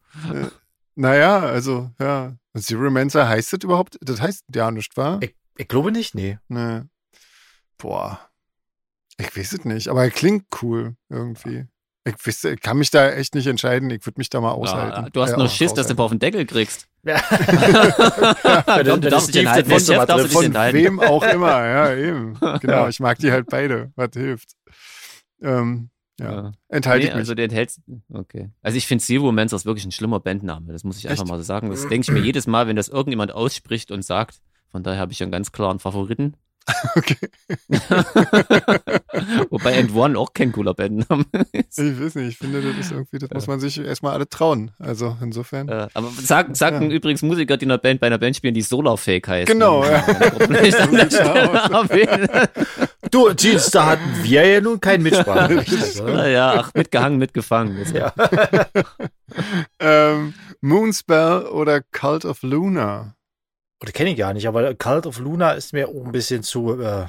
Naja, 0.94 1.38
also, 1.40 1.90
ja. 2.00 2.36
Zero 2.58 2.90
Mancer 2.90 3.28
heißt 3.28 3.52
das 3.52 3.60
überhaupt? 3.62 3.98
Das 4.02 4.20
heißt 4.20 4.44
ja 4.54 4.70
nicht, 4.70 4.96
wahr? 4.96 5.18
Ich, 5.22 5.34
ich 5.56 5.68
glaube 5.68 5.90
nicht, 5.92 6.14
nee. 6.14 6.38
Nee. 6.48 6.82
Boah. 7.78 8.20
Ich 9.18 9.36
weiß 9.36 9.52
es 9.52 9.64
nicht, 9.64 9.88
aber 9.88 10.02
er 10.04 10.10
klingt 10.10 10.46
cool 10.62 10.96
irgendwie. 11.08 11.66
Ich, 12.04 12.14
weiß, 12.26 12.44
ich 12.44 12.60
kann 12.60 12.78
mich 12.78 12.90
da 12.90 13.10
echt 13.10 13.34
nicht 13.36 13.46
entscheiden. 13.46 13.88
Ich 13.90 14.04
würde 14.06 14.18
mich 14.18 14.28
da 14.30 14.40
mal 14.40 14.50
aushalten. 14.52 15.04
ja, 15.04 15.10
du 15.10 15.22
hast 15.22 15.32
Äh, 15.32 15.36
nur 15.36 15.48
Schiss, 15.48 15.72
dass 15.74 15.86
du 15.86 15.92
aushalten. 15.92 15.92
ein 15.92 15.96
paar 15.96 16.04
auf 16.06 16.10
den 16.10 16.18
Deckel 16.18 16.46
kriegst. 16.46 16.88
Ja. 17.04 17.20
Komm, 17.20 18.76
wenn 18.76 19.00
du 19.00 19.10
darfst 19.10 19.28
dich 19.34 19.42
enthalten. 19.44 19.70
Chef 19.80 20.30
Von 20.32 20.44
enthalten. 20.44 20.78
wem 20.78 21.00
auch 21.00 21.24
immer, 21.24 21.48
ja, 21.66 21.92
eben. 21.94 22.34
Genau, 22.60 22.72
Ja. 22.84 22.88
ich 22.88 23.00
mag 23.00 23.18
die 23.18 23.32
halt 23.32 23.46
beide, 23.48 23.92
was 23.96 24.10
hilft. 24.14 24.50
Ähm, 25.42 25.90
ja. 26.20 26.32
Ja. 26.32 26.52
Enthalte 26.68 27.06
Nee, 27.06 27.10
ich 27.20 27.28
mich. 27.28 27.56
also. 27.58 27.80
Okay. 28.12 28.50
Also 28.62 28.76
ich 28.78 28.86
finde 28.86 29.02
Zero 29.02 29.32
Mancer 29.32 29.56
ist 29.56 29.66
wirklich 29.66 29.84
ein 29.84 29.90
schlimmer 29.92 30.20
Bandname. 30.20 30.72
Das 30.72 30.84
muss 30.84 30.98
ich 30.98 31.08
einfach 31.08 31.24
Echt? 31.24 31.30
mal 31.32 31.38
so 31.38 31.42
sagen. 31.42 31.70
Das 31.70 31.82
denke 31.88 32.02
ich 32.02 32.10
mir 32.12 32.20
jedes 32.20 32.46
Mal, 32.46 32.68
wenn 32.68 32.76
das 32.76 32.88
irgendjemand 32.88 33.32
ausspricht 33.32 33.90
und 33.90 34.04
sagt. 34.04 34.40
Von 34.70 34.82
daher 34.84 35.00
habe 35.00 35.10
ich 35.12 35.20
einen 35.22 35.32
ganz 35.32 35.50
klaren 35.52 35.80
Favoriten. 35.80 36.34
okay. 36.96 37.16
Wobei 39.50 39.72
End 39.72 39.94
One 39.94 40.18
auch 40.18 40.32
kein 40.32 40.52
cooler 40.52 40.74
Bandname 40.74 41.24
ist. 41.52 41.78
Ich 41.78 42.00
weiß 42.00 42.14
nicht, 42.16 42.28
ich 42.28 42.38
finde, 42.38 42.62
das 42.62 42.76
ist 42.76 42.92
irgendwie, 42.92 43.18
das 43.18 43.30
muss 43.30 43.46
man 43.46 43.60
sich 43.60 43.78
erstmal 43.80 44.14
alle 44.14 44.28
trauen. 44.28 44.70
Also 44.78 45.16
insofern. 45.20 45.68
Äh, 45.68 45.88
aber 45.94 46.08
sagen, 46.10 46.54
sagen 46.54 46.90
Ja. 46.90 46.96
übrigens 46.96 47.22
Musiker, 47.22 47.56
die 47.56 47.64
in 47.64 47.70
einer 47.70 47.78
Band, 47.78 48.00
bei 48.00 48.06
einer 48.06 48.18
Band 48.18 48.36
spielen, 48.36 48.54
die 48.54 48.62
Solarfake 48.62 49.26
heißt. 49.28 49.50
Genau, 49.50 49.84
ja. 49.84 50.04
Du, 53.10 53.32
Jeans, 53.34 53.70
da 53.70 53.86
hatten 53.86 54.22
wir 54.22 54.46
ja 54.46 54.60
nun 54.60 54.80
kein 54.80 55.02
Mitspracherecht. 55.02 56.02
Naja, 56.02 56.54
ach, 56.58 56.70
mitgehangen, 56.74 57.18
mitgefangen. 57.18 57.76
Das 57.78 57.92
Ja. 57.92 58.12
Ähm, 59.80 60.34
Moonspell 60.60 61.42
oder 61.46 61.80
Cult 61.82 62.24
of 62.24 62.42
Luna? 62.42 63.14
Oder 63.82 63.92
kenne 63.92 64.10
ich 64.10 64.16
gar 64.16 64.32
nicht, 64.32 64.46
aber 64.46 64.74
Cult 64.74 65.06
of 65.06 65.18
Luna 65.18 65.52
ist 65.52 65.72
mir 65.72 65.88
auch 65.88 66.04
ein 66.04 66.12
bisschen 66.12 66.42
zu 66.42 66.80
äh, 66.80 67.06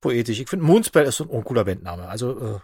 poetisch. 0.00 0.40
Ich 0.40 0.48
finde 0.48 0.66
Moonspell 0.66 1.06
ist 1.06 1.16
so 1.18 1.24
ein 1.24 1.30
uncooler 1.30 1.64
Bandname. 1.64 2.08
Also 2.08 2.56
äh, 2.56 2.58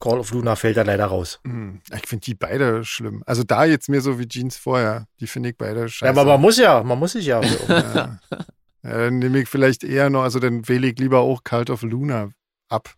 Call 0.00 0.20
of 0.20 0.30
Luna 0.30 0.54
fällt 0.54 0.76
da 0.76 0.82
leider 0.82 1.06
raus. 1.06 1.40
Hm, 1.44 1.80
Ich 1.92 2.06
finde 2.08 2.24
die 2.24 2.34
beide 2.34 2.84
schlimm. 2.84 3.24
Also 3.26 3.42
da 3.42 3.64
jetzt 3.64 3.88
mehr 3.88 4.00
so 4.00 4.18
wie 4.18 4.28
Jeans 4.28 4.56
vorher. 4.56 5.06
Die 5.18 5.26
finde 5.26 5.48
ich 5.50 5.56
beide 5.58 5.88
scheiße. 5.88 6.04
Ja, 6.04 6.10
aber 6.12 6.24
man 6.24 6.40
muss 6.40 6.56
ja, 6.56 6.82
man 6.84 6.98
muss 6.98 7.12
sich 7.12 7.26
ja. 7.26 7.40
ja. 7.42 8.20
ja, 8.30 8.38
dann 8.82 9.18
nehme 9.18 9.40
ich 9.40 9.48
vielleicht 9.48 9.82
eher 9.82 10.08
noch, 10.08 10.22
also 10.22 10.38
dann 10.38 10.68
wähle 10.68 10.86
ich 10.86 10.98
lieber 11.00 11.18
auch 11.18 11.42
Cult 11.42 11.68
of 11.68 11.82
Luna 11.82 12.30
ab. 12.68 12.94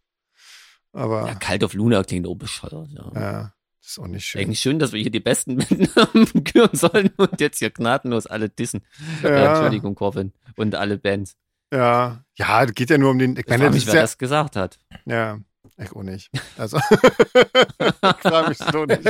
Aber 0.93 1.27
Ja, 1.27 1.35
Cult 1.37 1.65
of 1.65 1.73
Luna 1.73 2.05
klingt 2.05 2.27
auch 2.27 2.35
bescheuert. 2.35 2.89
Ja. 2.91 3.13
ja, 3.15 3.53
das 3.81 3.91
ist 3.93 3.99
auch 3.99 4.07
nicht 4.07 4.27
schön. 4.27 4.41
Eigentlich 4.43 4.61
schön, 4.61 4.79
dass 4.79 4.93
wir 4.93 5.01
hier 5.01 5.11
die 5.11 5.21
besten 5.21 5.57
Bandnamen 5.59 6.45
küren 6.45 6.75
sollen 6.77 7.11
und 7.17 7.41
jetzt 7.41 7.59
hier 7.59 7.71
gnadenlos 7.71 8.27
alle 8.27 8.49
dissen. 8.49 8.83
Äh, 9.23 9.29
Ja, 9.31 9.51
Entschuldigung, 9.53 9.95
Corvin. 9.95 10.33
Und 10.57 10.75
alle 10.75 10.99
Bands. 10.99 11.35
ja, 11.73 12.25
ja, 12.37 12.65
geht 12.67 12.91
ja 12.91 12.99
nur 12.99 13.11
um 13.11 13.19
den. 13.19 13.33
Ich 13.33 13.41
Ich 13.41 13.47
meine, 13.49 13.65
frage 13.65 13.75
das 13.77 13.85
mich, 13.85 13.87
wer 13.87 13.95
ja, 13.95 14.01
das 14.03 14.19
gesagt 14.19 14.57
hat. 14.57 14.79
ja, 15.07 15.39
ich 15.79 15.93
auch 15.93 16.03
nicht. 16.03 16.31
Also, 16.59 16.79
ich 16.91 18.01
frage 18.01 18.49
mich 18.51 18.59
so 18.59 18.85
nicht. 18.85 19.07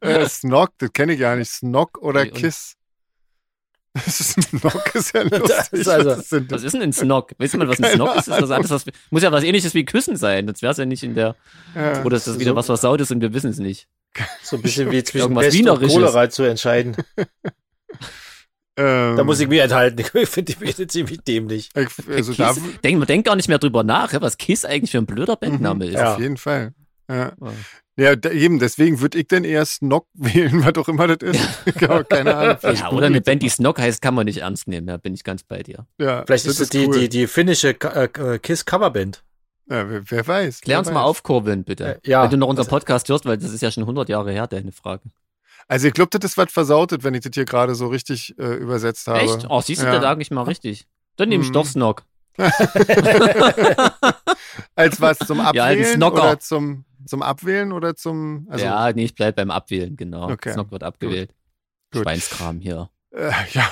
Äh, 0.00 0.28
Snog, 0.28 0.70
das 0.78 0.92
kenne 0.92 1.12
ich 1.14 1.20
gar 1.20 1.36
nicht. 1.36 1.50
Snog 1.50 1.98
oder 1.98 2.22
und- 2.22 2.34
Kiss? 2.34 2.74
Das 4.04 4.20
ist 4.20 4.42
Snog, 4.42 4.94
ist 4.94 5.14
ja 5.14 5.22
lustig. 5.22 5.42
Das 5.48 5.68
ist 5.72 5.88
also- 5.88 6.10
Was 6.10 6.28
sind 6.28 6.50
Was 6.50 6.62
ist 6.62 6.72
denn 6.72 6.82
ein 6.82 6.92
Snog? 6.92 7.30
Weißt 7.38 7.54
du 7.54 7.58
mal, 7.58 7.68
was 7.68 7.80
ein 7.80 7.92
Snog 7.94 8.14
ist? 8.16 8.28
ist 8.28 8.42
was 8.42 8.50
anderes, 8.50 8.70
was, 8.70 8.84
muss 9.10 9.22
ja 9.22 9.32
was 9.32 9.44
ähnliches 9.44 9.74
wie 9.74 9.84
Küssen 9.84 10.16
sein. 10.16 10.46
Sonst 10.46 10.62
wäre 10.62 10.72
es 10.72 10.78
ja 10.78 10.84
nicht 10.86 11.02
in 11.02 11.14
der. 11.14 11.36
Ja. 11.74 12.04
Oder 12.04 12.16
ist 12.16 12.26
das 12.26 12.38
wieder 12.38 12.50
so- 12.50 12.56
was 12.56 12.66
versaut 12.66 13.00
ist 13.00 13.10
und 13.10 13.20
wir 13.20 13.32
wissen 13.34 13.50
es 13.50 13.58
nicht. 13.58 13.88
So 14.42 14.56
ein 14.56 14.62
bisschen 14.62 14.90
wie 14.90 15.02
zwischen 15.04 15.22
Irgendwas 15.24 15.44
Pest 15.46 15.56
und 15.58 15.64
Wienerisches. 15.66 15.92
Cholera 15.94 16.30
zu 16.30 16.42
entscheiden. 16.44 16.96
Ähm, 18.78 19.16
Da 19.16 19.24
muss 19.24 19.40
ich 19.40 19.48
mich 19.48 19.60
enthalten. 19.60 20.04
Ich 20.14 20.28
finde 20.28 20.52
die 20.52 20.58
Bitte 20.62 20.86
ziemlich 20.86 21.20
dämlich. 21.22 21.70
ich, 21.74 22.08
also 22.10 22.32
Kiss, 22.34 22.60
denk, 22.84 22.98
man 22.98 23.06
denkt 23.06 23.26
gar 23.26 23.34
nicht 23.36 23.48
mehr 23.48 23.58
drüber 23.58 23.82
nach, 23.84 24.12
was 24.20 24.36
Kiss 24.36 24.66
eigentlich 24.66 24.90
für 24.90 24.98
ein 24.98 25.06
blöder 25.06 25.36
Bandname 25.36 25.86
ist. 25.86 25.94
Ja. 25.94 26.12
auf 26.14 26.20
jeden 26.20 26.36
Fall. 26.36 26.74
Ja. 27.10 27.32
Ja. 27.98 28.04
Ja, 28.10 28.14
da, 28.16 28.30
eben, 28.30 28.58
deswegen 28.58 29.00
würde 29.00 29.16
ich 29.18 29.26
dann 29.28 29.44
eher 29.44 29.64
Snog 29.64 30.06
wählen, 30.14 30.64
was 30.64 30.74
auch 30.76 30.88
immer 30.88 31.06
das 31.08 31.30
ist. 31.32 31.80
Habe 31.88 32.04
keine 32.04 32.36
Ahnung. 32.36 32.56
Ja, 32.62 32.90
oder 32.92 33.06
eine 33.06 33.22
Band, 33.22 33.42
die 33.42 33.48
Snog 33.48 33.78
heißt, 33.78 34.02
kann 34.02 34.14
man 34.14 34.26
nicht 34.26 34.38
ernst 34.38 34.68
nehmen. 34.68 34.86
Ja, 34.88 34.98
bin 34.98 35.14
ich 35.14 35.24
ganz 35.24 35.42
bei 35.44 35.62
dir. 35.62 35.86
Ja, 35.98 36.22
Vielleicht 36.26 36.44
ist 36.46 36.60
es 36.60 36.68
die, 36.68 36.86
cool. 36.86 36.98
die, 37.00 37.08
die 37.08 37.26
finnische 37.26 37.70
äh, 37.70 38.38
Kiss 38.38 38.64
Coverband. 38.66 39.22
Ja, 39.68 39.88
wer, 39.90 40.02
wer 40.10 40.26
weiß. 40.26 40.60
Klär 40.60 40.74
wer 40.74 40.78
uns 40.80 40.88
mal 40.88 40.96
weiß. 41.00 41.04
auf, 41.08 41.22
Corbin, 41.22 41.64
bitte. 41.64 42.00
Äh, 42.04 42.10
ja. 42.10 42.22
Wenn 42.22 42.30
du 42.30 42.36
noch 42.36 42.48
unseren 42.48 42.64
Das- 42.66 42.70
Podcast 42.70 43.08
hörst, 43.08 43.24
weil 43.24 43.38
das 43.38 43.50
ist 43.52 43.62
ja 43.62 43.70
schon 43.70 43.82
100 43.84 44.08
Jahre 44.10 44.30
her, 44.30 44.46
deine 44.46 44.72
Frage. 44.72 45.02
Also 45.66 45.88
ich 45.88 45.94
glaube, 45.94 46.10
das 46.16 46.30
ist 46.30 46.36
was 46.38 46.52
versautet, 46.52 47.02
wenn 47.02 47.14
ich 47.14 47.22
das 47.22 47.32
hier 47.34 47.44
gerade 47.46 47.74
so 47.74 47.88
richtig 47.88 48.38
äh, 48.38 48.54
übersetzt 48.54 49.08
habe. 49.08 49.20
Echt? 49.20 49.46
Oh, 49.48 49.60
siehst 49.60 49.82
du, 49.82 49.86
Ja. 49.86 49.92
da 49.92 50.00
lag 50.00 50.18
ich 50.20 50.30
mal 50.30 50.42
richtig. 50.42 50.86
Dann 51.16 51.28
nehme 51.30 51.42
ich 51.42 51.48
Mhm. 51.48 51.54
doch 51.54 51.66
Snog. 51.66 52.04
Als 54.74 55.00
was 55.00 55.18
zum 55.18 55.38
Ja, 55.38 55.44
Abwählen 55.64 55.84
Snocker. 55.96 56.22
oder 56.22 56.38
zum, 56.38 56.84
zum 57.06 57.22
Abwählen 57.22 57.72
oder 57.72 57.94
zum. 57.96 58.46
Also, 58.50 58.64
ja, 58.64 58.92
nee, 58.92 59.04
ich 59.04 59.14
bleib 59.14 59.36
beim 59.36 59.50
Abwählen, 59.50 59.96
genau. 59.96 60.30
Okay. 60.30 60.52
Snog 60.52 60.70
wird 60.70 60.82
abgewählt. 60.82 61.32
Gut. 61.92 62.02
Schweinskram 62.02 62.60
hier. 62.60 62.90
Äh, 63.10 63.30
ja. 63.52 63.70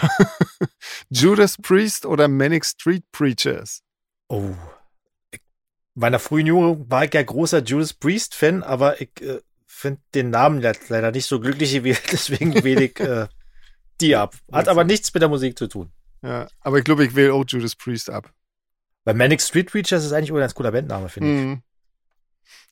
Judas 1.10 1.56
Priest 1.58 2.06
oder 2.06 2.28
Manic 2.28 2.64
Street 2.64 3.04
Preachers? 3.12 3.82
Oh. 4.28 4.50
Ich, 5.30 5.40
in 5.94 6.00
meiner 6.00 6.18
frühen 6.18 6.46
Jugend 6.46 6.90
war 6.90 7.04
ich 7.04 7.14
ja 7.14 7.22
großer 7.22 7.62
Judas 7.62 7.92
Priest-Fan, 7.94 8.62
aber 8.62 9.00
ich 9.00 9.10
äh, 9.20 9.40
finde 9.66 10.00
den 10.14 10.30
Namen 10.30 10.60
le- 10.60 10.72
leider 10.88 11.10
nicht 11.10 11.26
so 11.26 11.40
glücklich 11.40 11.72
gewählt, 11.72 12.02
deswegen 12.12 12.62
wähle 12.64 12.84
ich 12.84 12.98
äh, 13.00 13.26
die 14.00 14.16
ab. 14.16 14.34
Hat 14.50 14.68
aber 14.68 14.84
nichts 14.84 15.12
mit 15.12 15.22
der 15.22 15.28
Musik 15.28 15.58
zu 15.58 15.66
tun. 15.66 15.90
Ja, 16.22 16.48
aber 16.60 16.78
ich 16.78 16.84
glaube, 16.84 17.04
ich 17.04 17.14
wähle 17.14 17.34
auch 17.34 17.44
Judas 17.46 17.76
Priest 17.76 18.08
ab. 18.10 18.32
Weil 19.04 19.14
Manic 19.14 19.42
Street 19.42 19.70
Preachers 19.70 20.04
ist 20.04 20.12
eigentlich 20.12 20.32
auch 20.32 20.36
ein 20.36 20.40
ganz 20.40 20.54
cooler 20.54 20.72
Bandname, 20.72 21.10
finde 21.10 21.28
ich. 21.34 21.44
Mhm. 21.44 21.62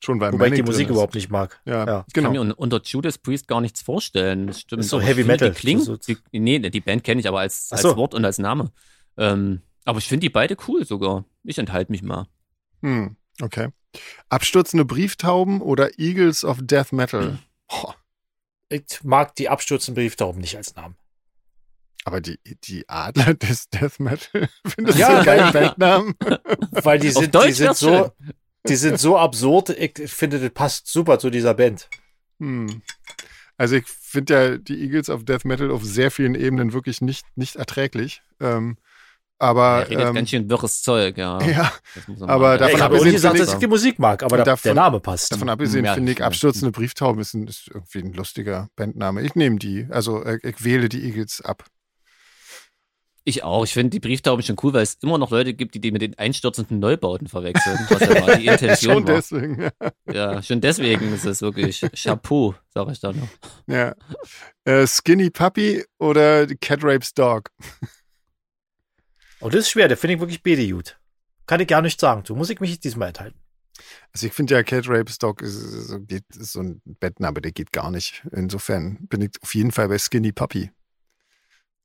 Schon 0.04 0.18
weil 0.20 0.32
Wobei 0.32 0.48
ich 0.48 0.54
die 0.54 0.62
Musik 0.64 0.88
überhaupt 0.88 1.14
nicht 1.14 1.30
mag. 1.30 1.60
Ja, 1.64 1.86
Ja. 1.86 2.04
Ich 2.08 2.12
kann 2.14 2.24
genau. 2.24 2.30
mir 2.32 2.40
un- 2.40 2.50
unter 2.52 2.80
Judas 2.82 3.18
Priest 3.18 3.46
gar 3.46 3.60
nichts 3.60 3.82
vorstellen. 3.82 4.48
Das 4.48 4.60
stimmt. 4.60 4.80
Ist 4.82 4.88
so 4.88 4.96
aber 4.96 5.06
Heavy 5.06 5.22
Metal. 5.24 5.50
Die 5.50 5.54
klingt, 5.58 5.82
So- 5.84 5.94
so- 6.00 6.14
die, 6.32 6.40
nee, 6.40 6.58
die 6.58 6.80
Band 6.80 7.04
kenne 7.04 7.20
ich 7.20 7.28
aber 7.28 7.40
als, 7.40 7.68
so. 7.68 7.96
Wort 7.96 8.12
und 8.14 8.24
als 8.24 8.38
Name. 8.38 8.72
Ähm, 9.16 9.62
aber 9.84 9.98
ich 9.98 10.08
finde 10.08 10.22
die 10.24 10.30
beide 10.30 10.56
cool 10.66 10.84
sogar. 10.84 11.24
Ich 11.44 11.58
enthalte 11.58 11.92
mich 11.92 12.02
mal. 12.02 12.26
Hm, 12.82 13.16
okay. 13.40 13.68
Abstürzende 14.28 14.84
Brieftauben 14.84 15.60
oder 15.60 15.98
Eagles 15.98 16.44
of 16.44 16.58
Death 16.62 16.90
Hm. 16.90 16.96
Metal? 16.96 17.38
Boah, 17.68 17.94
Ich 18.70 19.04
mag 19.04 19.34
die 19.36 19.48
abstürzenden 19.48 20.02
Brieftauben 20.02 20.40
nicht 20.40 20.56
als 20.56 20.74
Namen. 20.74 20.96
aber 22.04 22.20
die, 22.20 22.38
die 22.64 22.88
Adler 22.88 23.34
des 23.34 23.68
Death 23.68 24.00
Metal, 24.00 24.48
findest 24.66 24.98
Ja. 24.98 25.08
du 25.10 25.14
einen 25.16 25.24
geilen 25.24 25.52
Bandnamen? 25.52 26.14
Weil 26.72 26.98
die 26.98 27.10
sind, 27.10 27.32
die 27.34 27.52
sind 27.52 27.76
so, 27.76 28.10
die 28.68 28.76
sind 28.76 28.98
so 29.00 29.18
absurd. 29.18 29.70
Ich 29.70 29.92
finde, 30.12 30.38
das 30.40 30.50
passt 30.50 30.86
super 30.86 31.18
zu 31.18 31.30
dieser 31.30 31.54
Band. 31.54 31.88
Hm. 32.40 32.82
Also 33.56 33.76
ich 33.76 33.86
finde 33.86 34.34
ja 34.34 34.56
die 34.58 34.80
Eagles 34.82 35.08
of 35.10 35.24
Death 35.24 35.44
Metal 35.44 35.70
auf 35.70 35.84
sehr 35.84 36.10
vielen 36.10 36.34
Ebenen 36.34 36.72
wirklich 36.72 37.00
nicht, 37.00 37.24
nicht 37.36 37.56
erträglich. 37.56 38.22
Ähm, 38.40 38.76
aber 39.38 39.80
Er 39.80 39.90
redet 39.90 40.06
ähm, 40.06 40.14
ganz 40.14 40.30
schön 40.30 40.48
wirres 40.48 40.82
Zeug, 40.82 41.18
ja. 41.18 41.40
ja, 41.46 41.72
aber 42.20 42.58
davon 42.58 42.76
ich 42.76 42.80
habe 42.80 42.94
auch 42.94 42.98
abgesehen 42.98 43.04
nicht 43.06 43.14
gesagt, 43.14 43.32
finde 43.36 43.46
dass 43.46 43.54
ich 43.54 43.60
die 43.60 43.66
Musik 43.66 43.98
mag, 43.98 44.22
aber 44.22 44.36
der, 44.36 44.44
Davon- 44.44 44.68
der 44.68 44.74
Name 44.74 45.00
passt. 45.00 45.32
davon 45.32 45.48
abgesehen 45.48 45.84
Ja, 45.84 45.94
finde 45.94 46.12
ich 46.12 46.22
abstürzende 46.22 46.70
Brieftauben 46.70 47.20
ist, 47.20 47.34
ein, 47.34 47.48
ist 47.48 47.68
irgendwie 47.68 47.98
ein 47.98 48.12
lustiger 48.12 48.68
Bandname. 48.76 49.22
Ich 49.22 49.34
nehme 49.34 49.56
die. 49.58 49.86
Also 49.90 50.22
äh, 50.22 50.38
ich 50.44 50.62
wähle 50.62 50.88
die 50.88 51.02
Eagles 51.04 51.40
ab. 51.40 51.64
Ich 53.24 53.44
auch. 53.44 53.64
Ich 53.64 53.72
finde 53.72 53.90
die 53.90 54.00
Brieftauben 54.00 54.42
schon 54.44 54.56
cool, 54.62 54.72
weil 54.72 54.82
es 54.82 54.94
immer 55.00 55.16
noch 55.16 55.30
Leute 55.30 55.54
gibt, 55.54 55.74
die 55.76 55.80
die 55.80 55.92
mit 55.92 56.02
den 56.02 56.18
einstürzenden 56.18 56.80
Neubauten 56.80 57.28
verwechseln. 57.28 57.78
Was 57.88 58.00
ja 58.00 58.20
mal 58.20 58.36
die 58.38 58.46
Intention 58.46 58.92
Schon 58.94 59.06
war. 59.06 59.14
deswegen. 59.14 59.60
Ja. 59.62 59.70
Ja, 60.12 60.42
schon 60.42 60.60
deswegen 60.60 61.12
ist 61.14 61.24
es 61.24 61.40
wirklich 61.40 61.80
Chapeau, 61.94 62.54
sag 62.74 62.90
ich 62.90 62.98
da 63.00 63.12
noch. 63.12 63.28
ja. 63.68 63.94
Äh, 64.64 64.86
Skinny 64.88 65.30
Puppy 65.30 65.84
oder 65.98 66.46
Cat 66.60 66.80
Rapes 66.82 67.14
Dog? 67.14 67.50
Oh, 69.40 69.48
das 69.48 69.62
ist 69.62 69.70
schwer, 69.70 69.88
der 69.88 69.96
finde 69.96 70.14
ich 70.14 70.20
wirklich 70.20 70.42
beide 70.42 70.68
gut. 70.68 70.98
Kann 71.46 71.60
ich 71.60 71.68
gar 71.68 71.82
nicht 71.82 72.00
sagen. 72.00 72.22
So 72.26 72.34
muss 72.34 72.50
ich 72.50 72.60
mich 72.60 72.78
diesmal 72.80 73.08
enthalten. 73.08 73.38
Also 74.12 74.26
ich 74.26 74.32
finde 74.32 74.54
ja 74.54 74.62
Cat 74.62 74.84
Rapes 74.88 75.18
Dog 75.18 75.42
ist, 75.42 75.56
ist, 75.56 75.96
ist 76.36 76.52
so 76.52 76.60
ein 76.60 76.82
Bandname, 76.84 77.40
der 77.40 77.52
geht 77.52 77.72
gar 77.72 77.90
nicht. 77.90 78.24
Insofern 78.32 78.98
bin 79.08 79.22
ich 79.22 79.30
auf 79.42 79.54
jeden 79.54 79.72
Fall 79.72 79.88
bei 79.88 79.98
Skinny 79.98 80.32
Puppy. 80.32 80.70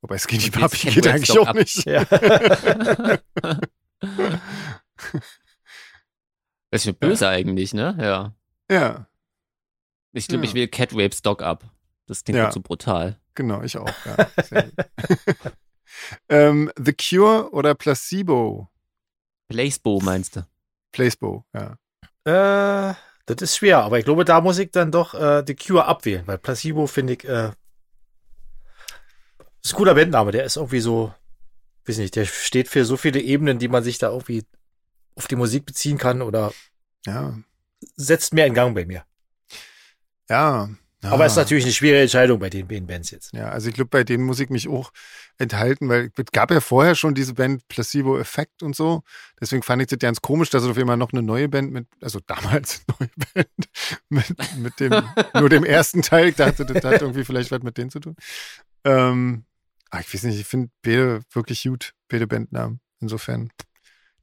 Wobei 0.02 0.18
Skinny 0.20 0.50
Cat 0.50 0.72
geht 0.74 1.08
eigentlich 1.08 1.38
auch 1.40 1.48
ab. 1.48 1.56
nicht. 1.56 1.86
Ja. 1.86 2.06
Das 6.70 6.82
ist 6.82 6.86
schon 6.86 6.96
böse 6.96 7.28
eigentlich, 7.30 7.74
ne? 7.74 7.98
Ja. 8.00 8.34
Ja, 8.70 9.08
Ich 10.14 10.28
glaube, 10.28 10.44
Ja. 10.44 10.50
ich 10.50 10.54
will 10.56 10.68
Cat 10.68 10.90
Rapes 10.94 11.22
Dog 11.22 11.42
ab. 11.42 11.64
Das 12.08 12.24
klingt 12.24 12.38
Ja. 12.38 12.46
ja. 12.46 12.52
so 12.52 12.60
brutal. 12.62 13.20
genau, 13.36 13.62
ich 13.64 13.78
auch. 13.78 13.90
Ja. 14.06 14.28
Ähm, 16.30 16.70
The 16.78 16.94
Cure 16.94 17.52
oder 17.54 17.74
Placebo? 17.74 18.70
Placebo 19.48 20.00
meinst 20.02 20.36
du? 20.36 20.46
Placebo, 20.92 21.46
ja. 21.54 21.78
Äh, 22.26 22.94
das 23.26 23.42
ist 23.42 23.56
schwer, 23.58 23.80
aber 23.80 23.98
ich 23.98 24.06
glaube, 24.06 24.26
da 24.26 24.42
muss 24.42 24.60
ich 24.60 24.70
dann 24.72 24.92
doch 24.92 25.14
äh, 25.14 25.44
The 25.48 25.56
Cure 25.56 25.86
abwählen, 25.86 26.28
weil 26.28 26.38
Placebo 26.38 26.86
finde 26.88 27.14
ich, 27.14 27.24
äh, 27.24 27.52
ist 29.70 29.74
ein 29.74 29.78
cooler 29.78 29.96
Bandname, 29.96 30.32
der 30.32 30.44
ist 30.44 30.56
irgendwie 30.58 30.80
so, 30.80 31.14
weiß 31.86 31.98
nicht, 31.98 32.16
der 32.16 32.26
steht 32.26 32.68
für 32.68 32.86
so 32.86 32.98
viele 32.98 33.20
Ebenen, 33.22 33.60
die 33.60 33.68
man 33.68 33.84
sich 33.84 33.98
da 33.98 34.10
irgendwie 34.12 34.44
auf 35.16 35.28
die 35.28 35.36
Musik 35.36 35.66
beziehen 35.66 35.98
kann 35.98 36.22
oder 36.22 36.54
Ja, 37.06 37.38
setzt 37.96 38.34
mehr 38.34 38.46
in 38.48 38.54
Gang 38.54 38.76
bei 38.76 38.86
mir. 38.86 39.04
ja. 40.30 40.70
Aber 41.04 41.24
Ah. 41.24 41.28
ist 41.28 41.36
natürlich 41.36 41.64
eine 41.64 41.74
schwere 41.74 42.02
Entscheidung 42.02 42.40
bei 42.40 42.50
den 42.50 42.68
Bands 42.88 43.12
jetzt. 43.12 43.32
Ja, 43.32 43.50
also 43.50 43.70
ich 43.70 43.76
glaube, 43.76 43.90
bei 43.90 44.04
denen 44.04 44.24
muss 44.26 44.40
ich 44.40 44.50
mich 44.50 44.68
auch 44.68 44.92
enthalten, 45.38 45.88
weil 45.90 46.10
es 46.18 46.32
gab 46.34 46.50
ja 46.50 46.60
vorher 46.60 46.96
schon 46.96 47.14
diese 47.14 47.36
Band 47.36 47.66
Placebo 47.68 48.18
Effect 48.18 48.64
und 48.64 48.76
so. 48.76 49.04
Deswegen 49.40 49.62
fand 49.62 49.82
ich 49.84 49.88
das 49.90 50.00
ganz 50.00 50.22
komisch, 50.22 50.50
dass 50.50 50.64
es 50.64 50.70
auf 50.70 50.78
einmal 50.78 50.98
noch 50.98 51.14
eine 51.14 51.22
neue 51.22 51.50
Band 51.50 51.72
mit, 51.72 51.88
also 52.02 52.20
damals 52.26 52.82
eine 52.88 52.98
neue 53.00 53.10
Band 53.34 53.70
mit, 54.10 54.58
mit 54.58 54.80
dem, 54.80 55.04
nur 55.36 55.50
dem 55.50 55.64
ersten 55.64 56.02
Teil. 56.02 56.30
Ich 56.30 56.36
dachte, 56.36 56.66
das 56.66 56.84
hat 56.84 57.02
irgendwie 57.02 57.24
vielleicht 57.24 57.52
was 57.52 57.62
mit 57.62 57.78
denen 57.78 57.92
zu 57.92 58.00
tun. 58.00 58.16
Ähm, 58.84 59.46
aber 59.90 60.02
ich 60.02 60.14
weiß 60.14 60.24
nicht, 60.24 60.40
ich 60.40 60.46
finde 60.46 60.70
beide 60.82 61.22
wirklich 61.32 61.64
gut, 61.64 61.94
beide 62.08 62.28
Bandnamen. 62.28 62.80
Insofern, 63.00 63.52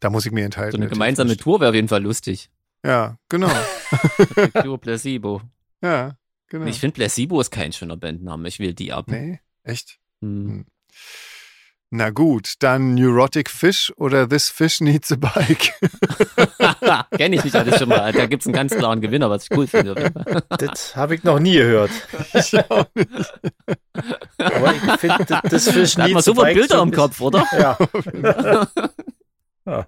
da 0.00 0.10
muss 0.10 0.26
ich 0.26 0.32
mir 0.32 0.44
enthalten. 0.44 0.72
So 0.72 0.76
eine 0.78 0.88
gemeinsame. 0.88 1.36
Tour 1.36 1.60
wäre 1.60 1.70
auf 1.70 1.74
jeden 1.74 1.88
Fall 1.88 2.02
lustig. 2.02 2.50
Ja, 2.84 3.18
genau. 3.28 3.48
Cure 4.52 4.78
Placebo. 4.78 5.42
Ja, 5.82 6.16
genau. 6.48 6.66
Ich 6.66 6.80
finde 6.80 6.94
Placebo 6.94 7.40
ist 7.40 7.50
kein 7.50 7.72
schöner 7.72 7.96
Bandname. 7.96 8.48
Ich 8.48 8.58
will 8.58 8.74
die 8.74 8.92
ab. 8.92 9.08
nee, 9.08 9.40
echt? 9.62 9.98
Hm. 10.20 10.66
Na 11.96 12.10
gut, 12.10 12.54
dann 12.58 12.94
Neurotic 12.96 13.48
Fish 13.48 13.92
oder 13.96 14.28
This 14.28 14.50
Fish 14.50 14.80
Needs 14.80 15.12
a 15.12 15.14
Bike. 15.16 15.74
Kenn 17.16 17.32
ich 17.32 17.44
nicht 17.44 17.54
alles 17.54 17.78
schon 17.78 17.88
mal. 17.88 18.10
Da 18.12 18.26
gibt's 18.26 18.46
einen 18.46 18.52
ganz 18.52 18.74
klaren 18.74 19.00
Gewinner, 19.00 19.30
was 19.30 19.44
ich 19.44 19.56
cool 19.56 19.68
finde. 19.68 19.94
Das 20.58 20.96
habe 20.96 21.14
ich 21.14 21.22
noch 21.22 21.38
nie 21.38 21.54
gehört. 21.54 21.92
ich 22.32 22.58
auch 22.68 22.86
nicht. 22.96 23.32
Aber 24.38 24.74
ich 24.74 24.80
finde, 24.98 25.24
das- 25.24 25.40
das 25.48 25.68
Fish 25.70 25.94
Da 25.94 26.02
hat 26.02 26.10
man 26.10 26.16
Needs 26.16 26.28
a 26.28 26.32
super 26.32 26.42
Bike 26.42 26.54
Bilder 26.56 26.76
so 26.78 26.82
im 26.82 26.88
ein 26.88 26.92
Kopf, 26.94 27.20
oder? 27.20 27.46
Ja. 27.52 27.78
ja. 29.66 29.86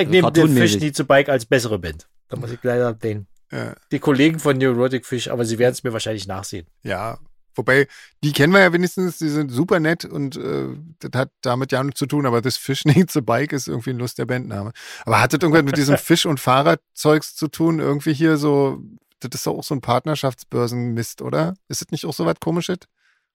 Ich 0.00 0.06
So 0.06 0.10
nehme 0.10 0.32
den. 0.32 0.56
Fish 0.56 0.76
Needs 0.80 1.00
a 1.00 1.04
Bike 1.04 1.28
als 1.28 1.46
bessere 1.46 1.78
Band. 1.78 2.08
Da 2.28 2.36
muss 2.36 2.50
ich 2.50 2.58
leider 2.62 2.92
den, 2.92 3.28
Ja, 3.52 3.74
die 3.92 4.00
Kollegen 4.00 4.40
von 4.40 4.58
Neurotic 4.58 5.06
Fish, 5.06 5.28
aber 5.28 5.44
sie 5.44 5.58
werden 5.60 5.74
es 5.74 5.84
mir 5.84 5.92
wahrscheinlich 5.92 6.26
nachsehen. 6.26 6.66
ja, 6.82 7.18
wobei, 7.54 7.86
die 8.22 8.32
kennen 8.32 8.52
wir 8.52 8.60
ja 8.60 8.72
wenigstens, 8.72 9.18
die 9.18 9.28
sind 9.28 9.50
super 9.50 9.80
nett 9.80 10.04
und 10.04 10.36
äh, 10.36 10.68
das 11.00 11.10
hat 11.18 11.30
damit 11.40 11.72
ja 11.72 11.82
nichts 11.82 11.98
zu 11.98 12.06
tun, 12.06 12.26
aber 12.26 12.42
This 12.42 12.56
Fish 12.56 12.84
Needs 12.84 13.16
a 13.16 13.20
Bike 13.20 13.52
ist 13.52 13.68
irgendwie 13.68 13.90
ein 13.90 13.98
lustiger 13.98 14.26
Bandname. 14.26 14.72
Aber 15.04 15.20
hat 15.20 15.32
das 15.32 15.40
irgendwas 15.40 15.64
mit 15.64 15.76
diesem 15.76 15.98
Fisch- 15.98 16.26
und 16.26 16.40
Fahrradzeugs 16.40 17.34
zu 17.34 17.48
tun? 17.48 17.78
Irgendwie 17.78 18.14
hier 18.14 18.36
so, 18.36 18.82
das 19.20 19.30
ist 19.34 19.46
doch 19.46 19.58
auch 19.58 19.64
so 19.64 19.74
ein 19.74 19.80
Partnerschaftsbörsenmist, 19.80 21.22
oder? 21.22 21.54
Ist 21.68 21.80
das 21.80 21.90
nicht 21.90 22.06
auch 22.06 22.14
so 22.14 22.26
was 22.26 22.40
komisches? 22.40 22.78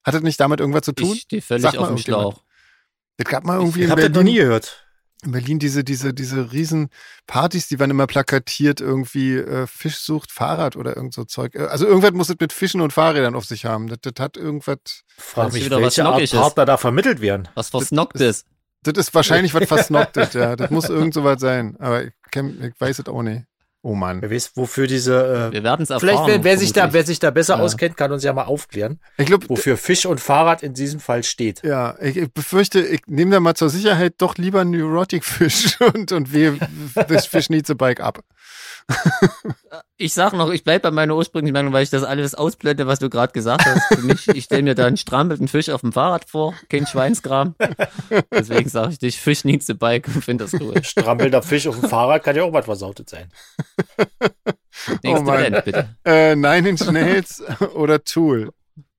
Hat 0.04 0.14
das 0.14 0.22
nicht 0.22 0.40
damit 0.40 0.60
irgendwas 0.60 0.84
zu 0.84 0.94
tun? 0.94 1.14
Ich 1.14 1.22
stehe 1.22 1.42
völlig 1.42 1.78
auf 1.78 1.88
dem. 1.88 1.98
Schlauch. 1.98 2.44
Es 3.18 3.26
gab 3.26 3.44
mal 3.44 3.58
irgendwie 3.58 3.80
Ich 3.80 3.86
in 3.86 3.92
habe 3.92 4.02
das 4.02 4.10
noch 4.10 4.16
Berlin, 4.16 4.34
nie 4.34 4.40
gehört. 4.40 4.89
In 5.24 5.32
Berlin 5.32 5.60
diese, 5.60 5.84
diese, 5.84 6.14
diese 6.14 6.52
riesen 6.54 6.90
Partys, 7.28 7.68
die 7.68 7.80
waren 7.80 7.90
immer 7.90 8.08
plakatiert, 8.08 8.80
irgendwie 8.80 9.36
äh, 9.36 9.68
Fisch 9.68 9.98
sucht 9.98 10.32
Fahrrad 10.32 10.78
oder 10.78 10.96
irgend 10.96 11.14
so 11.14 11.26
Zeug. 11.26 11.56
Äh, 11.56 11.66
Also 11.66 11.86
irgendwas 11.86 12.14
muss 12.14 12.30
es 12.30 12.38
mit 12.40 12.54
Fischen 12.54 12.80
und 12.82 12.94
Fahrrädern 12.94 13.36
auf 13.36 13.46
sich 13.46 13.66
haben. 13.66 13.88
Das, 13.88 14.00
das 14.02 14.14
hat 14.20 14.38
irgendwas, 14.38 14.78
Frag 15.18 15.50
ist 15.50 15.54
mich, 15.56 15.66
wieder 15.66 15.78
was 15.78 15.84
welche 15.98 16.06
Art 16.06 16.14
Knockiges. 16.16 16.32
Partner 16.32 16.66
da 16.66 16.78
vermittelt 16.78 17.20
werden. 17.20 17.50
Was 17.56 17.70
versnockt 17.70 18.20
ist. 18.22 18.46
das 18.84 18.94
ist 18.98 19.14
wahrscheinlich 19.14 19.54
was 19.54 19.68
versnockt, 19.68 20.16
ja. 20.34 20.56
Das 20.56 20.70
muss 20.72 20.88
irgend 20.90 21.14
so 21.14 21.24
was 21.26 21.42
sein. 21.42 21.76
Aber 21.80 22.06
ich, 22.06 22.12
kenn, 22.32 22.64
ich 22.64 22.80
weiß 22.80 23.00
es 23.00 23.08
auch 23.08 23.22
nicht. 23.22 23.44
Oh 23.82 23.96
Mann. 23.96 24.22
Wer 24.22 24.30
weiß, 24.32 24.52
wofür 24.56 24.88
diese. 24.88 25.48
Äh, 25.50 25.54
Wir 25.54 25.64
werden 25.64 25.84
es 25.84 25.90
erfahren. 25.90 26.00
vielleicht, 26.02 26.28
wer, 26.28 26.44
wer, 26.44 26.58
sich 26.58 26.74
da, 26.74 26.92
wer 26.92 27.06
sich 27.06 27.20
da 27.20 27.32
besser 27.32 27.56
Ja. 27.56 27.62
auskennt, 27.64 27.96
kann 27.96 28.12
uns 28.12 28.24
ja 28.26 28.34
mal 28.34 28.44
aufklären, 28.44 29.00
Ich 29.18 29.26
glaube, 29.28 29.48
wofür 29.48 29.78
Fisch 29.78 30.06
und 30.06 30.20
Fahrrad 30.20 30.64
in 30.64 30.74
diesem 30.74 31.00
Fall 31.00 31.24
steht. 31.24 31.62
ja, 31.64 31.96
ich, 32.02 32.18
ich 32.18 32.34
befürchte, 32.34 32.82
ich 32.82 33.02
nehme 33.08 33.32
da 33.32 33.40
mal 33.40 33.56
zur 33.56 33.70
Sicherheit 33.70 34.16
doch 34.18 34.36
lieber 34.38 34.66
Neurotic 34.66 35.24
Fish 35.24 35.80
und, 35.94 36.12
und 36.12 36.34
wehe 36.34 36.58
This 37.08 37.26
Fish 37.26 37.50
Needs 37.50 37.70
a 37.72 37.74
Bike 37.74 38.02
ab. 38.02 38.20
Ich 40.02 40.14
sag 40.14 40.32
noch, 40.32 40.50
ich 40.52 40.64
bleib 40.64 40.82
bei 40.84 40.92
meiner 40.92 41.16
ursprünglichen 41.16 41.54
Meinung, 41.54 41.74
weil 41.74 41.84
ich 41.84 41.90
das 41.90 42.04
alles 42.04 42.34
ausblende, 42.34 42.88
was 42.88 43.00
du 43.00 43.10
gerade 43.10 43.34
gesagt 43.34 43.66
hast. 43.66 43.84
Für 43.94 44.02
mich, 44.02 44.30
ich 44.30 44.46
stelle 44.46 44.64
mir 44.64 44.74
da 44.74 44.86
einen 44.86 44.96
strampelten 44.96 45.50
Fisch 45.50 45.68
auf 45.70 45.82
dem 45.82 45.92
Fahrrad 45.92 46.24
vor, 46.30 46.54
kein 46.70 46.88
Schweinskram. 46.88 47.56
Deswegen 48.34 48.70
sage 48.70 48.94
ich 48.94 49.00
dich, 49.00 49.20
Fish 49.20 49.44
needs 49.44 49.70
a 49.70 49.74
bike 49.74 50.08
und 50.08 50.24
finde 50.24 50.46
das 50.46 50.54
cool. 50.54 50.82
Strampelnder 50.84 51.42
Fisch 51.44 51.68
auf 51.68 51.78
dem 51.80 51.90
Fahrrad 51.90 52.24
kann 52.24 52.36
ja 52.36 52.44
auch 52.44 52.54
was 52.54 52.64
versautet 52.66 53.10
sein. 53.10 53.30
Nächste 55.04 55.22
Oh. 55.22 55.24
Band, 55.26 55.66
bitte. 55.66 55.90
Äh, 56.06 56.36
Nine 56.36 56.70
Inch 56.70 56.90
Nails 56.90 57.44
oder 57.76 58.02
Tool. 58.04 58.52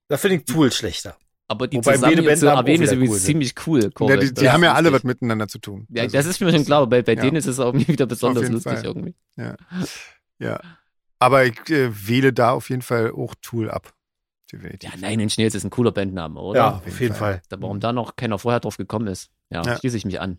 Da 0.09 0.19
finde 0.19 0.37
ich 0.37 0.45
Tool 0.45 0.71
schlechter. 0.71 1.17
Aber 1.51 1.67
die 1.67 1.79
Wobei 1.79 1.95
zusammen 1.95 2.37
zu 2.37 2.47
erwähnen, 2.47 2.83
ist 2.85 2.93
übrigens 2.93 3.11
cool 3.11 3.19
sind. 3.19 3.27
ziemlich 3.27 3.55
cool. 3.67 3.91
Ja, 4.09 4.17
die 4.17 4.33
die 4.33 4.51
haben 4.51 4.63
ja 4.63 4.73
alle 4.75 4.93
was 4.93 5.03
miteinander 5.03 5.49
zu 5.49 5.59
tun. 5.59 5.85
Ja, 5.91 6.05
Also, 6.05 6.17
das 6.17 6.27
ist 6.27 6.41
mir 6.41 6.53
schon 6.53 6.65
klar, 6.65 6.83
aber 6.83 6.91
bei, 6.91 7.03
bei 7.03 7.15
Ja. 7.15 7.23
denen 7.23 7.37
ist 7.37 7.47
es 7.47 7.59
auch 7.59 7.75
wieder 7.75 8.07
besonders 8.07 8.49
lustig 8.49 8.73
Fall. 8.75 8.85
irgendwie. 8.85 9.15
ja. 10.39 10.61
Aber 11.19 11.45
ich 11.45 11.59
äh, 11.69 11.91
wähle 12.09 12.33
da 12.33 12.53
auf 12.53 12.71
jeden 12.71 12.83
Fall 12.83 13.11
auch 13.11 13.35
Tool 13.43 13.69
ab. 13.69 13.93
Definitiv. 14.53 14.91
Ja, 14.93 14.97
Nein 15.01 15.19
Inch 15.19 15.39
Nails 15.39 15.55
ist 15.57 15.65
ein 15.65 15.71
cooler 15.71 15.91
Bandname, 15.93 16.39
oder? 16.41 16.59
ja, 16.61 16.69
auf 16.77 16.87
auf 16.87 17.01
jeden 17.01 17.15
Fall. 17.17 17.35
Fall. 17.35 17.43
Da- 17.49 17.61
Warum 17.61 17.81
da 17.81 17.93
noch 17.93 18.15
keiner 18.15 18.39
vorher 18.39 18.61
drauf 18.61 18.77
gekommen 18.77 19.09
ist. 19.09 19.31
Ja, 19.51 19.63
Ja. 19.65 19.77
schließe 19.77 19.97
ich 19.97 20.05
mich 20.05 20.21
an. 20.21 20.39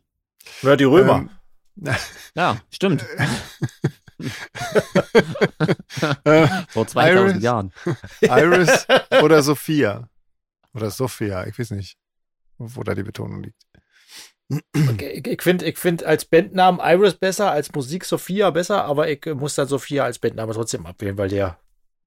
Ja, 0.62 0.76
die 0.78 0.86
Römer. 0.86 1.30
Ähm, 1.78 1.90
Ja, 2.36 2.58
stimmt. 2.72 3.06
äh, 6.24 6.48
Vor 6.70 6.88
2000 6.88 7.32
Iris. 7.32 7.44
Jahren. 7.44 7.72
Iris 8.22 8.88
oder 9.22 9.42
Sophia. 9.44 10.08
Oder 10.74 10.90
Sophia, 10.92 11.46
ich 11.48 11.58
weiß 11.60 11.72
nicht, 11.72 11.98
wo 12.58 12.84
da 12.84 12.94
die 12.96 13.04
Betonung 13.04 13.44
liegt. 13.44 13.62
Okay, 14.76 15.22
ich 15.26 15.42
finde 15.42 15.66
ich 15.66 15.78
find 15.78 16.04
als 16.04 16.26
Bandnamen 16.26 16.82
Iris 16.84 17.14
besser, 17.16 17.52
als 17.52 17.72
Musik 17.74 18.04
Sophia 18.04 18.50
besser, 18.50 18.84
aber 18.84 19.10
ich 19.10 19.26
muss 19.28 19.56
dann 19.56 19.68
Sophia 19.68 20.04
als 20.04 20.20
Bandname 20.20 20.54
trotzdem 20.54 20.86
abwählen, 20.86 21.18
weil 21.18 21.30
der, 21.30 21.58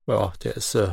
ja, 0.07 0.33
der 0.43 0.57
ist 0.57 0.75
äh, 0.75 0.93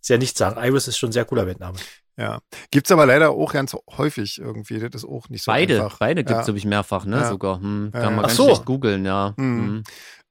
sehr 0.00 0.16
nichts 0.18 0.38
sagen. 0.38 0.56
Iris 0.62 0.88
ist 0.88 0.96
schon 0.98 1.10
ein 1.10 1.12
sehr 1.12 1.26
cooler 1.26 1.44
Bandname. 1.44 1.78
Ja. 2.16 2.40
Gibt's 2.70 2.90
aber 2.90 3.04
leider 3.06 3.30
auch 3.30 3.52
ganz 3.52 3.76
häufig 3.96 4.38
irgendwie. 4.38 4.78
Das 4.78 5.02
ist 5.02 5.08
auch 5.08 5.28
nicht 5.28 5.44
so 5.44 5.52
beide, 5.52 5.82
einfach. 5.82 5.98
beide 5.98 6.22
gibt 6.24 6.30
es, 6.30 6.36
Ja. 6.38 6.44
glaube 6.44 6.58
ich, 6.58 6.64
mehrfach, 6.66 7.04
ne? 7.04 7.16
Ja. 7.16 7.28
Sogar. 7.28 7.60
Hm, 7.60 7.90
kann 7.92 8.02
Ja, 8.02 8.10
man 8.10 8.20
ganz 8.22 8.32
Ach 8.32 8.36
so. 8.36 8.44
schlecht 8.46 8.64
googeln, 8.64 9.04
ja. 9.04 9.34
Mhm. 9.36 9.44
Hm. 9.66 9.82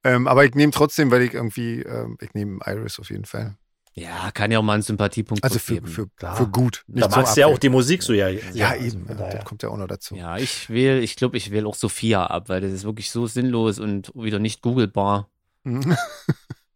Ähm, 0.04 0.28
aber 0.28 0.46
ich 0.46 0.56
nehme 0.56 0.72
trotzdem, 0.72 1.12
weil 1.12 1.22
ich 1.22 1.34
irgendwie, 1.36 1.82
ähm, 1.82 2.18
ich 2.22 2.34
nehme 2.34 2.60
Iris 2.66 3.00
auf 3.00 3.10
jeden 3.12 3.26
Fall. 3.26 3.56
Ja, 3.94 4.32
kann 4.32 4.52
ja 4.52 4.60
auch 4.60 4.64
mal 4.64 4.74
einen 4.74 4.84
Sympathiepunkt 4.84 5.44
Also 5.44 5.60
für, 5.60 5.74
geben. 5.74 5.88
für, 5.88 6.08
Klar. 6.10 6.38
für 6.38 6.48
gut. 6.48 6.86
Da 6.88 6.94
Nicht 6.94 7.12
zum 7.12 7.22
magst 7.22 7.36
du 7.36 7.42
ja 7.42 7.48
auch 7.48 7.58
die 7.58 7.70
Musik 7.70 8.04
so 8.04 8.14
ja. 8.14 8.30
Ja, 8.30 8.70
also 8.70 8.86
eben. 8.86 9.06
Ja, 9.08 9.16
das 9.16 9.46
kommt 9.46 9.64
ja 9.64 9.70
auch 9.70 9.78
noch 9.78 9.88
dazu. 9.88 10.16
Ja, 10.16 10.38
ich 10.38 10.70
wähle, 10.70 11.00
ich 11.02 11.18
glaube, 11.18 11.36
ich 11.36 11.52
wähle 11.52 11.68
auch 11.68 11.76
Sophia 11.76 12.26
ab, 12.26 12.48
weil 12.48 12.62
das 12.62 12.72
ist 12.72 12.86
wirklich 12.86 13.12
so 13.12 13.28
sinnlos 13.28 13.80
und 13.80 14.12
wieder 14.16 14.40
nicht 14.40 14.62
googelbar. 14.62 15.30
Mhm. 15.64 15.98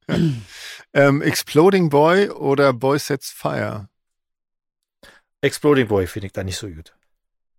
ja. 0.09 0.17
ähm, 0.93 1.21
Exploding 1.21 1.89
Boy 1.89 2.29
oder 2.29 2.73
Boy 2.73 2.99
Sets 2.99 3.31
Fire? 3.31 3.89
Exploding 5.41 5.87
Boy 5.87 6.07
finde 6.07 6.27
ich 6.27 6.33
da 6.33 6.43
nicht 6.43 6.57
so 6.57 6.67
gut. 6.67 6.93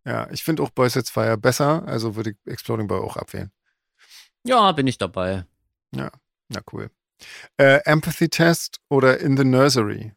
Ja, 0.05 0.29
ich 0.31 0.45
finde 0.45 0.63
auch 0.63 0.71
Boy 0.71 0.91
Sets 0.91 1.11
Fire 1.11 1.39
besser, 1.39 1.83
also 1.87 2.15
würde 2.15 2.31
ich 2.31 2.37
Exploding 2.53 2.89
Boy 2.89 3.01
auch 3.01 3.17
abwählen. 3.17 3.51
Ja, 4.45 4.71
bin 4.73 4.87
ich 4.87 4.99
dabei. 4.99 5.47
Na 6.49 6.61
cool. 6.73 6.91
Äh, 7.57 7.81
Empathy 7.85 8.29
Test 8.29 8.79
oder 8.89 9.19
In 9.21 9.37
the 9.37 9.45
Nursery? 9.45 10.13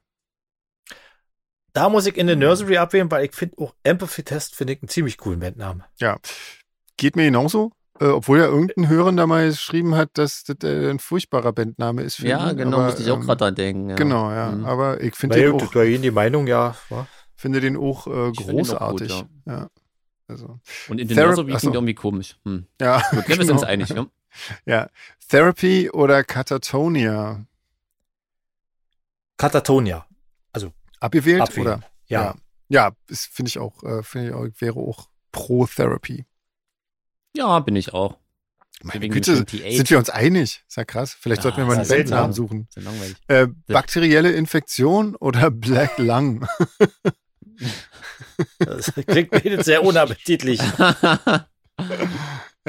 Da 1.74 1.88
muss 1.90 2.06
ich 2.08 2.18
in 2.18 2.28
the 2.28 2.36
Nursery 2.36 2.78
abwählen, 2.78 3.10
weil 3.12 3.26
ich 3.26 3.34
finde 3.36 3.58
auch 3.60 3.74
Empathy 3.84 4.24
Test 4.24 4.56
finde 4.56 4.74
ich 4.74 4.82
einen 4.82 4.90
ziemlich 4.90 5.18
coolen 5.18 5.40
Bandnamen. 5.40 5.84
Geht 6.98 7.16
mir 7.16 7.26
genauso. 7.26 7.72
Äh, 8.02 8.06
obwohl 8.06 8.38
ja 8.40 8.46
irgendein 8.46 8.88
Hörender 8.88 9.28
mal 9.28 9.48
geschrieben 9.50 9.96
hat, 9.96 10.12
dass 10.14 10.46
das 10.46 10.56
äh, 10.64 10.90
ein 10.90 11.00
furchtbarer 11.00 11.52
Bandname 11.52 12.02
ist 12.02 12.16
für 12.16 12.28
Ja, 12.28 12.50
ihn. 12.50 12.58
genau, 12.58 12.78
aber, 12.78 12.86
musste 12.88 13.02
ich 13.04 13.12
auch 13.12 13.16
ähm, 13.18 13.22
gerade 13.26 13.38
dran 13.38 13.56
denken. 13.56 13.90
Ja. 13.90 13.96
Genau, 13.98 14.32
ja. 14.32 14.52
Mhm. 14.52 14.66
Aber 14.66 15.02
ich 15.02 15.16
finde 15.16 15.36
den, 15.38 15.52
auch- 15.54 15.72
die 15.72 16.12
Meinung, 16.12 16.48
ja. 16.48 16.76
wa? 16.90 17.08
finde 17.36 17.60
den 17.60 17.76
auch 17.78 18.08
äh, 18.08 18.30
Ich 18.30 18.38
find 18.38 18.40
den 18.40 18.78
auch 18.78 18.92
gut, 18.92 19.00
großartig. 19.10 19.26
ja. 19.46 19.70
Also, 20.30 20.60
Und 20.88 21.00
in 21.02 21.08
den 21.10 21.18
Thera- 21.18 21.28
Nursery 21.28 21.54
klingt 21.56 21.76
irgendwie 21.76 21.94
komisch. 21.96 22.38
Hm. 22.46 22.68
ja, 22.80 23.02
Gut, 23.12 23.28
wir 23.28 23.36
sind 23.36 23.40
genau. 23.48 23.54
uns 23.54 23.64
einig, 23.64 23.90
ja? 23.90 24.06
Ja. 24.66 24.90
Therapy 25.28 25.90
oder 25.90 26.24
Katatonia? 26.24 27.46
Katatonia. 29.38 30.06
Abgewählt 31.00 31.42
Abwählen. 31.42 31.68
oder? 31.68 31.82
Ja. 32.08 32.22
Ja, 32.24 32.36
ja 32.70 32.92
das 33.08 33.26
finde 33.26 33.50
ich 33.50 33.60
auch, 33.60 33.84
äh, 33.84 34.04
finde 34.04 34.28
ich 34.30 34.34
auch, 34.34 34.48
wäre 34.60 34.80
auch 34.80 35.08
pro 35.32 35.66
Therapy. 35.66 36.26
Ja, 37.36 37.60
bin 37.60 37.76
ich 37.76 37.94
auch. 37.94 38.18
Meine 38.82 39.10
Güte, 39.10 39.36
dem 39.36 39.46
T8. 39.46 39.76
sind 39.78 39.90
wir 39.90 39.98
uns 39.98 40.10
einig? 40.10 40.64
Ist 40.68 40.78
ja 40.78 40.86
krass. 40.86 41.14
Vielleicht 41.20 41.40
Ja, 41.40 41.44
sollten 41.44 41.58
wir 41.58 41.66
mal 41.66 41.78
einen 41.78 42.08
ja. 42.08 42.32
suchen. 42.32 42.70
Äh, 43.28 43.48
bakterielle 43.68 44.32
Infektion 44.32 45.16
oder 45.18 45.52
Black 45.52 45.98
Lung? 45.98 46.48
Das 48.60 48.94
klingt 48.94 49.32
mir 49.32 49.44
jetzt 49.44 49.66
sehr 49.66 49.84
unappetitlich. 49.84 50.62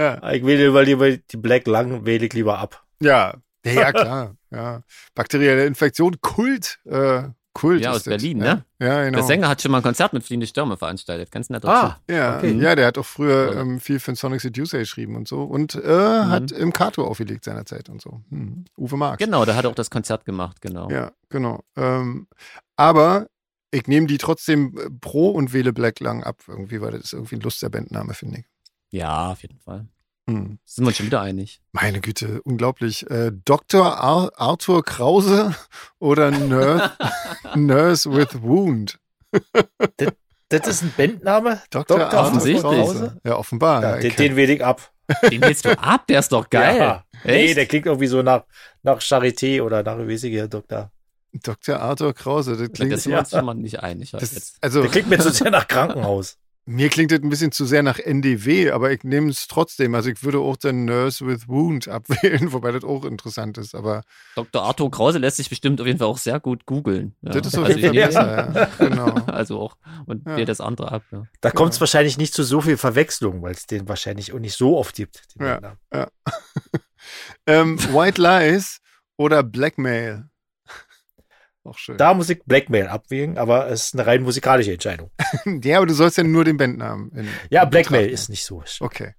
ja. 0.00 0.32
Ich 0.32 0.44
wähle 0.44 0.66
lieber, 0.66 0.82
lieber 0.84 1.10
die 1.16 1.36
Black 1.36 1.66
Lung, 1.66 2.04
wähle 2.06 2.26
ich 2.26 2.32
lieber 2.32 2.58
ab. 2.58 2.84
ja, 3.00 3.34
ja, 3.66 3.72
ja, 3.72 3.92
klar. 3.92 4.36
Ja. 4.50 4.82
Bakterielle 5.14 5.66
Infektion, 5.66 6.20
Kult. 6.20 6.78
Äh, 6.86 7.24
Kult 7.52 7.82
Ja, 7.82 7.90
ist 7.90 7.96
aus 7.96 8.02
das. 8.04 8.12
Berlin, 8.12 8.38
ja. 8.42 8.54
ne? 8.54 8.64
Ja, 8.80 9.04
genau. 9.04 9.18
Der 9.18 9.26
Sänger 9.26 9.48
hat 9.48 9.60
schon 9.60 9.70
mal 9.72 9.78
ein 9.78 9.82
Konzert 9.82 10.12
mit 10.12 10.22
Fliehende 10.22 10.46
Stürme 10.46 10.76
veranstaltet. 10.76 11.30
Ganz 11.32 11.50
netter 11.50 11.68
Ah, 11.68 11.98
Typ. 12.06 12.16
Ja, 12.16 12.38
Okay. 12.38 12.52
ja, 12.58 12.74
der 12.76 12.86
hat 12.86 12.96
auch 12.96 13.04
früher 13.04 13.56
ähm, 13.56 13.80
viel 13.80 13.98
für 14.00 14.12
den 14.12 14.16
Sonic 14.16 14.40
Seducer 14.40 14.78
geschrieben 14.78 15.16
und 15.16 15.26
so. 15.28 15.42
Und 15.42 15.74
äh, 15.74 15.78
Mhm. 16.24 16.28
hat 16.30 16.52
im 16.52 16.72
Kato 16.72 17.04
aufgelegt 17.04 17.44
seinerzeit 17.44 17.88
und 17.88 18.00
so. 18.00 18.22
Hm. 18.30 18.64
Uwe 18.78 18.96
Marx. 18.96 19.18
Genau, 19.22 19.44
der 19.44 19.56
hat 19.56 19.66
auch 19.66 19.74
das 19.74 19.90
Konzert 19.90 20.24
gemacht, 20.24 20.60
genau. 20.62 20.88
Ja, 20.90 21.10
genau. 21.28 21.62
Ähm, 21.76 22.28
aber 22.76 23.26
ich 23.72 23.86
nehme 23.88 24.06
die 24.06 24.18
trotzdem 24.18 24.76
äh, 24.78 24.88
pro 25.00 25.30
und 25.30 25.52
wähle 25.52 25.72
Black 25.72 26.00
Lung 26.00 26.22
ab, 26.24 26.36
irgendwie, 26.48 26.80
weil 26.80 26.92
das 26.92 27.02
ist 27.02 27.12
irgendwie 27.12 27.34
ein 27.36 27.40
lustiger 27.42 27.70
Bandname, 27.70 28.14
finde 28.14 28.38
ich. 28.40 28.44
Ja, 28.90 29.30
auf 29.32 29.42
jeden 29.42 29.58
Fall. 29.60 29.86
Hm. 30.28 30.58
Sind 30.64 30.84
wir 30.84 30.88
uns 30.88 30.96
schon 30.96 31.06
wieder 31.06 31.20
einig. 31.20 31.60
Meine 31.72 32.00
Güte, 32.00 32.40
unglaublich. 32.42 33.08
Äh, 33.10 33.32
Dr. 33.44 33.98
Ar 33.98 34.30
Arthur 34.36 34.84
Krause 34.84 35.54
oder 35.98 36.30
Nurse, 36.30 36.90
Nurse 37.56 38.12
with 38.12 38.40
Wound? 38.42 38.98
Das 40.48 40.66
ist 40.66 40.82
ein 40.82 40.92
Bandname? 40.96 41.62
Dr. 41.70 41.98
Dr. 41.98 42.06
Arthur 42.06 42.20
Offensichtlich. 42.20 42.62
Krause. 42.62 43.20
Ja, 43.24 43.36
offenbar. 43.36 43.82
Ja, 43.82 43.96
den, 43.98 44.06
ich- 44.10 44.16
den 44.16 44.36
wähle 44.36 44.54
ich 44.54 44.64
ab. 44.64 44.90
Den 45.30 45.40
wählst 45.42 45.64
du 45.64 45.76
ab, 45.76 46.06
der 46.06 46.20
ist 46.20 46.30
doch 46.30 46.48
geil. 46.50 46.78
Ja. 46.78 47.04
Nee, 47.24 47.52
der 47.54 47.66
klingt 47.66 47.86
irgendwie 47.86 48.06
so 48.06 48.22
nach, 48.22 48.44
nach 48.84 49.00
Charité 49.00 49.60
oder 49.62 49.82
nach 49.82 49.98
Wesige 50.06 50.48
Doktor. 50.48 50.90
Dr. 51.32 51.80
Arthur 51.80 52.14
Krause, 52.14 52.56
das 52.56 52.70
klingt, 52.72 52.92
das 52.92 53.02
sind 53.04 53.12
wir 53.12 53.18
uns 53.20 53.30
schon 53.30 53.44
mal 53.44 53.54
nicht 53.54 53.80
einig. 53.82 54.12
das, 54.12 54.32
jetzt. 54.34 54.56
also, 54.60 54.82
Der 54.82 54.90
klingt 54.90 55.08
mir 55.10 55.18
zu 55.18 55.30
sehr 55.30 55.50
nach 55.50 55.66
Krankenhaus. 55.68 56.38
Mir 56.70 56.88
klingt 56.88 57.10
das 57.10 57.20
ein 57.20 57.28
bisschen 57.28 57.50
zu 57.50 57.64
sehr 57.64 57.82
nach 57.82 57.98
NDW, 57.98 58.70
aber 58.70 58.92
ich 58.92 59.02
nehme 59.02 59.28
es 59.30 59.48
trotzdem. 59.48 59.94
Also 59.96 60.08
ich 60.08 60.22
würde 60.22 60.38
auch 60.38 60.56
den 60.56 60.84
Nurse 60.84 61.26
with 61.26 61.48
Wound 61.48 61.88
abwählen, 61.88 62.52
wobei 62.52 62.70
das 62.70 62.84
auch 62.84 63.04
interessant 63.04 63.58
ist. 63.58 63.74
Aber 63.74 64.02
Dr. 64.36 64.62
Arthur 64.62 64.88
Krause 64.90 65.18
lässt 65.18 65.38
sich 65.38 65.48
bestimmt 65.48 65.80
auf 65.80 65.86
jeden 65.88 65.98
Fall 65.98 66.06
auch 66.06 66.18
sehr 66.18 66.38
gut 66.38 66.66
googeln. 66.66 67.16
Ja. 67.22 67.32
das 67.32 67.48
ist 67.48 67.58
auf 67.58 67.64
also 67.64 67.76
jeden 67.78 67.94
Fall 67.94 68.06
besser. 68.06 68.54
Ja. 68.54 68.66
Genau. 68.88 69.14
Also 69.26 69.58
auch. 69.58 69.76
Und 70.06 70.26
Ja. 70.26 70.36
wählt 70.36 70.48
das 70.48 70.60
andere 70.60 70.92
ab. 70.92 71.02
Ja. 71.10 71.24
Da 71.40 71.50
kommt 71.50 71.72
es 71.72 71.80
wahrscheinlich 71.80 72.18
nicht 72.18 72.34
zu 72.34 72.44
so 72.44 72.60
viel 72.60 72.76
Verwechslung, 72.76 73.42
weil 73.42 73.52
es 73.52 73.66
den 73.66 73.88
wahrscheinlich 73.88 74.32
auch 74.32 74.38
nicht 74.38 74.56
so 74.56 74.78
oft 74.78 74.94
gibt. 74.94 75.22
den 75.34 75.46
Ja. 75.46 75.60
Bandnamen. 75.90 76.10
Ähm, 77.46 77.78
White 77.92 78.20
Lies 78.20 78.80
oder 79.16 79.42
Blackmail? 79.42 80.29
Auch 81.64 81.76
schön. 81.78 81.96
Da 81.98 82.14
muss 82.14 82.30
ich 82.30 82.42
Blackmail 82.44 82.88
abwägen, 82.88 83.36
aber 83.36 83.68
es 83.68 83.86
ist 83.86 83.94
eine 83.94 84.06
rein 84.06 84.22
musikalische 84.22 84.72
Entscheidung. 84.72 85.10
ja, 85.62 85.76
aber 85.76 85.86
du 85.86 85.94
sollst 85.94 86.16
ja 86.16 86.24
nur 86.24 86.44
den 86.44 86.56
Bandnamen. 86.56 87.10
In, 87.12 87.28
Ja, 87.50 87.64
in 87.64 87.70
Blackmail 87.70 88.02
Betracht 88.04 88.14
ist 88.14 88.28
nicht 88.30 88.44
so. 88.44 88.62
Okay. 88.80 89.14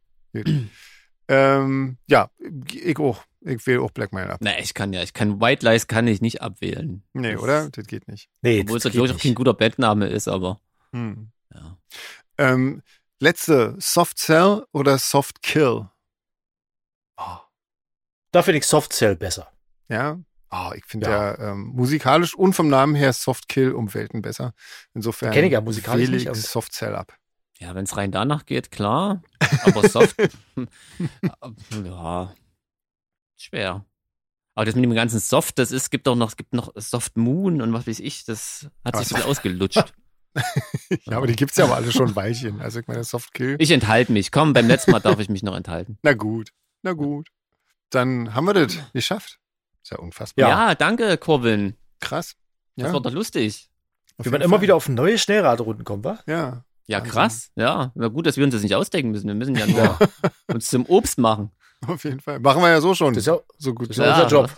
Ähm, 1.28 1.98
ja, 2.08 2.30
ich 2.74 2.98
auch. 3.00 3.24
Ich 3.44 3.66
wähle 3.66 3.82
auch 3.82 3.90
Blackmail 3.92 4.30
ab. 4.30 4.40
Na, 4.44 4.60
ich 4.60 4.74
kann 4.76 4.94
ja, 4.94 5.02
ich 5.02 5.14
kann 5.14 5.42
White 5.42 5.66
Lies 5.66 5.88
kann 5.88 6.08
ich 6.08 6.22
nicht 6.22 6.42
abwählen. 6.44 7.04
Nee, 7.14 7.34
Das- 7.34 7.42
oder? 7.42 7.70
Das 7.72 7.88
geht 7.88 8.08
nicht. 8.08 8.30
Nee, 8.44 8.62
Obwohl 8.62 8.78
es 8.78 8.84
natürlich 8.84 9.12
auch 9.12 9.18
kein 9.20 9.34
guter 9.34 9.54
Bandname 9.56 10.08
ist, 10.08 10.28
aber 10.28 10.60
Hm. 10.94 11.32
ja. 11.54 11.78
Ähm, 12.38 12.84
letzte, 13.20 13.76
Soft 13.80 14.20
Cell 14.20 14.64
oder 14.74 14.98
Soft 15.00 15.42
Kill? 15.42 15.88
Da 18.32 18.42
finde 18.44 18.60
ich 18.60 18.66
Soft 18.68 18.94
Cell 18.94 19.16
besser. 19.16 19.52
Ja. 19.90 20.20
Ah, 20.54 20.74
ich 20.76 20.84
finde 20.86 21.08
Ja. 21.10 21.32
ja, 21.34 21.52
ähm, 21.52 21.72
musikalisch 21.74 22.36
und 22.36 22.54
vom 22.54 22.68
Namen 22.68 22.94
her 22.94 23.14
Soft 23.14 23.48
Kill 23.48 23.72
um 23.72 23.94
Welten 23.94 24.22
besser. 24.22 24.54
Insofern 24.94 25.32
Kenn 25.32 25.46
ich 25.46 25.54
ja 25.54 25.62
musikalisch 25.62 26.04
wähle 26.08 26.12
nicht, 26.18 26.24
ich 26.24 26.30
aber- 26.30 26.38
Soft 26.38 26.74
Cell 26.74 26.94
ab. 26.94 27.18
Ja, 27.60 27.74
wenn 27.74 27.86
es 27.86 27.96
rein 27.96 28.12
danach 28.12 28.46
geht, 28.46 28.70
klar. 28.72 29.22
Aber 29.64 29.88
soft. 29.88 30.18
ja. 31.86 32.34
Schwer. 33.38 33.86
Aber 34.56 34.66
das 34.66 34.76
mit 34.76 34.84
dem 34.84 34.94
ganzen 34.94 35.20
Soft, 35.20 35.58
das 35.60 35.72
ist, 35.72 35.90
gibt 35.90 36.08
auch 36.08 36.16
noch, 36.16 36.30
es 36.30 36.36
gibt 36.38 36.54
noch 36.54 36.72
Soft 36.76 37.16
Moon 37.18 37.62
und 37.62 37.72
was 37.72 37.88
weiß 37.88 38.00
ich, 38.00 38.26
das 38.26 38.68
hat 38.84 38.98
sich 38.98 39.08
so 39.08 39.16
Was? 39.16 39.26
ausgelutscht. 39.26 39.94
Ja, 41.04 41.18
aber 41.18 41.28
die 41.28 41.36
gibt's 41.36 41.58
ja 41.58 41.66
aber 41.66 41.76
alle 41.76 41.92
schon 41.92 42.08
ein 42.08 42.16
Weilchen. 42.16 42.62
Also 42.62 42.80
ich 42.80 42.88
meine, 42.88 43.04
Soft 43.04 43.34
Kill. 43.34 43.58
Ich 43.60 43.70
enthalte 43.72 44.14
mich. 44.14 44.32
Komm, 44.32 44.54
beim 44.54 44.66
letzten 44.66 44.92
Mal 44.92 45.02
darf 45.02 45.20
ich 45.20 45.28
mich 45.28 45.44
noch 45.44 45.58
enthalten. 45.58 45.98
Na 46.04 46.14
gut, 46.14 46.52
na 46.84 46.94
gut. 46.94 47.28
Dann 47.90 48.34
haben 48.34 48.46
wir 48.46 48.54
das 48.54 48.78
geschafft. 48.94 49.40
Ist 49.84 49.92
ja 49.92 49.98
unfassbar. 50.00 50.48
Ja, 50.50 50.76
danke, 50.76 51.18
Corbin. 51.18 51.76
Krass. 52.00 52.36
Das 52.76 52.88
Ja, 52.88 52.94
war 52.94 53.02
doch 53.02 53.12
lustig. 53.12 53.70
auf 54.18 54.26
Wie 54.26 54.30
man 54.30 54.40
jeden 54.42 54.46
immer 54.50 54.58
Fall. 54.58 54.62
wieder 54.64 54.76
auf 54.76 54.88
neue 54.90 55.18
Schnellradrunden 55.18 55.84
kommt, 55.86 56.04
wa? 56.06 56.20
Ja. 56.28 56.64
Ja, 56.88 56.98
Wahnsinn. 56.98 57.12
krass. 57.14 57.50
Ja, 57.56 57.92
na 57.96 58.08
gut, 58.10 58.26
dass 58.26 58.38
wir 58.38 58.44
uns 58.44 58.54
das 58.54 58.64
nicht 58.64 58.76
ausdenken 58.76 59.12
müssen. 59.12 59.28
Wir 59.28 59.36
müssen 59.36 59.56
ja 59.56 59.66
nur 59.68 59.98
uns 60.48 60.70
zum 60.70 60.86
Obst 60.88 61.18
machen. 61.18 61.52
Auf 61.88 62.04
jeden 62.04 62.20
Fall. 62.20 62.40
Machen 62.40 62.62
wir 62.62 62.70
ja 62.70 62.80
so 62.82 62.94
schon. 62.94 63.14
Das 63.16 63.22
ist 63.22 63.28
ja, 63.28 63.40
so 63.58 63.74
gut. 63.74 63.90
das 63.90 63.98
ist 63.98 64.04
ja 64.04 64.14
unser 64.14 64.28
Job. 64.28 64.52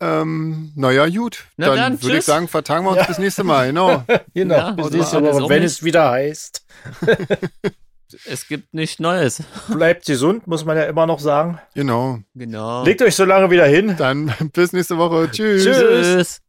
Ähm, 0.00 0.72
naja, 0.76 1.06
gut. 1.08 1.44
Na 1.58 1.66
dann 1.66 1.76
dann, 1.76 2.02
würde 2.02 2.18
ich 2.18 2.24
sagen, 2.24 2.48
vertagen 2.48 2.84
wir 2.86 2.90
uns 2.92 3.00
Ja. 3.00 3.06
bis 3.06 3.18
nächste 3.18 3.44
Mal. 3.44 3.66
Genau. 3.66 4.02
Genau, 4.34 4.54
Ja, 4.54 4.70
bis 4.70 4.90
nächste 4.90 5.22
Woche, 5.22 5.48
wenn 5.48 5.62
nicht. 5.62 5.72
es 5.72 5.82
wieder 5.84 6.10
heißt. 6.10 6.64
Es 8.26 8.46
gibt 8.48 8.74
nichts 8.74 8.98
Neues. 9.00 9.42
Bleibt 9.68 10.06
gesund, 10.06 10.46
muss 10.46 10.64
man 10.64 10.76
ja 10.76 10.84
immer 10.84 11.06
noch 11.06 11.20
sagen. 11.20 11.58
genau. 11.74 12.18
Genau. 12.34 12.84
Legt 12.84 13.02
euch 13.02 13.14
so 13.14 13.24
lange 13.24 13.50
wieder 13.50 13.66
hin. 13.66 13.94
Dann 13.96 14.32
bis 14.52 14.72
nächste 14.72 14.96
Woche. 14.98 15.30
Tschüss. 15.30 15.64
Tschüss. 15.64 15.78
Tschüss. 15.78 16.40